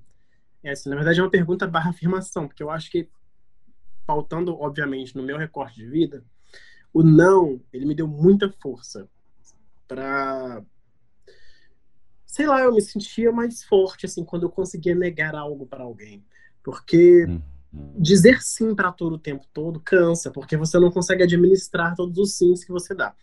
é 0.61 0.71
assim, 0.71 0.89
na 0.89 0.97
verdade 0.97 1.21
é 1.21 1.23
uma 1.23 1.31
pergunta 1.31 1.65
barra 1.65 1.91
afirmação, 1.91 2.45
porque 2.45 2.61
eu 2.61 2.69
acho 2.69 2.91
que, 2.91 3.07
pautando, 4.05 4.53
obviamente, 4.59 5.15
no 5.15 5.23
meu 5.23 5.37
recorte 5.37 5.77
de 5.77 5.87
vida, 5.87 6.25
o 6.93 7.01
não, 7.01 7.61
ele 7.71 7.85
me 7.85 7.95
deu 7.95 8.05
muita 8.05 8.51
força 8.51 9.07
para 9.87 10.61
sei 12.29 12.45
lá, 12.45 12.61
eu 12.61 12.71
me 12.71 12.81
sentia 12.81 13.31
mais 13.31 13.63
forte 13.63 14.05
assim 14.05 14.23
quando 14.23 14.43
eu 14.43 14.49
conseguia 14.49 14.93
negar 14.93 15.33
algo 15.33 15.65
para 15.65 15.83
alguém. 15.83 16.23
Porque 16.63 17.25
uhum. 17.25 17.41
dizer 17.97 18.41
sim 18.41 18.75
para 18.75 18.91
todo 18.91 19.13
o 19.13 19.19
tempo 19.19 19.45
todo 19.51 19.79
cansa, 19.79 20.29
porque 20.31 20.55
você 20.55 20.79
não 20.79 20.91
consegue 20.91 21.23
administrar 21.23 21.95
todos 21.95 22.17
os 22.19 22.37
sims 22.37 22.63
que 22.63 22.71
você 22.71 22.93
dá. 22.93 23.15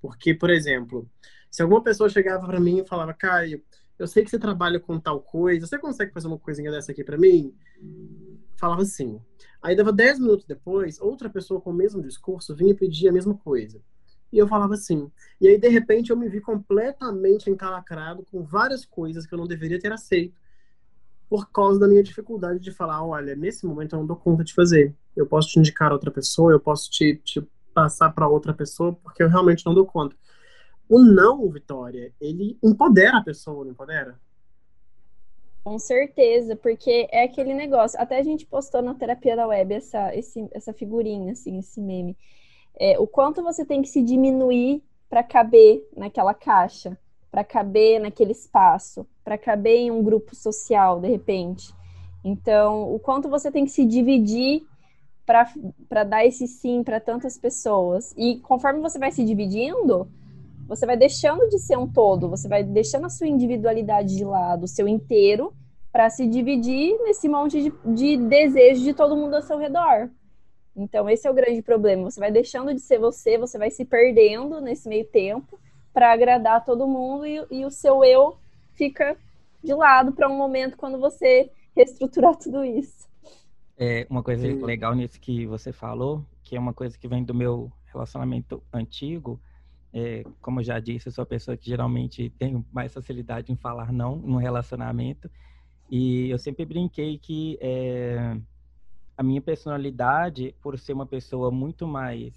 Porque, 0.00 0.34
por 0.34 0.50
exemplo, 0.50 1.08
se 1.50 1.62
alguma 1.62 1.82
pessoa 1.82 2.10
chegava 2.10 2.46
para 2.46 2.60
mim 2.60 2.80
e 2.80 2.86
falava, 2.86 3.14
Caio, 3.14 3.62
eu 3.98 4.06
sei 4.06 4.22
que 4.22 4.30
você 4.30 4.38
trabalha 4.38 4.78
com 4.78 5.00
tal 5.00 5.22
coisa, 5.22 5.66
você 5.66 5.78
consegue 5.78 6.12
fazer 6.12 6.26
uma 6.26 6.38
coisinha 6.38 6.70
dessa 6.70 6.92
aqui 6.92 7.02
para 7.02 7.16
mim? 7.16 7.54
Falava 8.58 8.84
sim. 8.84 9.18
Aí 9.62 9.74
dava 9.74 9.92
10 9.92 10.20
minutos 10.20 10.44
depois, 10.44 11.00
outra 11.00 11.30
pessoa 11.30 11.62
com 11.62 11.70
o 11.70 11.74
mesmo 11.74 12.02
discurso 12.02 12.54
vinha 12.54 12.74
pedir 12.74 13.08
a 13.08 13.12
mesma 13.12 13.34
coisa. 13.34 13.80
E 14.32 14.38
eu 14.38 14.46
falava 14.46 14.74
assim. 14.74 15.10
E 15.40 15.48
aí, 15.48 15.58
de 15.58 15.68
repente, 15.68 16.10
eu 16.10 16.16
me 16.16 16.28
vi 16.28 16.40
completamente 16.40 17.50
encalacrado 17.50 18.24
com 18.30 18.42
várias 18.42 18.84
coisas 18.84 19.26
que 19.26 19.34
eu 19.34 19.38
não 19.38 19.46
deveria 19.46 19.80
ter 19.80 19.92
aceito 19.92 20.34
por 21.30 21.48
causa 21.50 21.78
da 21.78 21.86
minha 21.86 22.02
dificuldade 22.02 22.58
de 22.58 22.72
falar, 22.72 23.04
olha, 23.04 23.36
nesse 23.36 23.64
momento 23.64 23.94
eu 23.94 24.00
não 24.00 24.06
dou 24.06 24.16
conta 24.16 24.42
de 24.42 24.52
fazer. 24.52 24.92
Eu 25.16 25.26
posso 25.26 25.48
te 25.48 25.60
indicar 25.60 25.92
outra 25.92 26.10
pessoa, 26.10 26.50
eu 26.50 26.58
posso 26.58 26.90
te, 26.90 27.20
te 27.24 27.40
passar 27.72 28.10
para 28.10 28.26
outra 28.26 28.52
pessoa, 28.52 28.92
porque 28.92 29.22
eu 29.22 29.28
realmente 29.28 29.64
não 29.64 29.72
dou 29.72 29.86
conta. 29.86 30.16
O 30.88 30.98
não, 30.98 31.48
Vitória, 31.48 32.12
ele 32.20 32.58
empodera 32.60 33.18
a 33.18 33.22
pessoa, 33.22 33.64
não 33.64 33.70
empodera? 33.70 34.18
Com 35.62 35.78
certeza, 35.78 36.56
porque 36.56 37.06
é 37.12 37.22
aquele 37.22 37.54
negócio. 37.54 38.00
Até 38.00 38.18
a 38.18 38.24
gente 38.24 38.44
postou 38.44 38.82
na 38.82 38.94
terapia 38.94 39.36
da 39.36 39.46
web 39.46 39.72
essa, 39.72 40.12
esse, 40.16 40.48
essa 40.50 40.72
figurinha, 40.72 41.32
assim, 41.32 41.58
esse 41.58 41.80
meme 41.80 42.16
é, 42.78 42.98
o 42.98 43.06
quanto 43.06 43.42
você 43.42 43.64
tem 43.64 43.82
que 43.82 43.88
se 43.88 44.02
diminuir 44.02 44.82
para 45.08 45.22
caber 45.22 45.88
naquela 45.96 46.34
caixa, 46.34 46.96
para 47.30 47.44
caber 47.44 48.00
naquele 48.00 48.32
espaço, 48.32 49.06
para 49.24 49.36
caber 49.36 49.76
em 49.76 49.90
um 49.90 50.02
grupo 50.02 50.34
social, 50.34 51.00
de 51.00 51.08
repente. 51.08 51.74
Então, 52.24 52.92
o 52.94 52.98
quanto 52.98 53.28
você 53.28 53.50
tem 53.50 53.64
que 53.64 53.70
se 53.70 53.84
dividir 53.84 54.62
para 55.88 56.04
dar 56.04 56.26
esse 56.26 56.46
sim 56.46 56.82
para 56.82 56.98
tantas 56.98 57.38
pessoas. 57.38 58.12
E 58.16 58.38
conforme 58.40 58.80
você 58.80 58.98
vai 58.98 59.12
se 59.12 59.24
dividindo, 59.24 60.08
você 60.66 60.86
vai 60.86 60.96
deixando 60.96 61.48
de 61.48 61.58
ser 61.58 61.78
um 61.78 61.86
todo, 61.86 62.28
você 62.28 62.48
vai 62.48 62.64
deixando 62.64 63.06
a 63.06 63.10
sua 63.10 63.28
individualidade 63.28 64.16
de 64.16 64.24
lado, 64.24 64.64
o 64.64 64.68
seu 64.68 64.88
inteiro, 64.88 65.52
para 65.92 66.08
se 66.10 66.26
dividir 66.26 66.96
nesse 67.02 67.28
monte 67.28 67.62
de, 67.62 67.72
de 67.94 68.16
desejo 68.16 68.82
de 68.82 68.94
todo 68.94 69.16
mundo 69.16 69.34
ao 69.34 69.42
seu 69.42 69.58
redor. 69.58 70.10
Então, 70.74 71.08
esse 71.08 71.26
é 71.26 71.30
o 71.30 71.34
grande 71.34 71.62
problema. 71.62 72.10
Você 72.10 72.20
vai 72.20 72.30
deixando 72.30 72.72
de 72.72 72.80
ser 72.80 72.98
você, 72.98 73.36
você 73.36 73.58
vai 73.58 73.70
se 73.70 73.84
perdendo 73.84 74.60
nesse 74.60 74.88
meio 74.88 75.04
tempo 75.06 75.58
para 75.92 76.12
agradar 76.12 76.64
todo 76.64 76.86
mundo 76.86 77.26
e, 77.26 77.44
e, 77.50 77.64
o 77.64 77.70
seu 77.70 78.04
eu 78.04 78.36
fica 78.74 79.16
de 79.62 79.74
lado 79.74 80.12
para 80.12 80.28
um 80.28 80.36
momento 80.36 80.76
quando 80.76 80.98
você 80.98 81.50
reestruturar 81.74 82.36
tudo 82.38 82.64
isso. 82.64 83.08
É 83.76 84.06
uma 84.08 84.22
coisa 84.22 84.46
Sim. 84.46 84.62
legal 84.62 84.94
nisso 84.94 85.20
que 85.20 85.46
você 85.46 85.72
falou, 85.72 86.24
que 86.42 86.54
é 86.54 86.60
uma 86.60 86.72
coisa 86.72 86.96
que 86.98 87.08
vem 87.08 87.24
do 87.24 87.34
meu 87.34 87.72
relacionamento 87.86 88.62
antigo. 88.72 89.40
É, 89.92 90.24
como 90.40 90.60
eu 90.60 90.64
já 90.64 90.78
disse, 90.78 91.08
eu 91.08 91.12
sou 91.12 91.22
a 91.22 91.26
pessoa 91.26 91.56
que 91.56 91.68
geralmente 91.68 92.30
tem 92.38 92.64
mais 92.70 92.92
facilidade 92.92 93.50
em 93.50 93.56
falar 93.56 93.92
não 93.92 94.16
no 94.16 94.36
relacionamento. 94.36 95.30
E 95.90 96.30
eu 96.30 96.38
sempre 96.38 96.64
brinquei 96.64 97.18
que 97.18 97.58
é, 97.60 98.36
a 99.20 99.22
minha 99.22 99.42
personalidade, 99.42 100.54
por 100.62 100.78
ser 100.78 100.94
uma 100.94 101.04
pessoa 101.04 101.50
muito 101.50 101.86
mais 101.86 102.32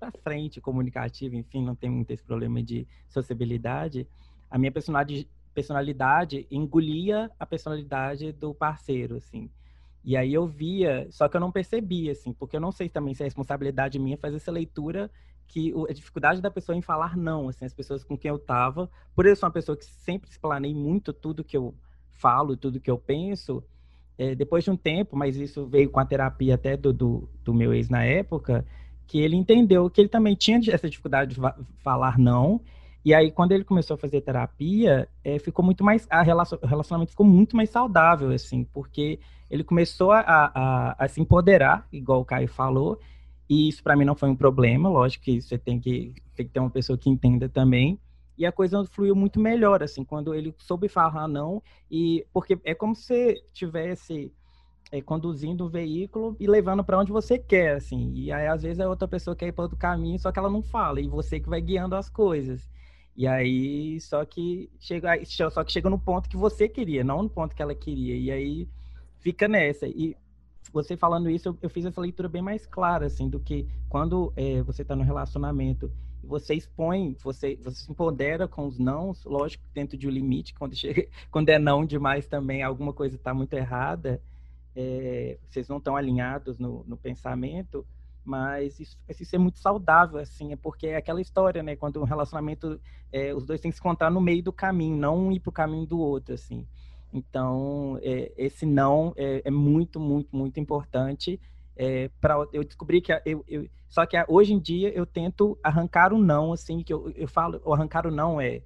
para 0.00 0.10
frente, 0.10 0.60
comunicativa, 0.60 1.36
enfim, 1.36 1.64
não 1.64 1.76
tem 1.76 1.88
muito 1.88 2.10
esse 2.10 2.24
problema 2.24 2.60
de 2.60 2.84
sociabilidade, 3.08 4.04
a 4.50 4.58
minha 4.58 4.72
personalidade, 4.72 5.28
personalidade 5.54 6.48
engolia 6.50 7.30
a 7.38 7.46
personalidade 7.46 8.32
do 8.32 8.52
parceiro, 8.52 9.18
assim. 9.18 9.48
E 10.02 10.16
aí 10.16 10.34
eu 10.34 10.48
via, 10.48 11.06
só 11.12 11.28
que 11.28 11.36
eu 11.36 11.40
não 11.40 11.52
percebia, 11.52 12.10
assim, 12.10 12.32
porque 12.32 12.56
eu 12.56 12.60
não 12.60 12.72
sei 12.72 12.88
também 12.88 13.14
se 13.14 13.22
é 13.22 13.26
responsabilidade 13.26 14.00
minha 14.00 14.18
fazer 14.18 14.38
essa 14.38 14.50
leitura 14.50 15.08
que 15.46 15.72
a 15.88 15.92
dificuldade 15.92 16.42
da 16.42 16.50
pessoa 16.50 16.76
em 16.76 16.82
falar 16.82 17.16
não, 17.16 17.48
assim, 17.48 17.64
as 17.64 17.72
pessoas 17.72 18.02
com 18.02 18.18
quem 18.18 18.30
eu 18.30 18.38
tava, 18.40 18.90
por 19.14 19.26
eu 19.26 19.36
uma 19.40 19.52
pessoa 19.52 19.78
que 19.78 19.84
sempre 19.84 20.28
explanei 20.28 20.74
muito 20.74 21.12
tudo 21.12 21.44
que 21.44 21.56
eu 21.56 21.72
falo, 22.10 22.56
tudo 22.56 22.80
que 22.80 22.90
eu 22.90 22.98
penso, 22.98 23.62
é, 24.18 24.34
depois 24.34 24.64
de 24.64 24.70
um 24.70 24.76
tempo, 24.76 25.16
mas 25.16 25.36
isso 25.36 25.64
veio 25.66 25.88
com 25.88 26.00
a 26.00 26.04
terapia 26.04 26.56
até 26.56 26.76
do, 26.76 26.92
do, 26.92 27.28
do 27.44 27.54
meu 27.54 27.72
ex 27.72 27.88
na 27.88 28.04
época, 28.04 28.66
que 29.06 29.20
ele 29.20 29.36
entendeu 29.36 29.88
que 29.88 30.00
ele 30.00 30.08
também 30.08 30.34
tinha 30.34 30.60
essa 30.70 30.90
dificuldade 30.90 31.34
de 31.34 31.40
falar 31.82 32.18
não. 32.18 32.60
E 33.04 33.14
aí, 33.14 33.30
quando 33.30 33.52
ele 33.52 33.64
começou 33.64 33.94
a 33.94 33.98
fazer 33.98 34.20
terapia, 34.20 35.08
é, 35.24 35.38
ficou 35.38 35.64
muito 35.64 35.84
mais. 35.84 36.06
A 36.10 36.20
relacion, 36.20 36.58
o 36.60 36.66
relacionamento 36.66 37.12
ficou 37.12 37.24
muito 37.24 37.56
mais 37.56 37.70
saudável, 37.70 38.30
assim, 38.30 38.64
porque 38.64 39.20
ele 39.48 39.64
começou 39.64 40.10
a, 40.10 40.20
a, 40.20 41.04
a 41.04 41.08
se 41.08 41.20
empoderar, 41.20 41.86
igual 41.90 42.20
o 42.20 42.24
Caio 42.24 42.48
falou, 42.48 43.00
e 43.48 43.68
isso 43.68 43.82
para 43.82 43.96
mim 43.96 44.04
não 44.04 44.14
foi 44.14 44.28
um 44.28 44.36
problema, 44.36 44.88
lógico 44.90 45.24
que 45.24 45.40
você 45.40 45.56
tem 45.56 45.80
que, 45.80 46.12
tem 46.34 46.44
que 46.44 46.52
ter 46.52 46.60
uma 46.60 46.68
pessoa 46.68 46.98
que 46.98 47.08
entenda 47.08 47.48
também. 47.48 47.98
E 48.38 48.46
a 48.46 48.52
coisa 48.52 48.84
fluiu 48.84 49.16
muito 49.16 49.40
melhor, 49.40 49.82
assim, 49.82 50.04
quando 50.04 50.32
ele 50.32 50.54
soube 50.58 50.88
falar 50.88 51.26
não, 51.26 51.60
e 51.90 52.24
porque 52.32 52.58
é 52.64 52.72
como 52.72 52.94
se 52.94 53.42
tivesse 53.52 54.32
é, 54.92 55.02
conduzindo 55.02 55.64
o 55.64 55.68
veículo 55.68 56.36
e 56.38 56.46
levando 56.46 56.84
para 56.84 56.98
onde 56.98 57.10
você 57.10 57.36
quer, 57.36 57.74
assim. 57.76 58.12
E 58.14 58.30
aí, 58.30 58.46
às 58.46 58.62
vezes, 58.62 58.78
é 58.78 58.86
outra 58.86 59.08
pessoa 59.08 59.34
que 59.34 59.40
quer 59.40 59.48
ir 59.48 59.52
para 59.52 59.64
outro 59.64 59.76
caminho, 59.76 60.20
só 60.20 60.30
que 60.30 60.38
ela 60.38 60.48
não 60.48 60.62
fala, 60.62 61.00
e 61.00 61.08
você 61.08 61.40
que 61.40 61.48
vai 61.48 61.60
guiando 61.60 61.96
as 61.96 62.08
coisas. 62.08 62.70
E 63.16 63.26
aí, 63.26 64.00
só 64.00 64.24
que 64.24 64.70
chega, 64.78 65.18
só 65.50 65.64
que 65.64 65.72
chega 65.72 65.90
no 65.90 65.98
ponto 65.98 66.28
que 66.28 66.36
você 66.36 66.68
queria, 66.68 67.02
não 67.02 67.24
no 67.24 67.28
ponto 67.28 67.56
que 67.56 67.60
ela 67.60 67.74
queria. 67.74 68.14
E 68.14 68.30
aí 68.30 68.68
fica 69.18 69.48
nessa. 69.48 69.88
E 69.88 70.16
você 70.72 70.96
falando 70.96 71.28
isso, 71.28 71.48
eu, 71.48 71.58
eu 71.62 71.70
fiz 71.70 71.84
essa 71.84 72.00
leitura 72.00 72.28
bem 72.28 72.42
mais 72.42 72.64
clara, 72.66 73.06
assim, 73.06 73.28
do 73.28 73.40
que 73.40 73.66
quando 73.88 74.32
é, 74.36 74.62
você 74.62 74.82
está 74.82 74.94
no 74.94 75.02
relacionamento 75.02 75.90
você 76.22 76.54
expõe, 76.54 77.16
você, 77.22 77.56
você 77.62 77.84
se 77.84 77.90
empodera 77.90 78.48
com 78.48 78.66
os 78.66 78.78
nãos, 78.78 79.24
lógico, 79.24 79.64
dentro 79.72 79.96
de 79.96 80.06
um 80.06 80.10
limite, 80.10 80.54
quando, 80.54 80.74
chega, 80.74 81.06
quando 81.30 81.48
é 81.48 81.58
não 81.58 81.84
demais 81.84 82.26
também, 82.26 82.62
alguma 82.62 82.92
coisa 82.92 83.16
está 83.16 83.32
muito 83.32 83.52
errada, 83.54 84.20
é, 84.74 85.38
vocês 85.48 85.68
não 85.68 85.78
estão 85.78 85.96
alinhados 85.96 86.58
no, 86.58 86.84
no 86.86 86.96
pensamento, 86.96 87.86
mas 88.24 88.78
isso, 88.78 88.98
isso 89.08 89.34
é 89.34 89.38
muito 89.38 89.58
saudável, 89.58 90.18
assim, 90.18 90.52
é 90.52 90.56
porque 90.56 90.88
é 90.88 90.96
aquela 90.96 91.20
história, 91.20 91.62
né, 91.62 91.76
quando 91.76 92.00
um 92.00 92.04
relacionamento, 92.04 92.80
é, 93.10 93.34
os 93.34 93.44
dois 93.44 93.60
têm 93.60 93.70
que 93.70 93.76
se 93.76 93.80
encontrar 93.80 94.10
no 94.10 94.20
meio 94.20 94.42
do 94.42 94.52
caminho, 94.52 94.96
não 94.96 95.18
um 95.18 95.32
ir 95.32 95.40
para 95.40 95.50
o 95.50 95.52
caminho 95.52 95.86
do 95.86 95.98
outro, 95.98 96.34
assim. 96.34 96.66
Então, 97.12 97.98
é, 98.02 98.32
esse 98.36 98.66
não 98.66 99.14
é, 99.16 99.42
é, 99.44 99.50
muito, 99.50 99.98
muito, 99.98 100.36
muito 100.36 100.60
importante. 100.60 101.40
É, 101.80 102.10
para 102.20 102.34
eu 102.52 102.64
descobri 102.64 103.00
que 103.00 103.12
eu, 103.24 103.44
eu, 103.46 103.68
só 103.88 104.04
que 104.04 104.16
hoje 104.26 104.52
em 104.52 104.58
dia 104.58 104.90
eu 104.90 105.06
tento 105.06 105.56
arrancar 105.62 106.12
o 106.12 106.18
não, 106.18 106.52
assim, 106.52 106.82
que 106.82 106.92
eu, 106.92 107.10
eu 107.14 107.28
falo, 107.28 107.60
o 107.64 107.72
arrancar 107.72 108.04
o 108.04 108.10
não 108.10 108.40
é 108.40 108.62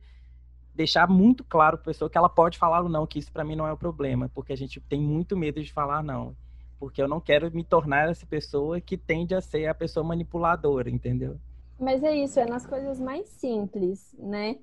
deixar 0.75 1.07
muito 1.09 1.45
claro 1.45 1.77
para 1.77 1.85
a 1.85 1.93
pessoa 1.93 2.09
que 2.09 2.17
ela 2.17 2.29
pode 2.29 2.59
falar 2.59 2.83
o 2.83 2.89
não, 2.89 3.07
que 3.07 3.19
isso 3.19 3.31
para 3.31 3.45
mim 3.45 3.55
não 3.55 3.67
é 3.67 3.73
o 3.73 3.77
problema, 3.77 4.31
porque 4.35 4.53
a 4.53 4.57
gente 4.57 4.81
tem 4.81 5.01
muito 5.01 5.37
medo 5.37 5.63
de 5.63 5.71
falar 5.71 6.03
não. 6.03 6.35
Porque 6.79 7.01
eu 7.01 7.07
não 7.07 7.21
quero 7.21 7.51
me 7.55 7.63
tornar 7.63 8.09
essa 8.09 8.27
pessoa 8.27 8.81
que 8.81 8.97
tende 8.97 9.35
a 9.35 9.41
ser 9.41 9.67
a 9.67 9.75
pessoa 9.75 10.03
manipuladora, 10.03 10.91
entendeu? 10.91 11.37
Mas 11.79 12.03
é 12.03 12.15
isso, 12.17 12.41
é 12.41 12.47
nas 12.47 12.67
coisas 12.67 12.99
mais 12.99 13.29
simples, 13.29 14.17
né? 14.19 14.59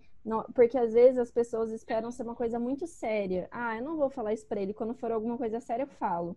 Porque 0.54 0.78
às 0.78 0.94
vezes 0.94 1.18
as 1.18 1.32
pessoas 1.32 1.72
esperam 1.72 2.12
ser 2.12 2.24
uma 2.24 2.36
coisa 2.36 2.60
muito 2.60 2.86
séria. 2.88 3.48
Ah, 3.52 3.78
eu 3.78 3.84
não 3.84 3.96
vou 3.96 4.10
falar 4.10 4.34
isso 4.34 4.46
pra 4.46 4.62
ele. 4.62 4.74
Quando 4.74 4.94
for 4.94 5.12
alguma 5.12 5.38
coisa 5.38 5.60
séria, 5.62 5.84
eu 5.84 5.88
falo. 5.88 6.36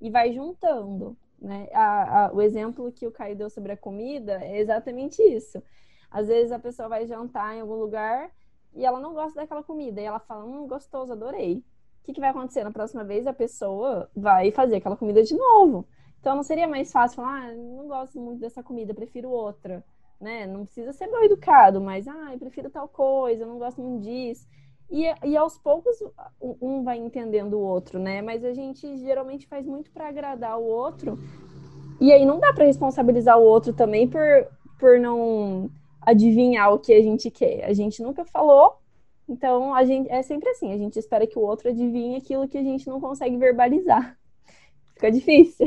E 0.00 0.10
vai 0.10 0.32
juntando, 0.32 1.16
né? 1.40 1.68
A, 1.72 2.26
a, 2.26 2.32
o 2.32 2.42
exemplo 2.42 2.90
que 2.92 3.06
o 3.06 3.12
Caio 3.12 3.36
deu 3.36 3.48
sobre 3.50 3.72
a 3.72 3.76
comida 3.76 4.42
é 4.42 4.58
exatamente 4.58 5.22
isso. 5.22 5.62
Às 6.10 6.28
vezes 6.28 6.52
a 6.52 6.58
pessoa 6.58 6.88
vai 6.88 7.06
jantar 7.06 7.54
em 7.56 7.60
algum 7.60 7.74
lugar 7.74 8.30
e 8.74 8.84
ela 8.84 8.98
não 9.00 9.14
gosta 9.14 9.40
daquela 9.40 9.62
comida. 9.62 10.00
E 10.00 10.04
ela 10.04 10.18
fala, 10.18 10.44
hum, 10.44 10.66
gostoso, 10.66 11.12
adorei. 11.12 11.58
O 12.02 12.04
que, 12.04 12.14
que 12.14 12.20
vai 12.20 12.30
acontecer? 12.30 12.64
Na 12.64 12.70
próxima 12.70 13.04
vez 13.04 13.26
a 13.26 13.32
pessoa 13.32 14.10
vai 14.16 14.50
fazer 14.50 14.76
aquela 14.76 14.96
comida 14.96 15.22
de 15.22 15.34
novo. 15.34 15.86
Então 16.20 16.34
não 16.34 16.42
seria 16.42 16.66
mais 16.66 16.90
fácil 16.90 17.16
falar, 17.16 17.42
ah, 17.42 17.54
não 17.54 17.86
gosto 17.86 18.18
muito 18.20 18.40
dessa 18.40 18.62
comida, 18.62 18.94
prefiro 18.94 19.30
outra. 19.30 19.84
Né? 20.20 20.46
Não 20.46 20.64
precisa 20.64 20.92
ser 20.92 21.06
mal 21.06 21.22
educado, 21.22 21.80
mas 21.80 22.08
ah, 22.08 22.32
eu 22.32 22.38
prefiro 22.38 22.70
tal 22.70 22.88
coisa, 22.88 23.44
eu 23.44 23.48
não 23.48 23.58
gosto 23.58 23.80
muito 23.80 24.02
disso. 24.02 24.46
E, 24.90 25.04
e 25.24 25.36
aos 25.36 25.58
poucos 25.58 25.96
um 26.40 26.82
vai 26.82 26.96
entendendo 26.96 27.54
o 27.54 27.60
outro, 27.60 27.98
né? 27.98 28.22
Mas 28.22 28.44
a 28.44 28.54
gente 28.54 28.96
geralmente 28.98 29.46
faz 29.46 29.66
muito 29.66 29.90
para 29.90 30.08
agradar 30.08 30.58
o 30.58 30.64
outro. 30.64 31.18
E 32.00 32.12
aí 32.12 32.24
não 32.24 32.38
dá 32.38 32.52
para 32.52 32.64
responsabilizar 32.64 33.38
o 33.38 33.42
outro 33.42 33.72
também 33.72 34.08
por, 34.08 34.22
por 34.78 34.98
não 34.98 35.70
adivinhar 36.00 36.72
o 36.72 36.78
que 36.78 36.92
a 36.92 37.02
gente 37.02 37.30
quer. 37.30 37.64
A 37.64 37.72
gente 37.72 38.02
nunca 38.02 38.24
falou, 38.24 38.78
então 39.28 39.74
a 39.74 39.84
gente 39.84 40.10
é 40.10 40.22
sempre 40.22 40.48
assim, 40.50 40.72
a 40.72 40.78
gente 40.78 40.98
espera 40.98 41.26
que 41.26 41.38
o 41.38 41.42
outro 41.42 41.68
adivinhe 41.68 42.16
aquilo 42.16 42.48
que 42.48 42.56
a 42.56 42.62
gente 42.62 42.86
não 42.88 43.00
consegue 43.00 43.36
verbalizar. 43.36 44.16
Fica 44.94 45.10
difícil. 45.10 45.66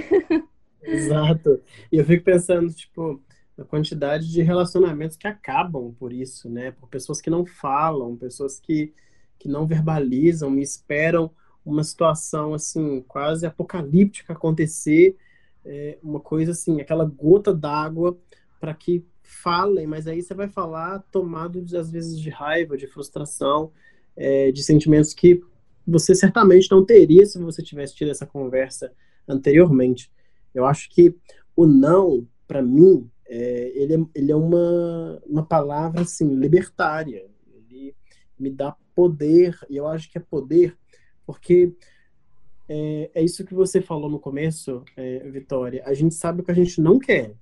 Exato. 0.81 1.61
E 1.91 1.97
eu 1.97 2.05
fico 2.05 2.23
pensando, 2.23 2.73
tipo, 2.73 3.21
na 3.55 3.63
quantidade 3.63 4.29
de 4.31 4.41
relacionamentos 4.41 5.15
que 5.15 5.27
acabam 5.27 5.93
por 5.97 6.11
isso, 6.11 6.49
né? 6.49 6.71
Por 6.71 6.89
pessoas 6.89 7.21
que 7.21 7.29
não 7.29 7.45
falam, 7.45 8.17
pessoas 8.17 8.59
que, 8.59 8.93
que 9.41 9.49
não 9.49 9.65
verbalizam 9.65 10.55
e 10.59 10.61
esperam 10.61 11.31
uma 11.65 11.83
situação 11.83 12.53
assim 12.53 13.01
quase 13.07 13.43
apocalíptica 13.43 14.33
acontecer, 14.33 15.17
é, 15.65 15.97
uma 16.03 16.19
coisa 16.19 16.51
assim, 16.51 16.79
aquela 16.79 17.05
gota 17.05 17.51
d'água 17.51 18.15
para 18.59 18.75
que 18.75 19.03
falem, 19.23 19.87
mas 19.87 20.05
aí 20.05 20.21
você 20.21 20.35
vai 20.35 20.47
falar 20.47 20.99
tomado 21.11 21.63
às 21.75 21.89
vezes 21.89 22.19
de 22.19 22.29
raiva, 22.29 22.77
de 22.77 22.85
frustração, 22.85 23.71
é, 24.15 24.51
de 24.51 24.61
sentimentos 24.61 25.11
que 25.11 25.41
você 25.87 26.13
certamente 26.13 26.69
não 26.69 26.85
teria 26.85 27.25
se 27.25 27.39
você 27.39 27.63
tivesse 27.63 27.95
tido 27.95 28.11
essa 28.11 28.27
conversa 28.27 28.93
anteriormente. 29.27 30.11
Eu 30.53 30.65
acho 30.65 30.87
que 30.91 31.15
o 31.55 31.65
não, 31.65 32.27
para 32.47 32.61
mim, 32.61 33.09
é, 33.25 33.71
ele, 33.73 33.95
é, 33.95 34.05
ele 34.13 34.31
é 34.31 34.35
uma, 34.35 35.19
uma 35.25 35.43
palavra 35.43 36.01
assim, 36.01 36.35
libertária. 36.35 37.25
Ele 37.55 37.95
me 38.37 38.51
dá 38.51 38.75
poder, 39.01 39.57
e 39.67 39.77
eu 39.77 39.87
acho 39.87 40.11
que 40.11 40.19
é 40.19 40.21
poder, 40.21 40.77
porque 41.25 41.73
é, 42.69 43.09
é 43.15 43.23
isso 43.23 43.43
que 43.43 43.55
você 43.55 43.81
falou 43.81 44.07
no 44.07 44.19
começo, 44.19 44.83
é, 44.95 45.27
Vitória. 45.31 45.81
A 45.87 45.93
gente 45.95 46.13
sabe 46.13 46.41
o 46.41 46.43
que 46.43 46.51
a 46.51 46.55
gente 46.55 46.79
não 46.79 46.99
quer. 46.99 47.33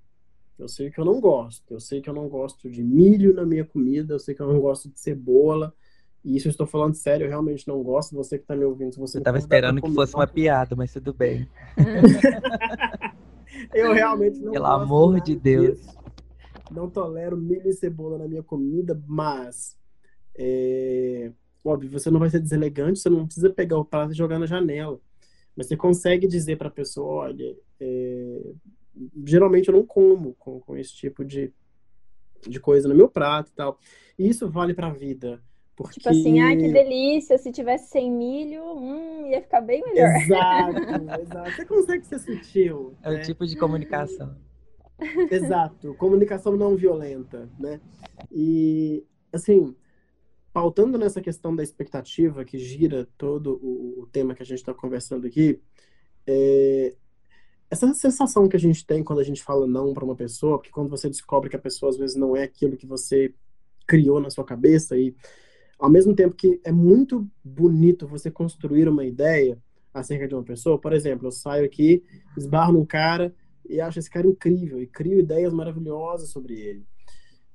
Eu 0.57 0.69
sei 0.69 0.89
que 0.89 0.97
eu 0.97 1.03
não 1.03 1.19
gosto. 1.19 1.73
Eu 1.73 1.81
sei 1.81 2.01
que 2.01 2.09
eu 2.09 2.13
não 2.13 2.29
gosto 2.29 2.69
de 2.69 2.81
milho 2.81 3.33
na 3.33 3.45
minha 3.45 3.65
comida. 3.65 4.13
Eu 4.13 4.19
sei 4.19 4.33
que 4.33 4.41
eu 4.41 4.47
não 4.47 4.61
gosto 4.61 4.89
de 4.89 4.97
cebola. 4.97 5.73
E 6.23 6.37
isso 6.37 6.47
eu 6.47 6.51
estou 6.51 6.65
falando 6.65 6.95
sério, 6.95 7.25
eu 7.25 7.29
realmente 7.29 7.67
não 7.67 7.83
gosto. 7.83 8.15
Você 8.15 8.37
que 8.37 8.45
está 8.45 8.55
me 8.55 8.63
ouvindo, 8.63 8.93
se 8.93 8.99
você 8.99 9.17
eu 9.17 9.19
estava 9.19 9.37
esperando 9.37 9.81
que 9.81 9.93
fosse 9.93 10.15
uma 10.15 10.27
piada, 10.27 10.77
mas 10.77 10.93
tudo 10.93 11.13
bem. 11.13 11.45
eu 13.75 13.91
realmente 13.91 14.39
não 14.39 14.53
Pelo 14.53 14.65
gosto 14.65 14.81
amor 14.81 15.19
de 15.19 15.35
Deus. 15.35 15.77
Disso. 15.77 15.99
Não 16.71 16.89
tolero 16.89 17.35
milho 17.35 17.67
e 17.67 17.73
cebola 17.73 18.17
na 18.17 18.27
minha 18.27 18.43
comida, 18.43 19.01
mas 19.05 19.77
é, 20.41 21.33
óbvio, 21.63 21.89
você 21.89 22.09
não 22.09 22.19
vai 22.19 22.29
ser 22.29 22.39
deselegante, 22.39 22.99
você 22.99 23.09
não 23.09 23.25
precisa 23.25 23.49
pegar 23.49 23.77
o 23.77 23.85
prato 23.85 24.11
e 24.11 24.17
jogar 24.17 24.39
na 24.39 24.45
janela. 24.45 24.99
Mas 25.55 25.67
você 25.67 25.75
consegue 25.75 26.27
dizer 26.27 26.57
para 26.57 26.69
a 26.69 26.71
pessoa, 26.71 27.25
olha, 27.25 27.55
é, 27.79 28.53
geralmente 29.25 29.67
eu 29.67 29.73
não 29.73 29.85
como 29.85 30.33
com, 30.35 30.59
com 30.59 30.77
esse 30.77 30.93
tipo 30.93 31.23
de, 31.25 31.51
de 32.47 32.59
coisa 32.59 32.87
no 32.87 32.95
meu 32.95 33.09
prato 33.09 33.51
e 33.51 33.55
tal. 33.55 33.77
E 34.17 34.27
isso 34.27 34.49
vale 34.49 34.73
para 34.73 34.87
a 34.87 34.93
vida. 34.93 35.41
Porque... 35.75 35.95
Tipo 35.95 36.09
assim, 36.09 36.41
ai, 36.41 36.57
que 36.57 36.71
delícia, 36.73 37.37
se 37.37 37.51
tivesse 37.51 37.89
sem 37.89 38.11
milho, 38.11 38.63
hum, 38.63 39.27
ia 39.27 39.41
ficar 39.41 39.61
bem 39.61 39.81
melhor. 39.81 40.09
Exato, 40.15 40.77
exato. 41.21 41.51
Você 41.51 41.65
consegue 41.65 42.05
ser 42.05 42.19
sutil. 42.19 42.95
É 43.01 43.11
né? 43.11 43.19
o 43.19 43.21
tipo 43.23 43.45
de 43.45 43.55
comunicação. 43.55 44.35
Exato, 45.31 45.93
comunicação 45.95 46.57
não 46.57 46.75
violenta, 46.75 47.49
né? 47.57 47.79
E, 48.29 49.05
assim, 49.31 49.73
pautando 50.51 50.97
nessa 50.97 51.21
questão 51.21 51.55
da 51.55 51.63
expectativa 51.63 52.43
que 52.43 52.57
gira 52.57 53.07
todo 53.17 53.59
o, 53.61 54.01
o 54.01 54.07
tema 54.07 54.33
que 54.33 54.43
a 54.43 54.45
gente 54.45 54.59
está 54.59 54.73
conversando 54.73 55.27
aqui, 55.27 55.61
é, 56.25 56.95
essa 57.69 57.93
sensação 57.93 58.49
que 58.49 58.55
a 58.55 58.59
gente 58.59 58.85
tem 58.85 59.03
quando 59.03 59.19
a 59.19 59.23
gente 59.23 59.43
fala 59.43 59.67
não 59.67 59.93
para 59.93 60.03
uma 60.03 60.15
pessoa, 60.15 60.57
porque 60.57 60.71
quando 60.71 60.89
você 60.89 61.07
descobre 61.07 61.49
que 61.49 61.55
a 61.55 61.59
pessoa 61.59 61.91
às 61.91 61.97
vezes 61.97 62.15
não 62.15 62.35
é 62.35 62.43
aquilo 62.43 62.77
que 62.77 62.87
você 62.87 63.33
criou 63.85 64.19
na 64.19 64.29
sua 64.29 64.43
cabeça 64.43 64.97
e 64.97 65.15
ao 65.77 65.89
mesmo 65.89 66.15
tempo 66.15 66.35
que 66.35 66.59
é 66.63 66.71
muito 66.71 67.29
bonito 67.43 68.07
você 68.07 68.29
construir 68.29 68.87
uma 68.87 69.05
ideia 69.05 69.57
acerca 69.93 70.27
de 70.27 70.35
uma 70.35 70.43
pessoa, 70.43 70.79
por 70.79 70.93
exemplo, 70.93 71.27
eu 71.27 71.31
saio 71.31 71.65
aqui, 71.65 72.03
esbarro 72.37 72.73
num 72.73 72.85
cara 72.85 73.33
e 73.67 73.79
acho 73.79 73.99
esse 73.99 74.09
cara 74.09 74.27
incrível 74.27 74.81
e 74.81 74.87
crio 74.87 75.19
ideias 75.19 75.53
maravilhosas 75.53 76.29
sobre 76.29 76.59
ele. 76.59 76.85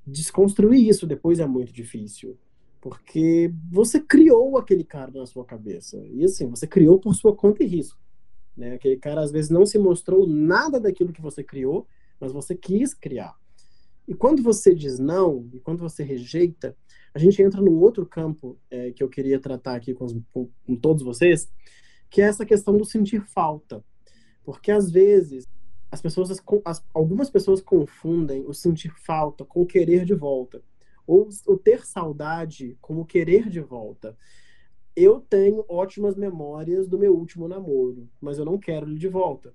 Desconstruir 0.07 0.89
isso 0.89 1.07
depois 1.07 1.41
é 1.41 1.47
muito 1.47 1.73
difícil, 1.73 2.39
porque 2.85 3.51
você 3.73 3.99
criou 3.99 4.59
aquele 4.59 4.85
cara 4.85 5.11
na 5.11 5.25
sua 5.25 5.43
cabeça. 5.43 5.97
E 6.13 6.23
assim, 6.23 6.47
você 6.47 6.67
criou 6.67 7.01
por 7.01 7.15
sua 7.15 7.35
conta 7.35 7.65
e 7.65 7.67
risco. 7.67 7.99
Né? 8.55 8.75
Aquele 8.75 8.99
cara 8.99 9.23
às 9.23 9.33
vezes 9.33 9.51
não 9.51 9.65
se 9.65 9.79
mostrou 9.79 10.27
nada 10.27 10.79
daquilo 10.79 11.11
que 11.11 11.23
você 11.23 11.43
criou, 11.43 11.87
mas 12.21 12.31
você 12.31 12.55
quis 12.55 12.93
criar. 12.93 13.35
E 14.07 14.13
quando 14.13 14.43
você 14.43 14.75
diz 14.75 14.99
não, 14.99 15.49
e 15.55 15.61
quando 15.61 15.79
você 15.79 16.03
rejeita, 16.03 16.77
a 17.15 17.19
gente 17.19 17.41
entra 17.41 17.59
num 17.59 17.81
outro 17.81 18.05
campo 18.05 18.59
é, 18.71 18.91
que 18.93 19.03
eu 19.03 19.09
queria 19.09 19.41
tratar 19.41 19.77
aqui 19.77 19.95
com, 19.95 20.05
os, 20.05 20.15
com, 20.31 20.51
com 20.67 20.77
todos 20.77 21.03
vocês, 21.03 21.51
que 22.11 22.21
é 22.21 22.27
essa 22.27 22.45
questão 22.45 22.77
do 22.77 22.85
sentir 22.85 23.23
falta. 23.23 23.83
Porque 24.45 24.71
às 24.71 24.91
vezes 24.91 25.47
as 25.91 26.03
pessoas, 26.03 26.39
as, 26.67 26.85
algumas 26.93 27.31
pessoas 27.31 27.63
confundem 27.63 28.45
o 28.47 28.53
sentir 28.53 28.93
falta 29.07 29.43
com 29.43 29.63
o 29.63 29.67
querer 29.67 30.05
de 30.05 30.13
volta, 30.13 30.63
ou 31.07 31.29
o 31.47 31.57
ter 31.57 31.85
saudade 31.85 32.77
com 32.81 33.01
o 33.01 33.05
querer 33.05 33.49
de 33.49 33.61
volta. 33.61 34.17
Eu 34.97 35.21
tenho 35.21 35.65
ótimas 35.69 36.15
memórias 36.15 36.89
do 36.89 36.99
meu 36.99 37.15
último 37.15 37.49
namoro, 37.49 38.09
mas 38.21 38.39
eu 38.39 38.45
não 38.45 38.59
quero 38.59 38.89
ele 38.89 38.99
de 38.99 39.09
volta. 39.09 39.53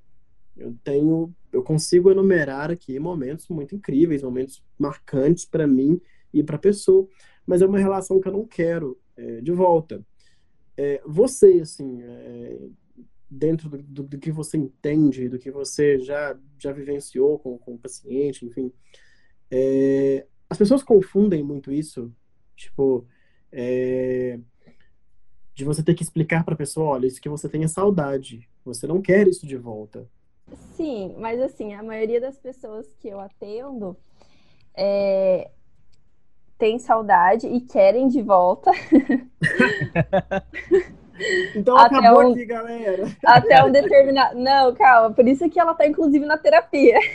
Eu 0.57 0.75
tenho, 0.83 1.33
eu 1.51 1.63
consigo 1.63 2.11
enumerar 2.11 2.69
aqui 2.69 2.99
momentos 2.99 3.47
muito 3.47 3.73
incríveis, 3.73 4.21
momentos 4.21 4.63
marcantes 4.77 5.45
para 5.45 5.65
mim 5.65 6.01
e 6.33 6.43
para 6.43 6.57
a 6.57 6.59
pessoa, 6.59 7.07
mas 7.45 7.61
é 7.61 7.65
uma 7.65 7.79
relação 7.79 8.19
que 8.19 8.27
eu 8.27 8.33
não 8.33 8.45
quero 8.45 8.99
é, 9.15 9.39
de 9.39 9.51
volta. 9.51 10.05
É, 10.75 11.01
você, 11.05 11.59
assim, 11.61 12.01
é, 12.01 12.59
dentro 13.29 13.69
do, 13.69 13.77
do, 13.77 14.03
do, 14.03 14.17
que 14.17 14.31
você 14.31 14.57
entende, 14.57 15.29
do 15.29 15.39
que 15.39 15.51
você 15.51 15.99
já, 15.99 16.37
já 16.57 16.71
vivenciou 16.71 17.39
com, 17.39 17.57
com 17.57 17.75
o 17.75 17.79
paciente, 17.79 18.45
enfim. 18.45 18.71
As 20.49 20.57
pessoas 20.57 20.81
confundem 20.81 21.43
muito 21.43 21.71
isso, 21.71 22.11
tipo, 22.55 23.05
é, 23.51 24.39
de 25.53 25.63
você 25.63 25.83
ter 25.83 25.93
que 25.93 26.03
explicar 26.03 26.43
para 26.43 26.53
a 26.53 26.57
pessoa, 26.57 26.89
olha, 26.89 27.05
isso 27.05 27.21
que 27.21 27.29
você 27.29 27.47
tem 27.47 27.63
é 27.63 27.67
saudade, 27.67 28.49
você 28.65 28.87
não 28.87 29.01
quer 29.01 29.27
isso 29.27 29.45
de 29.45 29.57
volta. 29.57 30.07
Sim, 30.75 31.15
mas 31.19 31.39
assim, 31.39 31.73
a 31.73 31.83
maioria 31.83 32.19
das 32.19 32.37
pessoas 32.39 32.87
que 32.99 33.07
eu 33.07 33.19
atendo 33.19 33.95
é, 34.75 35.51
tem 36.57 36.79
saudade 36.79 37.47
e 37.47 37.61
querem 37.61 38.07
de 38.07 38.21
volta. 38.21 38.71
Então 41.53 41.77
até 41.77 41.97
acabou 41.97 42.29
um, 42.29 42.31
aqui, 42.31 42.45
galera. 42.45 43.03
Até 43.25 43.61
um 43.61 43.69
determinado. 43.69 44.39
Não, 44.39 44.73
calma, 44.73 45.13
por 45.13 45.27
isso 45.27 45.49
que 45.49 45.59
ela 45.59 45.73
tá, 45.73 45.85
inclusive, 45.85 46.25
na 46.25 46.37
terapia. 46.37 46.97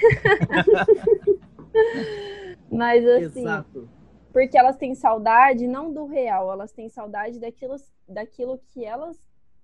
Mas 2.75 3.07
assim. 3.07 3.41
Exato. 3.41 3.89
Porque 4.33 4.59
elas 4.59 4.77
têm 4.77 4.95
saudade 4.95 5.67
não 5.67 5.93
do 5.93 6.07
real, 6.07 6.51
elas 6.51 6.73
têm 6.73 6.89
saudade 6.89 7.39
daquilo, 7.39 7.77
daquilo 8.09 8.59
que 8.67 8.85
elas 8.85 9.17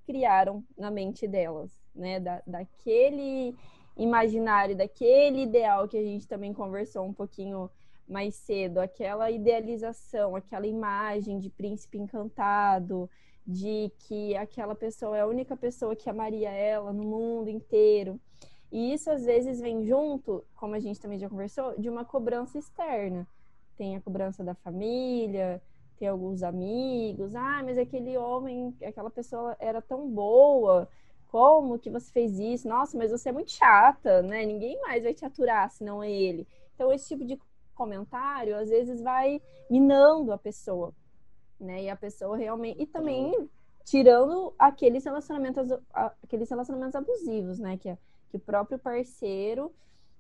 criaram 0.07 0.65
na 0.79 0.91
mente 0.91 1.27
delas, 1.27 1.77
né? 1.95 2.21
Da, 2.21 2.41
daquele 2.47 3.57
imaginário, 3.97 4.77
daquele 4.77 5.43
ideal 5.43 5.89
que 5.89 5.99
a 5.99 6.03
gente 6.03 6.27
também 6.27 6.53
conversou 6.53 7.05
um 7.05 7.13
pouquinho 7.13 7.69
mais 8.09 8.35
cedo, 8.35 8.79
aquela 8.79 9.31
idealização, 9.31 10.35
aquela 10.35 10.67
imagem 10.67 11.39
de 11.39 11.51
príncipe 11.51 11.99
encantado, 11.99 13.09
de 13.47 13.91
que 13.99 14.37
aquela 14.37 14.75
pessoa 14.75 15.17
é 15.17 15.21
a 15.21 15.27
única 15.27 15.57
pessoa 15.57 15.97
que 15.97 16.09
amaria 16.09 16.51
ela 16.51 16.93
no 16.93 17.05
mundo 17.05 17.49
inteiro. 17.49 18.21
E 18.71 18.93
isso 18.93 19.11
às 19.11 19.25
vezes 19.25 19.61
vem 19.61 19.85
junto, 19.85 20.45
como 20.55 20.75
a 20.75 20.79
gente 20.79 21.01
também 21.01 21.19
já 21.19 21.29
conversou, 21.29 21.79
de 21.79 21.89
uma 21.89 22.05
cobrança 22.05 22.59
externa. 22.59 23.27
Tem 23.77 23.97
a 23.97 24.01
cobrança 24.01 24.45
da 24.45 24.55
família, 24.55 25.61
tem 25.99 26.09
alguns 26.09 26.43
amigos. 26.43 27.35
Ah, 27.35 27.63
mas 27.65 27.79
aquele 27.79 28.17
homem, 28.17 28.75
aquela 28.85 29.11
pessoa 29.11 29.57
era 29.59 29.83
tão 29.83 30.09
boa. 30.09 30.89
Como 31.29 31.79
que 31.79 31.91
você 31.91 32.11
fez 32.13 32.39
isso? 32.39 32.69
Nossa, 32.69 32.97
mas 32.97 33.11
você 33.11 33.29
é 33.29 33.33
muito 33.33 33.51
chata, 33.51 34.23
né? 34.23 34.45
Ninguém 34.45 34.81
mais 34.81 35.03
vai 35.03 35.15
te 35.15 35.25
aturar 35.25 35.71
se 35.71 35.83
não 35.85 36.03
é 36.03 36.11
ele. 36.11 36.47
Então, 36.75 36.93
esse 36.93 37.09
tipo 37.09 37.25
de 37.25 37.39
comentário 37.75 38.57
às 38.57 38.69
vezes 38.69 39.01
vai 39.01 39.41
minando 39.71 40.33
a 40.33 40.39
pessoa 40.39 40.95
né? 41.61 41.85
E 41.85 41.91
a 41.91 41.97
pessoa 41.97 42.37
realmente. 42.37 42.83
E 42.83 42.87
também 42.87 43.49
tirando 43.85 44.55
aqueles 44.59 45.05
relacionamentos, 45.05 45.69
aqueles 46.23 46.49
relacionamentos 46.49 46.95
abusivos, 46.95 47.59
né? 47.59 47.77
Que, 47.77 47.91
é, 47.91 47.99
que 48.31 48.37
o 48.37 48.41
próprio 48.41 48.79
parceiro 48.79 49.73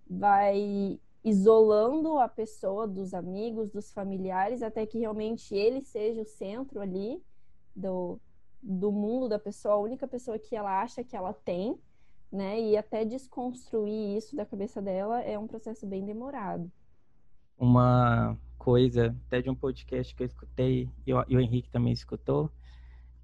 vai 0.08 0.98
isolando 1.24 2.18
a 2.18 2.28
pessoa 2.28 2.86
dos 2.86 3.14
amigos, 3.14 3.70
dos 3.70 3.92
familiares, 3.92 4.62
até 4.62 4.84
que 4.86 4.98
realmente 4.98 5.54
ele 5.54 5.82
seja 5.82 6.22
o 6.22 6.26
centro 6.26 6.80
ali 6.80 7.22
do, 7.76 8.18
do 8.62 8.90
mundo 8.90 9.28
da 9.28 9.38
pessoa, 9.38 9.74
a 9.74 9.78
única 9.78 10.08
pessoa 10.08 10.38
que 10.38 10.56
ela 10.56 10.82
acha 10.82 11.04
que 11.04 11.16
ela 11.16 11.32
tem, 11.32 11.78
né? 12.32 12.60
E 12.60 12.76
até 12.76 13.04
desconstruir 13.04 14.16
isso 14.16 14.34
da 14.34 14.46
cabeça 14.46 14.80
dela 14.80 15.20
é 15.20 15.38
um 15.38 15.46
processo 15.46 15.86
bem 15.86 16.04
demorado. 16.04 16.70
Uma 17.58 18.36
coisa, 18.58 19.14
até 19.26 19.42
de 19.42 19.50
um 19.50 19.54
podcast 19.54 20.14
que 20.14 20.22
eu 20.22 20.26
escutei, 20.26 20.88
e 21.06 21.12
o, 21.12 21.40
Henrique 21.40 21.70
também 21.70 21.92
escutou, 21.92 22.50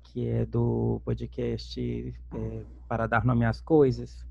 que 0.03 0.29
é 0.29 0.45
do 0.45 1.01
podcast 1.05 2.15
é, 2.35 2.65
Para 2.87 3.07
Dar 3.07 3.25
Nome 3.25 3.45
às 3.45 3.61
Coisas. 3.61 4.27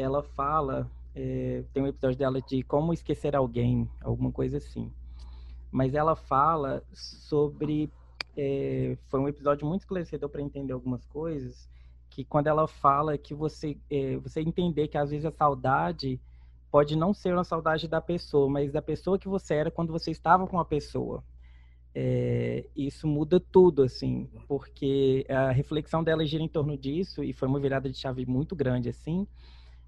Ela 0.00 0.22
fala, 0.22 0.90
é, 1.14 1.62
tem 1.74 1.82
um 1.82 1.86
episódio 1.86 2.16
dela 2.16 2.40
de 2.40 2.62
como 2.62 2.92
esquecer 2.92 3.36
alguém, 3.36 3.86
alguma 4.00 4.32
coisa 4.32 4.56
assim. 4.56 4.90
Mas 5.70 5.94
ela 5.94 6.16
fala 6.16 6.82
sobre. 6.92 7.92
É, 8.36 8.96
foi 9.08 9.20
um 9.20 9.28
episódio 9.28 9.66
muito 9.66 9.82
esclarecedor 9.82 10.30
para 10.30 10.40
entender 10.40 10.72
algumas 10.72 11.04
coisas. 11.04 11.68
Que 12.08 12.24
quando 12.24 12.46
ela 12.46 12.66
fala 12.66 13.18
que 13.18 13.34
você, 13.34 13.76
é, 13.90 14.16
você 14.16 14.40
entender 14.40 14.88
que 14.88 14.96
às 14.96 15.10
vezes 15.10 15.26
a 15.26 15.30
saudade 15.30 16.18
pode 16.70 16.96
não 16.96 17.12
ser 17.12 17.34
uma 17.34 17.44
saudade 17.44 17.86
da 17.86 18.00
pessoa, 18.00 18.48
mas 18.48 18.72
da 18.72 18.80
pessoa 18.80 19.18
que 19.18 19.28
você 19.28 19.54
era 19.54 19.70
quando 19.70 19.92
você 19.92 20.10
estava 20.10 20.46
com 20.46 20.58
a 20.58 20.64
pessoa. 20.64 21.22
É, 21.94 22.64
isso 22.74 23.06
muda 23.06 23.38
tudo, 23.40 23.82
assim, 23.82 24.30
porque 24.46 25.26
a 25.28 25.50
reflexão 25.50 26.02
dela 26.02 26.24
gira 26.24 26.42
em 26.42 26.48
torno 26.48 26.76
disso, 26.76 27.22
e 27.22 27.32
foi 27.32 27.48
uma 27.48 27.58
virada 27.58 27.90
de 27.90 27.98
chave 27.98 28.24
muito 28.24 28.54
grande, 28.54 28.88
assim. 28.88 29.26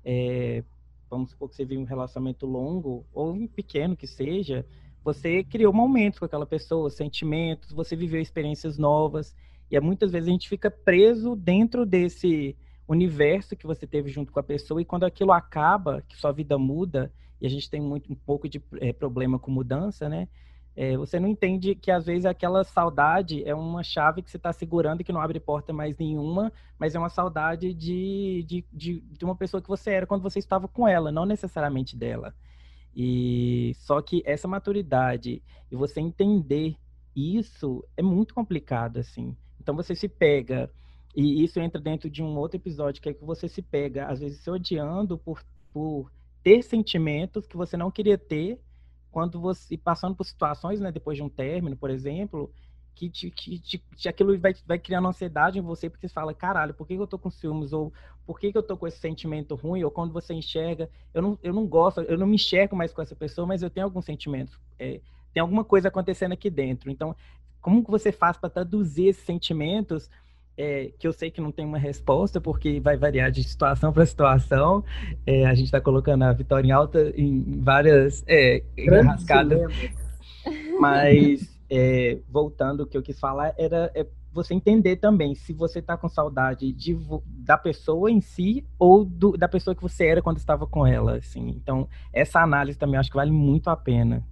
É, 0.05 0.63
vamos 1.11 1.31
supor 1.31 1.49
que 1.49 1.57
você 1.57 1.65
vive 1.65 1.81
um 1.81 1.87
relacionamento 1.87 2.47
longo, 2.47 3.05
ou 3.13 3.49
pequeno 3.49 3.97
que 3.97 4.07
seja, 4.07 4.67
você 5.05 5.43
criou 5.43 5.73
momentos 5.73 6.19
com 6.19 6.25
aquela 6.25 6.47
pessoa, 6.47 6.89
sentimentos, 6.91 7.73
você 7.73 7.97
viveu 7.97 8.21
experiências 8.21 8.79
novas, 8.79 9.35
e 9.71 9.79
muitas 9.81 10.13
vezes 10.13 10.29
a 10.29 10.33
gente 10.33 10.49
fica 10.49 10.71
preso 10.71 11.35
dentro 11.35 11.85
desse 11.85 12.57
universo 12.87 13.57
que 13.57 13.67
você 13.67 13.87
teve 13.87 14.11
junto 14.11 14.33
com 14.33 14.39
a 14.39 14.43
pessoa 14.43 14.81
e 14.81 14.85
quando 14.85 15.05
aquilo 15.05 15.33
acaba, 15.33 16.03
que 16.09 16.17
sua 16.17 16.33
vida 16.33 16.59
muda 16.59 17.13
e 17.41 17.47
a 17.47 17.51
gente 17.51 17.69
tem 17.71 17.81
muito 17.81 18.13
um 18.13 18.15
pouco 18.15 18.49
de 18.49 18.63
é, 18.81 18.93
problema 18.93 19.39
com 19.39 19.51
mudança, 19.51 20.09
né? 20.09 20.29
É, 20.75 20.97
você 20.97 21.21
não 21.21 21.29
entende 21.29 21.75
que 21.75 21.91
às 21.91 22.07
vezes 22.07 22.25
aquela 22.25 22.65
saudade 22.65 23.43
é 23.45 23.55
uma 23.55 23.83
chave 23.83 24.23
que 24.23 24.31
você 24.31 24.39
está 24.39 24.53
segurando 24.53 25.03
e 25.03 25.05
que 25.05 25.13
não 25.13 25.21
abre 25.21 25.39
porta 25.39 25.73
mais 25.73 25.97
nenhuma, 25.99 26.51
mas 26.79 26.95
é 26.95 26.99
uma 26.99 27.11
saudade 27.11 27.75
de, 27.75 28.45
de, 28.47 28.65
de, 28.73 29.01
de, 29.01 29.25
uma 29.25 29.37
pessoa 29.37 29.61
que 29.61 29.69
você 29.69 29.91
era 29.91 30.07
quando 30.07 30.23
você 30.23 30.39
estava 30.39 30.67
com 30.67 30.89
ela, 30.89 31.13
não 31.13 31.27
necessariamente 31.27 31.95
dela. 31.95 32.35
E 32.97 33.73
só 33.77 34.01
que 34.01 34.23
essa 34.25 34.49
maturidade 34.49 35.43
e 35.71 35.77
você 35.77 36.01
entender 36.01 36.77
isso 37.15 37.85
é 37.97 38.03
muito 38.03 38.35
complicado, 38.35 38.99
assim. 38.99 39.37
Então 39.61 39.77
você 39.77 39.95
se 39.95 40.09
pega 40.09 40.71
e 41.15 41.45
isso 41.45 41.61
entra 41.61 41.81
dentro 41.81 42.09
de 42.09 42.23
um 42.23 42.37
outro 42.39 42.57
episódio, 42.57 43.03
que 43.03 43.11
é 43.11 43.15
que 43.15 43.25
você 43.25 43.47
se 43.47 43.61
pega, 43.61 44.07
às 44.07 44.21
vezes, 44.21 44.41
se 44.41 44.51
odiando 44.51 45.19
por, 45.19 45.45
por 45.73 46.11
ter 46.43 46.63
sentimentos 46.63 47.47
que 47.47 47.57
você 47.57 47.77
não 47.77 47.91
queria 47.91 48.17
ter, 48.17 48.59
quando 49.13 49.39
você, 49.39 49.77
passando 49.77 50.17
por 50.17 50.25
situações, 50.25 50.81
né, 50.81 50.91
depois 50.91 51.17
de 51.17 51.23
um 51.23 51.29
término, 51.29 51.77
por 51.77 51.91
exemplo, 51.91 52.51
que, 52.95 53.09
te, 53.09 53.31
que 53.31 53.59
te, 53.59 54.09
aquilo 54.09 54.37
vai, 54.39 54.55
vai 54.67 54.79
criando 54.79 55.07
ansiedade 55.07 55.59
em 55.59 55.63
você, 55.63 55.89
porque 55.89 56.09
você 56.09 56.15
fala, 56.15 56.35
caralho, 56.35 56.75
por 56.75 56.87
que, 56.87 56.95
eu 56.95 57.07
tô 57.07 57.19
com 57.19 57.31
ciúmes? 57.31 57.73
Ou 57.73 57.93
por 58.27 58.41
que, 58.41 58.51
eu 58.55 58.63
tô 58.63 58.77
com 58.77 58.87
esse 58.87 58.99
sentimento 58.99 59.55
ruim? 59.55 59.85
Ou 59.85 59.91
quando 59.91 60.13
você 60.13 60.33
enxerga, 60.33 60.91
eu 61.13 61.23
não, 61.23 61.39
eu 61.43 61.53
não 61.53 61.67
gosto, 61.67 62.01
eu 62.01 62.19
não 62.19 62.27
me 62.27 62.37
enxergo 62.37 62.75
mais 62.75 62.93
com 62.93 63.03
essa 63.03 63.15
pessoa, 63.15 63.47
mas 63.47 63.63
eu 63.63 63.71
tenho 63.71 63.87
algum 63.87 64.01
sentimento. 64.01 64.59
É, 64.79 65.01
tem 65.33 65.41
alguma 65.41 65.65
coisa 65.65 65.89
acontecendo 65.89 66.33
aqui 66.33 66.51
dentro. 66.51 66.91
Então, 66.91 67.15
como 67.61 67.85
que 67.85 67.91
você 67.91 68.11
faz 68.11 68.37
para 68.37 68.51
traduzir 68.51 69.09
esses 69.09 69.25
sentimentos 69.25 70.11
é, 70.57 70.93
que 70.99 71.07
eu 71.07 71.13
sei 71.13 71.31
que 71.31 71.41
não 71.41 71.51
tem 71.51 71.65
uma 71.65 71.79
resposta, 71.79 72.41
porque 72.41 72.81
vai 72.81 72.97
variar 72.97 73.31
de 73.31 73.43
situação 73.43 73.93
para 73.93 74.07
situação. 74.07 74.85
É, 75.27 75.47
a 75.47 75.55
gente 75.55 75.67
está 75.67 75.81
colocando 75.81 76.23
a 76.23 76.33
vitória 76.33 76.69
em 76.69 76.73
alta 76.73 77.13
em 77.17 77.61
várias 77.61 78.25
é, 78.27 78.63
enrascadas. 78.77 79.73
Mas, 80.79 81.59
é, 81.71 82.19
voltando, 82.29 82.83
o 82.83 82.87
que 82.87 82.97
eu 82.97 83.03
quis 83.03 83.19
falar 83.19 83.55
era 83.57 83.91
é 83.95 84.07
você 84.33 84.55
entender 84.55 84.97
também 84.97 85.35
se 85.35 85.53
você 85.53 85.79
está 85.79 85.97
com 85.97 86.09
saudade 86.09 86.73
de, 86.73 86.99
da 87.27 87.59
pessoa 87.59 88.11
em 88.11 88.21
si 88.21 88.67
ou 88.79 89.05
do, 89.05 89.37
da 89.37 89.47
pessoa 89.47 89.75
que 89.75 89.83
você 89.83 90.07
era 90.07 90.23
quando 90.23 90.39
estava 90.39 90.67
com 90.67 90.87
ela, 90.87 91.17
assim. 91.17 91.49
Então, 91.51 91.87
essa 92.13 92.41
análise 92.41 92.79
também 92.79 92.99
acho 92.99 93.11
que 93.11 93.17
vale 93.17 93.31
muito 93.31 93.69
a 93.69 93.77
pena. 93.77 94.27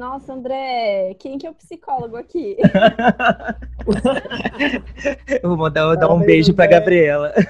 Nossa, 0.00 0.32
André, 0.32 1.14
quem 1.18 1.36
que 1.36 1.46
é 1.46 1.50
o 1.50 1.54
psicólogo 1.54 2.16
aqui? 2.16 2.56
Eu 5.42 5.54
vou 5.54 5.68
dar, 5.68 5.94
dar 5.94 6.10
um 6.10 6.20
beijo 6.20 6.54
para 6.54 6.70
Gabriela. 6.70 7.34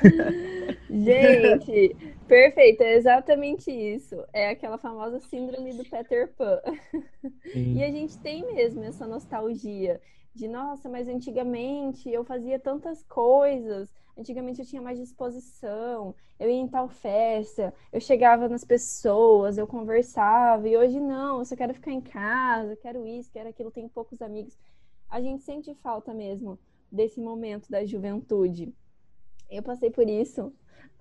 Gente, 0.90 1.94
perfeito, 2.26 2.82
é 2.82 2.96
exatamente 2.96 3.70
isso. 3.70 4.16
É 4.32 4.51
aquela 4.51 4.78
famosa 4.78 5.20
síndrome 5.20 5.74
do 5.74 5.84
Peter 5.84 6.26
Pan. 6.36 6.59
Sim. 7.53 7.76
E 7.76 7.84
a 7.84 7.90
gente 7.92 8.18
tem 8.18 8.44
mesmo 8.53 8.82
essa 8.82 9.07
nostalgia 9.07 10.01
de 10.34 10.48
nossa, 10.48 10.88
mas 10.88 11.07
antigamente 11.07 12.11
eu 12.11 12.24
fazia 12.24 12.59
tantas 12.59 13.05
coisas, 13.05 13.94
antigamente 14.21 14.61
eu 14.61 14.66
tinha 14.66 14.83
mais 14.83 14.99
disposição, 14.99 16.14
eu 16.39 16.49
ia 16.49 16.61
em 16.61 16.68
tal 16.68 16.89
festa, 16.89 17.75
eu 17.93 18.01
chegava 18.01 18.49
nas 18.49 18.64
pessoas, 18.64 19.59
eu 19.59 19.66
conversava, 19.66 20.68
e 20.68 20.77
hoje 20.77 21.01
não, 21.01 21.39
eu 21.39 21.45
só 21.45 21.57
quero 21.57 21.75
ficar 21.75 21.91
em 21.91 22.01
casa, 22.01 22.77
quero 22.77 23.07
isso, 23.07 23.31
quero 23.33 23.49
aquilo, 23.49 23.71
tenho 23.71 23.89
poucos 23.89 24.21
amigos. 24.21 24.57
A 25.09 25.21
gente 25.21 25.43
sente 25.43 25.75
falta 25.77 26.14
mesmo 26.14 26.59
desse 26.93 27.21
momento 27.21 27.71
da 27.71 27.85
juventude. 27.85 28.73
Eu 29.51 29.62
passei 29.62 29.91
por 29.91 30.09
isso 30.09 30.53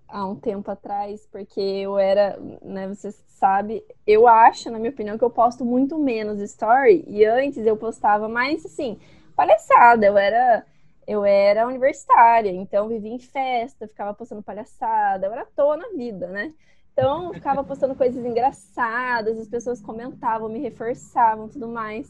há 0.08 0.26
um 0.26 0.36
tempo 0.36 0.72
atrás, 0.72 1.28
porque 1.28 1.60
eu 1.60 2.00
era, 2.00 2.40
né, 2.64 2.88
você 2.88 3.12
sabe, 3.12 3.84
eu 4.08 4.28
acho, 4.28 4.72
na 4.72 4.80
minha 4.80 4.92
opinião, 4.92 5.18
que 5.18 5.24
eu 5.24 5.30
posto 5.30 5.64
muito 5.64 6.00
menos 6.00 6.40
story, 6.42 7.04
e 7.08 7.24
antes 7.26 7.66
eu 7.66 7.78
postava 7.78 8.28
mais 8.28 8.66
assim, 8.66 9.00
palhaçada. 9.36 10.06
Eu 10.06 10.18
era 10.18 10.66
eu 11.10 11.26
era 11.26 11.66
universitária, 11.66 12.52
então 12.52 12.88
vivia 12.88 13.12
em 13.12 13.18
festa, 13.18 13.88
ficava 13.88 14.14
postando 14.14 14.44
palhaçada, 14.44 15.26
eu 15.26 15.32
era 15.34 15.42
à 15.42 15.46
toa 15.46 15.76
na 15.76 15.90
vida, 15.90 16.28
né? 16.28 16.54
Então, 16.94 17.34
ficava 17.34 17.64
postando 17.64 17.96
coisas 17.96 18.24
engraçadas, 18.24 19.40
as 19.40 19.48
pessoas 19.48 19.82
comentavam, 19.82 20.48
me 20.48 20.60
reforçavam, 20.60 21.50
tudo 21.50 21.68
mais. 21.68 22.08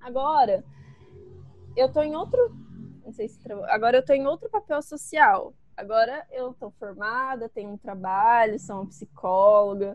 Agora, 0.00 0.64
eu 1.76 1.92
tô 1.92 2.00
em 2.00 2.16
outro, 2.16 2.56
não 3.04 3.12
sei 3.12 3.28
se 3.28 3.38
agora 3.68 3.98
eu 3.98 4.04
tô 4.04 4.14
em 4.14 4.26
outro 4.26 4.48
papel 4.48 4.80
social. 4.80 5.52
Agora 5.76 6.26
eu 6.32 6.54
tô 6.54 6.70
formada, 6.70 7.50
tenho 7.50 7.68
um 7.68 7.76
trabalho, 7.76 8.58
sou 8.58 8.76
uma 8.76 8.86
psicóloga. 8.86 9.94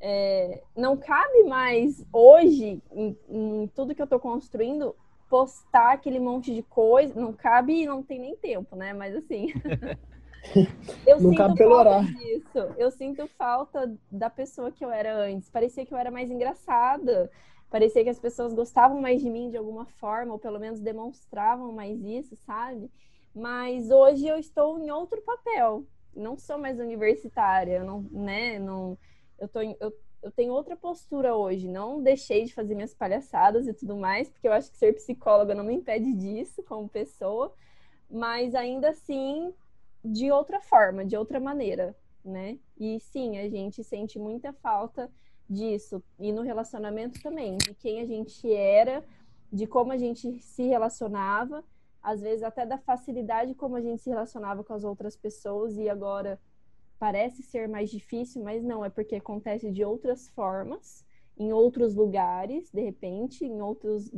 É, 0.00 0.60
não 0.76 0.96
cabe 0.96 1.44
mais 1.44 2.04
hoje, 2.12 2.82
em, 2.90 3.16
em 3.28 3.68
tudo 3.68 3.94
que 3.94 4.02
eu 4.02 4.08
tô 4.08 4.18
construindo, 4.18 4.96
postar 5.30 5.92
aquele 5.92 6.18
monte 6.18 6.52
de 6.52 6.62
coisa. 6.62 7.18
Não 7.18 7.32
cabe 7.32 7.82
e 7.82 7.86
não 7.86 8.02
tem 8.02 8.18
nem 8.18 8.36
tempo, 8.36 8.74
né? 8.76 8.92
Mas 8.92 9.14
assim. 9.14 9.46
eu 11.06 11.20
não 11.20 11.30
sinto 11.30 11.56
falta 11.56 12.02
disso. 12.02 12.58
Eu 12.76 12.90
sinto 12.90 13.26
falta 13.38 13.96
da 14.10 14.28
pessoa 14.28 14.72
que 14.72 14.84
eu 14.84 14.90
era 14.90 15.16
antes. 15.16 15.48
Parecia 15.48 15.86
que 15.86 15.94
eu 15.94 15.98
era 15.98 16.10
mais 16.10 16.30
engraçada. 16.30 17.30
Parecia 17.70 18.02
que 18.02 18.10
as 18.10 18.18
pessoas 18.18 18.52
gostavam 18.52 19.00
mais 19.00 19.20
de 19.20 19.30
mim 19.30 19.48
de 19.48 19.56
alguma 19.56 19.86
forma, 19.86 20.32
ou 20.32 20.38
pelo 20.40 20.58
menos 20.58 20.80
demonstravam 20.80 21.72
mais 21.72 22.02
isso, 22.02 22.36
sabe? 22.44 22.90
Mas 23.32 23.90
hoje 23.90 24.26
eu 24.26 24.36
estou 24.36 24.76
em 24.80 24.90
outro 24.90 25.22
papel. 25.22 25.86
Não 26.12 26.36
sou 26.36 26.58
mais 26.58 26.80
universitária, 26.80 27.78
eu 27.78 27.84
não, 27.84 28.02
né? 28.10 28.58
Não, 28.58 28.98
eu 29.38 29.46
tô, 29.46 29.60
eu 29.60 29.92
eu 30.22 30.30
tenho 30.30 30.52
outra 30.52 30.76
postura 30.76 31.34
hoje. 31.34 31.68
Não 31.68 32.02
deixei 32.02 32.44
de 32.44 32.54
fazer 32.54 32.74
minhas 32.74 32.94
palhaçadas 32.94 33.66
e 33.66 33.72
tudo 33.72 33.96
mais, 33.96 34.28
porque 34.28 34.48
eu 34.48 34.52
acho 34.52 34.70
que 34.70 34.76
ser 34.76 34.92
psicóloga 34.94 35.54
não 35.54 35.64
me 35.64 35.74
impede 35.74 36.12
disso 36.12 36.62
como 36.62 36.88
pessoa, 36.88 37.52
mas 38.10 38.54
ainda 38.54 38.90
assim 38.90 39.52
de 40.04 40.30
outra 40.30 40.60
forma, 40.60 41.04
de 41.04 41.16
outra 41.16 41.38
maneira, 41.38 41.94
né? 42.24 42.58
E 42.78 42.98
sim, 43.00 43.38
a 43.38 43.48
gente 43.48 43.84
sente 43.84 44.18
muita 44.18 44.52
falta 44.52 45.10
disso. 45.48 46.02
E 46.18 46.32
no 46.32 46.42
relacionamento 46.42 47.20
também, 47.22 47.58
de 47.58 47.74
quem 47.74 48.00
a 48.00 48.06
gente 48.06 48.50
era, 48.52 49.04
de 49.52 49.66
como 49.66 49.92
a 49.92 49.96
gente 49.96 50.40
se 50.40 50.62
relacionava, 50.62 51.64
às 52.02 52.20
vezes 52.20 52.42
até 52.42 52.64
da 52.64 52.78
facilidade 52.78 53.54
como 53.54 53.76
a 53.76 53.80
gente 53.80 54.00
se 54.00 54.08
relacionava 54.08 54.64
com 54.64 54.72
as 54.72 54.84
outras 54.84 55.16
pessoas 55.16 55.76
e 55.76 55.88
agora 55.88 56.40
parece 57.00 57.42
ser 57.42 57.66
mais 57.66 57.90
difícil, 57.90 58.44
mas 58.44 58.62
não, 58.62 58.84
é 58.84 58.90
porque 58.90 59.16
acontece 59.16 59.70
de 59.72 59.82
outras 59.82 60.28
formas, 60.28 61.02
em 61.38 61.50
outros 61.50 61.94
lugares, 61.94 62.70
de 62.70 62.82
repente, 62.82 63.42
em 63.42 63.62
outros, 63.62 64.12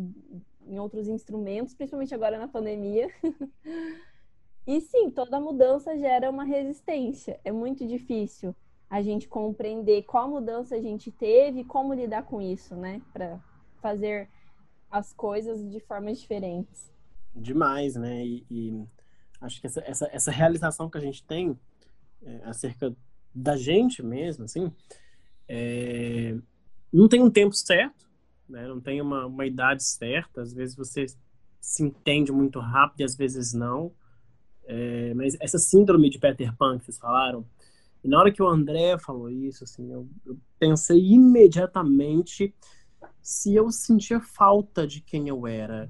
em 0.66 0.80
outros 0.80 1.07
instrumentos, 1.07 1.74
principalmente 1.74 2.12
agora 2.12 2.37
na 2.37 2.49
pandemia. 2.49 3.09
e 4.66 4.80
sim, 4.80 5.11
toda 5.11 5.39
mudança 5.39 5.97
gera 5.97 6.28
uma 6.28 6.43
resistência. 6.43 7.39
É 7.45 7.53
muito 7.53 7.87
difícil 7.87 8.53
a 8.91 9.01
gente 9.01 9.28
compreender 9.28 10.03
qual 10.03 10.28
mudança 10.28 10.74
a 10.74 10.80
gente 10.83 11.12
teve 11.12 11.61
e 11.61 11.64
como 11.64 11.95
lidar 11.95 12.24
com 12.24 12.43
isso, 12.43 12.74
né? 12.74 13.01
Para 13.12 13.39
fazer 13.80 14.28
as 14.91 15.12
coisas 15.12 15.70
de 15.70 15.78
formas 15.78 16.20
diferentes. 16.20 16.93
Demais, 17.33 17.95
né? 17.95 18.26
E, 18.26 18.45
e 18.51 18.85
acho 19.41 19.61
que 19.61 19.68
essa, 19.68 19.80
essa, 19.87 20.09
essa 20.12 20.30
realização 20.33 20.91
que 20.91 20.99
a 20.99 21.01
gente 21.01 21.24
tem 21.24 21.57
é, 22.25 22.41
acerca 22.45 22.95
da 23.35 23.57
gente 23.57 24.03
mesmo, 24.03 24.45
assim, 24.45 24.73
é, 25.49 26.37
não 26.93 27.09
tem 27.09 27.23
um 27.23 27.31
tempo 27.31 27.55
certo, 27.55 28.09
né? 28.49 28.66
não 28.66 28.81
tem 28.81 29.01
uma, 29.01 29.27
uma 29.27 29.47
idade 29.47 29.83
certa. 29.83 30.43
Às 30.43 30.53
vezes 30.53 30.77
você 30.77 31.07
se 31.61 31.83
entende 31.83 32.31
muito 32.31 32.59
rápido 32.59 33.01
e 33.01 33.05
às 33.05 33.16
vezes 33.16 33.53
não. 33.53 33.93
É, 34.64 35.14
mas 35.14 35.37
essa 35.41 35.59
síndrome 35.59 36.11
de 36.11 36.18
Peter 36.18 36.55
Pan 36.57 36.79
que 36.79 36.85
vocês 36.85 36.99
falaram, 36.99 37.45
e 38.05 38.09
na 38.09 38.18
hora 38.18 38.33
que 38.33 38.43
o 38.43 38.49
André 38.49 38.99
falou 38.99 39.31
isso, 39.31 39.64
assim, 39.64 39.91
eu, 39.93 40.09
eu 40.27 40.37
pensei 40.59 40.99
imediatamente 40.99 42.55
se 43.20 43.55
eu 43.55 43.70
sentia 43.70 44.20
falta 44.20 44.87
de 44.87 45.01
quem 45.01 45.29
eu 45.29 45.47
era, 45.47 45.89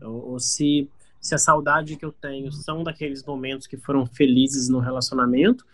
ou, 0.00 0.32
ou 0.32 0.40
se 0.40 0.90
se 1.22 1.36
a 1.36 1.38
saudade 1.38 1.96
que 1.96 2.04
eu 2.04 2.10
tenho 2.10 2.50
são 2.50 2.82
daqueles 2.82 3.24
momentos 3.24 3.68
que 3.68 3.76
foram 3.76 4.04
felizes 4.04 4.68
no 4.68 4.80
relacionamento, 4.80 5.64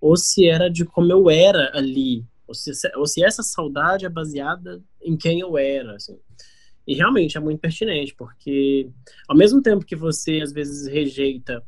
ou 0.00 0.16
se 0.16 0.48
era 0.48 0.68
de 0.68 0.84
como 0.84 1.12
eu 1.12 1.30
era 1.30 1.70
ali, 1.72 2.26
ou 2.48 2.54
se, 2.54 2.72
ou 2.96 3.06
se 3.06 3.24
essa 3.24 3.42
saudade 3.42 4.04
é 4.04 4.08
baseada 4.08 4.82
em 5.00 5.16
quem 5.16 5.38
eu 5.38 5.56
era, 5.56 5.94
assim. 5.94 6.18
E 6.84 6.94
realmente 6.94 7.36
é 7.36 7.40
muito 7.40 7.60
pertinente, 7.60 8.12
porque 8.14 8.90
ao 9.28 9.36
mesmo 9.36 9.62
tempo 9.62 9.86
que 9.86 9.94
você 9.94 10.40
às 10.40 10.52
vezes 10.52 10.88
rejeita 10.88 11.62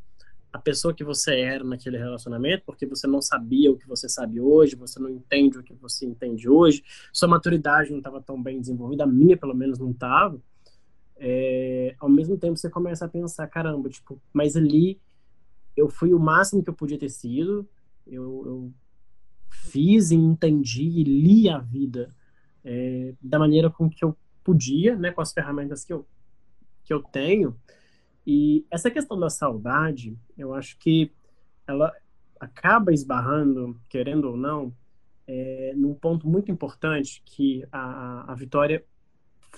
a 0.53 0.59
pessoa 0.59 0.93
que 0.93 1.05
você 1.05 1.39
era 1.39 1.63
naquele 1.63 1.99
relacionamento, 1.99 2.65
porque 2.67 2.85
você 2.85 3.07
não 3.07 3.23
sabia 3.23 3.71
o 3.71 3.77
que 3.77 3.87
você 3.87 4.09
sabe 4.09 4.41
hoje, 4.41 4.75
você 4.75 4.99
não 4.99 5.09
entende 5.09 5.59
o 5.59 5.63
que 5.63 5.75
você 5.75 6.05
entende 6.05 6.49
hoje, 6.49 6.83
sua 7.13 7.29
maturidade 7.29 7.91
não 7.93 7.99
estava 7.99 8.21
tão 8.21 8.43
bem 8.43 8.59
desenvolvida, 8.59 9.05
a 9.05 9.07
minha 9.07 9.37
pelo 9.37 9.55
menos 9.55 9.79
não 9.79 9.93
estava 9.93 10.41
é, 11.23 11.95
ao 12.01 12.09
mesmo 12.09 12.39
tempo 12.39 12.57
você 12.57 12.71
começa 12.71 13.05
a 13.05 13.09
pensar, 13.09 13.47
caramba, 13.47 13.91
tipo, 13.91 14.21
mas 14.33 14.57
ali 14.57 14.99
eu 15.77 15.89
fui 15.89 16.15
o 16.15 16.19
máximo 16.19 16.63
que 16.65 16.71
eu 16.71 16.75
podia 16.75 16.99
ter 16.99 17.11
sido, 17.11 17.69
eu, 18.07 18.43
eu 18.47 18.73
fiz 19.51 20.11
e 20.11 20.17
entendi 20.17 20.83
e 20.83 21.05
li 21.05 21.49
a 21.51 21.59
vida 21.59 22.09
é, 22.65 23.15
da 23.21 23.39
maneira 23.39 23.69
com 23.69 23.89
que 23.89 24.03
eu 24.03 24.17
podia, 24.43 24.97
né, 24.97 25.13
com 25.13 25.21
as 25.21 25.33
ferramentas 25.33 25.85
que 25.85 25.93
eu, 25.93 26.07
que 26.83 26.93
eu 26.93 27.03
tenho. 27.03 27.55
E 28.27 28.65
essa 28.71 28.91
questão 28.91 29.19
da 29.21 29.29
saudade, 29.29 30.17
eu 30.39 30.55
acho 30.55 30.79
que 30.79 31.13
ela 31.67 31.93
acaba 32.39 32.95
esbarrando, 32.95 33.79
querendo 33.91 34.31
ou 34.31 34.37
não, 34.39 34.75
é, 35.27 35.75
num 35.77 35.95
ponto 35.95 36.27
muito 36.27 36.51
importante 36.51 37.23
que 37.27 37.67
a, 37.71 38.33
a 38.33 38.35
Vitória 38.35 38.85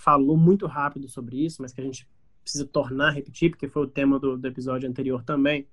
falou 0.00 0.36
muito 0.36 0.66
rápido 0.66 1.08
sobre 1.08 1.44
isso, 1.44 1.62
mas 1.62 1.72
que 1.72 1.80
a 1.80 1.84
gente 1.84 2.08
precisa 2.42 2.66
tornar 2.66 3.10
repetir, 3.10 3.50
porque 3.50 3.68
foi 3.68 3.82
o 3.82 3.88
tema 3.88 4.18
do, 4.18 4.36
do 4.36 4.48
episódio 4.48 4.88
anterior 4.88 5.22
também, 5.22 5.66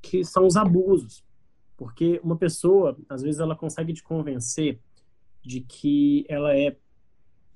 que 0.00 0.24
são 0.24 0.46
os 0.46 0.56
abusos. 0.56 1.24
Porque 1.76 2.20
uma 2.22 2.36
pessoa, 2.36 2.96
às 3.08 3.22
vezes, 3.22 3.40
ela 3.40 3.56
consegue 3.56 3.92
te 3.92 4.02
convencer 4.02 4.80
de 5.42 5.60
que 5.60 6.24
ela 6.28 6.56
é 6.56 6.76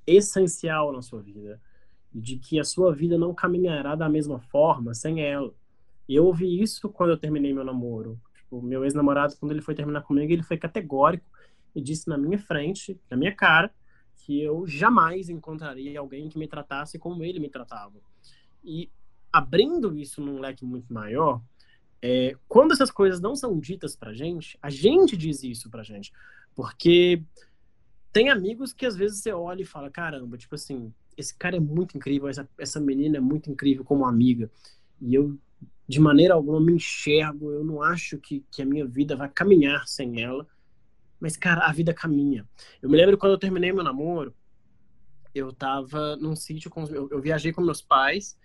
essencial 0.07 0.93
na 0.93 1.03
sua 1.03 1.21
vida, 1.23 1.61
de 2.13 2.39
que 2.39 2.59
a 2.59 2.65
sua 2.65 2.95
vida 2.95 3.19
não 3.19 3.35
caminhará 3.35 3.95
da 3.95 4.09
mesma 4.09 4.39
forma 4.39 4.95
sem 4.95 5.23
ela. 5.23 5.53
Eu 6.09 6.27
ouvi 6.27 6.61
isso 6.61 6.89
quando 6.89 7.11
eu 7.11 7.17
terminei 7.17 7.53
meu 7.53 7.65
namoro. 7.65 8.21
Tipo, 8.35 8.63
meu 8.63 8.85
ex-namorado, 8.85 9.37
quando 9.39 9.53
ele 9.53 9.63
foi 9.63 9.75
terminar 9.75 10.03
comigo, 10.03 10.33
ele 10.33 10.43
foi 10.43 10.57
categórico 10.57 11.27
e 11.75 11.81
disse 11.81 12.09
na 12.09 12.17
minha 12.17 12.39
frente, 12.39 12.99
na 13.11 13.17
minha 13.17 13.35
cara, 13.35 13.73
que 14.25 14.43
eu 14.43 14.67
jamais 14.67 15.29
encontraria 15.29 16.01
alguém 16.01 16.31
que 16.31 16.39
me 16.39 16.49
tratasse 16.49 16.99
como 16.99 17.23
ele 17.23 17.39
me 17.39 17.51
tratava. 17.51 18.01
E 18.65 18.91
abrindo 19.31 19.95
isso 19.99 20.23
num 20.23 20.41
leque 20.41 20.65
muito 20.65 20.93
maior, 20.93 21.43
é, 22.01 22.35
quando 22.49 22.73
essas 22.73 22.91
coisas 22.91 23.21
não 23.21 23.37
são 23.37 23.61
ditas 23.61 23.95
pra 23.95 24.15
gente, 24.15 24.59
a 24.63 24.71
gente 24.71 25.15
diz 25.15 25.43
isso 25.43 25.69
pra 25.69 25.83
gente. 25.83 26.11
Porque 26.55 27.23
tem 28.13 28.31
amigos 28.31 28.73
que 28.73 28.87
às 28.87 28.97
vezes 28.97 29.19
você 29.19 29.31
olha 29.31 29.61
e 29.61 29.67
fala, 29.67 29.91
caramba, 29.91 30.39
tipo 30.39 30.55
assim, 30.55 30.91
esse 31.19 31.37
cara 31.37 31.57
é 31.57 31.61
muito 31.61 31.97
incrível, 31.97 32.29
essa, 32.29 32.49
essa 32.59 32.81
menina 32.81 33.19
é 33.19 33.21
muito 33.21 33.51
incrível 33.51 33.85
como 33.85 34.07
amiga. 34.07 34.51
E 35.03 35.15
eu, 35.15 35.39
de 35.87 36.01
maneira 36.01 36.33
alguma, 36.33 36.61
me 36.61 36.73
enxergo, 36.73 37.51
eu 37.51 37.63
não 37.63 37.83
acho 37.83 38.17
que, 38.17 38.43
que 38.51 38.63
a 38.63 38.67
minha 38.67 38.87
vida 38.87 39.15
vai 39.17 39.29
caminhar 39.29 39.87
sem 39.87 40.23
ela. 40.23 40.47
Mas, 41.25 41.39
cara, 41.39 41.63
a 41.63 41.73
vida 41.73 41.95
caminha. 41.95 42.47
Eu 42.83 42.91
me 42.91 42.99
lembro 42.99 43.17
quando 43.17 43.33
eu 43.33 43.39
terminei 43.39 43.73
meu 43.73 43.83
namoro, 43.83 44.35
eu 45.35 45.55
tava 45.55 46.17
num 46.17 46.37
sítio 46.37 46.71
com 46.71 46.85
eu, 46.85 47.09
eu 47.11 47.19
viajei 47.19 47.51
com 47.51 47.63
meus 47.63 47.81
pais 47.81 48.39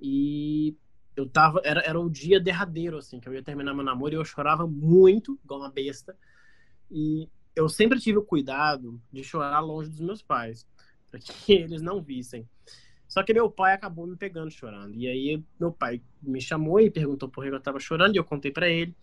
e 0.00 0.74
eu 1.14 1.28
tava 1.28 1.60
era, 1.62 1.82
era 1.82 2.00
o 2.00 2.08
dia 2.08 2.40
derradeiro 2.40 2.96
assim 2.96 3.20
que 3.20 3.28
eu 3.28 3.34
ia 3.34 3.42
terminar 3.42 3.74
meu 3.74 3.84
namoro 3.84 4.14
e 4.14 4.16
eu 4.16 4.24
chorava 4.24 4.66
muito 4.66 5.38
igual 5.44 5.60
uma 5.60 5.70
besta. 5.70 6.16
E 6.90 7.28
eu 7.54 7.68
sempre 7.68 8.00
tive 8.00 8.16
o 8.16 8.24
cuidado 8.24 8.98
de 9.12 9.22
chorar 9.22 9.60
longe 9.60 9.90
dos 9.90 10.00
meus 10.00 10.22
pais 10.22 10.66
para 11.10 11.20
que 11.20 11.52
eles 11.52 11.82
não 11.82 12.00
vissem. 12.00 12.48
Só 13.06 13.22
que 13.22 13.34
meu 13.34 13.50
pai 13.50 13.74
acabou 13.74 14.06
me 14.06 14.16
pegando 14.16 14.50
chorando. 14.50 14.94
E 14.94 15.06
aí 15.06 15.44
meu 15.60 15.70
pai 15.70 16.00
me 16.22 16.40
chamou 16.40 16.80
e 16.80 16.90
perguntou 16.90 17.28
por 17.28 17.44
que 17.44 17.50
eu 17.50 17.60
tava 17.60 17.78
chorando 17.78 18.14
e 18.14 18.18
eu 18.18 18.24
contei 18.24 18.50
para 18.50 18.70
ele. 18.70 18.96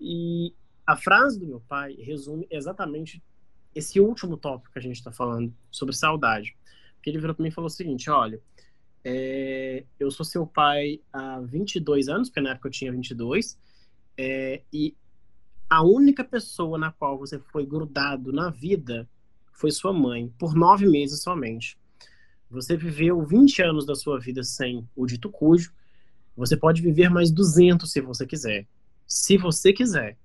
E 0.00 0.54
a 0.86 0.96
frase 0.96 1.38
do 1.40 1.46
meu 1.46 1.60
pai 1.60 1.94
resume 1.94 2.46
exatamente 2.50 3.22
esse 3.74 4.00
último 4.00 4.36
tópico 4.36 4.72
que 4.72 4.78
a 4.78 4.82
gente 4.82 4.96
está 4.96 5.10
falando 5.10 5.52
sobre 5.70 5.94
saudade 5.94 6.56
que 7.04 7.10
ele 7.10 7.18
virou 7.18 7.34
para 7.34 7.42
mim 7.42 7.50
e 7.50 7.52
falou 7.52 7.66
o 7.66 7.70
seguinte: 7.70 8.08
olha, 8.08 8.40
é, 9.04 9.84
eu 10.00 10.10
sou 10.10 10.24
seu 10.24 10.46
pai 10.46 11.00
há 11.12 11.38
22 11.40 12.08
anos, 12.08 12.30
porque 12.30 12.40
na 12.40 12.52
época 12.52 12.68
eu 12.68 12.72
tinha 12.72 12.90
22, 12.90 13.58
é, 14.16 14.62
e 14.72 14.96
a 15.68 15.82
única 15.84 16.24
pessoa 16.24 16.78
na 16.78 16.90
qual 16.90 17.18
você 17.18 17.38
foi 17.38 17.66
grudado 17.66 18.32
na 18.32 18.48
vida 18.48 19.08
foi 19.52 19.70
sua 19.70 19.92
mãe, 19.92 20.32
por 20.38 20.54
nove 20.54 20.86
meses 20.86 21.22
somente. 21.22 21.78
Você 22.50 22.76
viveu 22.76 23.22
20 23.22 23.62
anos 23.62 23.84
da 23.84 23.94
sua 23.94 24.18
vida 24.18 24.42
sem 24.42 24.88
o 24.96 25.06
dito 25.06 25.28
cujo, 25.28 25.72
você 26.34 26.56
pode 26.56 26.80
viver 26.80 27.10
mais 27.10 27.30
200 27.30 27.90
se 27.90 28.00
você 28.00 28.26
quiser. 28.26 28.66
Se 29.06 29.36
você 29.36 29.72
quiser. 29.72 30.16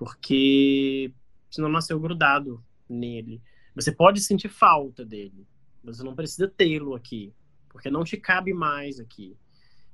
Porque 0.00 1.12
você 1.50 1.60
não 1.60 1.68
nasceu 1.68 2.00
grudado 2.00 2.64
nele. 2.88 3.42
Você 3.74 3.92
pode 3.92 4.22
sentir 4.22 4.48
falta 4.48 5.04
dele. 5.04 5.46
Você 5.84 6.02
não 6.02 6.14
precisa 6.14 6.48
tê-lo 6.48 6.94
aqui, 6.94 7.34
porque 7.68 7.90
não 7.90 8.02
te 8.02 8.16
cabe 8.16 8.54
mais 8.54 8.98
aqui. 8.98 9.36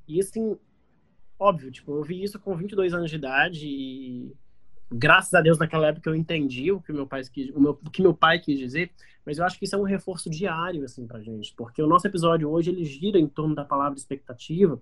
E 0.06 0.20
assim, 0.20 0.56
óbvio, 1.36 1.72
tipo, 1.72 1.90
eu 1.90 2.04
vi 2.04 2.22
isso 2.22 2.38
com 2.38 2.56
22 2.56 2.94
anos 2.94 3.10
de 3.10 3.16
idade 3.16 3.66
e 3.66 4.32
graças 4.88 5.34
a 5.34 5.40
Deus 5.40 5.58
naquela 5.58 5.88
época 5.88 6.08
eu 6.08 6.14
entendi 6.14 6.70
o 6.70 6.80
que 6.80 6.92
meu 6.92 7.08
pai 7.08 7.22
quis, 7.24 7.50
o, 7.50 7.60
meu, 7.60 7.72
o 7.72 7.90
que 7.90 8.00
meu 8.00 8.14
pai 8.14 8.38
quis 8.38 8.56
dizer, 8.56 8.92
mas 9.24 9.38
eu 9.38 9.44
acho 9.44 9.58
que 9.58 9.64
isso 9.64 9.74
é 9.74 9.78
um 9.78 9.82
reforço 9.82 10.30
diário 10.30 10.84
assim 10.84 11.04
pra 11.04 11.20
gente, 11.20 11.52
porque 11.56 11.82
o 11.82 11.88
nosso 11.88 12.06
episódio 12.06 12.48
hoje 12.48 12.70
ele 12.70 12.84
gira 12.84 13.18
em 13.18 13.26
torno 13.26 13.56
da 13.56 13.64
palavra 13.64 13.98
expectativa. 13.98 14.80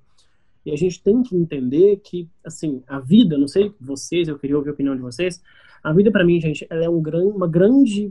E 0.64 0.72
a 0.72 0.76
gente 0.76 1.02
tem 1.02 1.22
que 1.22 1.36
entender 1.36 1.96
que, 1.98 2.28
assim, 2.42 2.82
a 2.86 2.98
vida, 2.98 3.36
não 3.36 3.46
sei 3.46 3.74
vocês, 3.80 4.28
eu 4.28 4.38
queria 4.38 4.56
ouvir 4.56 4.70
a 4.70 4.72
opinião 4.72 4.96
de 4.96 5.02
vocês, 5.02 5.42
a 5.82 5.92
vida 5.92 6.10
para 6.10 6.24
mim, 6.24 6.40
gente, 6.40 6.66
ela 6.70 6.84
é 6.84 6.88
um 6.88 7.02
gran, 7.02 7.26
uma 7.26 7.46
grande 7.46 8.10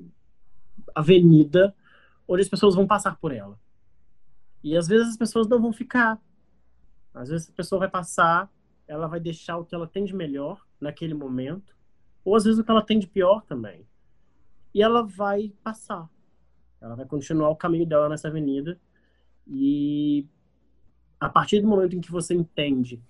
avenida 0.94 1.76
onde 2.28 2.44
as 2.44 2.48
pessoas 2.48 2.76
vão 2.76 2.86
passar 2.86 3.18
por 3.18 3.32
ela. 3.32 3.60
E 4.64 4.78
às 4.78 4.88
vezes 4.88 5.10
as 5.10 5.18
pessoas 5.18 5.48
não 5.48 5.60
vão 5.60 5.74
ficar. 5.74 6.22
Às 7.14 7.30
vezes 7.30 7.50
a 7.50 7.54
pessoa 7.54 7.80
vai 7.80 7.90
passar, 7.90 8.52
ela 8.88 9.08
vai 9.08 9.20
deixar 9.20 9.58
o 9.58 9.66
que 9.66 9.74
ela 9.74 9.88
tem 9.88 10.06
de 10.06 10.16
melhor 10.16 10.64
naquele 10.80 11.14
momento, 11.16 11.76
ou 12.24 12.36
às 12.36 12.44
vezes 12.44 12.60
o 12.60 12.64
que 12.64 12.72
ela 12.72 12.86
tem 12.86 13.00
de 13.00 13.08
pior 13.08 13.42
também. 13.42 13.86
E 14.74 14.82
ela 14.82 15.04
vai 15.04 15.52
passar. 15.64 16.10
Ela 16.80 16.96
vai 16.96 17.06
continuar 17.06 17.50
o 17.50 17.56
caminho 17.56 17.86
dela 17.86 18.08
nessa 18.08 18.28
avenida. 18.28 18.80
E 19.48 20.28
a 21.26 21.30
partir 21.30 21.62
do 21.62 21.68
momento 21.68 21.96
em 21.96 22.02
que 22.02 22.12
você 22.12 22.34
entende 22.34 23.02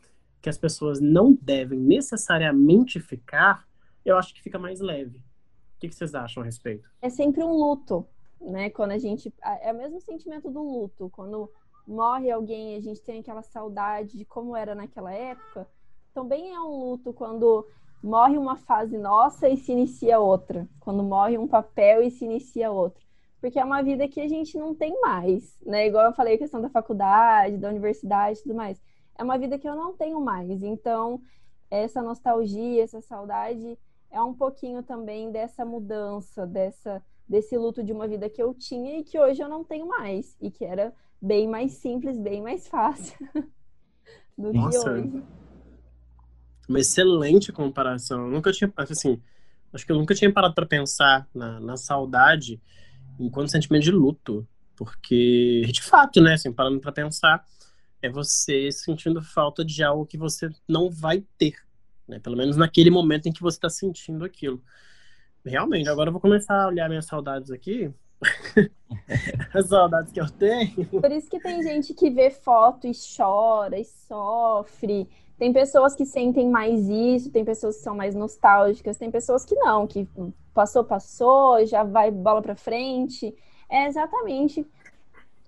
que 0.42 0.50
as 0.50 0.58
pessoas 0.58 1.00
não 1.00 1.38
devem 1.42 1.80
necessariamente 1.80 3.00
ficar, 3.00 3.66
eu 4.06 4.18
acho 4.18 4.34
que 4.34 4.42
fica 4.42 4.60
mais 4.60 4.80
leve. 4.80 5.18
O 5.18 5.80
que 5.80 5.92
vocês 5.92 6.14
acham 6.16 6.44
a 6.44 6.46
respeito? 6.46 6.90
É 7.02 7.10
sempre 7.10 7.44
um 7.44 7.52
luto 7.52 8.08
né? 8.44 8.70
Quando 8.70 8.92
a 8.92 8.98
gente. 8.98 9.34
É 9.62 9.72
o 9.72 9.78
mesmo 9.78 10.00
sentimento 10.02 10.50
do 10.52 10.62
luto. 10.62 11.10
Quando 11.10 11.50
morre 11.88 12.30
alguém, 12.30 12.76
a 12.76 12.82
gente 12.82 13.02
tem 13.02 13.20
aquela 13.20 13.42
saudade 13.42 14.18
de 14.18 14.26
como 14.26 14.56
era 14.56 14.76
naquela 14.76 15.14
época. 15.14 15.68
Também 16.14 16.54
é 16.54 16.60
um 16.60 16.90
luto 16.90 17.14
quando 17.14 17.68
morre 18.04 18.38
uma 18.38 18.58
fase 18.58 18.98
nossa 18.98 19.48
e 19.48 19.58
se 19.58 19.72
inicia 19.72 20.20
outra. 20.20 20.68
Quando 20.80 21.04
morre 21.04 21.38
um 21.38 21.48
papel 21.48 22.04
e 22.04 22.12
se 22.12 22.26
inicia 22.26 22.72
outro. 22.72 23.04
Porque 23.44 23.60
é 23.60 23.66
uma 23.66 23.82
vida 23.82 24.08
que 24.08 24.22
a 24.22 24.28
gente 24.30 24.58
não 24.58 24.74
tem 24.74 25.02
mais, 25.02 25.60
né? 25.66 25.86
Igual 25.86 26.06
eu 26.06 26.14
falei 26.14 26.36
a 26.36 26.38
questão 26.38 26.62
da 26.62 26.70
faculdade, 26.70 27.58
da 27.58 27.68
universidade 27.68 28.40
e 28.40 28.44
tudo 28.44 28.56
mais. 28.56 28.82
É 29.18 29.22
uma 29.22 29.38
vida 29.38 29.60
que 29.60 29.68
eu 29.68 29.76
não 29.76 29.92
tenho 29.92 30.22
mais. 30.22 30.64
Então, 30.64 31.22
essa 31.70 32.02
nostalgia, 32.02 32.82
essa 32.82 33.02
saudade 33.02 33.78
é 34.10 34.22
um 34.22 34.34
pouquinho 34.34 34.82
também 34.82 35.30
dessa 35.30 35.66
mudança, 35.66 36.48
dessa 36.48 37.04
desse 37.28 37.58
luto 37.58 37.84
de 37.84 37.92
uma 37.92 38.08
vida 38.08 38.30
que 38.30 38.42
eu 38.42 38.54
tinha 38.54 39.00
e 39.00 39.04
que 39.04 39.20
hoje 39.20 39.42
eu 39.42 39.50
não 39.50 39.62
tenho 39.62 39.90
mais. 39.90 40.38
E 40.40 40.50
que 40.50 40.64
era 40.64 40.94
bem 41.22 41.46
mais 41.46 41.74
simples, 41.74 42.18
bem 42.18 42.42
mais 42.42 42.66
fácil 42.70 43.18
do 44.38 44.54
Nossa, 44.54 44.80
que 44.80 44.90
hoje. 44.90 45.24
Uma 46.70 46.80
excelente 46.80 47.52
comparação. 47.52 48.22
Eu 48.22 48.32
nunca 48.32 48.54
tinha, 48.54 48.72
assim, 48.78 49.22
acho 49.74 49.86
que 49.86 49.92
eu 49.92 49.98
nunca 49.98 50.16
tinha 50.16 50.32
parado 50.32 50.56
para 50.56 50.66
pensar 50.66 51.28
na, 51.36 51.60
na 51.60 51.76
saudade 51.76 52.62
enquanto 53.20 53.52
sentimento 53.52 53.84
de 53.84 53.92
luto. 53.92 54.48
Porque, 54.76 55.62
de 55.72 55.82
fato, 55.82 56.20
né, 56.20 56.34
assim, 56.34 56.52
parando 56.52 56.80
para 56.80 56.92
pensar, 56.92 57.46
é 58.02 58.10
você 58.10 58.72
sentindo 58.72 59.22
falta 59.22 59.64
de 59.64 59.84
algo 59.84 60.06
que 60.06 60.18
você 60.18 60.50
não 60.68 60.90
vai 60.90 61.24
ter. 61.38 61.56
Né? 62.08 62.20
Pelo 62.20 62.36
menos 62.36 62.58
naquele 62.58 62.90
momento 62.90 63.28
em 63.28 63.32
que 63.32 63.42
você 63.42 63.58
está 63.58 63.70
sentindo 63.70 64.26
aquilo. 64.26 64.62
Realmente, 65.46 65.90
agora 65.90 66.10
eu 66.10 66.12
vou 66.12 66.22
começar 66.22 66.64
a 66.64 66.68
olhar 66.68 66.90
minhas 66.90 67.06
saudades 67.06 67.52
aqui. 67.52 67.94
As 69.54 69.68
saudades 69.68 70.12
que 70.12 70.20
eu 70.20 70.30
tenho. 70.30 70.86
Por 70.86 71.12
isso 71.12 71.30
que 71.30 71.40
tem 71.40 71.62
gente 71.62 71.94
que 71.94 72.10
vê 72.10 72.30
foto 72.30 72.88
e 72.88 72.92
chora 73.18 73.78
e 73.78 73.86
sofre. 73.86 75.08
Tem 75.44 75.52
pessoas 75.52 75.94
que 75.94 76.06
sentem 76.06 76.50
mais 76.50 76.88
isso, 76.88 77.30
tem 77.30 77.44
pessoas 77.44 77.76
que 77.76 77.84
são 77.84 77.94
mais 77.94 78.16
nostálgicas, 78.16 78.98
tem 78.98 79.12
pessoas 79.12 79.44
que 79.44 79.54
não, 79.56 79.86
que 79.86 80.08
passou, 80.54 80.86
passou, 80.86 81.66
já 81.66 81.84
vai 81.84 82.10
bola 82.10 82.42
pra 82.42 82.56
frente. 82.56 83.36
É 83.70 83.86
exatamente 83.86 84.66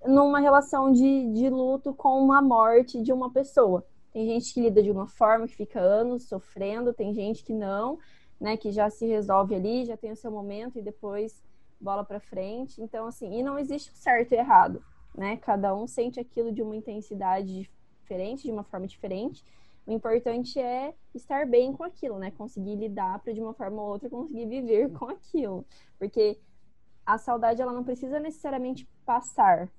numa 0.05 0.41
relação 0.41 0.91
de, 0.91 1.31
de 1.31 1.49
luto 1.49 1.93
com 1.93 2.29
a 2.33 2.41
morte 2.41 3.01
de 3.01 3.13
uma 3.13 3.31
pessoa. 3.31 3.85
Tem 4.11 4.25
gente 4.25 4.53
que 4.53 4.59
lida 4.59 4.83
de 4.83 4.91
uma 4.91 5.07
forma, 5.07 5.47
que 5.47 5.55
fica 5.55 5.79
anos 5.79 6.27
sofrendo, 6.27 6.93
tem 6.93 7.13
gente 7.13 7.41
que 7.41 7.53
não 7.53 7.97
né, 8.37 8.57
que 8.57 8.73
já 8.73 8.89
se 8.89 9.05
resolve 9.05 9.55
ali, 9.55 9.85
já 9.85 9.95
tem 9.95 10.11
o 10.11 10.17
seu 10.17 10.29
momento 10.29 10.77
e 10.77 10.81
depois 10.81 11.41
bola 11.79 12.03
para 12.03 12.19
frente. 12.19 12.81
Então, 12.81 13.07
assim, 13.07 13.39
e 13.39 13.41
não 13.41 13.57
existe 13.57 13.97
certo 13.97 14.33
e 14.33 14.35
errado, 14.35 14.83
né? 15.17 15.37
Cada 15.37 15.73
um 15.73 15.87
sente 15.87 16.19
aquilo 16.19 16.51
de 16.51 16.61
uma 16.61 16.75
intensidade 16.75 17.71
diferente, 18.01 18.43
de 18.43 18.51
uma 18.51 18.65
forma 18.65 18.87
diferente. 18.87 19.41
O 19.85 19.91
importante 19.91 20.59
é 20.59 20.93
estar 21.13 21.45
bem 21.45 21.71
com 21.73 21.83
aquilo, 21.83 22.17
né? 22.17 22.31
Conseguir 22.31 22.75
lidar 22.75 23.19
para 23.19 23.33
de 23.33 23.41
uma 23.41 23.53
forma 23.53 23.81
ou 23.81 23.89
outra 23.89 24.09
conseguir 24.09 24.47
viver 24.47 24.91
com 24.93 25.05
aquilo, 25.05 25.65
porque 25.99 26.39
a 27.05 27.17
saudade 27.17 27.61
ela 27.61 27.71
não 27.71 27.83
precisa 27.83 28.19
necessariamente 28.19 28.87
passar, 29.05 29.69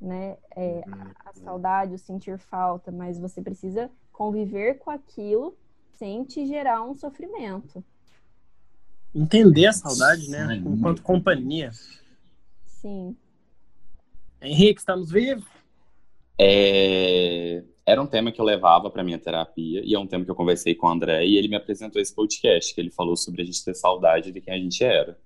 né? 0.00 0.36
É, 0.54 0.82
a 1.24 1.32
saudade, 1.32 1.94
o 1.94 1.98
sentir 1.98 2.38
falta, 2.38 2.92
mas 2.92 3.18
você 3.18 3.40
precisa 3.40 3.90
conviver 4.12 4.78
com 4.78 4.90
aquilo 4.90 5.56
sem 5.94 6.24
te 6.24 6.44
gerar 6.46 6.82
um 6.82 6.94
sofrimento. 6.94 7.82
Entender 9.14 9.66
a 9.66 9.72
saudade, 9.72 10.28
né? 10.28 10.56
Enquanto 10.56 11.02
companhia. 11.02 11.70
Sim. 12.66 13.16
Henrique, 14.40 14.80
estamos 14.80 15.10
vivos? 15.10 15.44
É... 16.38 17.62
Era 17.84 18.00
um 18.00 18.06
tema 18.06 18.30
que 18.30 18.40
eu 18.40 18.44
levava 18.44 18.90
para 18.90 19.02
minha 19.02 19.18
terapia 19.18 19.82
e 19.84 19.94
é 19.94 19.98
um 19.98 20.06
tema 20.06 20.24
que 20.24 20.30
eu 20.30 20.34
conversei 20.34 20.74
com 20.74 20.86
o 20.86 20.90
André 20.90 21.26
e 21.26 21.36
ele 21.36 21.48
me 21.48 21.56
apresentou 21.56 22.00
esse 22.00 22.14
podcast 22.14 22.74
que 22.74 22.80
ele 22.80 22.90
falou 22.90 23.16
sobre 23.16 23.42
a 23.42 23.44
gente 23.44 23.64
ter 23.64 23.74
saudade 23.74 24.30
de 24.30 24.40
quem 24.40 24.54
a 24.54 24.58
gente 24.58 24.84
era. 24.84 25.18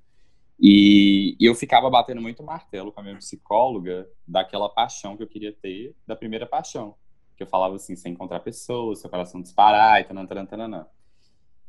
E, 0.58 1.36
e 1.38 1.44
eu 1.44 1.54
ficava 1.54 1.90
batendo 1.90 2.20
muito 2.20 2.42
martelo 2.42 2.90
com 2.90 3.00
a 3.00 3.02
minha 3.02 3.16
psicóloga 3.16 4.08
daquela 4.26 4.70
paixão 4.70 5.16
que 5.16 5.22
eu 5.22 5.26
queria 5.26 5.52
ter, 5.52 5.94
da 6.06 6.16
primeira 6.16 6.46
paixão 6.46 6.94
que 7.36 7.42
eu 7.42 7.46
falava 7.46 7.76
assim, 7.76 7.94
sem 7.94 8.12
encontrar 8.12 8.40
pessoas, 8.40 9.00
seu 9.00 9.10
coração 9.10 9.42
disparar 9.42 10.00
e 10.00 10.04
tananã, 10.04 10.46
tananã. 10.46 10.86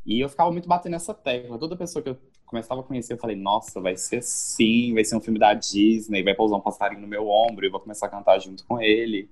E 0.06 0.22
eu 0.22 0.30
ficava 0.30 0.50
muito 0.52 0.68
batendo 0.68 0.94
nessa 0.94 1.14
tecla. 1.14 1.60
Toda 1.60 1.76
pessoa 1.76 2.02
que 2.02 2.10
eu 2.10 2.18
começava 2.46 2.80
a 2.80 2.84
conhecer, 2.84 3.14
eu 3.14 3.18
falei, 3.18 3.36
nossa, 3.36 3.82
vai 3.82 3.98
ser 3.98 4.20
assim, 4.20 4.94
vai 4.94 5.04
ser 5.04 5.18
um 5.18 5.20
filme 5.20 5.38
da 5.38 5.54
Disney, 5.54 6.24
vai 6.24 6.34
pousar 6.34 6.56
um 6.56 6.62
passarinho 6.62 7.02
no 7.02 7.08
meu 7.08 7.28
ombro 7.28 7.66
e 7.66 7.68
eu 7.68 7.72
vou 7.72 7.82
começar 7.82 8.06
a 8.06 8.10
cantar 8.10 8.40
junto 8.40 8.66
com 8.66 8.80
ele. 8.82 9.30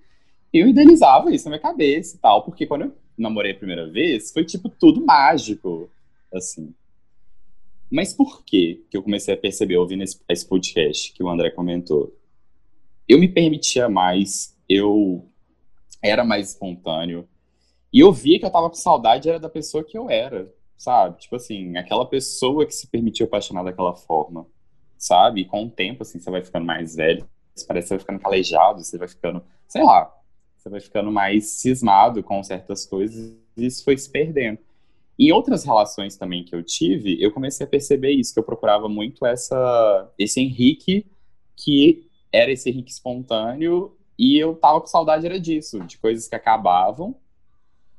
Eu 0.56 0.68
idealizava 0.68 1.34
isso 1.34 1.46
na 1.46 1.52
minha 1.52 1.62
cabeça 1.62 2.16
e 2.16 2.20
tal, 2.20 2.44
porque 2.44 2.66
quando 2.66 2.84
eu 2.84 2.98
namorei 3.18 3.52
a 3.52 3.58
primeira 3.58 3.90
vez, 3.90 4.32
foi 4.32 4.46
tipo 4.46 4.70
tudo 4.70 5.06
mágico, 5.06 5.90
assim. 6.34 6.74
Mas 7.92 8.14
por 8.14 8.44
que 8.44 8.86
que 8.90 8.98
eu 8.98 9.04
comecei 9.04 9.34
a 9.34 9.38
perceber, 9.38 9.78
ouvindo 9.78 10.04
esse, 10.04 10.20
esse 10.30 10.48
podcast 10.48 11.14
que 11.14 11.24
o 11.24 11.30
André 11.30 11.52
comentou? 11.52 12.14
eu 13.08 13.20
me 13.20 13.28
permitia 13.28 13.88
mais, 13.88 14.58
eu 14.68 15.28
era 16.02 16.24
mais 16.24 16.50
espontâneo. 16.50 17.28
E 17.94 18.00
eu 18.00 18.12
via 18.12 18.40
que 18.40 18.46
eu 18.46 18.52
tava 18.52 18.70
com 18.70 18.76
saudade 18.76 19.30
era 19.30 19.40
da 19.40 19.50
pessoa 19.50 19.84
que 19.84 19.98
eu 19.98 20.10
era, 20.10 20.52
sabe? 20.78 21.20
Tipo 21.20 21.36
assim, 21.36 21.78
aquela 21.78 22.06
pessoa 22.06 22.66
que 22.66 22.74
se 22.74 22.88
permitiu 22.88 23.26
apaixonar 23.26 23.64
daquela 23.64 23.96
forma, 23.96 24.46
sabe? 24.98 25.42
E 25.42 25.46
com 25.46 25.66
o 25.66 25.70
tempo, 25.70 26.04
assim, 26.04 26.20
você 26.20 26.30
vai 26.30 26.44
ficando 26.44 26.66
mais 26.66 26.96
velho, 26.96 27.28
parece 27.68 27.86
que 27.86 27.88
você 27.90 27.94
vai 27.96 28.00
ficando 28.00 28.20
calejado, 28.20 28.84
você 28.84 28.98
vai 28.98 29.08
ficando, 29.08 29.42
sei 29.68 29.84
lá, 29.84 30.12
você 30.66 30.70
vai 30.70 30.80
ficando 30.80 31.12
mais 31.12 31.46
cismado 31.46 32.24
com 32.24 32.44
certas 32.44 32.88
coisas 32.88 33.38
e 33.56 33.66
isso 33.66 33.84
foi 33.84 33.96
se 33.98 34.10
perdendo. 34.10 34.58
Em 35.18 35.32
outras 35.32 35.64
relações 35.64 36.18
também 36.18 36.44
que 36.44 36.56
eu 36.56 36.64
tive, 36.64 37.22
eu 37.22 37.32
comecei 37.32 37.66
a 37.66 37.70
perceber 37.70 38.12
isso, 38.12 38.34
que 38.34 38.40
eu 38.40 38.44
procurava 38.44 38.90
muito 38.90 39.26
essa, 39.26 40.12
esse 40.18 40.42
Henrique 40.42 41.06
que 41.56 42.08
era 42.34 42.52
esse 42.52 42.70
Henrique 42.70 42.92
espontâneo 42.92 43.96
e 44.18 44.38
eu 44.42 44.56
tava 44.56 44.82
com 44.82 44.88
saudade 44.88 45.26
era 45.26 45.40
disso, 45.40 45.80
de 45.82 46.00
coisas 46.00 46.28
que 46.28 46.36
acabavam 46.36 47.16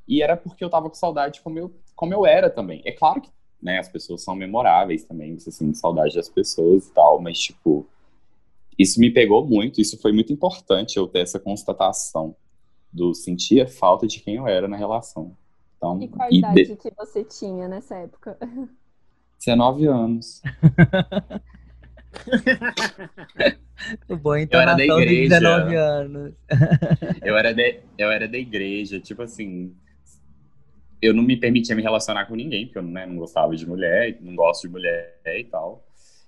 e 0.05 0.21
era 0.21 0.35
porque 0.35 0.63
eu 0.63 0.69
tava 0.69 0.89
com 0.89 0.95
saudade 0.95 1.39
como 1.41 1.57
eu, 1.57 1.73
como 1.95 2.13
eu 2.13 2.25
era 2.25 2.49
também. 2.49 2.81
É 2.85 2.91
claro 2.91 3.21
que 3.21 3.29
né, 3.61 3.79
as 3.79 3.87
pessoas 3.87 4.21
são 4.21 4.35
memoráveis 4.35 5.05
também, 5.05 5.39
você 5.39 5.51
sente 5.51 5.77
saudade 5.77 6.15
das 6.15 6.27
pessoas 6.27 6.87
e 6.87 6.93
tal, 6.93 7.21
mas 7.21 7.39
tipo, 7.39 7.87
isso 8.77 8.99
me 8.99 9.09
pegou 9.09 9.45
muito, 9.47 9.79
isso 9.79 9.97
foi 9.97 10.11
muito 10.11 10.33
importante 10.33 10.97
eu 10.97 11.07
ter 11.07 11.21
essa 11.21 11.39
constatação 11.39 12.35
do 12.97 13.13
sentir 13.13 13.61
a 13.61 13.67
falta 13.67 14.07
de 14.07 14.19
quem 14.19 14.35
eu 14.35 14.47
era 14.47 14.67
na 14.67 14.75
relação. 14.75 15.37
Então, 15.77 16.01
e 16.01 16.07
qual 16.07 16.27
idade 16.31 16.65
de... 16.65 16.75
que 16.75 16.91
você 16.97 17.23
tinha 17.23 17.67
nessa 17.67 17.95
época? 17.95 18.35
19 19.37 19.85
anos. 19.85 20.41
o 24.09 24.17
bom 24.17 24.35
então 24.35 24.59
eu 24.59 24.63
era 24.63 24.73
da 24.73 24.83
igreja. 24.83 25.39
19 25.39 25.75
anos. 25.75 26.33
eu, 27.21 27.37
era 27.37 27.53
de, 27.53 27.79
eu 27.97 28.11
era 28.11 28.27
da 28.27 28.37
igreja, 28.37 28.99
tipo 28.99 29.21
assim, 29.21 29.75
eu 30.99 31.13
não 31.13 31.21
me 31.21 31.37
permitia 31.37 31.75
me 31.75 31.83
relacionar 31.83 32.25
com 32.25 32.33
ninguém, 32.33 32.65
porque 32.65 32.79
eu 32.79 32.83
né, 32.83 33.05
não 33.05 33.17
gostava 33.17 33.55
de 33.55 33.67
mulher, 33.67 34.17
não 34.21 34.35
gosto 34.35 34.63
de 34.63 34.69
mulher 34.69 35.21
e 35.23 35.43
tal. 35.43 35.85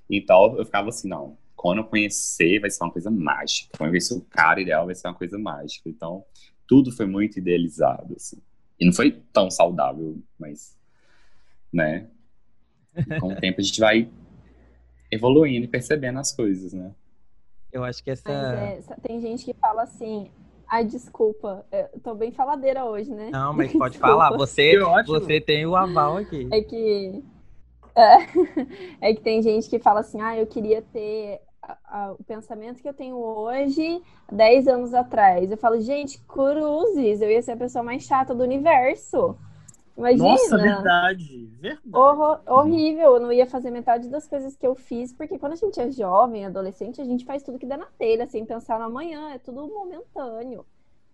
Então 0.07 0.55
eu 0.55 0.65
ficava 0.65 0.89
assim, 0.89 1.09
não, 1.09 1.35
quando 1.55 1.79
eu 1.79 1.85
conhecer 1.85 2.59
vai 2.59 2.69
ser 2.69 2.83
uma 2.83 2.91
coisa 2.91 3.09
mágica. 3.09 3.75
Quando 3.75 3.87
eu 3.87 3.93
conhecer 3.93 4.13
o 4.13 4.21
cara 4.21 4.61
ideal 4.61 4.85
vai 4.85 4.93
ser 4.93 5.07
uma 5.07 5.15
coisa 5.15 5.39
mágica. 5.39 5.89
Então 5.89 6.23
tudo 6.69 6.91
foi 6.91 7.07
muito 7.07 7.39
idealizado, 7.39 8.13
assim. 8.15 8.37
E 8.79 8.85
não 8.85 8.93
foi 8.93 9.11
tão 9.33 9.49
saudável, 9.49 10.19
mas, 10.39 10.77
né? 11.73 12.07
E 12.95 13.19
com 13.19 13.33
o 13.33 13.35
tempo 13.41 13.59
a 13.59 13.63
gente 13.63 13.79
vai 13.79 14.07
evoluindo 15.11 15.65
e 15.65 15.67
percebendo 15.67 16.19
as 16.19 16.31
coisas, 16.31 16.71
né? 16.71 16.91
Eu 17.73 17.83
acho 17.83 18.03
que 18.03 18.11
essa. 18.11 18.31
É, 18.31 18.79
tem 19.01 19.19
gente 19.19 19.43
que 19.43 19.53
fala 19.55 19.81
assim. 19.81 20.29
Ai, 20.67 20.85
desculpa, 20.85 21.65
eu 21.71 21.99
tô 22.01 22.13
bem 22.13 22.31
faladeira 22.31 22.85
hoje, 22.85 23.09
né? 23.09 23.31
Não, 23.31 23.51
mas 23.51 23.73
pode 23.73 23.97
falar. 23.99 24.37
Você, 24.37 24.77
você 25.07 25.41
tem 25.41 25.65
o 25.65 25.75
aval 25.75 26.17
aqui. 26.17 26.47
É 26.51 26.61
que. 26.61 27.23
É, 29.01 29.09
é 29.09 29.13
que 29.13 29.19
tem 29.19 29.41
gente 29.41 29.67
que 29.67 29.77
fala 29.77 29.99
assim, 29.99 30.21
ah, 30.21 30.37
eu 30.37 30.47
queria 30.47 30.81
ter 30.81 31.41
a, 31.85 32.11
o 32.17 32.23
pensamento 32.23 32.81
que 32.81 32.89
eu 32.89 32.93
tenho 32.93 33.17
hoje, 33.17 34.01
10 34.31 34.67
anos 34.67 34.93
atrás. 34.93 35.49
Eu 35.49 35.57
falo, 35.57 35.79
gente, 35.79 36.19
cruzes, 36.25 37.21
eu 37.21 37.29
ia 37.29 37.41
ser 37.41 37.53
a 37.53 37.57
pessoa 37.57 37.83
mais 37.83 38.03
chata 38.03 38.33
do 38.33 38.43
universo. 38.43 39.37
Imagina. 39.97 40.29
Nossa, 40.29 40.57
verdade. 40.57 41.45
verdade. 41.59 41.89
Horror, 41.93 42.41
horrível. 42.47 43.15
Eu 43.15 43.19
não 43.19 43.33
ia 43.33 43.45
fazer 43.45 43.69
metade 43.69 44.07
das 44.07 44.27
coisas 44.27 44.55
que 44.55 44.65
eu 44.65 44.73
fiz, 44.73 45.11
porque 45.11 45.37
quando 45.37 45.53
a 45.53 45.57
gente 45.57 45.79
é 45.79 45.91
jovem, 45.91 46.45
adolescente, 46.45 47.01
a 47.01 47.05
gente 47.05 47.25
faz 47.25 47.43
tudo 47.43 47.59
que 47.59 47.65
dá 47.65 47.75
na 47.75 47.87
telha, 47.97 48.25
sem 48.25 48.45
pensar 48.45 48.79
no 48.79 48.85
amanhã. 48.85 49.31
É 49.31 49.37
tudo 49.37 49.67
momentâneo. 49.67 50.65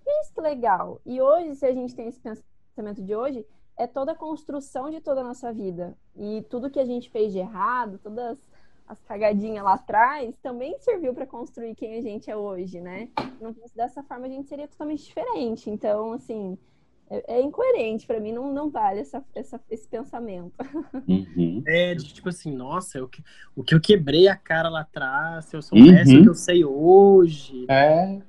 E 0.06 0.22
isso 0.22 0.34
é 0.38 0.42
legal. 0.42 1.02
E 1.04 1.20
hoje, 1.20 1.56
se 1.56 1.66
a 1.66 1.74
gente 1.74 1.96
tem 1.96 2.08
esse 2.08 2.22
pensamento 2.22 3.02
de 3.02 3.16
hoje, 3.16 3.44
é 3.76 3.88
toda 3.88 4.12
a 4.12 4.16
construção 4.16 4.92
de 4.92 5.02
toda 5.02 5.22
a 5.22 5.24
nossa 5.24 5.52
vida. 5.52 5.98
E 6.16 6.46
tudo 6.50 6.70
que 6.70 6.80
a 6.80 6.86
gente 6.86 7.10
fez 7.10 7.34
de 7.34 7.40
errado, 7.40 8.00
todas 8.02 8.40
as 8.88 9.02
cagadinhas 9.04 9.64
lá 9.64 9.74
atrás, 9.74 10.36
também 10.44 10.78
serviu 10.80 11.14
para 11.14 11.26
construir 11.26 11.76
quem 11.76 11.98
a 11.98 12.02
gente 12.02 12.30
é 12.30 12.36
hoje, 12.36 12.80
né? 12.80 13.10
Não 13.42 13.54
fosse 13.54 13.76
dessa 13.76 14.04
forma, 14.04 14.28
a 14.28 14.30
gente 14.30 14.48
seria 14.48 14.68
totalmente 14.68 15.04
diferente. 15.04 15.70
Então, 15.70 16.14
assim, 16.14 16.58
é, 17.10 17.38
é 17.38 17.42
incoerente 17.42 18.06
para 18.06 18.20
mim, 18.20 18.32
não, 18.32 18.52
não 18.54 18.70
vale 18.70 19.00
essa, 19.00 19.24
essa, 19.34 19.60
esse 19.70 19.88
pensamento. 19.88 20.54
Uhum. 21.08 21.64
É, 21.68 21.96
de, 21.96 22.14
tipo 22.14 22.30
assim, 22.30 22.52
nossa, 22.52 22.98
eu, 22.98 23.10
o 23.56 23.64
que 23.64 23.76
eu 23.76 23.82
quebrei 23.82 24.28
a 24.28 24.36
cara 24.36 24.70
lá 24.70 24.82
atrás, 24.82 25.46
se 25.46 25.56
eu 25.56 25.62
soubesse 25.62 26.14
uhum. 26.14 26.20
o 26.22 26.24
que 26.24 26.30
eu 26.30 26.36
sei 26.36 26.66
hoje. 26.66 27.66
É. 27.70 28.20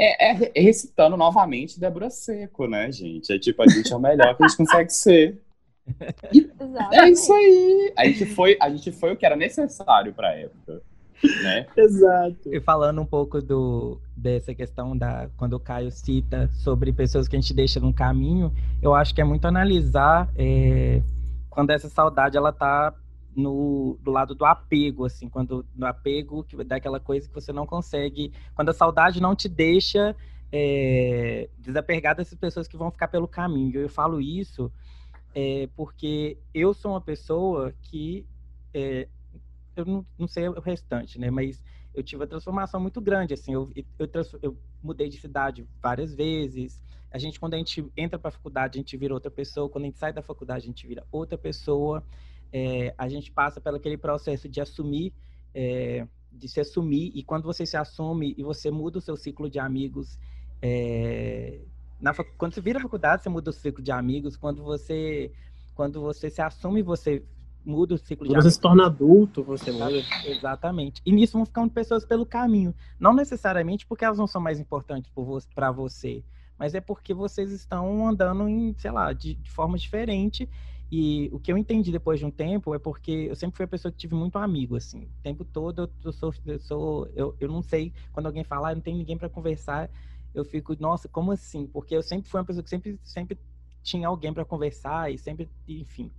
É, 0.00 0.30
é, 0.30 0.62
recitando 0.62 1.16
novamente 1.16 1.80
Débora 1.80 2.08
Seco, 2.08 2.68
né, 2.68 2.92
gente? 2.92 3.32
É 3.32 3.38
tipo, 3.38 3.60
a 3.62 3.66
gente 3.66 3.92
é 3.92 3.96
o 3.96 4.00
melhor 4.00 4.36
que 4.36 4.44
a 4.44 4.48
gente 4.48 4.56
consegue 4.56 4.90
ser. 4.90 5.42
É 6.92 7.08
isso 7.08 7.32
aí. 7.32 7.92
A 7.96 8.04
gente, 8.06 8.26
foi, 8.26 8.56
a 8.60 8.70
gente 8.70 8.92
foi 8.92 9.12
o 9.12 9.16
que 9.16 9.26
era 9.26 9.36
necessário 9.36 10.12
para 10.12 10.28
a 10.28 10.32
época. 10.32 10.82
Né? 11.42 11.66
Exato. 11.76 12.54
E 12.54 12.60
falando 12.60 13.00
um 13.00 13.06
pouco 13.06 13.42
do, 13.42 14.00
dessa 14.16 14.54
questão 14.54 14.96
da 14.96 15.28
quando 15.36 15.54
o 15.54 15.60
Caio 15.60 15.90
cita 15.90 16.48
sobre 16.52 16.92
pessoas 16.92 17.26
que 17.26 17.34
a 17.34 17.40
gente 17.40 17.52
deixa 17.52 17.80
no 17.80 17.92
caminho, 17.92 18.52
eu 18.80 18.94
acho 18.94 19.14
que 19.14 19.20
é 19.20 19.24
muito 19.24 19.46
analisar 19.46 20.30
é, 20.36 21.02
quando 21.50 21.70
essa 21.70 21.88
saudade 21.88 22.36
ela 22.36 22.52
tá 22.52 22.94
no 23.34 23.98
do 24.02 24.10
lado 24.10 24.34
do 24.34 24.44
apego, 24.44 25.04
assim, 25.04 25.28
quando 25.28 25.66
no 25.74 25.86
apego 25.86 26.44
que 26.44 26.62
daquela 26.64 27.00
coisa 27.00 27.28
que 27.28 27.34
você 27.34 27.52
não 27.52 27.66
consegue, 27.66 28.32
quando 28.54 28.68
a 28.68 28.74
saudade 28.74 29.20
não 29.20 29.34
te 29.34 29.48
deixa 29.48 30.14
é, 30.52 31.48
desapegar 31.58 32.16
dessas 32.16 32.38
pessoas 32.38 32.66
que 32.66 32.76
vão 32.76 32.90
ficar 32.90 33.08
pelo 33.08 33.28
caminho. 33.28 33.80
Eu 33.80 33.88
falo 33.88 34.20
isso 34.20 34.70
é, 35.34 35.68
porque 35.76 36.38
eu 36.54 36.72
sou 36.74 36.92
uma 36.92 37.00
pessoa 37.00 37.72
que 37.82 38.26
é, 38.72 39.08
eu 39.76 39.84
não, 39.84 40.06
não, 40.18 40.26
sei 40.26 40.48
o 40.48 40.60
restante, 40.60 41.18
né? 41.18 41.30
Mas 41.30 41.62
eu 41.94 42.02
tive 42.02 42.22
uma 42.22 42.26
transformação 42.26 42.80
muito 42.80 43.00
grande, 43.00 43.34
assim. 43.34 43.52
Eu, 43.52 43.70
eu, 43.74 44.08
eu 44.42 44.56
mudei 44.82 45.08
de 45.08 45.18
cidade 45.18 45.66
várias 45.80 46.14
vezes. 46.14 46.82
A 47.10 47.18
gente, 47.18 47.38
quando 47.40 47.54
a 47.54 47.58
gente 47.58 47.86
entra 47.96 48.18
para 48.18 48.28
a 48.28 48.32
faculdade, 48.32 48.78
a 48.78 48.80
gente 48.80 48.96
vira 48.96 49.14
outra 49.14 49.30
pessoa. 49.30 49.68
Quando 49.68 49.84
a 49.84 49.86
gente 49.86 49.98
sai 49.98 50.12
da 50.12 50.22
faculdade, 50.22 50.64
a 50.64 50.66
gente 50.66 50.86
vira 50.86 51.06
outra 51.10 51.38
pessoa. 51.38 52.04
É, 52.52 52.94
a 52.96 53.08
gente 53.08 53.30
passa 53.30 53.60
pelo 53.60 53.76
aquele 53.76 53.96
processo 53.96 54.48
de 54.48 54.60
assumir, 54.60 55.12
é, 55.54 56.06
de 56.32 56.48
se 56.48 56.60
assumir. 56.60 57.12
E 57.14 57.22
quando 57.22 57.44
você 57.44 57.64
se 57.64 57.76
assume 57.76 58.34
e 58.36 58.42
você 58.42 58.70
muda 58.70 58.98
o 58.98 59.02
seu 59.02 59.16
ciclo 59.16 59.48
de 59.48 59.58
amigos, 59.58 60.18
é, 60.60 61.60
na, 62.00 62.14
quando 62.14 62.54
você 62.54 62.60
vira 62.60 62.80
faculdade, 62.80 63.22
você 63.22 63.28
muda 63.28 63.50
o 63.50 63.52
ciclo 63.52 63.82
de 63.82 63.90
amigos. 63.90 64.36
Quando 64.36 64.62
você, 64.62 65.32
quando 65.74 66.00
você 66.00 66.30
se 66.30 66.40
assume, 66.40 66.82
você 66.82 67.22
muda 67.64 67.94
o 67.94 67.98
ciclo 67.98 68.26
quando 68.26 68.28
de 68.28 68.34
você 68.34 68.36
amigos. 68.36 68.44
Você 68.44 68.50
se 68.50 68.60
torna 68.60 68.86
adulto, 68.86 69.42
você 69.42 69.72
muda. 69.72 69.90
Exatamente. 70.24 71.02
E 71.04 71.12
nisso 71.12 71.36
vão 71.36 71.44
ficando 71.44 71.70
pessoas 71.70 72.04
pelo 72.04 72.24
caminho. 72.24 72.74
Não 72.98 73.12
necessariamente 73.12 73.86
porque 73.86 74.04
elas 74.04 74.18
não 74.18 74.26
são 74.26 74.40
mais 74.40 74.60
importantes 74.60 75.10
para 75.54 75.72
você, 75.72 76.22
mas 76.58 76.74
é 76.74 76.80
porque 76.80 77.12
vocês 77.12 77.50
estão 77.50 78.08
andando 78.08 78.48
em, 78.48 78.74
sei 78.78 78.90
lá, 78.90 79.12
de, 79.12 79.34
de 79.34 79.50
forma 79.50 79.76
diferente. 79.76 80.48
E 80.90 81.28
o 81.32 81.38
que 81.38 81.52
eu 81.52 81.58
entendi 81.58 81.92
depois 81.92 82.18
de 82.18 82.24
um 82.24 82.30
tempo 82.30 82.74
é 82.74 82.78
porque 82.78 83.26
eu 83.28 83.36
sempre 83.36 83.56
fui 83.56 83.64
a 83.64 83.68
pessoa 83.68 83.92
que 83.92 83.98
tive 83.98 84.14
muito 84.14 84.38
amigo, 84.38 84.74
assim. 84.74 85.02
O 85.02 85.22
tempo 85.22 85.44
todo 85.44 85.90
eu, 86.02 86.12
sou, 86.12 86.32
eu, 86.46 86.58
sou 86.58 87.08
eu, 87.14 87.36
eu 87.38 87.48
não 87.48 87.60
sei, 87.60 87.92
quando 88.10 88.26
alguém 88.26 88.42
falar, 88.42 88.70
ah, 88.70 88.74
não 88.74 88.80
tem 88.80 88.96
ninguém 88.96 89.18
para 89.18 89.28
conversar, 89.28 89.90
eu 90.40 90.44
fico, 90.44 90.76
nossa, 90.78 91.08
como 91.08 91.32
assim? 91.32 91.66
Porque 91.66 91.94
eu 91.94 92.02
sempre 92.02 92.28
fui 92.28 92.38
uma 92.40 92.46
pessoa 92.46 92.62
que 92.62 92.70
sempre, 92.70 92.98
sempre 93.02 93.38
tinha 93.82 94.08
alguém 94.08 94.32
para 94.32 94.44
conversar 94.44 95.12
e 95.12 95.18
sempre, 95.18 95.48
enfim. 95.68 96.10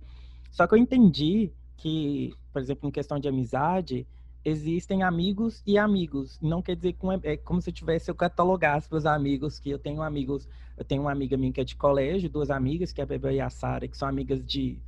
Só 0.50 0.66
que 0.66 0.74
eu 0.74 0.78
entendi 0.78 1.52
que, 1.76 2.34
por 2.52 2.60
exemplo, 2.60 2.88
em 2.88 2.92
questão 2.92 3.18
de 3.18 3.28
amizade, 3.28 4.06
existem 4.44 5.02
amigos 5.02 5.62
e 5.66 5.78
amigos. 5.78 6.38
Não 6.40 6.62
quer 6.62 6.76
dizer 6.76 6.92
que 6.94 7.06
é, 7.06 7.32
é 7.32 7.36
como 7.36 7.60
se 7.60 7.70
eu 7.70 7.74
tivesse 7.74 8.10
eu 8.10 8.14
catalogasse 8.14 8.88
para 8.88 8.98
os 8.98 9.06
amigos 9.06 9.58
que 9.58 9.70
eu 9.70 9.78
tenho 9.78 10.02
amigos, 10.02 10.48
eu 10.76 10.84
tenho 10.84 11.02
uma 11.02 11.12
amiga 11.12 11.36
minha 11.36 11.52
que 11.52 11.60
é 11.60 11.64
de 11.64 11.76
colégio, 11.76 12.28
duas 12.28 12.50
amigas, 12.50 12.92
que 12.92 13.00
é 13.00 13.04
a 13.04 13.06
Bebel 13.06 13.32
e 13.32 13.40
a 13.40 13.50
Sara, 13.50 13.86
que 13.86 13.96
são 13.96 14.08
amigas 14.08 14.44
de 14.44 14.78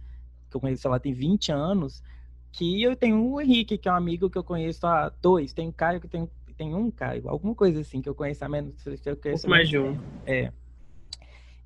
que 0.50 0.56
eu 0.56 0.60
conheço 0.60 0.86
ela 0.86 1.00
tem 1.00 1.12
20 1.12 1.50
anos, 1.50 2.02
que 2.50 2.82
eu 2.82 2.94
tenho 2.94 3.24
o 3.24 3.40
Henrique, 3.40 3.78
que 3.78 3.88
é 3.88 3.92
um 3.92 3.96
amigo 3.96 4.28
que 4.28 4.36
eu 4.36 4.44
conheço 4.44 4.86
há 4.86 5.10
dois, 5.22 5.52
tem 5.52 5.68
o 5.68 5.72
Caio 5.72 6.00
que 6.00 6.08
tem 6.08 6.28
tem 6.62 6.74
um, 6.74 6.90
Caio, 6.92 7.28
alguma 7.28 7.54
coisa 7.56 7.80
assim 7.80 8.00
que 8.00 8.08
eu 8.08 8.14
conheço 8.14 8.44
a 8.44 8.48
menos. 8.48 8.74
Eu 9.04 9.16
conheço 9.16 9.48
mais 9.48 9.68
de 9.68 9.78
um. 9.78 9.98
É. 10.24 10.52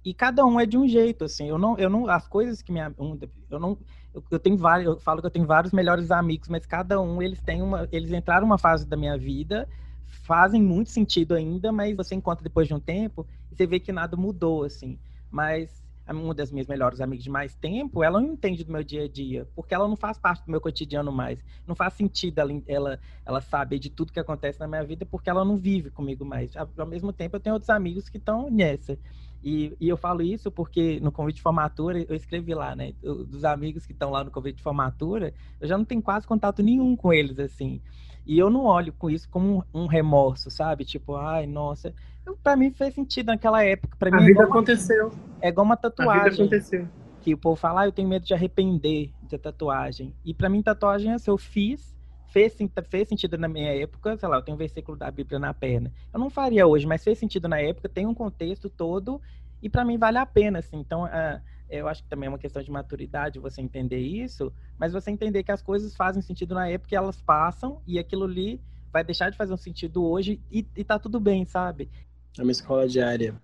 E 0.02 0.14
cada 0.14 0.46
um 0.46 0.58
é 0.58 0.64
de 0.64 0.78
um 0.78 0.88
jeito, 0.88 1.24
assim. 1.24 1.48
Eu 1.48 1.58
não, 1.58 1.76
eu 1.76 1.90
não, 1.90 2.08
as 2.08 2.26
coisas 2.26 2.62
que 2.62 2.72
me, 2.72 2.80
eu 2.80 3.60
não, 3.60 3.76
eu, 4.14 4.24
eu, 4.30 4.38
tenho 4.38 4.56
vários, 4.56 4.86
eu 4.86 4.98
falo 4.98 5.20
que 5.20 5.26
eu 5.26 5.30
tenho 5.30 5.44
vários 5.44 5.72
melhores 5.72 6.10
amigos, 6.10 6.48
mas 6.48 6.64
cada 6.64 6.98
um 7.00 7.20
eles 7.20 7.42
têm 7.42 7.60
uma, 7.60 7.86
eles 7.92 8.10
entraram 8.10 8.46
numa 8.46 8.56
fase 8.56 8.86
da 8.86 8.96
minha 8.96 9.18
vida, 9.18 9.68
fazem 10.06 10.62
muito 10.62 10.90
sentido 10.90 11.34
ainda, 11.34 11.70
mas 11.70 11.94
você 11.94 12.14
encontra 12.14 12.42
depois 12.42 12.66
de 12.66 12.72
um 12.72 12.80
tempo 12.80 13.26
e 13.52 13.56
você 13.56 13.66
vê 13.66 13.78
que 13.78 13.92
nada 13.92 14.16
mudou, 14.16 14.64
assim. 14.64 14.98
Mas 15.30 15.84
uma 16.12 16.34
das 16.34 16.52
minhas 16.52 16.66
melhores 16.66 17.00
amigas 17.00 17.24
de 17.24 17.30
mais 17.30 17.54
tempo, 17.54 18.02
ela 18.02 18.20
não 18.20 18.32
entende 18.32 18.64
do 18.64 18.72
meu 18.72 18.84
dia 18.84 19.04
a 19.04 19.08
dia, 19.08 19.48
porque 19.54 19.74
ela 19.74 19.88
não 19.88 19.96
faz 19.96 20.18
parte 20.18 20.44
do 20.44 20.50
meu 20.50 20.60
cotidiano 20.60 21.10
mais. 21.10 21.44
Não 21.66 21.74
faz 21.74 21.94
sentido 21.94 22.38
ela, 22.38 22.52
ela, 22.66 23.00
ela 23.24 23.40
saber 23.40 23.78
de 23.78 23.90
tudo 23.90 24.12
que 24.12 24.20
acontece 24.20 24.60
na 24.60 24.68
minha 24.68 24.84
vida, 24.84 25.04
porque 25.04 25.28
ela 25.28 25.44
não 25.44 25.56
vive 25.56 25.90
comigo 25.90 26.24
mais. 26.24 26.52
Ao 26.56 26.86
mesmo 26.86 27.12
tempo, 27.12 27.36
eu 27.36 27.40
tenho 27.40 27.54
outros 27.54 27.70
amigos 27.70 28.08
que 28.08 28.18
estão 28.18 28.50
nessa. 28.50 28.98
E, 29.42 29.76
e, 29.80 29.88
eu 29.88 29.96
falo 29.96 30.22
isso 30.22 30.50
porque 30.50 30.98
no 31.00 31.12
convite 31.12 31.36
de 31.36 31.42
formatura, 31.42 32.04
eu 32.08 32.16
escrevi 32.16 32.54
lá, 32.54 32.74
né? 32.74 32.94
Dos 33.02 33.44
amigos 33.44 33.86
que 33.86 33.92
estão 33.92 34.10
lá 34.10 34.24
no 34.24 34.30
convite 34.30 34.56
de 34.56 34.62
formatura, 34.62 35.32
eu 35.60 35.68
já 35.68 35.78
não 35.78 35.84
tenho 35.84 36.02
quase 36.02 36.26
contato 36.26 36.62
nenhum 36.62 36.96
com 36.96 37.12
eles, 37.12 37.38
assim. 37.38 37.80
E 38.26 38.36
eu 38.36 38.50
não 38.50 38.64
olho 38.64 38.92
com 38.92 39.08
isso 39.08 39.28
como 39.28 39.64
um 39.72 39.86
remorso, 39.86 40.50
sabe? 40.50 40.84
Tipo, 40.84 41.14
ai, 41.14 41.46
nossa. 41.46 41.94
Para 42.42 42.56
mim 42.56 42.70
fez 42.70 42.94
sentido 42.94 43.26
naquela 43.28 43.62
época. 43.64 43.96
Pra 43.98 44.08
a 44.14 44.20
mim, 44.20 44.26
vida 44.26 44.40
é 44.42 44.44
uma, 44.44 44.50
aconteceu. 44.50 45.12
É 45.40 45.48
igual 45.48 45.64
uma 45.64 45.74
A 45.74 45.76
vida 45.76 45.90
tatuagem. 45.90 46.44
aconteceu. 46.44 46.88
Que 47.22 47.34
o 47.34 47.38
povo 47.38 47.56
fala, 47.56 47.82
ah, 47.82 47.86
eu 47.86 47.92
tenho 47.92 48.08
medo 48.08 48.24
de 48.24 48.34
arrepender 48.34 49.10
de 49.22 49.36
tatuagem. 49.36 50.14
E 50.24 50.32
para 50.32 50.48
mim, 50.48 50.62
tatuagem 50.62 51.12
é 51.12 51.18
se 51.18 51.28
eu 51.28 51.36
fiz, 51.36 51.94
fez, 52.28 52.56
fez 52.88 53.08
sentido 53.08 53.36
na 53.36 53.48
minha 53.48 53.74
época, 53.74 54.16
sei 54.16 54.28
lá, 54.28 54.36
eu 54.36 54.42
tenho 54.42 54.54
um 54.54 54.58
versículo 54.58 54.96
da 54.96 55.10
Bíblia 55.10 55.38
na 55.38 55.52
perna. 55.52 55.92
Eu 56.12 56.20
não 56.20 56.30
faria 56.30 56.66
hoje, 56.66 56.86
mas 56.86 57.02
fez 57.02 57.18
sentido 57.18 57.48
na 57.48 57.58
época, 57.60 57.88
tem 57.88 58.06
um 58.06 58.14
contexto 58.14 58.68
todo, 58.70 59.20
e 59.60 59.68
para 59.68 59.84
mim 59.84 59.98
vale 59.98 60.18
a 60.18 60.26
pena, 60.26 60.60
assim. 60.60 60.76
Então, 60.76 61.04
ah, 61.06 61.40
eu 61.68 61.88
acho 61.88 62.02
que 62.04 62.08
também 62.08 62.26
é 62.28 62.30
uma 62.30 62.38
questão 62.38 62.62
de 62.62 62.70
maturidade 62.70 63.40
você 63.40 63.60
entender 63.60 63.98
isso, 63.98 64.52
mas 64.78 64.92
você 64.92 65.10
entender 65.10 65.42
que 65.42 65.50
as 65.50 65.62
coisas 65.62 65.96
fazem 65.96 66.22
sentido 66.22 66.54
na 66.54 66.68
época 66.68 66.94
e 66.94 66.96
elas 66.96 67.20
passam, 67.20 67.80
e 67.86 67.98
aquilo 67.98 68.24
ali 68.24 68.60
vai 68.92 69.02
deixar 69.02 69.30
de 69.30 69.36
fazer 69.36 69.52
um 69.52 69.56
sentido 69.58 70.04
hoje, 70.04 70.40
e, 70.50 70.64
e 70.76 70.84
tá 70.84 70.98
tudo 70.98 71.18
bem, 71.18 71.44
sabe? 71.44 71.90
É 72.38 72.42
uma 72.42 72.52
escola 72.52 72.86
diária. 72.86 73.34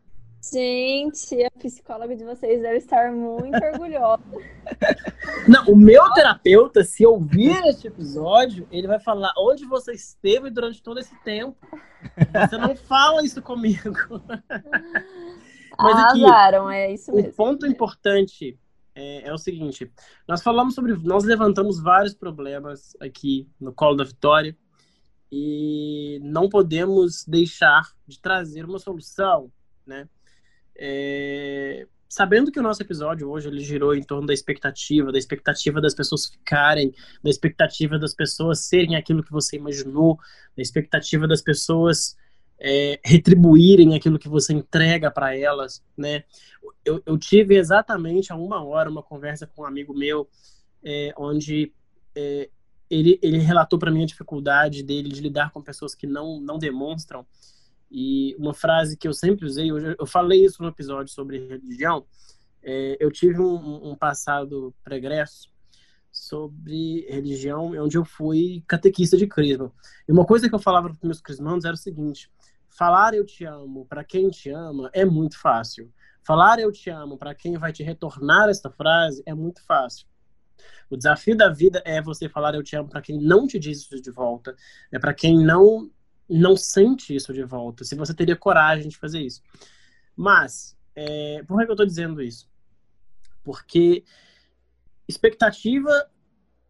Gente, 0.53 1.45
a 1.45 1.51
psicóloga 1.53 2.17
de 2.17 2.25
vocês 2.25 2.61
deve 2.61 2.79
estar 2.79 3.13
muito 3.13 3.57
orgulhosa. 3.65 4.23
Não, 5.47 5.67
o 5.67 5.77
meu 5.77 6.11
terapeuta, 6.13 6.83
se 6.83 7.07
ouvir 7.07 7.57
este 7.67 7.87
episódio, 7.87 8.67
ele 8.71 8.89
vai 8.89 8.99
falar 8.99 9.33
onde 9.39 9.65
você 9.65 9.93
esteve 9.93 10.51
durante 10.51 10.83
todo 10.83 10.99
esse 10.99 11.15
tempo. 11.23 11.57
Você 12.47 12.59
não 12.59 12.75
fala 12.75 13.25
isso 13.25 13.41
comigo. 13.41 13.93
Mas 15.79 15.97
aqui, 16.05 16.25
Arrasaram, 16.25 16.71
é 16.71 16.93
isso 16.93 17.13
O 17.13 17.17
mesmo. 17.17 17.33
ponto 17.33 17.67
importante 17.67 18.59
é, 18.95 19.29
é 19.29 19.33
o 19.33 19.39
seguinte: 19.39 19.91
nós 20.29 20.43
falamos 20.43 20.75
sobre, 20.75 20.95
nós 20.97 21.25
levantamos 21.25 21.81
vários 21.81 22.15
problemas 22.15 22.97
aqui 23.01 23.49
no 23.61 23.73
colo 23.73 23.97
da 23.97 24.05
Vitória 24.05 24.57
e 25.35 26.21
não 26.23 26.47
podemos 26.47 27.25
deixar 27.25 27.91
de 28.07 28.21
trazer 28.21 28.67
uma 28.67 28.79
solução, 28.79 29.51
né? 29.87 30.07
É, 30.77 31.87
sabendo 32.07 32.53
que 32.53 32.61
o 32.61 32.63
nosso 32.63 32.83
episódio 32.83 33.31
hoje 33.31 33.49
ele 33.49 33.61
girou 33.61 33.95
em 33.95 34.03
torno 34.03 34.27
da 34.27 34.35
expectativa, 34.35 35.11
da 35.11 35.17
expectativa 35.17 35.81
das 35.81 35.95
pessoas 35.95 36.27
ficarem, 36.27 36.93
da 37.25 37.31
expectativa 37.31 37.99
das 37.99 38.15
pessoas 38.15 38.61
serem 38.67 38.95
aquilo 38.95 39.25
que 39.25 39.33
você 39.33 39.57
imaginou, 39.57 40.19
da 40.55 40.63
expectativa 40.63 41.27
das 41.27 41.41
pessoas 41.41 42.15
é, 42.61 43.01
retribuírem 43.03 43.97
aquilo 43.97 44.19
que 44.19 44.29
você 44.29 44.53
entrega 44.53 45.11
para 45.11 45.35
elas, 45.35 45.83
né? 45.97 46.25
Eu, 46.85 47.03
eu 47.07 47.17
tive 47.17 47.57
exatamente 47.57 48.31
há 48.31 48.37
uma 48.37 48.63
hora 48.63 48.91
uma 48.91 49.03
conversa 49.03 49.47
com 49.47 49.63
um 49.63 49.67
amigo 49.67 49.95
meu, 49.95 50.29
é, 50.85 51.15
onde 51.17 51.73
é, 52.15 52.51
ele, 52.93 53.19
ele 53.23 53.39
relatou 53.39 53.79
para 53.79 53.91
mim 53.91 54.03
a 54.03 54.07
dificuldade 54.07 54.83
dele 54.83 55.09
de 55.09 55.23
lidar 55.23 55.51
com 55.51 55.63
pessoas 55.63 55.95
que 55.95 56.07
não, 56.07 56.39
não 56.39 56.59
demonstram. 56.59 57.27
E 57.91 58.37
uma 58.39 58.53
frase 58.53 58.99
que 58.99 59.09
eu 59.09 59.15
sempre 59.15 59.47
usei, 59.47 59.71
eu, 59.71 59.79
eu 59.79 60.07
falei 60.07 60.45
isso 60.45 60.63
no 60.63 60.69
episódio 60.69 61.13
sobre 61.13 61.39
religião, 61.39 62.05
é, 62.63 62.99
eu 63.01 63.11
tive 63.11 63.41
um, 63.41 63.91
um 63.91 63.97
passado 63.97 64.75
pregresso 64.85 65.51
sobre 66.11 67.07
religião, 67.09 67.73
onde 67.83 67.97
eu 67.97 68.05
fui 68.05 68.63
catequista 68.69 69.17
de 69.17 69.27
crisma. 69.27 69.73
E 70.07 70.13
uma 70.13 70.27
coisa 70.27 70.47
que 70.47 70.55
eu 70.55 70.59
falava 70.59 70.91
para 70.91 70.99
meus 71.03 71.21
crismandos 71.21 71.65
era 71.65 71.75
o 71.75 71.79
seguinte: 71.79 72.31
falar 72.69 73.15
eu 73.15 73.25
te 73.25 73.45
amo 73.47 73.87
para 73.87 74.05
quem 74.05 74.29
te 74.29 74.51
ama 74.51 74.91
é 74.93 75.05
muito 75.05 75.41
fácil. 75.41 75.91
Falar 76.25 76.59
eu 76.59 76.71
te 76.71 76.91
amo 76.91 77.17
para 77.17 77.35
quem 77.35 77.57
vai 77.57 77.73
te 77.73 77.83
retornar 77.83 78.51
esta 78.51 78.71
frase 78.71 79.23
é 79.25 79.35
muito 79.35 79.65
fácil. 79.65 80.07
O 80.91 80.97
desafio 80.97 81.37
da 81.37 81.49
vida 81.49 81.83
é 81.85 82.01
você 82.01 82.29
falar 82.29 82.55
eu 82.55 82.63
te 82.63 82.77
amo 82.77 82.89
para 82.89 83.03
quem 83.03 83.21
não 83.21 83.47
te 83.47 83.59
diz 83.59 83.81
isso 83.81 84.01
de 84.01 84.11
volta, 84.11 84.55
é 84.91 84.99
para 84.99 85.15
quem 85.15 85.39
não 85.39 85.91
não 86.29 86.57
sente 86.57 87.15
isso 87.15 87.33
de 87.33 87.45
volta. 87.45 87.85
Se 87.85 87.95
você 87.95 88.15
teria 88.15 88.35
coragem 88.35 88.89
de 88.89 88.97
fazer 88.97 89.21
isso. 89.21 89.43
Mas 90.17 90.77
é, 90.95 91.43
por 91.47 91.59
que 91.59 91.71
eu 91.71 91.73
estou 91.73 91.87
dizendo 91.87 92.23
isso? 92.23 92.49
Porque 93.45 94.05
expectativa, 95.07 95.91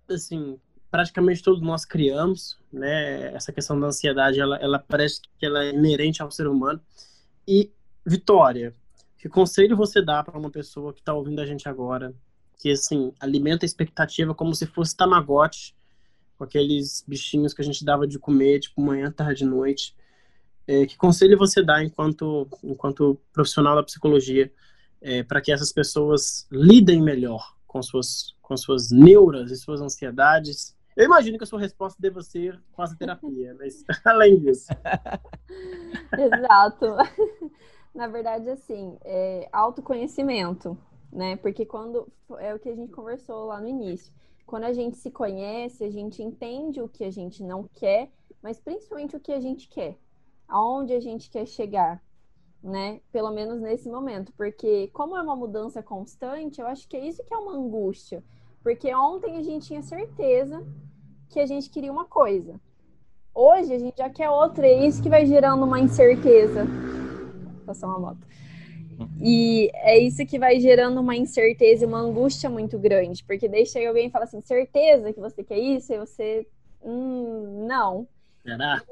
assim, 0.08 0.58
praticamente 0.90 1.42
todos 1.42 1.60
nós 1.60 1.84
criamos, 1.84 2.58
né? 2.72 3.32
Essa 3.34 3.52
questão 3.52 3.78
da 3.78 3.86
ansiedade, 3.86 4.40
ela, 4.40 4.56
ela 4.56 4.78
parece 4.78 5.20
que 5.38 5.46
ela 5.46 5.64
é 5.64 5.70
inerente 5.70 6.22
ao 6.22 6.30
ser 6.30 6.46
humano. 6.46 6.80
E 7.46 7.72
Vitória, 8.04 8.74
que 9.16 9.28
conselho 9.28 9.76
você 9.76 10.02
dá 10.02 10.22
para 10.24 10.38
uma 10.38 10.50
pessoa 10.50 10.92
que 10.92 11.00
está 11.00 11.14
ouvindo 11.14 11.40
a 11.40 11.46
gente 11.46 11.68
agora, 11.68 12.12
que 12.62 12.70
assim 12.70 13.12
alimenta 13.18 13.64
a 13.64 13.66
expectativa 13.66 14.32
como 14.32 14.54
se 14.54 14.66
fosse 14.66 14.96
Tamagotchi, 14.96 15.74
com 16.38 16.44
aqueles 16.44 17.04
bichinhos 17.06 17.52
que 17.52 17.60
a 17.60 17.64
gente 17.64 17.84
dava 17.84 18.06
de 18.06 18.20
comer, 18.20 18.60
tipo 18.60 18.80
manhã, 18.80 19.10
tarde, 19.10 19.44
noite. 19.44 19.96
É, 20.64 20.86
que 20.86 20.96
conselho 20.96 21.36
você 21.36 21.60
dá 21.60 21.82
enquanto 21.82 22.48
enquanto 22.62 23.20
profissional 23.32 23.74
da 23.74 23.82
psicologia 23.82 24.52
é, 25.00 25.24
para 25.24 25.40
que 25.40 25.50
essas 25.50 25.72
pessoas 25.72 26.46
lidem 26.52 27.02
melhor 27.02 27.56
com 27.66 27.82
suas 27.82 28.36
com 28.40 28.56
suas 28.56 28.92
neuras 28.92 29.50
e 29.50 29.56
suas 29.56 29.80
ansiedades? 29.80 30.76
Eu 30.96 31.06
imagino 31.06 31.38
que 31.38 31.44
a 31.44 31.46
sua 31.46 31.58
resposta 31.58 32.00
deva 32.00 32.22
ser 32.22 32.62
com 32.70 32.84
essa 32.84 32.94
terapia, 32.94 33.56
mas 33.58 33.84
além 34.04 34.38
disso. 34.38 34.68
Exato. 36.16 36.86
Na 37.92 38.06
verdade, 38.06 38.48
assim, 38.48 38.96
é 39.04 39.48
autoconhecimento, 39.52 40.78
né? 41.12 41.36
Porque 41.36 41.66
quando 41.66 42.08
é 42.38 42.54
o 42.54 42.58
que 42.58 42.70
a 42.70 42.74
gente 42.74 42.90
conversou 42.90 43.44
lá 43.44 43.60
no 43.60 43.68
início. 43.68 44.12
Quando 44.46 44.64
a 44.64 44.72
gente 44.72 44.96
se 44.96 45.10
conhece, 45.10 45.84
a 45.84 45.90
gente 45.90 46.22
entende 46.22 46.80
o 46.80 46.88
que 46.88 47.04
a 47.04 47.10
gente 47.10 47.42
não 47.42 47.68
quer, 47.74 48.10
mas 48.42 48.58
principalmente 48.58 49.16
o 49.16 49.20
que 49.20 49.32
a 49.32 49.40
gente 49.40 49.68
quer. 49.68 49.98
Aonde 50.48 50.92
a 50.92 51.00
gente 51.00 51.30
quer 51.30 51.46
chegar, 51.46 52.02
né? 52.62 53.00
Pelo 53.12 53.30
menos 53.30 53.60
nesse 53.60 53.88
momento, 53.88 54.32
porque 54.36 54.88
como 54.88 55.16
é 55.16 55.22
uma 55.22 55.36
mudança 55.36 55.82
constante, 55.82 56.60
eu 56.60 56.66
acho 56.66 56.88
que 56.88 56.96
é 56.96 57.06
isso 57.06 57.24
que 57.24 57.32
é 57.32 57.36
uma 57.36 57.54
angústia. 57.54 58.24
Porque 58.62 58.94
ontem 58.94 59.36
a 59.36 59.42
gente 59.42 59.66
tinha 59.66 59.82
certeza 59.82 60.64
que 61.28 61.40
a 61.40 61.46
gente 61.46 61.70
queria 61.70 61.92
uma 61.92 62.04
coisa. 62.04 62.60
Hoje 63.34 63.72
a 63.72 63.78
gente 63.78 63.96
já 63.96 64.10
quer 64.10 64.28
outra, 64.28 64.66
é 64.66 64.86
isso 64.86 65.02
que 65.02 65.08
vai 65.08 65.24
gerando 65.24 65.64
uma 65.64 65.80
incerteza. 65.80 66.66
Passou 67.64 67.88
uma 67.88 67.98
moto. 67.98 68.26
E 69.20 69.70
é 69.74 69.98
isso 69.98 70.26
que 70.26 70.38
vai 70.38 70.58
gerando 70.60 71.00
uma 71.00 71.16
incerteza 71.16 71.84
e 71.84 71.86
uma 71.86 72.00
angústia 72.00 72.50
muito 72.50 72.78
grande, 72.78 73.24
porque 73.24 73.48
daí 73.48 73.64
chega 73.64 73.88
alguém 73.88 74.08
e 74.08 74.10
fala 74.10 74.24
assim: 74.24 74.40
certeza 74.40 75.12
que 75.12 75.20
você 75.20 75.44
quer 75.44 75.58
isso? 75.58 75.92
E 75.92 75.98
você, 75.98 76.46
hum, 76.82 77.66
não. 77.66 78.08
Será? 78.42 78.82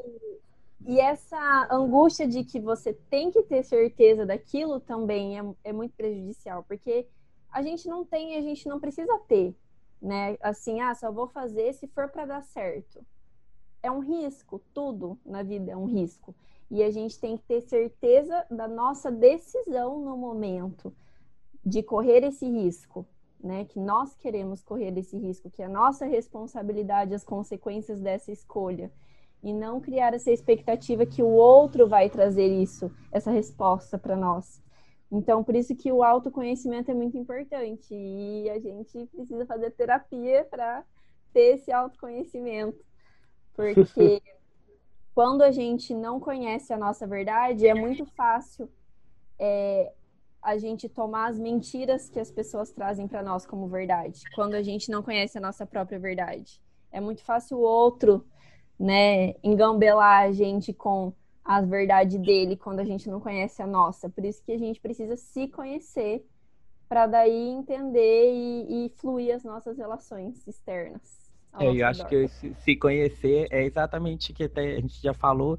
E 0.87 0.99
essa 0.99 1.69
angústia 1.71 2.27
de 2.27 2.43
que 2.43 2.59
você 2.59 2.93
tem 3.11 3.31
que 3.31 3.43
ter 3.43 3.63
certeza 3.63 4.25
daquilo 4.25 4.81
também 4.81 5.39
é, 5.39 5.45
é 5.65 5.73
muito 5.73 5.95
prejudicial, 5.95 6.65
porque 6.65 7.07
a 7.53 7.63
gente 7.63 7.87
não 7.89 8.05
tem, 8.05 8.37
a 8.37 8.41
gente 8.41 8.67
não 8.69 8.81
precisa 8.81 9.19
ter, 9.29 9.55
né? 10.01 10.37
Assim, 10.41 10.81
ah, 10.81 10.95
só 10.95 11.13
vou 11.13 11.29
fazer 11.29 11.75
se 11.75 11.87
for 11.89 12.09
para 12.09 12.25
dar 12.25 12.43
certo. 12.43 13.05
É 13.83 13.91
um 13.91 14.01
risco, 14.01 14.61
tudo 14.73 15.19
na 15.25 15.43
vida 15.43 15.73
é 15.73 15.77
um 15.77 15.87
risco. 15.87 16.35
E 16.71 16.83
a 16.83 16.91
gente 16.91 17.19
tem 17.19 17.37
que 17.37 17.45
ter 17.45 17.61
certeza 17.63 18.47
da 18.51 18.69
nossa 18.69 19.11
decisão 19.11 19.99
no 20.01 20.17
momento 20.17 20.95
de 21.65 21.83
correr 21.83 22.23
esse 22.25 22.47
risco, 22.47 23.07
né? 23.43 23.65
Que 23.65 23.81
nós 23.81 24.15
queremos 24.15 24.63
correr 24.63 24.97
esse 24.97 25.17
risco, 25.19 25.51
que 25.51 25.63
é 25.63 25.67
a 25.67 25.69
nossa 25.69 26.07
responsabilidade 26.07 27.15
as 27.15 27.25
consequências 27.25 28.01
dessa 28.01 28.31
escolha 28.31 28.91
e 29.43 29.53
não 29.53 29.81
criar 29.81 30.15
essa 30.15 30.31
expectativa 30.31 31.07
que 31.07 31.23
o 31.23 31.29
outro 31.29 31.89
vai 31.89 32.11
trazer 32.11 32.47
isso, 32.47 32.91
essa 33.11 33.31
resposta 33.31 33.99
para 33.99 34.17
nós. 34.17 34.63
Então, 35.11 35.43
por 35.43 35.57
isso 35.57 35.75
que 35.75 35.91
o 35.91 36.05
autoconhecimento 36.05 36.91
é 36.91 36.95
muito 36.95 37.17
importante 37.17 37.93
e 37.93 38.49
a 38.49 38.61
gente 38.61 39.07
precisa 39.07 39.45
fazer 39.45 39.71
terapia 39.73 40.47
para 40.49 40.85
ter 41.33 41.57
esse 41.57 41.73
autoconhecimento, 41.73 42.79
porque 43.55 44.23
quando 45.21 45.43
a 45.43 45.51
gente 45.51 45.93
não 45.93 46.19
conhece 46.19 46.73
a 46.73 46.79
nossa 46.79 47.07
verdade, 47.07 47.67
é 47.67 47.75
muito 47.75 48.07
fácil 48.07 48.71
é, 49.39 49.93
a 50.41 50.57
gente 50.57 50.89
tomar 50.89 51.29
as 51.29 51.39
mentiras 51.39 52.09
que 52.09 52.19
as 52.19 52.31
pessoas 52.31 52.73
trazem 52.73 53.07
para 53.07 53.23
nós 53.23 53.45
como 53.45 53.69
verdade, 53.69 54.23
quando 54.35 54.55
a 54.55 54.63
gente 54.63 54.91
não 54.91 55.03
conhece 55.03 55.37
a 55.37 55.41
nossa 55.43 55.67
própria 55.67 55.99
verdade. 55.99 56.59
É 56.91 57.03
muito 57.03 57.23
fácil 57.23 57.59
o 57.59 57.61
outro 57.61 58.25
né, 58.79 59.35
engambelar 59.45 60.23
a 60.23 60.33
gente 60.33 60.73
com 60.73 61.13
a 61.45 61.61
verdade 61.61 62.19
dele 62.19 62.57
quando 62.57 62.81
a 62.81 62.85
gente 62.87 63.07
não 63.11 63.21
conhece 63.21 63.61
a 63.61 63.67
nossa. 63.67 64.09
Por 64.09 64.25
isso 64.25 64.43
que 64.43 64.53
a 64.53 64.59
gente 64.59 64.81
precisa 64.81 65.19
se 65.19 65.49
conhecer 65.49 66.27
para 66.89 67.07
daí 67.07 67.51
entender 67.51 68.33
e, 68.33 68.87
e, 68.87 68.89
fluir 68.97 69.35
as 69.35 69.45
nossas 69.45 69.77
relações 69.77 70.49
externas. 70.49 71.30
É, 71.59 71.67
eu 71.67 71.87
acho 71.87 72.07
que 72.07 72.29
se 72.29 72.77
conhecer 72.77 73.49
é 73.51 73.65
exatamente 73.65 74.31
o 74.31 74.35
que 74.35 74.45
a 74.45 74.81
gente 74.81 75.03
já 75.03 75.13
falou, 75.13 75.59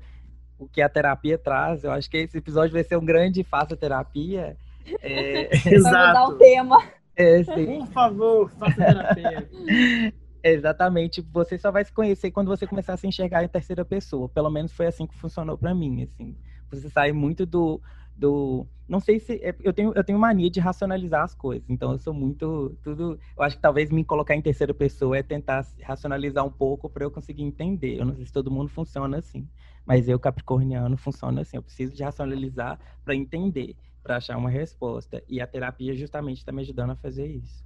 o 0.58 0.68
que 0.68 0.82
a 0.82 0.90
terapia 0.90 1.38
traz. 1.38 1.84
Eu 1.84 1.92
acho 1.92 2.10
que 2.10 2.18
esse 2.18 2.38
episódio 2.38 2.74
vai 2.74 2.84
ser 2.84 2.98
um 2.98 3.06
grande 3.06 3.44
faça 3.44 3.76
terapia. 3.76 4.58
É... 5.02 5.50
Exato. 5.68 5.92
Vai 5.92 6.08
mudar 6.08 6.28
o 6.28 6.38
tema. 6.38 6.84
É, 7.16 7.44
Por 7.44 7.88
favor, 7.88 8.50
faça 8.52 8.76
terapia. 8.76 9.50
Exatamente. 10.44 11.22
Você 11.32 11.58
só 11.58 11.72
vai 11.72 11.84
se 11.86 11.92
conhecer 11.92 12.32
quando 12.32 12.48
você 12.48 12.66
começar 12.66 12.94
a 12.94 12.98
se 12.98 13.08
enxergar 13.08 13.44
em 13.44 13.48
terceira 13.48 13.86
pessoa. 13.86 14.28
Pelo 14.30 14.50
menos 14.50 14.72
foi 14.72 14.88
assim 14.88 15.06
que 15.06 15.16
funcionou 15.16 15.58
para 15.58 15.76
mim. 15.76 16.04
Assim, 16.04 16.36
você 16.70 16.90
sai 16.90 17.12
muito 17.12 17.46
do, 17.46 17.82
do, 18.22 18.68
não 18.88 19.00
sei 19.00 19.20
se 19.20 19.34
é, 19.44 19.56
eu 19.62 19.74
tenho 19.74 19.92
eu 19.96 20.04
tenho 20.04 20.20
mania 20.20 20.50
de 20.50 20.60
racionalizar 20.60 21.24
as 21.24 21.34
coisas. 21.34 21.68
Então 21.70 21.92
eu 21.92 21.98
sou 21.98 22.14
muito 22.14 22.78
tudo. 22.84 23.20
Eu 23.36 23.44
acho 23.44 23.56
que 23.56 23.62
talvez 23.62 23.90
me 23.90 24.06
colocar 24.06 24.36
em 24.36 24.42
terceira 24.42 24.74
pessoa 24.74 25.18
é 25.18 25.24
tentar 25.24 25.66
racionalizar 25.82 26.46
um 26.46 26.52
pouco 26.52 26.88
para 26.88 27.04
eu 27.04 27.10
conseguir 27.10 27.42
entender. 27.42 28.00
Eu 28.00 28.06
não 28.06 28.16
sei 28.16 28.26
se 28.26 28.32
todo 28.32 28.52
mundo 28.52 28.70
funciona 28.70 29.18
assim, 29.18 29.48
mas 29.86 30.08
eu 30.08 30.20
capricorniano 30.20 30.96
funciona 30.98 31.42
assim. 31.42 31.58
Eu 31.58 31.64
preciso 31.64 31.96
de 31.96 32.04
racionalizar 32.04 32.80
para 33.04 33.16
entender, 33.16 33.76
para 34.04 34.18
achar 34.18 34.38
uma 34.38 34.50
resposta. 34.50 35.24
E 35.28 35.42
a 35.42 35.48
terapia 35.48 35.96
justamente 35.96 36.38
está 36.38 36.52
me 36.52 36.62
ajudando 36.62 36.92
a 36.92 36.96
fazer 36.96 37.26
isso. 37.26 37.66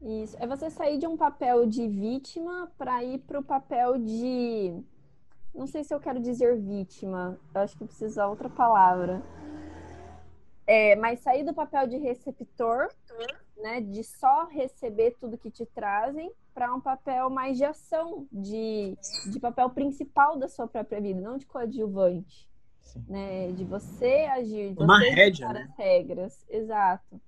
Isso. 0.00 0.36
É 0.38 0.46
você 0.46 0.70
sair 0.70 0.96
de 0.96 1.06
um 1.06 1.16
papel 1.16 1.66
de 1.66 1.86
vítima 1.86 2.70
para 2.78 3.04
ir 3.04 3.18
para 3.18 3.38
o 3.38 3.44
papel 3.44 3.98
de. 3.98 4.82
Não 5.54 5.66
sei 5.66 5.84
se 5.84 5.92
eu 5.92 6.00
quero 6.00 6.20
dizer 6.20 6.58
vítima, 6.60 7.38
eu 7.54 7.60
acho 7.60 7.76
que 7.76 7.84
precisa 7.84 8.26
outra 8.26 8.48
palavra. 8.48 9.22
É, 10.66 10.94
mas 10.96 11.20
sair 11.20 11.44
do 11.44 11.52
papel 11.52 11.88
de 11.88 11.96
receptor, 11.96 12.88
né, 13.56 13.80
de 13.80 14.04
só 14.04 14.46
receber 14.46 15.16
tudo 15.20 15.36
que 15.36 15.50
te 15.50 15.66
trazem, 15.66 16.32
para 16.54 16.72
um 16.74 16.80
papel 16.80 17.28
mais 17.28 17.56
de 17.56 17.64
ação, 17.64 18.26
de, 18.30 18.96
de 19.30 19.40
papel 19.40 19.70
principal 19.70 20.38
da 20.38 20.48
sua 20.48 20.68
própria 20.68 21.00
vida, 21.00 21.20
não 21.20 21.36
de 21.36 21.46
coadjuvante. 21.46 22.48
Né, 23.08 23.52
de 23.52 23.64
você 23.64 24.28
agir, 24.32 24.74
de 24.74 24.82
Uma 24.82 24.98
você 24.98 25.10
rédea, 25.10 25.52
né? 25.52 25.68
as 25.68 25.76
regras. 25.76 26.44
Exato. 26.48 27.20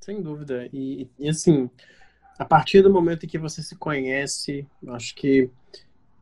Sem 0.00 0.22
dúvida. 0.22 0.68
E, 0.72 1.10
e, 1.18 1.28
assim, 1.28 1.68
a 2.38 2.44
partir 2.44 2.82
do 2.82 2.90
momento 2.90 3.24
em 3.24 3.28
que 3.28 3.36
você 3.36 3.62
se 3.62 3.74
conhece, 3.74 4.66
acho 4.88 5.14
que 5.16 5.50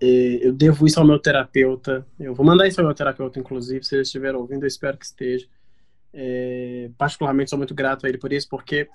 é, 0.01 0.47
eu 0.47 0.53
devo 0.53 0.87
isso 0.87 0.99
ao 0.99 1.07
meu 1.07 1.19
terapeuta. 1.19 2.07
Eu 2.19 2.35
vou 2.35 2.45
mandar 2.45 2.67
isso 2.67 2.81
ao 2.81 2.87
meu 2.87 2.95
terapeuta, 2.95 3.39
inclusive, 3.39 3.85
se 3.85 3.95
ele 3.95 4.03
estiver 4.03 4.35
ouvindo, 4.35 4.63
eu 4.63 4.69
espero 4.69 4.97
que 4.97 5.05
esteja. 5.05 5.47
É, 6.13 6.91
particularmente 6.97 7.51
sou 7.51 7.59
muito 7.59 7.75
grato 7.75 8.07
a 8.07 8.09
ele 8.09 8.17
por 8.17 8.33
isso, 8.33 8.49
porque 8.49 8.89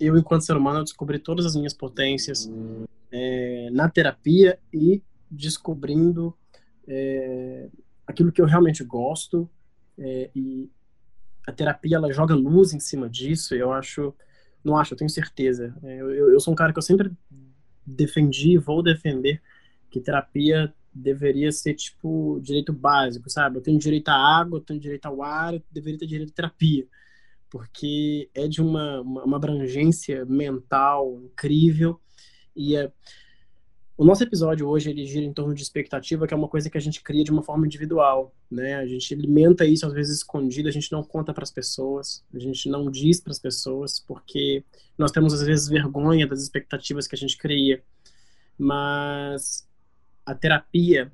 eu, 0.00 0.18
enquanto 0.18 0.44
ser 0.44 0.56
humano, 0.56 0.82
descobri 0.82 1.20
todas 1.20 1.46
as 1.46 1.54
minhas 1.54 1.72
potências 1.72 2.50
é, 3.12 3.68
na 3.70 3.88
terapia 3.88 4.58
e 4.72 5.00
descobrindo 5.30 6.36
aquilo 8.06 8.30
que 8.30 8.42
eu 8.42 8.46
realmente 8.46 8.82
gosto. 8.84 9.48
E 9.98 10.68
a 11.46 11.52
terapia 11.52 11.96
ela 11.96 12.12
joga 12.12 12.34
luz 12.34 12.72
em 12.74 12.80
cima 12.80 13.08
disso. 13.08 13.54
Eu 13.54 13.72
acho 13.72 14.12
não 14.64 14.76
acho, 14.76 14.94
eu 14.94 14.98
tenho 14.98 15.10
certeza. 15.10 15.76
É, 15.82 16.00
eu, 16.00 16.32
eu, 16.32 16.40
sou 16.40 16.52
um 16.52 16.56
cara 16.56 16.72
que 16.72 16.78
eu 16.78 16.82
sempre 16.82 17.12
defendi 17.86 18.52
e 18.52 18.58
vou 18.58 18.82
defender 18.82 19.42
que 19.90 20.00
terapia 20.00 20.72
deveria 20.92 21.52
ser, 21.52 21.74
tipo, 21.74 22.40
direito 22.42 22.72
básico, 22.72 23.28
sabe? 23.28 23.58
Eu 23.58 23.62
tenho 23.62 23.78
direito 23.78 24.08
à 24.08 24.14
água, 24.14 24.58
eu 24.58 24.62
tenho 24.62 24.80
direito 24.80 25.06
ao 25.06 25.22
ar, 25.22 25.54
eu 25.54 25.62
deveria 25.70 25.98
ter 25.98 26.06
direito 26.06 26.30
à 26.30 26.34
terapia. 26.34 26.86
Porque 27.50 28.30
é 28.34 28.48
de 28.48 28.62
uma, 28.62 29.00
uma, 29.00 29.24
uma 29.24 29.36
abrangência 29.36 30.24
mental 30.24 31.20
incrível 31.22 32.00
e 32.56 32.76
é, 32.76 32.90
o 33.96 34.04
nosso 34.04 34.24
episódio 34.24 34.68
hoje 34.68 34.90
ele 34.90 35.04
gira 35.06 35.24
em 35.24 35.32
torno 35.32 35.54
de 35.54 35.62
expectativa, 35.62 36.26
que 36.26 36.34
é 36.34 36.36
uma 36.36 36.48
coisa 36.48 36.68
que 36.68 36.76
a 36.76 36.80
gente 36.80 37.00
cria 37.00 37.22
de 37.22 37.30
uma 37.30 37.42
forma 37.42 37.64
individual, 37.64 38.34
né? 38.50 38.74
A 38.76 38.86
gente 38.86 39.14
alimenta 39.14 39.64
isso 39.64 39.86
às 39.86 39.92
vezes 39.92 40.18
escondido, 40.18 40.68
a 40.68 40.72
gente 40.72 40.90
não 40.90 41.02
conta 41.02 41.32
para 41.32 41.44
as 41.44 41.50
pessoas, 41.50 42.24
a 42.34 42.38
gente 42.38 42.68
não 42.68 42.90
diz 42.90 43.20
para 43.20 43.30
as 43.30 43.38
pessoas, 43.38 44.00
porque 44.00 44.64
nós 44.98 45.12
temos 45.12 45.32
às 45.32 45.46
vezes 45.46 45.68
vergonha 45.68 46.26
das 46.26 46.42
expectativas 46.42 47.06
que 47.06 47.14
a 47.14 47.18
gente 47.18 47.38
cria. 47.38 47.82
Mas 48.58 49.68
a 50.26 50.34
terapia, 50.34 51.12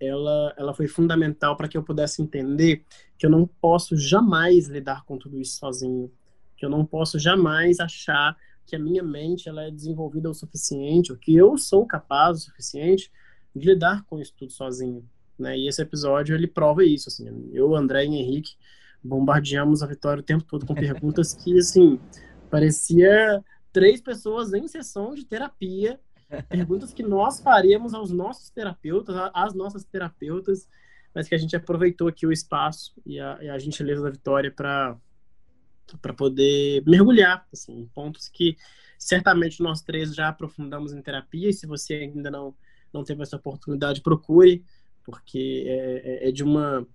ela, 0.00 0.54
ela 0.56 0.74
foi 0.74 0.88
fundamental 0.88 1.56
para 1.56 1.68
que 1.68 1.76
eu 1.76 1.84
pudesse 1.84 2.20
entender 2.20 2.84
que 3.16 3.26
eu 3.26 3.30
não 3.30 3.46
posso 3.46 3.96
jamais 3.96 4.66
lidar 4.66 5.04
com 5.04 5.16
tudo 5.16 5.38
isso 5.38 5.58
sozinho, 5.58 6.10
que 6.56 6.64
eu 6.64 6.70
não 6.70 6.84
posso 6.84 7.16
jamais 7.16 7.78
achar 7.78 8.36
que 8.68 8.76
a 8.76 8.78
minha 8.78 9.02
mente 9.02 9.48
ela 9.48 9.64
é 9.64 9.70
desenvolvida 9.70 10.28
o 10.28 10.34
suficiente, 10.34 11.10
ou 11.10 11.18
que 11.18 11.34
eu 11.34 11.56
sou 11.56 11.86
capaz 11.86 12.36
o 12.36 12.40
suficiente 12.42 13.10
de 13.56 13.66
lidar 13.66 14.04
com 14.04 14.20
isso 14.20 14.34
tudo 14.36 14.52
sozinho, 14.52 15.02
né? 15.38 15.56
E 15.58 15.66
esse 15.66 15.80
episódio 15.80 16.34
ele 16.34 16.46
prova 16.46 16.84
isso, 16.84 17.08
assim. 17.08 17.50
Eu, 17.52 17.74
André 17.74 18.04
e 18.04 18.08
Henrique 18.08 18.56
bombardeamos 19.02 19.82
a 19.82 19.86
Vitória 19.86 20.20
o 20.20 20.24
tempo 20.24 20.44
todo 20.44 20.66
com 20.66 20.74
perguntas 20.74 21.32
que, 21.32 21.58
assim, 21.58 21.98
parecia 22.50 23.42
três 23.72 24.00
pessoas 24.00 24.52
em 24.52 24.68
sessão 24.68 25.14
de 25.14 25.24
terapia, 25.24 25.98
perguntas 26.48 26.92
que 26.92 27.02
nós 27.02 27.40
faríamos 27.40 27.94
aos 27.94 28.10
nossos 28.10 28.50
terapeutas, 28.50 29.16
às 29.32 29.54
nossas 29.54 29.84
terapeutas, 29.84 30.68
mas 31.14 31.26
que 31.26 31.34
a 31.34 31.38
gente 31.38 31.56
aproveitou 31.56 32.06
aqui 32.06 32.26
o 32.26 32.32
espaço 32.32 32.92
e 33.06 33.18
a, 33.18 33.38
e 33.40 33.48
a 33.48 33.58
gentileza 33.58 34.02
da 34.02 34.10
Vitória 34.10 34.52
para 34.52 34.96
para 35.96 36.12
poder 36.12 36.82
mergulhar 36.86 37.46
assim, 37.52 37.72
em 37.72 37.86
pontos 37.86 38.28
que 38.28 38.56
certamente 38.98 39.62
nós 39.62 39.80
três 39.80 40.14
já 40.14 40.28
aprofundamos 40.28 40.92
em 40.92 41.00
terapia. 41.00 41.48
E 41.48 41.54
se 41.54 41.66
você 41.66 41.94
ainda 41.94 42.30
não, 42.30 42.54
não 42.92 43.04
teve 43.04 43.22
essa 43.22 43.36
oportunidade, 43.36 44.02
procure, 44.02 44.64
porque 45.04 45.64
é, 45.66 46.26
é, 46.26 46.28
é 46.28 46.32
de 46.32 46.42
uma. 46.42 46.86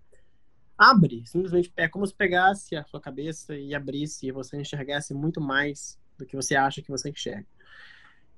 Abre, 0.78 1.24
simplesmente 1.26 1.72
é 1.78 1.88
como 1.88 2.06
se 2.06 2.14
pegasse 2.14 2.76
a 2.76 2.84
sua 2.84 2.99
cabeça 2.99 3.56
e 3.56 3.74
abrisse 3.74 4.28
e 4.28 4.32
você 4.32 4.60
enxergasse 4.60 5.14
muito 5.14 5.40
mais 5.40 5.99
do 6.18 6.26
que 6.26 6.36
você 6.36 6.56
acha 6.56 6.82
que 6.82 6.91
você 6.91 7.10
enxerga. 7.10 7.45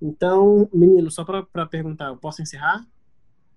Então, 0.02 0.70
menino, 0.74 1.10
só 1.10 1.24
para 1.24 1.66
perguntar, 1.66 2.08
eu 2.08 2.18
posso 2.18 2.42
encerrar? 2.42 2.86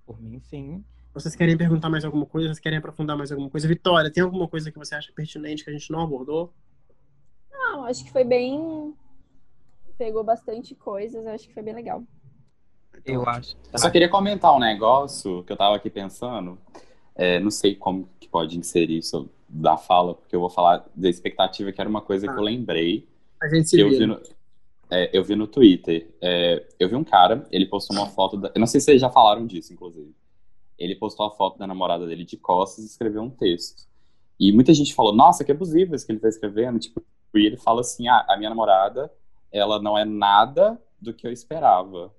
Por 0.07 0.23
mim, 0.23 0.41
sim. 0.41 0.85
Vocês 1.13 1.35
querem 1.35 1.57
perguntar 1.57 1.91
mais 1.91 2.05
alguma 2.05 2.25
coisa? 2.25 2.49
Vocês 2.49 2.61
querem 2.61 2.79
aprofundar 2.79 3.17
mais 3.17 3.33
alguma 3.33 3.51
coisa? 3.51 3.67
Vitória, 3.67 4.11
tem 4.11 4.23
alguma 4.23 4.47
coisa 4.47 4.71
que 4.71 4.79
você 4.79 4.95
acha 4.95 5.13
pertinente 5.13 5.65
que 5.65 5.71
a 5.71 5.73
gente 5.73 5.91
não 5.91 6.01
abordou? 6.01 6.55
Não, 7.59 7.85
acho 7.85 8.05
que 8.05 8.13
foi 8.13 8.25
bem. 8.25 8.95
Pegou 9.99 10.23
bastante 10.23 10.75
coisas, 10.75 11.27
acho 11.27 11.49
que 11.49 11.55
foi 11.55 11.63
bem 11.63 11.75
legal. 11.75 12.03
Eu 13.05 13.29
acho. 13.29 13.57
Eu 13.73 13.79
só 13.79 13.91
queria 13.91 14.09
comentar 14.09 14.55
um 14.55 14.61
negócio 14.61 15.43
que 15.45 15.53
eu 15.53 15.57
tava 15.57 15.77
aqui 15.77 15.91
pensando. 15.91 16.59
É, 17.15 17.41
não 17.41 17.51
sei 17.51 17.75
como 17.75 18.09
que 18.21 18.29
pode 18.29 18.57
inserir 18.57 18.99
isso 18.99 19.29
da 19.49 19.77
fala, 19.77 20.15
porque 20.15 20.37
eu 20.37 20.41
vou 20.41 20.51
falar 20.51 20.87
da 20.95 21.09
expectativa, 21.09 21.73
que 21.73 21.81
era 21.81 21.91
uma 21.91 22.01
coisa 22.01 22.27
ah, 22.27 22.33
que 22.33 22.39
eu 22.39 22.43
ah. 22.43 22.47
lembrei. 22.47 23.09
A 23.43 23.49
gente 23.49 23.69
se 23.69 23.77
que 23.77 23.83
eu 23.83 23.91
vi 23.91 24.07
no, 24.07 24.21
é, 24.91 25.11
eu 25.13 25.25
vi 25.25 25.35
no 25.35 25.47
Twitter. 25.47 26.09
É, 26.21 26.65
eu 26.79 26.89
vi 26.89 26.95
um 26.95 27.05
cara, 27.05 27.47
ele 27.51 27.67
postou 27.67 27.97
uma 27.97 28.07
foto. 28.07 28.37
Da, 28.37 28.53
eu 28.55 28.61
não 28.61 28.67
sei 28.67 28.81
se 28.81 28.87
vocês 28.87 29.01
já 29.01 29.11
falaram 29.11 29.47
disso, 29.47 29.73
inclusive. 29.73 30.15
Ele 30.79 30.95
postou 30.95 31.27
a 31.27 31.31
foto 31.31 31.59
da 31.59 31.67
namorada 31.67 32.07
dele 32.07 32.25
de 32.25 32.37
costas 32.37 32.85
e 32.85 32.87
escreveu 32.87 33.23
um 33.23 33.31
texto. 33.31 33.87
E 34.39 34.53
muita 34.53 34.73
gente 34.73 34.95
falou: 34.95 35.13
Nossa, 35.13 35.45
que 35.45 35.53
abusivo 35.53 35.95
isso 35.95 36.07
que 36.07 36.13
ele 36.13 36.21
tá 36.21 36.29
escrevendo. 36.29 36.79
Tipo, 36.79 37.03
e 37.35 37.47
ele 37.47 37.57
fala 37.57 37.81
assim: 37.81 38.09
ah, 38.09 38.25
a 38.29 38.37
minha 38.37 38.51
namorada, 38.51 39.13
ela 39.53 39.81
não 39.81 39.97
é 39.97 40.05
nada 40.05 40.81
do 41.01 41.13
que 41.13 41.27
eu 41.27 41.33
esperava. 41.33 42.13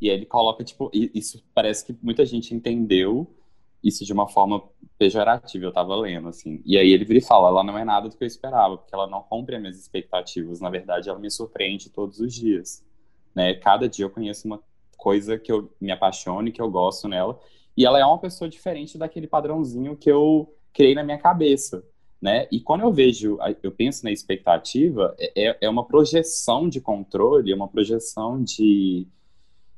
E 0.00 0.08
aí 0.08 0.16
ele 0.16 0.26
coloca, 0.26 0.64
tipo, 0.64 0.90
isso 0.92 1.44
parece 1.54 1.84
que 1.84 1.96
muita 2.02 2.24
gente 2.24 2.54
entendeu 2.54 3.36
isso 3.82 4.04
de 4.04 4.12
uma 4.12 4.28
forma 4.28 4.62
pejorativa, 4.98 5.64
eu 5.64 5.72
tava 5.72 5.96
lendo, 5.96 6.28
assim. 6.28 6.62
E 6.64 6.76
aí 6.76 6.90
ele 6.90 7.04
vira 7.04 7.18
e 7.18 7.22
fala, 7.22 7.48
ela 7.48 7.64
não 7.64 7.78
é 7.78 7.84
nada 7.84 8.08
do 8.08 8.16
que 8.16 8.22
eu 8.22 8.28
esperava, 8.28 8.78
porque 8.78 8.94
ela 8.94 9.06
não 9.06 9.22
cumpre 9.22 9.56
as 9.56 9.60
minhas 9.60 9.78
expectativas. 9.78 10.60
Na 10.60 10.70
verdade, 10.70 11.08
ela 11.08 11.18
me 11.18 11.30
surpreende 11.30 11.90
todos 11.90 12.20
os 12.20 12.32
dias. 12.32 12.84
Né? 13.34 13.54
Cada 13.54 13.88
dia 13.88 14.04
eu 14.04 14.10
conheço 14.10 14.46
uma 14.46 14.62
coisa 14.96 15.38
que 15.38 15.50
eu 15.50 15.74
me 15.80 15.90
apaixone, 15.90 16.52
que 16.52 16.60
eu 16.60 16.70
gosto 16.70 17.08
nela. 17.08 17.38
E 17.76 17.86
ela 17.86 17.98
é 17.98 18.04
uma 18.04 18.18
pessoa 18.18 18.48
diferente 18.48 18.98
daquele 18.98 19.26
padrãozinho 19.26 19.96
que 19.96 20.10
eu 20.10 20.54
criei 20.72 20.94
na 20.94 21.02
minha 21.02 21.18
cabeça 21.18 21.82
né? 22.20 22.46
E 22.52 22.60
quando 22.60 22.82
eu 22.82 22.92
vejo, 22.92 23.38
eu 23.62 23.72
penso 23.72 24.04
na 24.04 24.12
expectativa, 24.12 25.14
é, 25.18 25.48
é, 25.48 25.58
é 25.62 25.68
uma 25.68 25.86
projeção 25.86 26.68
de 26.68 26.80
controle, 26.80 27.50
é 27.50 27.54
uma 27.54 27.68
projeção 27.68 28.42
de 28.42 29.06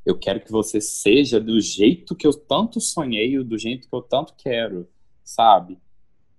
eu 0.05 0.19
quero 0.19 0.41
que 0.41 0.51
você 0.51 0.81
seja 0.81 1.41
do 1.41 1.61
jeito 1.61 2.17
que 2.17 2.27
eu 2.27 2.35
tanto 2.35 2.81
sonhei, 2.81 3.39
do 3.45 3.57
jeito 3.57 3.89
que 3.89 3.95
eu 3.95 4.03
tanto 4.03 4.35
quero, 4.37 4.89
sabe? 5.23 5.79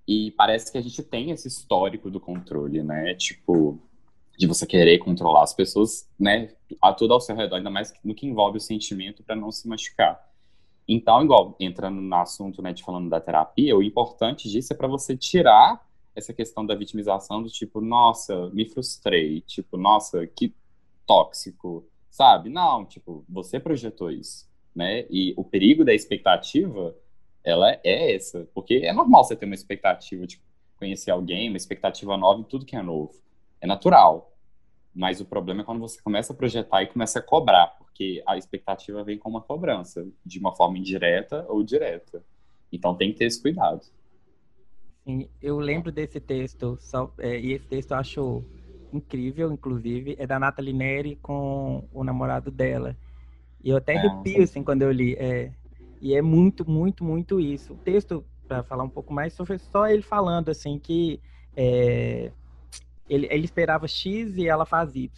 E 0.05 0.31
parece 0.31 0.69
que 0.69 0.77
a 0.77 0.81
gente 0.81 1.01
tem 1.01 1.31
esse 1.31 1.47
histórico 1.47 2.11
do 2.11 2.19
controle, 2.19 2.83
né? 2.83 3.15
Tipo, 3.15 3.79
de 4.37 4.45
você 4.45 4.65
querer 4.65 4.97
controlar 4.97 5.43
as 5.43 5.53
pessoas, 5.53 6.09
né? 6.19 6.53
A 6.81 6.91
tudo 6.91 7.13
ao 7.13 7.21
seu 7.21 7.35
redor, 7.35 7.55
ainda 7.55 7.69
mais 7.69 7.93
no 8.03 8.13
que 8.13 8.27
envolve 8.27 8.57
o 8.57 8.61
sentimento 8.61 9.23
para 9.23 9.37
não 9.37 9.49
se 9.49 9.65
machucar. 9.69 10.21
Então, 10.85 11.23
igual, 11.23 11.55
entrando 11.57 12.01
no 12.01 12.15
assunto, 12.15 12.61
né, 12.61 12.73
de 12.73 12.83
falando 12.83 13.09
da 13.09 13.21
terapia, 13.21 13.77
o 13.77 13.81
importante 13.81 14.49
disso 14.49 14.73
é 14.73 14.75
para 14.75 14.87
você 14.87 15.15
tirar 15.15 15.81
essa 16.15 16.33
questão 16.33 16.65
da 16.65 16.75
vitimização 16.75 17.41
do 17.41 17.49
tipo, 17.49 17.81
nossa, 17.81 18.49
me 18.49 18.67
frustrei, 18.67 19.41
tipo, 19.41 19.77
nossa, 19.77 20.25
que 20.27 20.53
tóxico, 21.05 21.85
sabe? 22.09 22.49
Não, 22.49 22.85
tipo, 22.85 23.25
você 23.27 23.59
projetou 23.59 24.11
isso, 24.11 24.47
né? 24.75 25.05
E 25.09 25.33
o 25.35 25.43
perigo 25.43 25.83
da 25.83 25.93
expectativa, 25.93 26.95
ela 27.43 27.71
é 27.83 28.15
essa, 28.15 28.47
porque 28.53 28.75
é 28.75 28.93
normal 28.93 29.23
você 29.23 29.35
ter 29.35 29.45
uma 29.45 29.55
expectativa 29.55 30.25
de 30.27 30.41
conhecer 30.77 31.11
alguém, 31.11 31.49
uma 31.49 31.57
expectativa 31.57 32.15
nova 32.17 32.39
em 32.39 32.43
tudo 32.43 32.65
que 32.65 32.75
é 32.75 32.81
novo. 32.81 33.13
É 33.59 33.67
natural. 33.67 34.31
Mas 34.93 35.19
o 35.19 35.25
problema 35.25 35.61
é 35.61 35.63
quando 35.63 35.79
você 35.79 35.99
começa 36.01 36.33
a 36.33 36.35
projetar 36.35 36.83
e 36.83 36.87
começa 36.87 37.17
a 37.17 37.21
cobrar, 37.21 37.75
porque 37.79 38.21
a 38.27 38.37
expectativa 38.37 39.03
vem 39.03 39.17
com 39.17 39.29
uma 39.29 39.41
cobrança, 39.41 40.05
de 40.23 40.37
uma 40.37 40.55
forma 40.55 40.77
indireta 40.77 41.45
ou 41.49 41.63
direta. 41.63 42.23
Então 42.71 42.95
tem 42.95 43.11
que 43.11 43.17
ter 43.17 43.25
esse 43.25 43.41
cuidado. 43.41 43.81
Sim, 45.05 45.27
eu 45.41 45.59
lembro 45.59 45.91
desse 45.91 46.19
texto, 46.19 46.77
só, 46.79 47.11
é, 47.17 47.39
e 47.39 47.51
esse 47.51 47.65
texto 47.65 47.91
eu 47.91 47.97
acho 47.97 48.43
incrível, 48.91 49.51
inclusive, 49.51 50.15
é 50.17 50.25
da 50.25 50.39
Nathalie 50.39 50.73
Neri 50.73 51.17
com 51.21 51.83
o 51.91 52.03
namorado 52.03 52.49
dela. 52.49 52.95
E 53.63 53.69
eu 53.69 53.77
até 53.77 53.95
arrepio, 53.97 54.43
assim, 54.43 54.63
quando 54.63 54.83
eu 54.83 54.91
li. 54.91 55.15
É, 55.15 55.51
e 56.01 56.13
é 56.13 56.21
muito, 56.21 56.69
muito, 56.69 57.03
muito 57.03 57.39
isso. 57.39 57.73
O 57.73 57.77
texto, 57.77 58.23
para 58.47 58.63
falar 58.63 58.83
um 58.83 58.89
pouco 58.89 59.13
mais, 59.13 59.35
foi 59.35 59.57
só 59.57 59.87
ele 59.87 60.01
falando, 60.01 60.49
assim, 60.49 60.77
que 60.77 61.19
é, 61.55 62.31
ele, 63.09 63.27
ele 63.29 63.45
esperava 63.45 63.87
X 63.87 64.37
e 64.37 64.47
ela 64.47 64.65
faz 64.65 64.95
Y. 64.95 65.09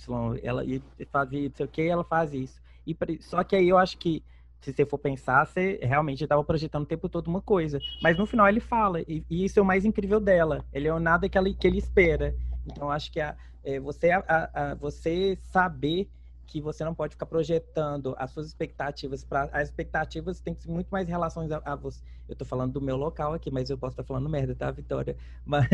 Ela 0.44 0.64
fazia 1.12 1.50
não 1.50 1.56
sei 1.56 1.66
o 1.66 1.70
que, 1.70 1.82
ela 1.82 2.04
faz 2.04 2.34
isso. 2.34 2.62
E, 2.86 2.96
só 3.20 3.44
que 3.44 3.56
aí 3.56 3.68
eu 3.70 3.78
acho 3.78 3.98
que, 3.98 4.24
se 4.66 4.74
você 4.74 4.86
for 4.86 4.98
pensar, 4.98 5.46
você 5.46 5.80
realmente 5.82 6.24
estava 6.24 6.44
projetando 6.44 6.84
o 6.84 6.88
tempo 6.88 7.08
todo 7.08 7.28
uma 7.28 7.42
coisa. 7.42 7.80
Mas 8.02 8.18
no 8.18 8.26
final 8.26 8.48
ele 8.48 8.60
fala, 8.60 9.02
e, 9.02 9.24
e, 9.30 9.46
isso 9.46 9.60
é 9.60 9.62
o 9.62 9.66
mais 9.66 9.86
incrível 9.86 10.20
dela. 10.20 10.66
Ele 10.74 10.88
é 10.88 10.94
o 10.94 11.00
nada 11.00 11.30
que, 11.30 11.38
ela, 11.38 11.52
que 11.54 11.68
ele 11.68 11.78
espera. 11.78 12.36
Então 12.66 12.90
acho 12.90 13.12
que 13.12 13.20
a, 13.20 13.36
é, 13.64 13.80
você, 13.80 14.12
a, 14.12 14.24
a, 14.28 14.76
você 14.76 15.38
saber 15.42 16.10
que 16.46 16.62
você 16.62 16.84
não 16.84 16.94
pode 16.94 17.14
ficar 17.14 17.26
projetando 17.26 18.16
as 18.18 18.32
suas 18.32 18.48
expectativas 18.48 19.24
para 19.24 19.50
as 19.52 19.70
expectativas 19.70 20.40
tem 20.40 20.54
que 20.54 20.62
ser 20.62 20.70
muito 20.70 20.88
mais 20.90 21.08
relações 21.08 21.52
a, 21.52 21.62
a, 21.66 21.76
você. 21.76 22.02
Eu 22.28 22.34
estou 22.34 22.48
falando 22.48 22.74
do 22.74 22.82
meu 22.82 22.96
local 22.98 23.34
aqui, 23.34 23.52
mas 23.52 23.70
eu 23.70 23.78
posso 23.78 23.94
estar 23.94 24.04
falando 24.04 24.30
merda, 24.30 24.56
tá, 24.56 24.72
Vitória? 24.72 25.16
Mas 25.46 25.68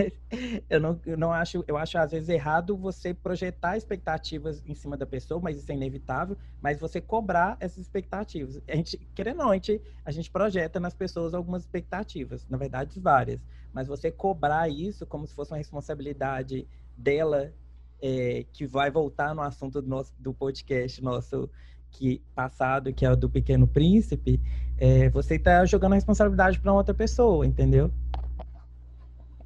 eu 0.69 0.79
não, 0.79 0.99
eu 1.05 1.17
não 1.17 1.31
acho, 1.31 1.63
eu 1.65 1.77
acho 1.77 1.97
às 1.97 2.11
vezes 2.11 2.27
errado 2.27 2.75
você 2.75 3.13
projetar 3.13 3.77
expectativas 3.77 4.61
em 4.65 4.75
cima 4.75 4.97
da 4.97 5.05
pessoa, 5.05 5.39
mas 5.39 5.57
isso 5.57 5.71
é 5.71 5.75
inevitável, 5.75 6.37
mas 6.59 6.77
você 6.77 6.99
cobrar 6.99 7.55
essas 7.59 7.77
expectativas. 7.77 8.61
A 8.67 8.75
gente, 8.75 8.97
querendo 9.15 9.39
ou 9.39 9.45
não, 9.45 9.51
a 9.51 10.11
gente 10.11 10.29
projeta 10.29 10.79
nas 10.79 10.93
pessoas 10.93 11.33
algumas 11.33 11.61
expectativas, 11.63 12.45
na 12.49 12.57
verdade 12.57 12.99
várias, 12.99 13.39
mas 13.71 13.87
você 13.87 14.11
cobrar 14.11 14.69
isso 14.69 15.05
como 15.05 15.25
se 15.25 15.33
fosse 15.33 15.51
uma 15.51 15.57
responsabilidade 15.57 16.67
dela 16.97 17.53
é, 18.01 18.45
que 18.51 18.65
vai 18.65 18.89
voltar 18.89 19.35
no 19.35 19.41
assunto 19.41 19.81
do, 19.81 19.87
nosso, 19.87 20.13
do 20.17 20.33
podcast 20.33 21.03
nosso 21.03 21.49
que 21.91 22.21
passado, 22.33 22.93
que 22.93 23.05
é 23.05 23.11
o 23.11 23.15
do 23.15 23.29
Pequeno 23.29 23.67
Príncipe, 23.67 24.39
é, 24.77 25.09
você 25.09 25.35
está 25.35 25.65
jogando 25.65 25.91
a 25.91 25.95
responsabilidade 25.95 26.59
para 26.59 26.73
outra 26.73 26.93
pessoa, 26.93 27.45
entendeu? 27.45 27.91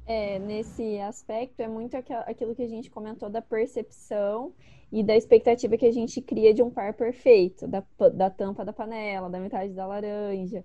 É, 0.06 0.38
nesse 0.38 1.00
aspecto 1.00 1.60
é 1.60 1.66
muito 1.66 1.96
aquilo 1.96 2.54
que 2.54 2.62
a 2.62 2.68
gente 2.68 2.88
comentou 2.88 3.28
da 3.28 3.42
percepção 3.42 4.52
e 4.92 5.02
da 5.02 5.16
expectativa 5.16 5.76
que 5.76 5.84
a 5.84 5.92
gente 5.92 6.20
cria 6.22 6.54
de 6.54 6.62
um 6.62 6.70
par 6.70 6.94
perfeito, 6.94 7.66
da, 7.66 7.82
da 8.14 8.30
tampa 8.30 8.64
da 8.64 8.72
panela, 8.72 9.28
da 9.28 9.40
metade 9.40 9.72
da 9.72 9.84
laranja. 9.84 10.64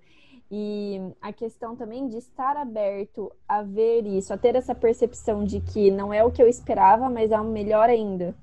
E 0.54 1.00
a 1.22 1.32
questão 1.32 1.74
também 1.74 2.06
de 2.06 2.18
estar 2.18 2.58
aberto 2.58 3.32
a 3.48 3.62
ver 3.62 4.06
isso, 4.06 4.34
a 4.34 4.36
ter 4.36 4.54
essa 4.54 4.74
percepção 4.74 5.44
de 5.44 5.62
que 5.62 5.90
não 5.90 6.12
é 6.12 6.22
o 6.22 6.30
que 6.30 6.42
eu 6.42 6.46
esperava, 6.46 7.08
mas 7.08 7.30
é 7.30 7.40
o 7.40 7.44
melhor 7.44 7.88
ainda. 7.88 8.34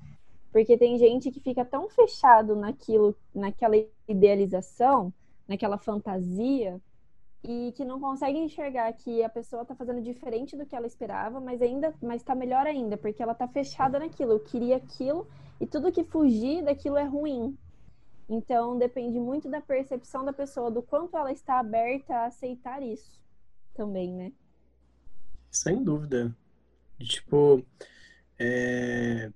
Porque 0.50 0.76
tem 0.76 0.98
gente 0.98 1.30
que 1.30 1.38
fica 1.38 1.64
tão 1.64 1.88
fechado 1.88 2.56
naquilo, 2.56 3.14
naquela 3.32 3.76
idealização, 4.08 5.14
naquela 5.46 5.78
fantasia, 5.78 6.80
e 7.44 7.72
que 7.76 7.84
não 7.84 8.00
consegue 8.00 8.38
enxergar 8.38 8.92
que 8.92 9.22
a 9.22 9.28
pessoa 9.28 9.62
está 9.62 9.76
fazendo 9.76 10.02
diferente 10.02 10.56
do 10.56 10.66
que 10.66 10.74
ela 10.74 10.88
esperava, 10.88 11.38
mas 11.38 11.62
ainda, 11.62 11.94
mas 12.02 12.22
está 12.22 12.34
melhor 12.34 12.66
ainda, 12.66 12.96
porque 12.96 13.22
ela 13.22 13.34
está 13.34 13.46
fechada 13.46 14.00
naquilo, 14.00 14.32
eu 14.32 14.40
queria 14.40 14.76
aquilo, 14.76 15.28
e 15.60 15.66
tudo 15.66 15.92
que 15.92 16.02
fugir 16.02 16.64
daquilo 16.64 16.96
é 16.96 17.04
ruim. 17.04 17.56
Então, 18.32 18.78
depende 18.78 19.18
muito 19.18 19.50
da 19.50 19.60
percepção 19.60 20.24
da 20.24 20.32
pessoa, 20.32 20.70
do 20.70 20.80
quanto 20.80 21.16
ela 21.16 21.32
está 21.32 21.58
aberta 21.58 22.14
a 22.14 22.26
aceitar 22.26 22.80
isso 22.80 23.20
também, 23.74 24.14
né? 24.14 24.32
Sem 25.50 25.82
dúvida. 25.82 26.32
Tipo, 27.00 27.66
é... 28.38 29.32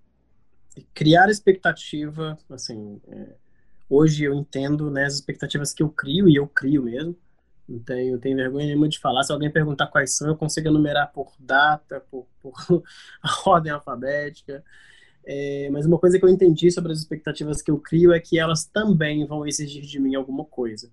criar 0.95 1.29
expectativa, 1.29 2.39
assim, 2.49 3.01
é... 3.09 3.35
hoje 3.91 4.23
eu 4.23 4.33
entendo 4.33 4.89
né, 4.93 5.07
as 5.07 5.15
expectativas 5.15 5.73
que 5.73 5.83
eu 5.83 5.91
crio, 5.91 6.29
e 6.29 6.37
eu 6.37 6.47
crio 6.47 6.85
mesmo, 6.85 7.19
não 7.69 7.81
tenho, 7.81 8.17
tenho 8.21 8.37
vergonha 8.37 8.67
nenhuma 8.67 8.89
de 8.89 9.01
falar. 9.01 9.25
Se 9.25 9.33
alguém 9.33 9.51
perguntar 9.51 9.89
quais 9.89 10.17
são, 10.17 10.29
eu 10.29 10.37
consigo 10.37 10.69
enumerar 10.69 11.11
por 11.13 11.35
data, 11.37 12.01
por, 12.09 12.29
por 12.41 12.55
ordem 13.45 13.73
alfabética. 13.73 14.65
É, 15.27 15.71
mas 15.71 15.87
uma 15.87 15.99
coisa 15.99 16.19
que 16.19 16.25
eu 16.25 16.29
entendi 16.29 16.71
sobre 16.71 16.93
as 16.93 16.99
expectativas 16.99 17.63
que 17.63 17.71
eu 17.71 17.79
crio 17.79 18.13
é 18.13 18.21
que 18.21 18.39
elas 18.39 18.65
também 18.65 19.27
vão 19.27 19.47
exigir 19.47 19.83
de 19.83 19.99
mim 19.99 20.15
alguma 20.15 20.45
coisa. 20.45 20.91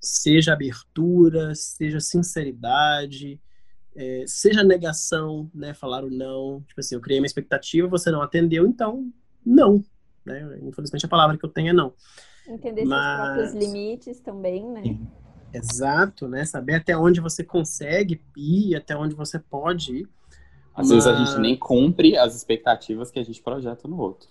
Seja 0.00 0.52
abertura, 0.52 1.54
seja 1.54 1.98
sinceridade, 1.98 3.40
é, 3.96 4.24
seja 4.26 4.62
negação, 4.62 5.50
né? 5.54 5.72
Falar 5.72 6.04
o 6.04 6.10
não. 6.10 6.62
Tipo 6.66 6.80
assim, 6.80 6.94
eu 6.94 7.00
criei 7.00 7.20
uma 7.20 7.26
expectativa, 7.26 7.88
você 7.88 8.10
não 8.10 8.20
atendeu, 8.20 8.66
então 8.66 9.10
não. 9.44 9.82
Né? 10.24 10.58
Infelizmente 10.62 11.06
a 11.06 11.08
palavra 11.08 11.38
que 11.38 11.44
eu 11.44 11.50
tenho 11.50 11.70
é 11.70 11.72
não. 11.72 11.94
Entender 12.46 12.84
Mas... 12.84 13.16
seus 13.16 13.26
próprios 13.26 13.54
limites 13.54 14.20
também, 14.20 14.68
né? 14.68 14.98
Exato, 15.52 16.28
né? 16.28 16.44
Saber 16.44 16.74
até 16.74 16.96
onde 16.96 17.20
você 17.20 17.44
consegue 17.44 18.20
ir, 18.36 18.74
até 18.74 18.96
onde 18.96 19.14
você 19.14 19.38
pode 19.38 20.00
ir. 20.00 20.08
Às 20.74 20.88
vezes 20.88 21.06
a 21.06 21.14
gente 21.14 21.38
nem 21.40 21.56
cumpre 21.56 22.16
as 22.16 22.34
expectativas 22.34 23.10
que 23.10 23.18
a 23.18 23.22
gente 23.22 23.40
projeta 23.40 23.86
no 23.86 23.98
outro. 23.98 24.28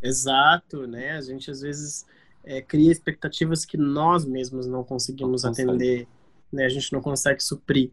Exato, 0.00 0.86
né? 0.86 1.12
A 1.12 1.20
gente 1.20 1.50
às 1.50 1.60
vezes 1.60 2.06
é, 2.42 2.62
cria 2.62 2.90
expectativas 2.90 3.64
que 3.64 3.76
nós 3.76 4.24
mesmos 4.24 4.66
não 4.66 4.82
conseguimos 4.82 5.42
não 5.42 5.50
atender, 5.50 6.06
né? 6.52 6.64
A 6.64 6.68
gente 6.68 6.92
não 6.92 7.00
consegue 7.00 7.42
suprir. 7.42 7.90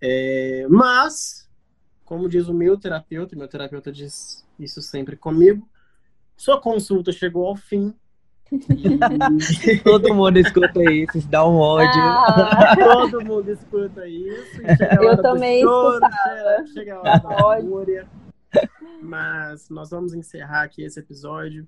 É, 0.00 0.66
mas, 0.68 1.48
como 2.04 2.28
diz 2.28 2.48
o 2.48 2.54
meu 2.54 2.78
terapeuta, 2.78 3.34
meu 3.34 3.48
terapeuta 3.48 3.90
diz 3.90 4.46
isso 4.58 4.80
sempre 4.80 5.16
comigo, 5.16 5.68
sua 6.36 6.60
consulta 6.60 7.10
chegou 7.12 7.46
ao 7.46 7.56
fim, 7.56 7.94
Todo 9.82 10.14
mundo 10.14 10.38
escuta 10.38 10.82
isso, 10.92 11.18
isso 11.18 11.28
dá 11.28 11.46
um 11.46 11.56
ódio. 11.56 12.00
Ah. 12.00 12.76
Todo 12.78 13.24
mundo 13.24 13.50
escuta 13.50 14.06
isso. 14.06 14.60
Eu 15.00 15.20
também 15.20 15.62
choro, 15.62 15.94
escutava. 15.94 16.66
Chega, 16.72 16.94
a 16.94 17.00
hora 17.00 17.18
da 17.20 17.60
fúria. 17.62 18.08
Mas 19.02 19.68
nós 19.68 19.90
vamos 19.90 20.14
encerrar 20.14 20.62
aqui 20.62 20.82
esse 20.82 21.00
episódio. 21.00 21.66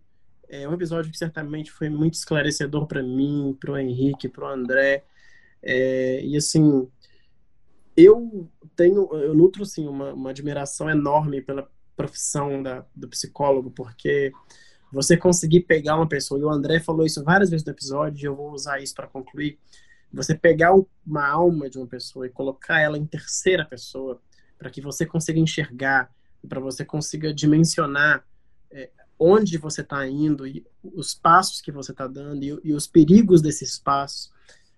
É 0.49 0.67
um 0.69 0.73
episódio 0.73 1.11
que 1.11 1.19
certamente 1.19 1.71
foi 1.71 1.89
muito 1.89 2.15
esclarecedor 2.15 2.87
para 2.87 3.03
mim, 3.03 3.57
para 3.61 3.73
o 3.73 3.79
Henrique, 3.79 4.29
para 4.29 4.45
o 4.45 4.49
André. 4.49 5.05
É, 5.63 6.21
e 6.25 6.37
assim, 6.37 6.89
eu 7.97 8.49
tenho, 8.75 9.13
eu 9.13 9.35
nutro 9.35 9.63
assim, 9.63 9.87
uma, 9.87 10.15
uma 10.15 10.31
admiração 10.31 10.89
enorme 10.89 11.43
pela 11.43 11.69
profissão 11.97 12.63
da, 12.63 12.87
do 12.95 13.09
psicólogo, 13.09 13.73
porque 13.73 14.33
você 14.93 15.17
conseguir 15.17 15.61
pegar 15.61 15.97
uma 15.97 16.09
pessoa, 16.09 16.41
e 16.41 16.45
o 16.45 16.51
André 16.51 16.81
falou 16.81 17.05
isso 17.05 17.23
várias 17.23 17.51
vezes 17.51 17.65
no 17.65 17.73
episódio, 17.73 18.25
e 18.25 18.27
eu 18.27 18.35
vou 18.35 18.53
usar 18.53 18.81
isso 18.81 18.95
para 18.95 19.07
concluir. 19.07 19.59
Você 20.13 20.35
pegar 20.35 20.75
uma 21.07 21.27
alma 21.27 21.69
de 21.69 21.77
uma 21.77 21.87
pessoa 21.87 22.27
e 22.27 22.31
colocar 22.31 22.81
ela 22.81 22.97
em 22.97 23.05
terceira 23.05 23.65
pessoa, 23.65 24.21
para 24.59 24.71
que 24.71 24.81
você 24.81 25.05
consiga 25.05 25.39
enxergar, 25.39 26.11
para 26.49 26.61
você 26.61 26.85
consiga 26.85 27.33
dimensionar 27.33 28.25
é, 28.71 28.91
onde 29.19 29.59
você 29.59 29.83
está 29.83 30.07
indo 30.07 30.47
e 30.47 30.65
os 30.83 31.15
passos 31.15 31.61
que 31.61 31.73
você 31.73 31.93
está 31.93 32.07
dando 32.07 32.43
e, 32.43 32.59
e, 32.65 32.73
os 32.73 32.87
perigos 32.87 33.43
desses 33.43 33.79
passos. 33.79 34.33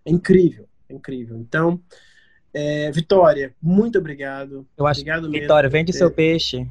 É 0.05 0.11
incrível, 0.11 0.69
é 0.89 0.95
incrível. 0.95 1.37
Então, 1.37 1.81
é, 2.53 2.91
Vitória, 2.91 3.55
muito 3.63 3.99
obrigado. 3.99 4.67
Eu 4.77 4.87
acho 4.87 5.01
obrigado 5.01 5.31
Vitória, 5.31 5.69
vende 5.69 5.93
seu 5.93 6.11
peixe. 6.11 6.69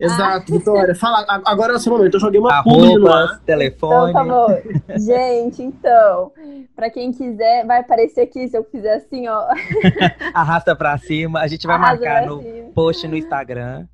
Exato, 0.00 0.52
ah. 0.54 0.58
Vitória. 0.58 0.94
Fala, 0.94 1.24
agora 1.44 1.72
é 1.72 1.76
o 1.76 1.78
seu 1.78 1.92
momento. 1.92 2.14
Eu 2.14 2.20
joguei 2.20 2.38
uma 2.38 2.52
Arroba, 2.52 2.98
no 2.98 3.12
ar. 3.12 3.40
telefone. 3.40 4.10
Então, 4.10 4.12
tá 4.12 4.24
bom. 4.24 4.98
Gente, 4.98 5.62
então, 5.62 6.32
pra 6.76 6.88
quem 6.90 7.12
quiser, 7.12 7.66
vai 7.66 7.80
aparecer 7.80 8.20
aqui 8.20 8.46
se 8.48 8.56
eu 8.56 8.62
fizer 8.64 8.94
assim, 8.94 9.26
ó. 9.26 9.48
Arrasta 10.32 10.76
pra 10.76 10.96
cima. 10.98 11.40
A 11.40 11.46
gente 11.48 11.66
vai 11.66 11.76
Arrasta 11.76 12.04
marcar 12.04 12.26
no 12.26 12.42
cima. 12.42 12.70
post 12.74 13.08
no 13.08 13.16
Instagram. 13.16 13.86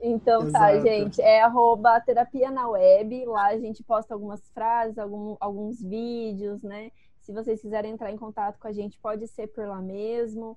Então 0.00 0.50
tá, 0.50 0.74
Exato. 0.74 0.88
gente. 0.88 1.20
É 1.22 1.42
arroba 1.42 2.00
terapia 2.00 2.50
na 2.50 2.68
web. 2.68 3.24
Lá 3.26 3.48
a 3.48 3.58
gente 3.58 3.82
posta 3.84 4.14
algumas 4.14 4.40
frases, 4.52 4.98
algum, 4.98 5.36
alguns 5.38 5.80
vídeos, 5.80 6.62
né? 6.62 6.90
Se 7.20 7.32
vocês 7.32 7.60
quiserem 7.60 7.92
entrar 7.92 8.10
em 8.10 8.16
contato 8.16 8.58
com 8.58 8.66
a 8.66 8.72
gente, 8.72 8.98
pode 9.00 9.28
ser 9.28 9.46
por 9.48 9.64
lá 9.66 9.80
mesmo. 9.80 10.56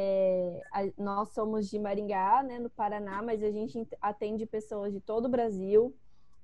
É, 0.00 0.62
a, 0.72 0.88
nós 0.96 1.30
somos 1.30 1.68
de 1.68 1.76
Maringá, 1.76 2.40
né, 2.44 2.60
no 2.60 2.70
Paraná, 2.70 3.20
mas 3.20 3.42
a 3.42 3.50
gente 3.50 3.84
atende 4.00 4.46
pessoas 4.46 4.92
de 4.92 5.00
todo 5.00 5.24
o 5.26 5.28
Brasil. 5.28 5.92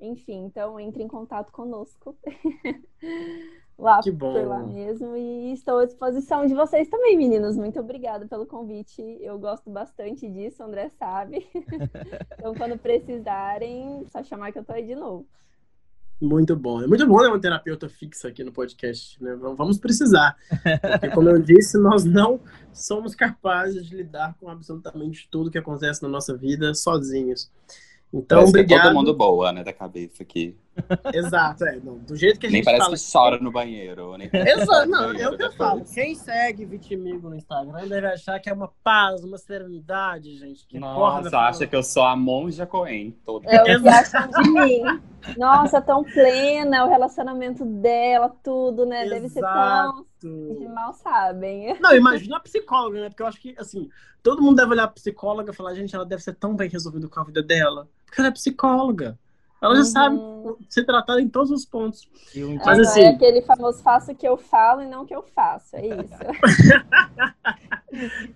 Enfim, 0.01 0.47
então 0.47 0.81
entre 0.81 1.05
em 1.05 1.07
contato 1.07 1.53
conosco. 1.53 2.17
lá 3.79 4.01
Que 4.03 4.11
bom. 4.11 4.33
por 4.33 4.45
lá 4.45 4.59
mesmo. 4.59 5.17
E 5.17 5.53
estou 5.53 5.79
à 5.79 5.85
disposição 5.85 6.47
de 6.47 6.55
vocês 6.55 6.89
também, 6.89 7.17
meninos. 7.17 7.57
Muito 7.57 7.79
obrigada 7.79 8.27
pelo 8.27 8.45
convite. 8.45 9.01
Eu 9.21 9.39
gosto 9.39 9.71
bastante 9.71 10.29
disso, 10.29 10.61
o 10.61 10.67
André 10.67 10.89
sabe. 10.89 11.47
então, 12.37 12.57
quando 12.57 12.77
precisarem, 12.77 14.05
só 14.09 14.21
chamar 14.25 14.51
que 14.51 14.59
eu 14.59 14.65
tô 14.65 14.73
aí 14.73 14.85
de 14.85 14.97
novo. 14.97 15.29
Muito 16.21 16.57
bom. 16.57 16.83
É 16.83 16.87
muito 16.87 17.07
bom 17.07 17.19
ter 17.19 17.29
uma 17.29 17.41
terapeuta 17.41 17.89
fixa 17.89 18.29
aqui 18.29 18.43
no 18.45 18.53
podcast, 18.53 19.23
né? 19.23 19.35
Vamos 19.35 19.79
precisar. 19.79 20.37
Porque, 20.93 21.11
como 21.11 21.29
eu 21.29 21.39
disse, 21.39 21.77
nós 21.77 22.05
não 22.05 22.41
somos 22.73 23.15
capazes 23.15 23.85
de 23.87 23.97
lidar 23.97 24.35
com 24.41 24.49
absolutamente 24.49 25.29
tudo 25.31 25.51
que 25.51 25.59
acontece 25.59 26.03
na 26.03 26.09
nossa 26.09 26.37
vida 26.37 26.73
sozinhos. 26.75 27.51
Então, 28.13 28.39
Parece 28.39 28.53
que 28.53 28.59
é 28.59 28.63
obrigado. 28.63 28.83
todo 28.85 28.95
mundo 28.95 29.15
boa, 29.15 29.53
né, 29.53 29.65
da 29.65 29.73
cabeça 29.73 30.23
aqui. 30.23 30.57
Exato, 31.13 31.65
é. 31.65 31.77
Não, 31.77 31.99
do 31.99 32.17
jeito 32.17 32.39
que 32.39 32.47
a 32.47 32.51
Nem 32.51 32.57
gente 32.57 32.65
parece 32.65 32.85
fala. 32.85 32.97
que 32.97 33.13
chora 33.13 33.43
no 33.43 33.53
banheiro. 33.53 34.17
Nem 34.17 34.29
Exato, 34.33 34.89
não, 34.89 35.13
no 35.13 35.21
é 35.21 35.29
o 35.29 35.37
que 35.37 35.43
eu 35.43 35.49
banheiro 35.49 35.53
falo. 35.53 35.85
Quem 35.93 36.15
segue 36.15 36.65
Vitimigo 36.65 37.29
no 37.29 37.37
Instagram 37.37 37.87
deve 37.89 38.07
achar 38.07 38.39
que 38.41 38.51
é 38.51 38.53
uma 38.53 38.71
paz, 38.83 39.23
uma 39.23 39.39
serenidade, 39.39 40.37
gente. 40.37 40.67
Que 40.67 40.79
Nossa, 40.79 41.39
acha 41.39 41.67
que 41.67 41.77
eu 41.77 41.83
sou 41.83 42.05
a 42.05 42.17
monja 42.17 42.67
Coen. 42.67 43.13
Todo 43.25 43.45
É 43.49 43.61
o 43.77 43.83
que 43.83 43.89
acham 43.89 44.29
de 44.29 44.51
mim. 44.51 44.83
Nossa, 45.39 45.81
tão 45.81 46.05
plena 46.05 46.85
o 46.85 46.89
relacionamento 46.89 47.65
dela, 47.65 48.29
tudo, 48.43 48.85
né? 48.85 49.09
Deve 49.09 49.29
ser 49.29 49.41
tão. 49.41 50.05
Exato. 50.23 50.71
Mal 50.75 50.93
sabem. 50.93 51.79
Não, 51.81 51.97
imagina 51.97 52.37
a 52.37 52.41
psicóloga, 52.41 53.01
né? 53.01 53.09
Porque 53.09 53.23
eu 53.23 53.27
acho 53.27 53.41
que, 53.41 53.55
assim, 53.59 53.89
todo 54.23 54.43
mundo 54.43 54.57
deve 54.57 54.73
olhar 54.73 54.85
a 54.85 54.89
psicóloga 54.89 55.51
e 55.51 55.55
falar, 55.55 55.75
gente, 55.75 55.95
ela 55.95 56.05
deve 56.05 56.23
ser 56.23 56.35
tão 56.35 56.55
bem 56.55 56.69
resolvida 56.69 57.09
com 57.09 57.21
a 57.21 57.25
vida 57.25 57.43
dela. 57.43 57.89
Porque 58.05 58.21
ela 58.21 58.29
é 58.29 58.33
psicóloga. 58.33 59.19
Ela 59.65 59.75
já 59.77 59.81
Uhum. 59.81 59.85
sabe 59.87 60.65
ser 60.69 60.85
tratada 60.85 61.21
em 61.21 61.29
todos 61.29 61.51
os 61.51 61.65
pontos. 61.65 62.09
Um 62.37 62.57
Mas 62.57 62.79
Ah, 62.79 62.83
assim- 62.83 63.01
É 63.03 63.09
aquele 63.09 63.41
famoso 63.43 63.83
faço 63.83 64.13
o 64.13 64.15
que 64.15 64.27
eu 64.29 64.37
falo 64.37 64.83
e 64.83 64.87
não 64.87 65.03
o 65.03 65.07
que 65.07 65.15
eu 65.15 65.23
faço. 65.23 65.77
É 65.77 65.87
isso. 65.87 66.15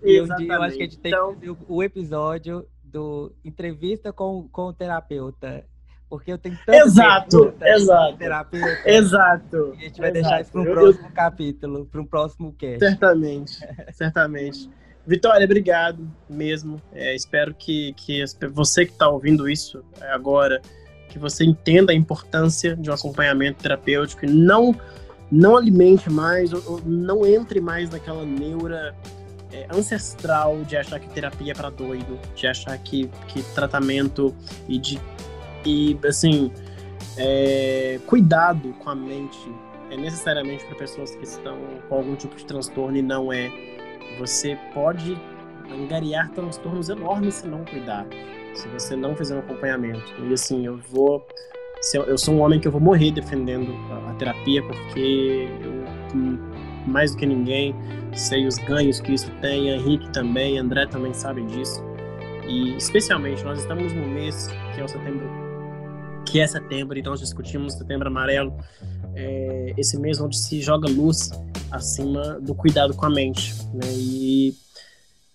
E 0.03 0.21
um 0.21 0.35
dia 0.37 0.53
eu 0.53 0.61
acho 0.63 0.77
que 0.77 0.83
a 0.83 0.85
gente 0.85 0.99
tem 0.99 1.11
Então, 1.11 1.35
que 1.35 1.47
fazer 1.47 1.57
o- 1.67 1.83
episódio 1.83 2.65
do 2.83 3.31
entrevista 3.43 4.11
com, 4.13 4.47
com 4.51 4.63
o 4.67 4.73
terapeuta. 4.73 5.65
Porque 6.09 6.31
eu 6.31 6.37
tenho 6.39 6.57
tanta 6.65 6.75
Exato, 6.77 7.53
exato. 7.61 8.17
terapeuta. 8.17 8.89
Exato. 8.89 9.73
E 9.75 9.77
a 9.77 9.87
gente 9.87 10.01
vai 10.01 10.09
exato. 10.09 10.13
deixar 10.13 10.41
isso 10.41 10.51
para 10.51 10.61
um 10.61 10.63
Eu- 10.63 10.69
eu- 10.69 10.75
próximo 10.81 11.11
capítulo, 11.11 11.85
para 11.85 12.01
um 12.01 12.05
próximo 12.05 12.53
cast. 12.53 12.79
Certamente, 12.79 13.59
certamente. 13.93 14.69
Vitória, 15.05 15.45
obrigado 15.45 16.09
mesmo. 16.27 16.81
É, 16.91 17.13
espero 17.13 17.53
que, 17.53 17.93
que 17.93 18.23
você 18.51 18.85
que 18.85 18.91
está 18.93 19.07
ouvindo 19.09 19.47
isso 19.49 19.83
é, 20.01 20.11
agora, 20.11 20.61
que 21.09 21.19
você 21.19 21.43
entenda 21.43 21.91
a 21.91 21.95
importância 21.95 22.75
de 22.75 22.89
um 22.89 22.93
acompanhamento 22.93 23.61
terapêutico 23.61 24.25
e 24.25 24.29
não, 24.29 24.73
não 25.31 25.57
alimente 25.57 26.09
mais, 26.09 26.53
ou, 26.53 26.63
ou 26.65 26.81
não 26.85 27.25
entre 27.25 27.59
mais 27.59 27.89
naquela 27.89 28.23
neura 28.23 28.95
é, 29.51 29.67
ancestral 29.71 30.61
de 30.63 30.77
achar 30.77 30.99
que 30.99 31.09
terapia 31.09 31.51
é 31.51 31.55
para 31.55 31.69
doido, 31.69 32.19
de 32.35 32.47
achar 32.47 32.77
que, 32.77 33.09
que 33.27 33.41
tratamento 33.53 34.33
e 34.67 34.77
de 34.77 34.99
e 35.65 35.97
assim 36.07 36.51
é, 37.17 37.99
cuidado 38.05 38.73
com 38.79 38.89
a 38.89 38.95
mente 38.95 39.37
é 39.91 39.97
necessariamente 39.97 40.63
para 40.65 40.75
pessoas 40.75 41.15
que 41.15 41.23
estão 41.23 41.57
com 41.87 41.95
algum 41.95 42.15
tipo 42.15 42.35
de 42.35 42.45
transtorno 42.45 42.95
e 42.97 43.01
não 43.01 43.33
é. 43.33 43.51
Você 44.19 44.57
pode 44.73 45.17
angariar 45.71 46.29
transtornos 46.31 46.89
enormes 46.89 47.35
se 47.35 47.47
não 47.47 47.65
cuidar, 47.65 48.05
se 48.53 48.67
você 48.69 48.95
não 48.95 49.15
fizer 49.15 49.35
um 49.35 49.39
acompanhamento. 49.39 50.13
E 50.27 50.33
assim, 50.33 50.65
eu 50.65 50.77
vou. 50.77 51.25
Eu 51.93 52.17
sou 52.17 52.35
um 52.35 52.41
homem 52.41 52.59
que 52.59 52.67
eu 52.67 52.71
vou 52.71 52.81
morrer 52.81 53.11
defendendo 53.11 53.73
a, 54.09 54.13
terapia, 54.15 54.61
porque 54.61 55.47
eu, 55.61 56.17
hum, 56.17 56.37
mais 56.85 57.11
do 57.11 57.17
que 57.17 57.25
ninguém, 57.25 57.73
sei 58.13 58.45
os 58.45 58.57
ganhos 58.57 58.99
que 58.99 59.13
isso 59.13 59.31
tem. 59.39 59.69
Henrique 59.69 60.11
também, 60.11 60.57
André 60.57 60.85
também 60.87 61.13
sabem 61.13 61.45
disso. 61.45 61.81
E 62.47 62.75
especialmente, 62.75 63.43
nós 63.43 63.59
estamos 63.59 63.93
no 63.93 64.05
mês 64.07 64.47
que 64.73 64.81
é 64.81 64.83
o 64.83 64.87
setembro, 64.87 65.29
que 66.25 66.39
é 66.41 66.47
setembro, 66.47 66.97
então 66.97 67.11
nós 67.11 67.21
discutimos 67.21 67.73
setembro 67.73 68.07
amarelo 68.07 68.53
é, 69.15 69.73
esse 69.77 69.99
mês 69.99 70.19
onde 70.19 70.37
se 70.37 70.61
joga 70.61 70.89
luz 70.89 71.31
acima 71.71 72.39
do 72.39 72.55
cuidado 72.55 72.93
com 72.95 73.05
a 73.05 73.09
mente. 73.09 73.53
Né? 73.73 73.87
E 73.93 74.53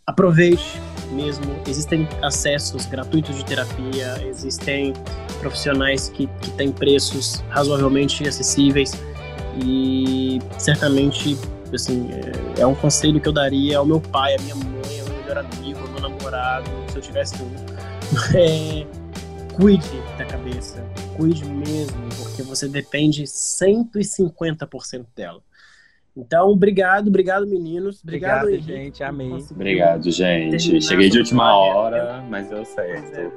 aproveite 0.06 0.80
mesmo. 1.10 1.44
Existem 1.66 2.08
acessos 2.22 2.86
gratuitos 2.86 3.36
de 3.36 3.44
terapia, 3.44 4.20
existem 4.26 4.92
profissionais 5.40 6.08
que, 6.08 6.26
que 6.26 6.50
têm 6.52 6.72
preços 6.72 7.42
razoavelmente 7.50 8.26
acessíveis 8.26 8.92
e 9.64 10.40
certamente 10.58 11.38
assim, 11.72 12.08
é, 12.56 12.62
é 12.62 12.66
um 12.66 12.74
conselho 12.74 13.20
que 13.20 13.28
eu 13.28 13.32
daria 13.32 13.78
ao 13.78 13.86
meu 13.86 14.00
pai, 14.00 14.34
à 14.36 14.42
minha 14.42 14.54
mãe, 14.54 15.00
ao 15.00 15.06
meu 15.06 15.16
melhor 15.16 15.38
amigo, 15.38 15.80
ao 15.80 15.88
meu 15.88 16.00
namorado, 16.00 16.70
se 16.88 16.96
eu 16.96 17.02
tivesse 17.02 17.34
um. 17.42 17.50
É, 18.36 18.86
cuide 19.54 19.88
da 20.18 20.24
cabeça, 20.24 20.84
cuide 21.16 21.44
mesmo, 21.44 21.96
porque 22.16 22.42
você 22.42 22.68
depende 22.68 23.24
150% 23.24 25.06
dela. 25.16 25.40
Então, 26.16 26.48
obrigado, 26.48 27.08
obrigado 27.08 27.46
meninos, 27.46 28.00
obrigado, 28.02 28.44
Obrigado, 28.44 28.70
Henrique, 28.70 28.84
gente, 28.84 29.02
amei. 29.02 29.32
Obrigado, 29.50 30.10
gente. 30.10 30.80
Cheguei 30.80 31.10
de 31.10 31.18
última 31.18 31.56
hora, 31.56 32.24
mas 32.30 32.52
é. 32.52 32.64
certo. 32.64 33.32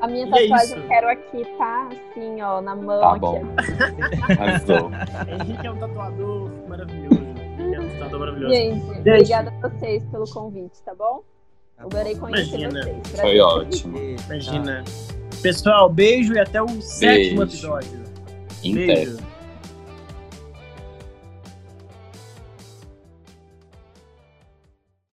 A 0.00 0.08
minha 0.08 0.26
é 0.26 0.30
tatuagem 0.30 0.64
isso. 0.64 0.74
eu 0.76 0.88
quero 0.88 1.08
aqui, 1.08 1.44
tá? 1.58 1.88
Assim, 1.88 2.40
ó, 2.40 2.60
na 2.62 2.74
mão. 2.74 3.00
Tá 3.00 3.18
bom. 3.18 3.42
Arrasou. 4.40 4.90
Henrique 5.28 5.66
é 5.66 5.70
um 5.70 5.76
tatuador 5.78 6.50
maravilhoso. 6.68 7.20
Henrique 7.20 7.74
é 7.74 7.80
um 7.80 7.88
tatuador 7.90 8.18
maravilhoso. 8.20 8.54
Gente, 8.54 8.98
obrigada 9.00 9.50
a 9.50 9.68
vocês 9.68 10.04
pelo 10.06 10.24
convite, 10.24 10.82
tá 10.84 10.94
bom? 10.94 11.22
Adorei 11.76 12.16
conhecer 12.16 12.60
Imagina. 12.60 12.80
vocês. 12.80 12.96
Foi 13.08 13.18
Prazer. 13.20 13.40
ótimo. 13.42 13.98
Imagina. 13.98 14.84
Pessoal, 15.42 15.90
beijo 15.90 16.32
e 16.32 16.38
até 16.38 16.62
o 16.62 16.68
sétimo 16.80 17.42
episódio. 17.42 18.02
Inter. 18.62 18.86
Beijo. 18.86 19.33